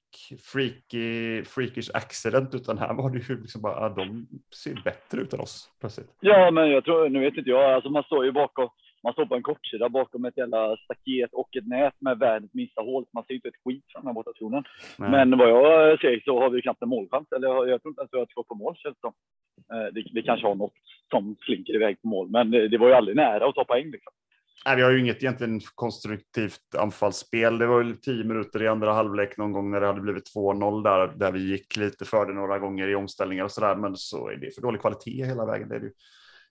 freaky 0.53 1.45
freakish 1.45 1.91
accident 1.95 2.55
utan 2.55 2.79
här 2.79 2.95
var 2.95 3.11
det 3.11 3.19
ju 3.19 3.41
liksom 3.41 3.63
bara. 3.63 3.89
De 3.89 4.27
ser 4.63 4.83
bättre 4.85 5.21
ut 5.21 5.33
än 5.33 5.41
oss 5.41 5.71
plötsligt. 5.81 6.11
Ja, 6.21 6.51
men 6.51 6.71
jag 6.71 6.85
tror 6.85 7.09
nu 7.09 7.21
vet 7.21 7.37
inte 7.37 7.51
jag. 7.51 7.75
Alltså 7.75 7.91
man 7.91 8.03
står 8.03 8.25
ju 8.25 8.33
bakom. 8.33 8.69
Man 9.03 9.13
står 9.13 9.27
på 9.27 9.35
en 9.35 9.43
kortsida 9.43 9.89
bakom 9.89 10.25
ett 10.25 10.37
jävla 10.37 10.77
staket 10.77 11.31
och 11.33 11.57
ett 11.57 11.67
nät 11.67 11.95
med 12.01 12.19
världens 12.19 12.55
minsta 12.55 12.81
hål. 12.81 13.05
Man 13.13 13.25
ser 13.25 13.35
inte 13.35 13.49
ett 13.49 13.63
skit 13.65 13.85
från 13.93 14.03
den 14.03 14.07
här 14.07 14.15
bortationen. 14.15 14.65
Men 14.99 15.39
vad 15.39 15.51
jag 15.51 16.01
ser 16.01 16.21
så 16.25 16.41
har 16.41 16.51
vi 16.51 16.63
knappt 16.63 16.83
en 16.83 16.89
målchans. 16.89 17.33
Eller 17.37 17.49
jag 17.49 17.83
tror 17.83 17.91
inte 17.91 18.01
ens 18.01 18.13
vi 18.13 18.17
har 18.17 18.25
ett 18.25 18.31
skott 18.31 18.49
på 18.49 18.55
mål 18.55 18.77
känns 18.77 18.97
det. 19.03 19.13
Eh, 19.75 19.93
det, 19.93 20.05
det 20.13 20.23
kanske 20.23 20.47
har 20.47 20.55
något 20.55 20.75
som 21.11 21.37
slinker 21.41 21.75
iväg 21.75 22.03
på 22.03 22.09
mål, 22.09 22.31
men 22.31 22.51
det, 22.51 22.69
det 22.69 22.79
var 22.79 22.89
ju 22.89 22.95
aldrig 22.95 23.17
nära 23.17 23.47
att 23.47 23.55
ta 23.55 23.65
poäng. 23.65 23.91
Liksom. 23.91 24.13
Nej, 24.67 24.77
vi 24.77 24.83
har 24.83 24.91
ju 24.91 25.01
inget 25.01 25.23
egentligen 25.23 25.61
konstruktivt 25.75 26.75
anfallsspel. 26.79 27.59
Det 27.59 27.67
var 27.67 27.79
väl 27.79 27.97
tio 27.97 28.25
minuter 28.25 28.63
i 28.63 28.69
andra 28.69 28.93
halvlek 28.93 29.37
någon 29.37 29.53
gång 29.53 29.71
när 29.71 29.81
det 29.81 29.87
hade 29.87 30.01
blivit 30.01 30.35
2-0 30.37 30.83
där, 30.83 31.07
där 31.17 31.33
vi 31.33 31.51
gick 31.51 31.77
lite 31.77 32.05
för 32.05 32.27
det 32.27 32.33
några 32.33 32.59
gånger 32.59 32.89
i 32.89 32.95
omställningar 32.95 33.45
och 33.45 33.51
så 33.51 33.61
där. 33.61 33.77
Men 33.77 33.97
så 33.97 34.29
är 34.29 34.37
det 34.37 34.55
för 34.55 34.63
dålig 34.63 34.81
kvalitet 34.81 35.25
hela 35.25 35.47
vägen. 35.47 35.69
Det 35.69 35.75
är 35.75 35.81
det 35.81 35.87
ju. 35.87 35.93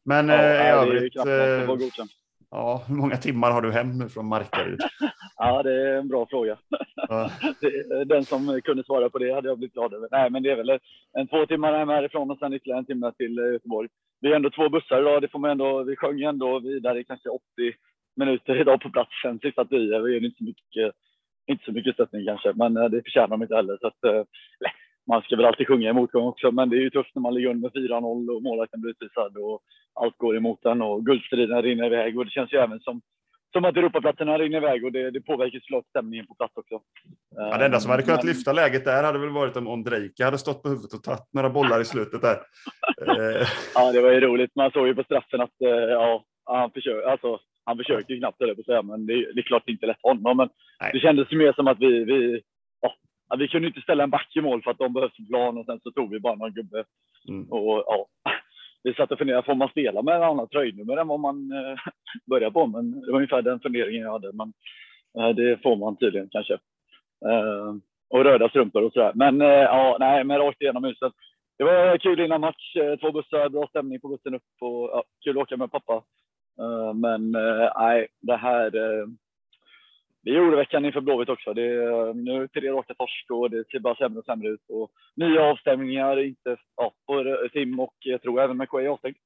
Men 0.05 0.29
ja, 0.29 0.35
eh, 0.35 0.65
i 0.65 0.69
övrigt. 0.69 1.15
Eh, 1.15 2.05
ja, 2.51 2.83
hur 2.87 2.95
många 2.95 3.17
timmar 3.17 3.51
har 3.51 3.61
du 3.61 3.71
hem 3.71 3.97
nu 3.97 4.09
från 4.09 4.25
Markaryd? 4.25 4.79
ja, 5.37 5.63
det 5.63 5.89
är 5.89 5.97
en 5.97 6.07
bra 6.07 6.25
fråga. 6.29 6.57
Ja. 6.95 7.31
Den 8.05 8.25
som 8.25 8.61
kunde 8.63 8.83
svara 8.83 9.09
på 9.09 9.17
det 9.17 9.33
hade 9.33 9.47
jag 9.47 9.57
blivit 9.57 9.73
glad 9.73 9.93
över. 9.93 10.07
Nej, 10.11 10.29
men 10.29 10.43
det 10.43 10.51
är 10.51 10.55
väl 10.55 10.79
en 11.19 11.27
två 11.27 11.45
timmar 11.45 11.73
hem 11.73 11.89
härifrån 11.89 12.31
och 12.31 12.37
sen 12.37 12.53
ytterligare 12.53 12.79
en 12.79 12.85
timme 12.85 13.11
till 13.17 13.37
Göteborg. 13.53 13.89
Vi 14.21 14.31
är 14.31 14.35
ändå 14.35 14.49
två 14.49 14.69
bussar 14.69 15.01
idag. 15.01 15.21
Det 15.21 15.27
får 15.27 15.39
man 15.39 15.51
ändå. 15.51 15.83
Vi 15.83 15.95
sjöng 15.95 16.21
ändå 16.21 16.59
vidare 16.59 16.99
i 16.99 17.03
kanske 17.03 17.29
80 17.29 17.41
minuter 18.15 18.61
idag 18.61 18.81
på 18.81 18.89
platsen. 18.89 19.39
Sista 19.39 19.65
tio 19.65 19.97
är 19.97 20.19
det 20.19 20.25
inte 20.25 20.37
så 20.37 20.43
mycket, 20.43 20.95
inte 21.47 21.65
så 21.65 21.71
mycket 21.71 21.93
stöttning 21.93 22.25
kanske, 22.25 22.53
men 22.55 22.77
eh, 22.77 22.85
det 22.85 23.03
förtjänar 23.03 23.27
de 23.27 23.41
inte 23.41 23.55
heller. 23.55 23.77
Så 23.81 23.87
att, 23.87 24.03
eh, 24.03 24.23
man 25.07 25.21
ska 25.21 25.35
väl 25.35 25.45
alltid 25.45 25.67
sjunga 25.67 25.89
i 25.89 25.93
motgång 25.93 26.27
också, 26.27 26.51
men 26.51 26.69
det 26.69 26.77
är 26.77 26.81
ju 26.81 26.89
tufft 26.89 27.15
när 27.15 27.21
man 27.21 27.33
ligger 27.33 27.49
under 27.49 27.61
med 27.61 27.89
4-0 27.89 28.29
och 28.35 28.43
målvakten 28.43 28.81
blir 28.81 28.91
utvisad 28.91 29.37
och 29.37 29.61
allt 29.93 30.17
går 30.17 30.37
emot 30.37 30.65
en 30.65 30.81
och 30.81 31.05
guldstriden 31.05 31.61
rinner 31.61 31.85
iväg 31.85 32.17
och 32.17 32.25
det 32.25 32.31
känns 32.31 32.53
ju 32.53 32.57
även 32.57 32.79
som 32.79 33.01
som 33.53 33.65
att 33.65 33.77
Europaplatserna 33.77 34.37
rinner 34.37 34.57
iväg 34.57 34.85
och 34.85 34.91
det, 34.91 35.11
det 35.11 35.21
påverkar 35.21 35.59
såklart 35.59 35.85
stämningen 35.89 36.27
på 36.27 36.35
plats 36.35 36.57
också. 36.57 36.79
Ja, 37.35 37.57
det 37.57 37.65
enda 37.65 37.79
som 37.79 37.91
hade 37.91 38.03
kunnat 38.03 38.23
lyfta 38.23 38.53
läget 38.53 38.85
där 38.85 39.03
hade 39.03 39.19
väl 39.19 39.29
varit 39.29 39.57
om 39.57 39.67
Ondrejka 39.67 40.25
hade 40.25 40.37
stått 40.37 40.63
på 40.63 40.69
huvudet 40.69 40.93
och 40.93 41.03
tagit 41.03 41.33
några 41.33 41.49
bollar 41.49 41.81
i 41.81 41.85
slutet 41.85 42.21
där. 42.21 42.37
ja, 43.75 43.91
det 43.91 44.01
var 44.01 44.11
ju 44.11 44.19
roligt. 44.19 44.55
Man 44.55 44.71
såg 44.71 44.87
ju 44.87 44.95
på 44.95 45.03
straffen 45.03 45.41
att 45.41 45.55
ja, 45.59 46.23
han 46.45 46.71
försökte, 46.71 47.11
alltså, 47.11 47.39
han 47.65 47.77
försökte 47.77 48.13
ju 48.13 48.19
knappt 48.19 48.39
det 48.39 48.55
på 48.55 48.63
säga, 48.63 48.81
men 48.81 49.05
det, 49.05 49.33
det, 49.33 49.39
är 49.39 49.43
klart 49.43 49.63
det 49.65 49.71
inte 49.71 49.85
lätt 49.85 50.01
för 50.01 50.09
honom. 50.09 50.37
Men 50.37 50.49
Nej. 50.81 50.91
det 50.93 50.99
kändes 50.99 51.31
ju 51.31 51.37
mer 51.37 51.53
som 51.53 51.67
att 51.67 51.79
vi, 51.79 52.03
vi, 52.03 52.41
ja, 52.81 53.35
vi 53.37 53.47
kunde 53.47 53.67
inte 53.67 53.81
ställa 53.81 54.03
en 54.03 54.09
back 54.09 54.35
i 54.35 54.41
mål 54.41 54.63
för 54.63 54.71
att 54.71 54.77
de 54.77 54.93
behövde 54.93 55.25
plan 55.29 55.57
och 55.57 55.65
sen 55.65 55.79
så 55.83 55.91
tog 55.91 56.11
vi 56.11 56.19
bara 56.19 56.35
någon 56.35 56.53
gubbe. 56.53 56.83
Mm. 57.29 57.51
Och, 57.51 57.83
ja, 57.85 58.07
vi 58.83 58.93
satt 58.93 59.11
och 59.11 59.17
funderade, 59.17 59.43
får 59.43 59.55
man 59.55 59.69
spela 59.69 60.01
med 60.01 60.15
ett 60.15 60.23
annat 60.23 60.51
tröjnummer 60.51 60.97
än 60.97 61.07
vad 61.07 61.19
man 61.19 61.51
eh, 61.51 61.77
börjar 62.29 62.51
på? 62.51 62.67
Men 62.67 63.01
det 63.01 63.11
var 63.11 63.17
ungefär 63.17 63.41
den 63.41 63.59
funderingen 63.59 64.01
jag 64.01 64.11
hade. 64.11 64.31
Men 64.33 64.53
eh, 65.19 65.35
det 65.35 65.61
får 65.63 65.75
man 65.75 65.97
tydligen 65.97 66.29
kanske. 66.31 66.53
Eh, 67.29 67.75
och 68.09 68.23
röda 68.23 68.49
strumpor 68.49 68.83
och 68.83 68.93
sådär. 68.93 69.11
Men 69.15 69.41
eh, 69.41 69.47
ja, 69.47 69.97
nej, 69.99 70.23
men 70.23 70.37
rakt 70.37 70.61
igenom 70.61 70.83
huset. 70.83 71.13
Det 71.57 71.63
var 71.63 71.97
kul 71.97 72.19
innan 72.19 72.41
match. 72.41 72.75
Eh, 72.75 72.95
två 72.95 73.11
bussar, 73.11 73.49
bra 73.49 73.67
stämning 73.67 73.99
på 73.99 74.07
bussen 74.07 74.35
upp 74.35 74.41
och 74.61 74.89
ja, 74.91 75.03
kul 75.23 75.37
att 75.37 75.41
åka 75.41 75.57
med 75.57 75.71
pappa 75.71 76.03
men 76.95 77.35
uh, 77.35 77.71
nej, 77.75 78.07
det 78.21 78.35
här. 78.37 78.75
Uh, 78.75 79.07
det 80.23 80.31
gjorde 80.31 80.57
veckan 80.57 80.85
inför 80.85 81.01
Blåvitt 81.01 81.29
också. 81.29 81.53
Det, 81.53 82.13
nu 82.13 82.47
tre 82.47 82.71
raka 82.71 82.93
torsk 82.93 83.31
och 83.31 83.49
det 83.49 83.67
ser 83.71 83.79
bara 83.79 83.95
sämre 83.95 84.19
och 84.19 84.25
sämre 84.25 84.49
ut. 84.49 84.61
Och 84.69 84.91
nya 85.15 85.41
avstämningar, 85.41 86.19
inte 86.19 86.57
ja, 86.75 86.93
på 87.05 87.37
Tim 87.53 87.79
och 87.79 87.93
jag 87.99 88.21
tror 88.21 88.41
även 88.41 88.57
McQuay 88.57 88.87
avstängt. 88.87 89.17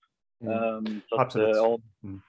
Mm. 0.41 0.63
Um, 0.63 1.01
så 1.09 1.19
Absolut. 1.19 1.49
Att, 1.49 1.55
ja, 1.55 1.79
mm. 2.03 2.21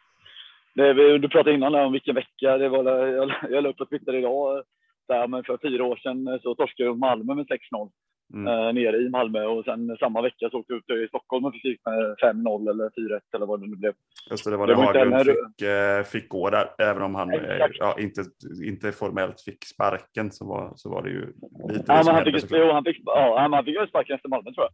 det, 0.74 1.18
du 1.18 1.28
pratade 1.28 1.54
innan 1.54 1.74
om 1.74 1.92
vilken 1.92 2.14
vecka 2.14 2.58
det 2.58 2.68
var. 2.68 3.06
Jag, 3.06 3.32
jag 3.50 3.62
la 3.62 3.68
upp 3.68 3.76
på 3.76 3.86
Twitter 3.86 4.14
idag. 4.14 4.62
Där, 5.08 5.28
men 5.28 5.44
för 5.44 5.58
fyra 5.62 5.84
år 5.84 5.96
sedan 5.96 6.40
så 6.42 6.54
torskade 6.54 6.94
Malmö 6.94 7.34
med 7.34 7.46
6-0 7.46 7.90
mm. 8.34 8.46
eh, 8.46 8.72
nere 8.72 8.96
i 8.96 9.08
Malmö 9.08 9.44
och 9.44 9.64
sen 9.64 9.96
samma 10.00 10.22
vecka 10.22 10.50
så 10.50 10.58
åkte 10.58 10.72
vi 10.72 10.78
upp 10.78 10.86
till 10.86 11.08
Stockholm 11.08 11.44
och 11.44 11.52
fick 11.52 11.80
med 11.84 12.16
5-0 12.34 12.70
eller 12.70 12.84
4-1 12.84 13.20
eller 13.34 13.46
vad 13.46 13.60
det 13.60 13.66
nu 13.66 13.76
blev. 13.76 13.92
Just 14.30 14.44
det, 14.44 14.50
det 14.50 14.56
var 14.56 14.66
det, 14.66 14.74
det 14.74 14.84
Haglund 14.84 15.26
fick, 15.26 15.62
äh, 15.62 16.02
fick 16.02 16.28
gå 16.28 16.50
där, 16.50 16.70
även 16.78 17.02
om 17.02 17.14
han 17.14 17.34
äh, 17.34 17.40
ja, 17.78 17.96
inte, 17.98 18.24
inte 18.64 18.92
formellt 18.92 19.40
fick 19.40 19.64
sparken 19.64 20.30
så 20.30 20.46
var, 20.46 20.72
så 20.76 20.90
var 20.90 21.02
det 21.02 21.10
ju 21.10 21.26
lite 21.72 21.84
ja, 21.86 22.02
men 22.04 22.14
han, 22.14 22.24
fick, 22.24 22.44
jo, 22.50 22.72
han 22.72 22.84
fick, 22.84 23.02
ja, 23.04 23.48
han 23.52 23.64
fick 23.64 23.88
sparken 23.88 24.16
efter 24.16 24.28
Malmö 24.28 24.52
tror 24.52 24.66
jag. 24.66 24.72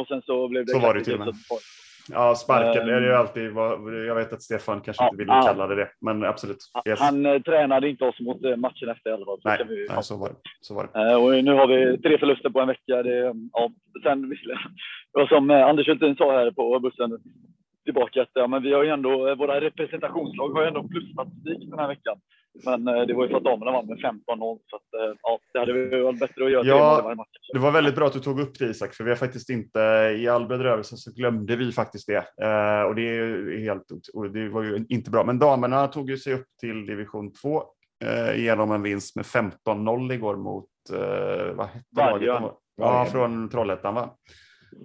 Och 0.00 0.06
sen 0.06 0.22
så 0.22 0.48
blev 0.48 0.64
det... 0.64 0.72
Så 0.72 0.78
var 0.78 0.94
det 0.94 1.04
till 1.04 1.14
och 1.14 1.26
med. 1.26 1.34
Ja, 2.12 2.34
sparken 2.34 2.88
är 2.88 3.00
det 3.00 3.06
ju 3.06 3.14
alltid. 3.14 3.52
Jag 4.06 4.14
vet 4.14 4.32
att 4.32 4.42
Stefan 4.42 4.80
kanske 4.80 5.04
inte 5.04 5.16
ville 5.16 5.42
kalla 5.42 5.66
det 5.66 5.74
det, 5.74 5.88
men 6.00 6.24
absolut. 6.24 6.58
Yes. 6.88 7.00
Han 7.00 7.26
uh, 7.26 7.42
tränade 7.42 7.88
inte 7.88 8.04
oss 8.04 8.20
mot 8.20 8.44
uh, 8.44 8.56
matchen 8.56 8.88
efter 8.88 9.24
fall. 9.24 9.40
Nej, 9.44 9.66
vi, 9.68 9.86
nej, 9.90 10.02
så 10.02 10.16
var 10.16 10.28
det. 10.28 10.34
Så 10.60 10.74
var 10.74 10.88
det. 10.92 11.00
Uh, 11.00 11.24
och 11.24 11.44
nu 11.44 11.52
har 11.52 11.66
vi 11.66 11.98
tre 12.02 12.18
förluster 12.18 12.50
på 12.50 12.60
en 12.60 12.68
vecka. 12.68 13.02
Det, 13.02 13.34
ja, 13.52 13.70
sen, 14.02 14.32
och 15.12 15.28
som 15.28 15.50
Anders 15.50 15.88
Hultin 15.88 16.16
sa 16.16 16.32
här 16.32 16.50
på 16.50 16.80
bussen 16.80 17.18
tillbaka 17.84 18.22
att 18.22 18.30
ja, 18.32 18.46
men 18.46 18.62
vi 18.62 18.72
har 18.72 18.84
ju 18.84 18.90
ändå, 18.90 19.34
våra 19.34 19.60
representationslag 19.60 20.48
har 20.48 20.62
ju 20.62 20.68
ändå 20.68 20.88
plusstatistik 20.88 21.70
den 21.70 21.78
här 21.78 21.88
veckan. 21.88 22.16
Men 22.64 22.88
eh, 22.88 23.02
det 23.06 23.14
var 23.14 23.22
ju 23.22 23.28
för 23.30 23.36
att 23.36 23.44
damerna 23.44 23.72
vann 23.72 23.86
med 23.86 23.98
15-0 23.98 24.58
så 24.66 24.76
att, 24.76 24.94
eh, 24.94 25.16
ja, 25.22 25.38
det 25.52 25.58
hade 25.58 26.02
varit 26.02 26.20
bättre 26.20 26.44
att 26.44 26.52
göra 26.52 26.66
ja, 26.66 27.14
det 27.16 27.24
Det 27.52 27.58
var 27.58 27.70
väldigt 27.70 27.94
bra 27.94 28.06
att 28.06 28.12
du 28.12 28.20
tog 28.20 28.40
upp 28.40 28.58
det 28.58 28.64
Isak, 28.64 28.94
för 28.94 29.04
vi 29.04 29.10
har 29.10 29.16
faktiskt 29.16 29.50
inte 29.50 29.80
i 30.18 30.28
all 30.28 30.46
bedrövelse 30.46 30.96
så 30.96 31.12
glömde 31.12 31.56
vi 31.56 31.72
faktiskt 31.72 32.06
det 32.06 32.16
eh, 32.16 32.82
och 32.82 32.94
det 32.94 33.02
är 33.02 33.58
helt 33.58 33.84
och 34.14 34.32
det 34.32 34.48
var 34.48 34.62
ju 34.62 34.86
inte 34.88 35.10
bra. 35.10 35.24
Men 35.24 35.38
damerna 35.38 35.86
tog 35.86 36.10
ju 36.10 36.18
sig 36.18 36.34
upp 36.34 36.46
till 36.60 36.86
division 36.86 37.32
2 37.32 37.62
eh, 38.04 38.42
genom 38.42 38.72
en 38.72 38.82
vinst 38.82 39.16
med 39.16 39.24
15-0 39.24 40.12
igår 40.12 40.36
mot 40.36 40.68
vad 41.54 41.66
hette 41.66 41.84
laget? 41.96 42.52
Ja, 42.76 43.06
från 43.12 43.48
Trollhättan 43.48 43.94
va? 43.94 44.10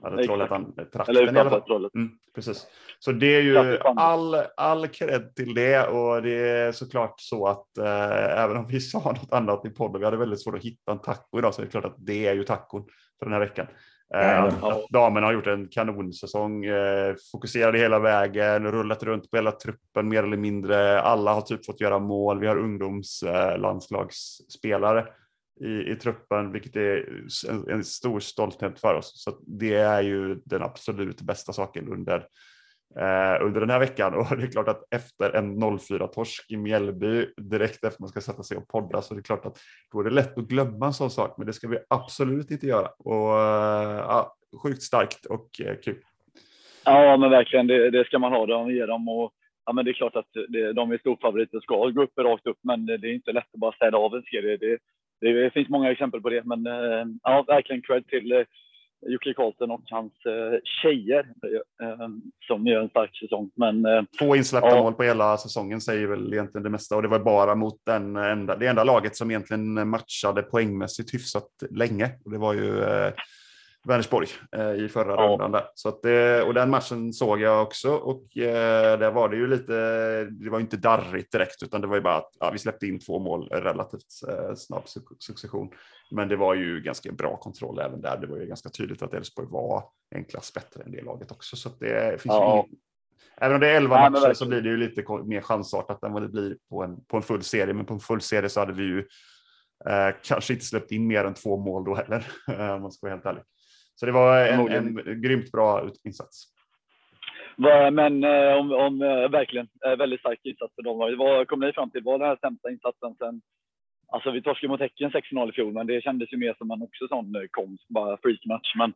Hade 0.03 0.23
Trollhättan-trakten 0.23 1.35
i 1.35 1.39
alla 1.39 1.49
fall. 1.49 1.89
Mm, 1.95 2.09
precis. 2.35 2.67
Så 2.99 3.11
det 3.11 3.35
är 3.35 3.41
ju 3.41 3.77
all, 3.79 4.35
all 4.57 4.87
cred 4.87 5.35
till 5.35 5.53
det 5.53 5.87
och 5.87 6.21
det 6.21 6.49
är 6.49 6.71
såklart 6.71 7.13
så 7.17 7.47
att 7.47 7.77
eh, 7.77 8.43
även 8.43 8.57
om 8.57 8.67
vi 8.67 8.79
sa 8.79 8.99
något 8.99 9.33
annat 9.33 9.65
i 9.65 9.69
podden, 9.69 9.99
vi 9.99 10.05
hade 10.05 10.17
väldigt 10.17 10.43
svårt 10.43 10.55
att 10.55 10.63
hitta 10.63 10.91
en 10.91 11.01
taco 11.01 11.39
idag, 11.39 11.53
så 11.53 11.61
är 11.61 11.65
det 11.65 11.71
klart 11.71 11.85
att 11.85 11.95
det 11.97 12.27
är 12.27 12.33
ju 12.33 12.43
tacon 12.43 12.85
för 13.19 13.25
den 13.25 13.33
här 13.33 13.39
veckan. 13.39 13.67
Eh, 14.15 14.53
ja. 14.61 14.85
Damerna 14.89 15.27
har 15.27 15.33
gjort 15.33 15.47
en 15.47 15.67
kanonsäsong, 15.67 16.65
eh, 16.65 17.15
fokuserade 17.31 17.77
hela 17.77 17.99
vägen, 17.99 18.71
rullat 18.71 19.03
runt 19.03 19.31
på 19.31 19.37
hela 19.37 19.51
truppen 19.51 20.09
mer 20.09 20.23
eller 20.23 20.37
mindre. 20.37 21.01
Alla 21.01 21.33
har 21.33 21.41
typ 21.41 21.65
fått 21.65 21.81
göra 21.81 21.99
mål. 21.99 22.39
Vi 22.39 22.47
har 22.47 22.57
ungdomslandslagsspelare. 22.57 25.05
I, 25.63 25.91
i 25.91 25.95
truppen, 25.95 26.51
vilket 26.51 26.75
är 26.75 27.23
en, 27.49 27.69
en, 27.69 27.83
stor 27.83 28.19
stolthet 28.19 28.79
för 28.79 28.93
oss. 28.93 29.23
Så 29.23 29.39
det 29.47 29.75
är 29.75 30.01
ju 30.01 30.35
den 30.45 30.61
absolut 30.61 31.21
bästa 31.21 31.53
saken 31.53 31.87
under, 31.87 32.17
eh, 32.99 33.45
under 33.45 33.59
den 33.59 33.69
här 33.69 33.79
veckan. 33.79 34.13
Och 34.19 34.37
det 34.37 34.43
är 34.43 34.51
klart 34.51 34.67
att 34.67 34.93
efter 34.93 35.35
en 35.35 35.63
04-torsk 35.63 36.51
i 36.51 36.57
Mjällby, 36.57 37.25
direkt 37.37 37.83
efter 37.83 38.01
man 38.01 38.09
ska 38.09 38.21
sätta 38.21 38.43
sig 38.43 38.57
och 38.57 38.67
podda, 38.67 39.01
så 39.01 39.13
det 39.13 39.19
är 39.19 39.23
klart 39.23 39.45
att 39.45 39.57
då 39.91 39.99
är 39.99 40.03
det 40.03 40.09
lätt 40.09 40.37
att 40.37 40.47
glömma 40.47 40.85
en 40.85 40.93
sån 40.93 41.11
sak, 41.11 41.37
men 41.37 41.47
det 41.47 41.53
ska 41.53 41.67
vi 41.67 41.79
absolut 41.89 42.51
inte 42.51 42.67
göra. 42.67 42.87
Och 42.87 43.39
eh, 43.39 43.97
ja, 43.97 44.37
Sjukt 44.63 44.83
starkt 44.83 45.25
och 45.25 45.61
eh, 45.61 45.75
kul. 45.75 45.97
Ja, 46.85 47.17
men 47.17 47.29
verkligen, 47.29 47.67
det, 47.67 47.91
det 47.91 48.05
ska 48.05 48.19
man 48.19 48.31
ha. 48.31 48.45
De 48.45 48.71
ger 48.71 48.87
dem 48.87 49.09
och 49.09 49.33
ja, 49.65 49.73
men 49.73 49.85
det 49.85 49.91
är 49.91 49.93
klart 49.93 50.15
att 50.15 50.29
det, 50.49 50.73
de 50.73 50.91
är 50.91 50.97
storfavoriter 50.97 51.59
ska 51.59 51.89
gå 51.89 52.03
upp 52.03 52.17
rakt 52.17 52.47
upp, 52.47 52.57
men 52.61 52.85
det 52.85 52.93
är 52.93 53.13
inte 53.13 53.31
lätt 53.31 53.53
att 53.53 53.59
bara 53.59 53.71
städa 53.71 53.97
av 53.97 54.15
en 54.15 54.23
serie. 54.23 54.57
Det, 54.57 54.77
det 55.21 55.53
finns 55.53 55.69
många 55.69 55.91
exempel 55.91 56.21
på 56.21 56.29
det, 56.29 56.43
men 56.45 56.67
eh, 56.67 57.05
ja, 57.23 57.45
verkligen 57.47 57.81
cred 57.81 58.07
till 58.07 58.31
eh, 58.31 58.43
Jocke 59.07 59.33
Karlsson 59.33 59.71
och 59.71 59.81
hans 59.85 60.13
eh, 60.25 60.59
tjejer 60.63 61.25
som 62.47 62.67
gör 62.67 62.81
en 62.81 62.89
stark 62.89 63.17
säsong. 63.17 63.51
Men, 63.55 64.07
Två 64.19 64.35
insläppta 64.35 64.69
ja. 64.69 64.83
mål 64.83 64.93
på 64.93 65.03
hela 65.03 65.37
säsongen 65.37 65.81
säger 65.81 66.07
väl 66.07 66.33
egentligen 66.33 66.63
det 66.63 66.69
mesta 66.69 66.95
och 66.95 67.01
det 67.01 67.07
var 67.07 67.19
bara 67.19 67.55
mot 67.55 67.75
den 67.85 68.15
enda, 68.15 68.57
det 68.57 68.67
enda 68.67 68.83
laget 68.83 69.15
som 69.15 69.31
egentligen 69.31 69.89
matchade 69.89 70.41
poängmässigt 70.41 71.13
hyfsat 71.13 71.49
länge. 71.69 72.09
Och 72.25 72.31
det 72.31 72.37
var 72.37 72.53
ju 72.53 72.83
Vänersborg 73.87 74.27
eh, 74.51 74.73
i 74.73 74.89
förra 74.89 75.11
ja. 75.11 75.27
rundan. 75.27 75.51
Där. 75.51 75.65
Så 75.75 75.89
att, 75.89 76.05
eh, 76.05 76.47
och 76.47 76.53
den 76.53 76.69
matchen 76.69 77.13
såg 77.13 77.41
jag 77.41 77.63
också 77.63 77.91
och 77.91 78.37
eh, 78.37 78.99
där 78.99 79.11
var 79.11 79.29
det 79.29 79.35
ju 79.35 79.47
lite, 79.47 79.73
det 80.25 80.49
var 80.49 80.59
inte 80.59 80.77
darrigt 80.77 81.31
direkt 81.31 81.63
utan 81.63 81.81
det 81.81 81.87
var 81.87 81.95
ju 81.95 82.01
bara 82.01 82.17
att 82.17 82.31
ja, 82.39 82.49
vi 82.51 82.59
släppte 82.59 82.87
in 82.87 82.99
två 82.99 83.19
mål 83.19 83.49
relativt 83.49 84.05
eh, 84.29 84.55
snabb 84.55 84.83
succession. 85.19 85.69
Men 86.11 86.27
det 86.27 86.35
var 86.35 86.53
ju 86.53 86.81
ganska 86.81 87.11
bra 87.11 87.37
kontroll 87.37 87.79
även 87.79 88.01
där. 88.01 88.17
Det 88.17 88.27
var 88.27 88.37
ju 88.37 88.45
ganska 88.45 88.69
tydligt 88.69 89.01
att 89.01 89.13
Elfsborg 89.13 89.47
var 89.51 89.83
en 90.15 90.25
klass 90.25 90.53
bättre 90.53 90.83
än 90.83 90.91
det 90.91 91.01
laget 91.01 91.31
också. 91.31 91.55
Så 91.55 91.69
det 91.79 92.21
finns 92.21 92.35
ja. 92.35 92.65
ju 92.69 92.77
Även 93.37 93.55
om 93.55 93.61
det 93.61 93.69
är 93.69 93.75
elva 93.75 93.95
ja, 93.95 94.09
matcher 94.09 94.33
så 94.33 94.45
blir 94.45 94.61
det 94.61 94.69
ju 94.69 94.77
lite 94.77 95.03
mer 95.25 95.41
chansartat 95.41 96.03
än 96.03 96.13
vad 96.13 96.21
det 96.21 96.29
blir 96.29 96.57
på 96.69 96.83
en, 96.83 97.03
på 97.05 97.17
en 97.17 97.23
full 97.23 97.43
serie. 97.43 97.73
Men 97.73 97.85
på 97.85 97.93
en 97.93 97.99
full 97.99 98.21
serie 98.21 98.49
så 98.49 98.59
hade 98.59 98.73
vi 98.73 98.83
ju 98.83 98.99
eh, 99.89 100.15
kanske 100.23 100.53
inte 100.53 100.65
släppt 100.65 100.91
in 100.91 101.07
mer 101.07 101.25
än 101.25 101.33
två 101.33 101.57
mål 101.57 101.83
då 101.83 101.95
heller, 101.95 102.27
om 102.75 102.81
man 102.81 102.91
ska 102.91 103.07
vara 103.07 103.15
helt 103.15 103.25
ärlig. 103.25 103.43
Så 104.01 104.05
det 104.05 104.11
var 104.11 104.47
en, 104.47 104.71
en 104.71 105.21
grymt 105.21 105.51
bra 105.51 105.89
insats. 106.05 106.43
Men 107.91 108.23
eh, 108.23 108.53
om, 108.59 108.71
om 108.71 109.01
eh, 109.01 109.29
verkligen 109.29 109.67
eh, 109.85 109.95
väldigt 109.95 110.19
stark 110.19 110.39
insats 110.43 110.75
för 110.75 110.83
dem. 110.83 111.17
Vad 111.17 111.47
kom 111.47 111.59
ni 111.59 111.73
fram 111.73 111.89
till? 111.91 112.03
Var 112.03 112.19
den 112.19 112.27
här 112.27 112.37
sämsta 112.41 112.71
insatsen 112.71 113.15
sen? 113.15 113.41
Alltså 114.11 114.31
vi 114.31 114.41
torskade 114.41 114.71
mot 114.71 114.79
Häcken 114.79 115.11
6-0 115.11 115.49
i 115.49 115.51
fjol, 115.51 115.73
men 115.73 115.87
det 115.87 116.03
kändes 116.03 116.33
ju 116.33 116.37
mer 116.37 116.55
som 116.57 116.71
en 116.71 116.81
också 116.81 117.07
sån 117.07 117.33
konst, 117.51 117.87
bara 117.89 118.17
freakmatch. 118.17 118.75
Men 118.75 118.93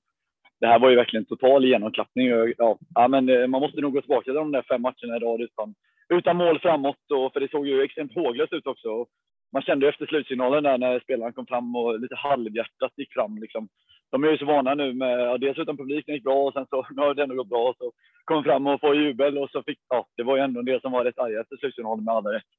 det 0.60 0.68
här 0.68 0.80
var 0.80 0.89
ju 0.89 0.95
verkligen 0.95 1.26
total 1.26 1.66
genomklappning. 1.66 2.28
Ja, 2.58 2.78
ja, 2.95 3.08
men 3.08 3.26
man 3.51 3.62
måste 3.62 3.82
nog 3.82 3.93
gå 3.93 4.01
tillbaka 4.01 4.24
till 4.24 4.34
de 4.34 4.51
där 4.51 4.66
fem 4.70 4.82
matcherna 4.82 5.18
i 5.18 5.20
rad 5.20 5.41
utan, 5.41 5.76
utan 6.10 6.38
mål 6.38 6.60
framåt. 6.60 7.12
Och, 7.14 7.34
för 7.34 7.39
det 7.39 7.51
såg 7.51 7.68
ju 7.68 7.82
extremt 7.82 8.16
håglöst 8.16 8.53
ut 8.53 8.68
också. 8.68 9.06
Man 9.53 9.62
kände 9.62 9.89
efter 9.89 10.06
slutsignalen 10.06 10.64
där 10.64 10.78
när 10.78 10.99
spelaren 10.99 11.34
kom 11.34 11.45
fram 11.45 11.76
och 11.76 11.99
lite 11.99 12.16
halvhjärtat 12.16 12.93
gick 12.97 13.14
fram. 13.14 13.38
Liksom 13.38 13.68
de 14.12 14.24
är 14.24 14.32
ju 14.32 14.38
så 14.38 14.45
vana 14.45 14.76
nu 14.76 14.93
med, 14.93 15.20
ja, 15.20 15.38
dels 15.38 15.58
utan 15.58 15.78
publiken 15.78 16.14
gick 16.14 16.24
bra 16.24 16.47
och 16.47 16.53
sen 16.53 16.66
så 16.70 16.88
nu 16.89 17.01
har 17.01 17.14
det 17.14 17.24
ändå 17.24 17.36
gått 17.36 17.49
bra. 17.49 17.74
Så 17.78 17.91
kom 18.26 18.43
fram 18.43 18.68
och 18.68 18.82
få 18.82 18.95
jubel 18.95 19.38
och 19.38 19.49
så 19.49 19.64
fick, 19.64 19.80
ja, 19.89 20.08
det 20.18 20.24
var 20.24 20.38
ju 20.38 20.43
ändå 20.43 20.60
en 20.60 20.66
del 20.66 20.82
som 20.82 20.91
var 20.91 21.03
rätt 21.03 21.20
arga 21.20 21.41
efter 21.41 21.58
slutsignalen 21.58 22.03
med 22.03 22.14
alla 22.14 22.34
rätt. 22.34 22.51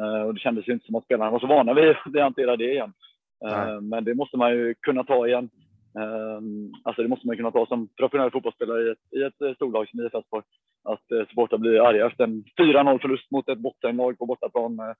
Uh, 0.00 0.22
och 0.22 0.34
det 0.34 0.40
kändes 0.40 0.68
ju 0.68 0.72
inte 0.72 0.86
som 0.86 0.94
att 0.94 1.04
spelarna 1.04 1.30
var 1.30 1.38
så 1.38 1.46
vana 1.46 1.74
vid 1.74 1.90
att 1.90 2.22
hantera 2.22 2.56
det 2.56 2.72
igen. 2.72 2.92
Uh, 3.46 3.80
men 3.80 4.04
det 4.04 4.14
måste 4.14 4.36
man 4.36 4.52
ju 4.52 4.74
kunna 4.80 5.04
ta 5.04 5.26
igen. 5.26 5.50
Uh, 5.98 6.40
alltså 6.82 7.02
det 7.02 7.08
måste 7.08 7.26
man 7.26 7.36
kunna 7.36 7.50
ta 7.50 7.66
som 7.66 7.88
professionell 7.88 8.30
fotbollsspelare 8.30 8.82
i 8.82 8.90
ett, 8.90 8.98
i 9.16 9.22
ett 9.22 9.56
storlag 9.56 9.88
som 9.88 10.00
IF 10.00 10.14
Elfsborg. 10.14 10.44
Att 10.84 11.12
uh, 11.12 11.26
supportrar 11.26 11.58
blir 11.58 11.86
arga 11.88 12.06
efter 12.06 12.24
en 12.24 12.44
4-0 12.60 13.00
förlust 13.00 13.30
mot 13.30 13.48
ett 13.48 13.58
bottenlag 13.58 14.18
på 14.18 14.26
bortaplan. 14.26 14.80
Uh, 14.80 14.94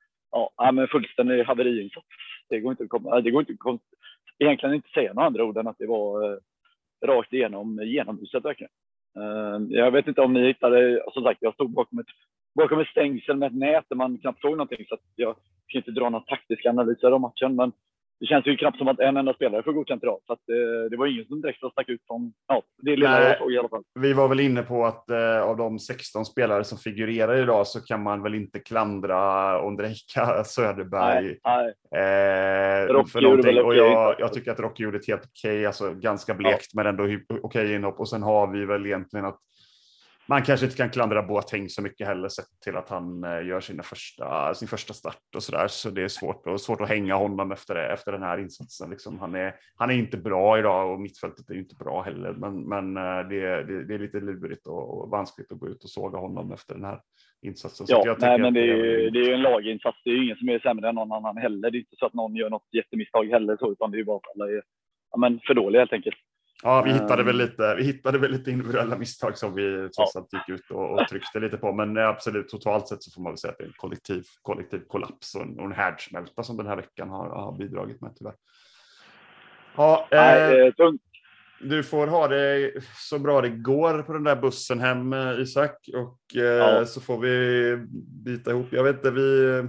ja, 0.57 0.73
men 0.73 0.89
fullständig 0.89 1.45
haveriinsats. 1.45 2.07
Det 2.49 2.61
går 2.61 2.71
inte 2.71 2.85
att 2.85 2.89
komma, 2.89 3.21
det 3.21 3.31
går 3.31 3.43
inte 3.43 3.53
att 3.53 3.81
egentligen 4.39 4.75
inte 4.75 4.89
säga 4.89 5.13
några 5.13 5.27
andra 5.27 5.45
ord 5.45 5.57
än 5.57 5.67
att 5.67 5.79
det 5.79 5.87
var 5.87 6.33
eh, 6.33 6.39
rakt 7.07 7.33
igenom 7.33 7.79
eh, 7.79 7.89
genomhuset 7.89 8.45
verkligen. 8.45 8.71
Eh, 9.17 9.79
jag 9.79 9.91
vet 9.91 10.07
inte 10.07 10.21
om 10.21 10.33
ni 10.33 10.47
hittade, 10.47 11.03
som 11.13 11.23
sagt, 11.23 11.43
jag 11.43 11.55
stod 11.55 11.71
bakom 11.71 11.99
ett, 11.99 12.07
bakom 12.55 12.81
ett 12.81 12.89
stängsel 12.89 13.37
med 13.37 13.47
ett 13.47 13.59
nät 13.59 13.85
där 13.89 13.97
man 13.97 14.19
knappt 14.19 14.41
såg 14.41 14.51
någonting 14.51 14.87
så 14.89 14.95
att 14.95 15.01
jag 15.15 15.37
kan 15.67 15.79
inte 15.79 15.91
dra 15.91 16.11
några 16.11 16.25
taktiska 16.25 16.71
analyser 16.71 17.11
av 17.11 17.21
matchen. 17.21 17.57
Men 17.57 17.73
det 18.25 18.29
känns 18.29 18.47
ju 18.47 18.57
knappt 18.57 18.79
som 18.79 18.89
att 18.89 19.01
en 19.01 19.17
enda 19.17 19.35
spelare 19.35 19.63
får 19.63 19.73
godkänt 19.73 20.03
idag. 20.03 20.19
Så 20.27 20.33
att, 20.33 20.39
eh, 20.39 20.91
det 20.91 20.97
var 20.97 21.07
ingen 21.07 21.27
som 21.27 21.41
direkt 21.41 21.59
stack 21.59 21.89
ut 21.89 22.01
från 22.07 22.33
ja, 22.49 22.63
det 22.83 22.91
lilla 22.91 23.11
Nej, 23.11 23.29
jag 23.29 23.39
såg 23.39 23.53
i 23.53 23.59
alla 23.59 23.69
fall. 23.69 23.83
Vi 24.01 24.13
var 24.13 24.29
väl 24.29 24.41
inne 24.41 24.63
på 24.63 24.87
att 24.87 25.11
eh, 25.11 25.43
av 25.43 25.57
de 25.57 25.79
16 25.79 26.25
spelare 26.25 26.65
som 26.65 26.79
figurerar 26.79 27.37
idag 27.37 27.67
så 27.67 27.81
kan 27.81 28.03
man 28.03 28.23
väl 28.23 28.35
inte 28.35 28.59
klandra 28.59 29.63
Ondrejka 29.63 30.45
Söderberg. 30.45 31.25
Nej, 31.25 31.39
nej. 31.45 31.69
Eh, 32.03 33.05
för 33.05 33.21
någonting. 33.21 33.63
Och 33.63 33.75
jag, 33.75 34.15
jag, 34.19 34.33
tycker 34.33 34.51
att 34.51 34.61
Rocky 34.61 34.83
gjorde 34.83 34.99
ett 34.99 35.09
helt 35.09 35.25
okej, 35.25 35.51
okay, 35.51 35.67
alltså 35.67 35.95
ganska 35.95 36.35
blekt 36.35 36.67
ja. 36.73 36.83
men 36.83 36.87
ändå 36.87 37.05
okej 37.05 37.41
okay 37.43 37.75
inhopp. 37.75 38.01
Och 38.01 38.09
sen 38.09 38.23
har 38.23 38.47
vi 38.47 38.65
väl 38.65 38.87
egentligen 38.87 39.27
att 39.27 39.39
man 40.27 40.43
kanske 40.43 40.67
inte 40.67 40.77
kan 40.77 40.91
klandra 40.91 41.23
Boateng 41.23 41.69
så 41.69 41.83
mycket 41.83 42.07
heller 42.07 42.29
sett 42.29 42.61
till 42.65 42.77
att 42.77 42.89
han 42.89 43.25
eh, 43.25 43.47
gör 43.47 43.61
sina 43.61 43.83
första, 43.83 44.55
sin 44.55 44.69
första 44.69 44.95
start 44.95 45.35
och 45.37 45.43
så 45.43 45.53
där. 45.53 45.69
Så 45.69 45.91
det 45.91 46.03
är 46.03 46.09
svårt, 46.09 46.47
och 46.47 46.61
svårt 46.61 46.81
att 46.81 46.89
hänga 46.89 47.15
honom 47.15 47.53
efter, 47.53 47.75
det, 47.75 47.93
efter 47.93 48.13
den 48.13 48.23
här 48.23 48.39
insatsen. 48.39 48.91
Liksom, 48.91 49.19
han, 49.19 49.35
är, 49.35 49.55
han 49.77 49.91
är 49.91 49.95
inte 49.95 50.17
bra 50.17 50.59
idag 50.59 50.93
och 50.93 51.01
mittfältet 51.01 51.51
är 51.51 51.55
inte 51.55 51.75
bra 51.75 52.03
heller. 52.03 52.33
Men, 52.33 52.69
men 52.69 52.97
eh, 52.97 53.29
det, 53.29 53.65
det, 53.65 53.85
det 53.85 53.95
är 53.95 53.99
lite 53.99 54.21
lurigt 54.21 54.67
och 54.67 55.11
vanskligt 55.11 55.53
att 55.53 55.59
gå 55.59 55.69
ut 55.69 55.85
och 55.85 55.91
såga 55.91 56.19
honom 56.19 56.53
efter 56.53 56.75
den 56.75 56.85
här 56.85 57.01
insatsen. 57.43 57.87
Ja, 57.89 58.17
nej, 58.21 58.39
men 58.39 58.55
det 58.55 58.61
är, 58.61 58.65
ju, 58.65 59.11
det 59.11 59.19
är 59.19 59.25
ju 59.29 59.35
en 59.35 59.43
laginsats. 59.43 59.99
Det 60.05 60.11
är 60.11 60.15
ju 60.15 60.25
ingen 60.25 60.37
som 60.37 60.49
är 60.49 60.59
sämre 60.59 60.89
än 60.89 60.95
någon 60.95 61.13
annan 61.13 61.37
heller. 61.37 61.71
Det 61.71 61.79
är 61.79 61.81
inte 61.81 61.97
så 61.97 62.07
att 62.07 62.15
någon 62.15 62.37
gör 62.37 62.51
något 62.51 62.69
jättemisstag 62.73 63.25
heller, 63.25 63.57
så, 63.57 63.73
utan 63.73 63.91
det 63.91 63.97
är 63.97 63.99
ju 63.99 64.05
bara 64.05 64.17
att 64.17 64.37
alla 64.37 64.51
är 64.51 64.63
ja, 65.11 65.19
men 65.19 65.41
för 65.47 65.55
dåliga 65.55 65.81
helt 65.81 65.93
enkelt. 65.93 66.17
Ja, 66.63 66.83
vi 66.83 66.93
hittade 66.93 67.23
väl 67.23 67.37
lite, 67.37 67.75
vi 67.75 67.85
hittade 67.85 68.19
väl 68.19 68.31
lite 68.31 68.51
individuella 68.51 68.99
misstag 68.99 69.39
som 69.39 69.55
vi 69.55 69.89
trots 69.97 70.17
allt 70.17 70.33
gick 70.33 70.49
ut 70.49 70.71
och, 70.71 70.93
och, 70.93 71.09
tryckte 71.09 71.41
lite 71.41 71.57
på. 71.57 71.73
Men 71.73 71.99
absolut, 71.99 72.49
totalt 72.49 72.89
sett 72.89 73.03
så 73.03 73.11
får 73.11 73.23
man 73.23 73.33
väl 73.33 73.39
säga 73.39 73.53
att 73.53 73.59
det 73.59 73.65
är 73.65 73.69
en 73.69 73.75
kollektiv, 73.77 74.25
kollektiv 74.43 74.83
kollaps 74.89 75.35
och 75.35 75.43
en, 75.43 75.59
och 75.59 75.65
en 75.65 75.73
härdsmälta 75.73 76.43
som 76.43 76.57
den 76.57 76.67
här 76.67 76.77
veckan 76.77 77.09
har, 77.09 77.29
har 77.29 77.59
bidragit 77.59 78.01
med 78.01 78.17
tyvärr. 78.17 78.35
Ja, 79.77 80.09
eh, 80.11 80.73
du 81.61 81.83
får 81.83 82.07
ha 82.07 82.29
det 82.29 82.73
så 82.97 83.19
bra 83.19 83.41
det 83.41 83.49
går 83.49 84.03
på 84.03 84.13
den 84.13 84.25
där 84.25 84.37
bussen 84.37 84.81
hem, 84.81 85.13
eh, 85.13 85.41
Isak, 85.41 85.89
och 85.95 86.37
eh, 86.37 86.43
ja. 86.43 86.87
så 86.87 87.01
får 87.01 87.19
vi 87.19 87.77
bita 88.25 88.51
ihop. 88.51 88.67
Jag 88.71 88.85
vet 88.85 88.97
inte, 88.97 89.11
vi 89.11 89.63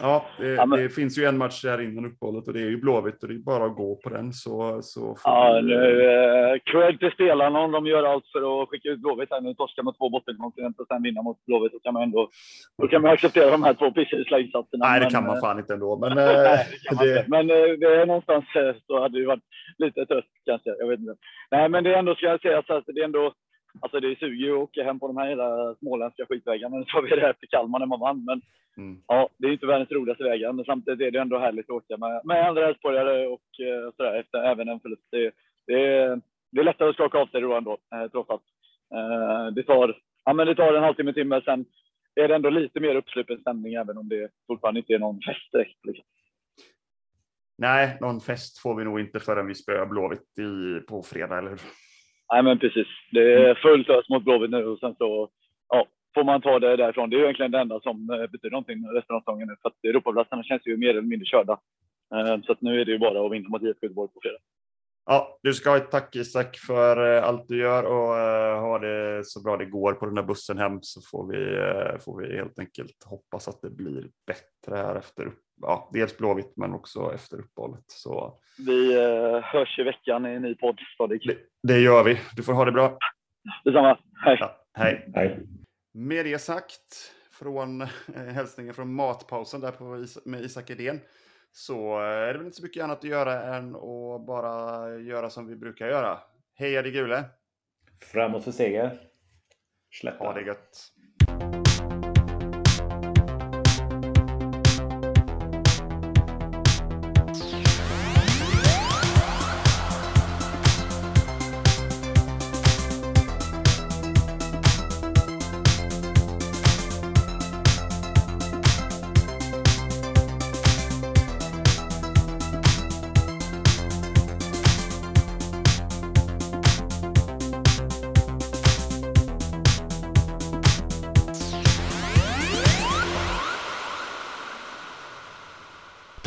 Ja, 0.00 0.26
det, 0.38 0.48
ja, 0.48 0.66
men... 0.66 0.78
det, 0.78 0.88
finns 0.88 1.18
ju 1.18 1.24
en 1.24 1.38
match 1.38 1.64
här 1.64 1.80
innan 1.80 2.06
uppehållet 2.06 2.48
och 2.48 2.54
det 2.54 2.60
är 2.60 2.70
ju 2.70 2.76
Blåvitt 2.76 3.22
och 3.22 3.28
det 3.28 3.34
är 3.34 3.38
bara 3.38 3.64
att 3.64 3.76
gå 3.76 3.96
på 3.96 4.08
den 4.08 4.32
så, 4.32 4.82
så 4.82 5.16
Ja, 5.24 5.60
vi... 5.62 5.68
nu, 5.68 6.02
eh, 6.04 6.56
cred 6.64 6.98
till 6.98 7.10
spelarna 7.10 7.58
om 7.58 7.72
de 7.72 7.86
gör 7.86 8.04
allt 8.04 8.26
för 8.32 8.62
att 8.62 8.68
skicka 8.68 8.88
ut 8.88 9.00
Blåvitt 9.00 9.30
här 9.30 9.40
nu, 9.40 9.54
torska 9.54 9.82
med 9.82 9.94
två 9.98 10.10
bottenkonkurrenter 10.10 10.82
och 10.82 10.86
sen 10.88 11.02
vinna 11.02 11.22
mot 11.22 11.46
Blåvitt. 11.46 11.72
Då 11.72 11.78
kan 11.78 11.94
man 11.94 12.02
ändå 12.02 12.28
då 12.82 12.88
kan 12.88 13.02
man 13.02 13.10
acceptera 13.10 13.50
de 13.50 13.62
här 13.62 13.74
två 13.74 13.90
pisslösa 13.90 14.38
insatserna. 14.38 14.86
Nej, 14.86 15.00
det 15.00 15.10
kan 15.10 15.24
man 15.26 15.36
eh, 15.36 15.40
fan 15.40 15.58
inte 15.58 15.74
ändå. 15.74 15.96
Men, 15.96 16.14
nej, 16.16 16.66
det, 16.90 17.14
det... 17.14 17.24
men 17.28 17.50
eh, 17.50 17.72
det 17.80 18.00
är 18.00 18.06
någonstans 18.06 18.44
så 18.86 19.00
hade 19.02 19.20
det 19.20 19.26
varit 19.26 19.48
lite 19.78 20.06
trött 20.06 20.30
kanske. 20.46 20.70
Jag 20.78 20.88
vet 20.88 21.00
inte. 21.00 21.14
Nej, 21.50 21.68
men 21.68 21.84
det 21.84 21.94
är 21.94 21.98
ändå, 21.98 22.14
ska 22.14 22.26
jag 22.26 22.40
säga, 22.40 22.62
så 22.66 22.74
att 22.74 22.84
det 22.86 23.00
är 23.00 23.04
ändå 23.04 23.32
Alltså 23.80 24.00
det 24.00 24.18
suger 24.18 24.46
ju 24.46 24.52
att 24.52 24.62
åka 24.62 24.84
hem 24.84 24.98
på 24.98 25.06
de 25.06 25.16
här 25.16 25.28
hela 25.28 25.74
småländska 25.74 26.26
skitvägarna. 26.26 26.76
Nu 26.76 26.84
sa 26.84 27.00
vi 27.00 27.10
det 27.10 27.20
här 27.20 27.32
till 27.32 27.48
Kalmar 27.48 27.78
när 27.78 27.86
man 27.86 28.00
vann, 28.00 28.24
men 28.24 28.42
mm. 28.76 29.02
ja, 29.06 29.28
det 29.38 29.46
är 29.46 29.52
inte 29.52 29.66
världens 29.66 29.90
roligaste 29.90 30.24
vägar. 30.24 30.52
Men 30.52 30.64
samtidigt 30.64 31.00
är 31.00 31.10
det 31.10 31.20
ändå 31.20 31.38
härligt 31.38 31.70
att 31.70 31.76
åka 31.76 31.96
med, 31.96 32.20
med 32.24 32.48
andra 32.48 32.68
Elfsborgare 32.68 33.26
och 33.26 33.60
eh, 33.60 33.92
sådär 33.96 34.20
efter 34.20 34.38
även 34.38 34.68
en 34.68 34.80
förlust. 34.80 35.06
Det, 35.10 35.32
det, 35.66 35.86
är, 35.86 36.20
det 36.52 36.60
är 36.60 36.64
lättare 36.64 36.88
att 36.88 36.94
skaka 36.94 37.18
av 37.18 37.26
sig 37.26 37.40
då 37.40 37.54
ändå, 37.54 37.78
eh, 37.94 38.10
trots 38.10 38.30
allt. 38.30 38.42
Eh, 38.94 39.46
det, 39.54 39.62
tar, 39.62 40.00
ja, 40.24 40.32
men 40.32 40.46
det 40.46 40.54
tar 40.54 40.74
en 40.74 40.82
halvtimme, 40.82 41.12
timme, 41.12 41.42
sen 41.44 41.64
är 42.14 42.28
det 42.28 42.34
ändå 42.34 42.50
lite 42.50 42.80
mer 42.80 42.94
uppsluppen 42.94 43.40
stämning, 43.40 43.74
även 43.74 43.98
om 43.98 44.08
det 44.08 44.30
fortfarande 44.46 44.80
inte 44.80 44.94
är 44.94 44.98
någon 44.98 45.20
fest 45.20 45.52
direkt. 45.52 45.86
Liksom. 45.86 46.04
Nej, 47.58 47.98
någon 48.00 48.20
fest 48.20 48.58
får 48.58 48.74
vi 48.74 48.84
nog 48.84 49.00
inte 49.00 49.20
förrän 49.20 49.46
vi 49.46 49.54
spöar 49.54 49.86
Blåvitt 49.86 50.38
i, 50.38 50.80
på 50.80 51.02
fredag, 51.02 51.38
eller 51.38 51.50
hur? 51.50 51.60
Nej, 52.32 52.42
men 52.42 52.58
precis. 52.58 52.86
Det 53.12 53.32
är 53.32 53.54
fullt 53.54 53.88
ös 53.88 54.08
mot 54.08 54.24
Blåvitt 54.24 54.50
nu 54.50 54.64
och 54.64 54.78
sen 54.78 54.94
så 54.98 55.28
ja, 55.68 55.86
får 56.14 56.24
man 56.24 56.40
ta 56.40 56.58
det 56.58 56.76
därifrån. 56.76 57.10
Det 57.10 57.16
är 57.16 57.22
egentligen 57.22 57.52
det 57.52 57.58
enda 57.60 57.80
som 57.80 58.10
eh, 58.10 58.26
betyder 58.30 58.50
någonting 58.50 58.84
resten 58.94 59.16
av 59.16 59.20
säsongen 59.20 59.48
nu, 59.48 59.54
för 59.62 59.68
att 59.68 59.84
Europaplatserna 59.84 60.42
känns 60.42 60.66
ju 60.66 60.76
mer 60.76 60.90
eller 60.90 61.02
mindre 61.02 61.26
körda. 61.26 61.58
Eh, 62.14 62.40
så 62.42 62.52
att 62.52 62.60
nu 62.60 62.80
är 62.80 62.84
det 62.84 62.92
ju 62.92 62.98
bara 62.98 63.26
att 63.26 63.32
vinna 63.32 63.48
mot 63.48 63.62
IFK 63.62 63.86
Göteborg 63.86 64.10
på 64.14 64.20
fredag. 64.22 64.38
Ja, 65.06 65.38
du 65.42 65.54
ska 65.54 65.70
ha 65.70 65.76
ett 65.76 65.90
tack 65.90 66.16
Isak 66.16 66.56
för 66.56 67.16
eh, 67.16 67.24
allt 67.24 67.48
du 67.48 67.58
gör 67.58 67.84
och 67.84 68.14
ha 68.60 68.78
det 68.78 69.22
så 69.24 69.42
bra 69.42 69.56
det 69.56 69.64
går 69.64 69.92
på 69.92 70.06
den 70.06 70.14
där 70.14 70.22
bussen 70.22 70.58
hem 70.58 70.78
så 70.82 71.00
får 71.10 71.32
vi, 71.32 71.38
får 72.00 72.20
vi 72.20 72.36
helt 72.36 72.58
enkelt 72.58 73.04
hoppas 73.04 73.48
att 73.48 73.62
det 73.62 73.70
blir 73.70 74.08
bättre 74.26 74.76
här 74.76 74.96
efter 74.96 75.32
ja, 75.62 75.90
dels 75.92 76.16
Blåvitt 76.16 76.52
men 76.56 76.72
också 76.72 77.12
efter 77.14 77.38
uppehållet. 77.38 77.84
Så... 77.86 78.38
Vi 78.66 78.94
eh, 78.94 79.40
hörs 79.42 79.78
i 79.78 79.82
veckan 79.82 80.26
i 80.26 80.34
en 80.34 80.42
ny 80.42 80.54
podd. 80.54 80.78
Det, 81.08 81.36
det 81.62 81.80
gör 81.80 82.04
vi. 82.04 82.20
Du 82.36 82.42
får 82.42 82.52
ha 82.52 82.64
det 82.64 82.72
bra. 82.72 82.98
Detsamma. 83.64 83.98
Hej. 84.24 84.36
Ja, 84.40 84.66
hej. 84.72 85.10
hej. 85.14 85.46
Med 85.94 86.26
det 86.26 86.38
sagt, 86.38 87.12
från 87.32 87.80
eh, 87.80 87.88
hälsningen 88.34 88.74
från 88.74 88.94
matpausen 88.94 89.60
där 89.60 89.72
på, 89.72 90.06
med 90.24 90.40
Isak 90.40 90.70
Edén, 90.70 91.00
så 91.56 91.98
är 92.00 92.32
det 92.32 92.38
väl 92.38 92.46
inte 92.46 92.56
så 92.56 92.62
mycket 92.62 92.84
annat 92.84 92.98
att 92.98 93.04
göra 93.04 93.56
än 93.56 93.74
att 93.76 94.26
bara 94.26 94.88
göra 94.98 95.30
som 95.30 95.46
vi 95.46 95.56
brukar 95.56 95.88
göra. 95.88 96.18
Heja 96.54 96.82
det 96.82 96.90
gule! 96.90 97.24
Framåt 98.12 98.44
för 98.44 98.52
seger! 98.52 99.00
Släppa! 99.92 100.24
Ha 100.24 100.32
det 100.32 100.42
gött! 100.42 100.92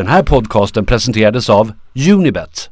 Här 0.10 0.24
podcasten 0.24 0.86
presenterades 0.86 1.50
av 1.50 1.72
Unibet. 2.12 2.70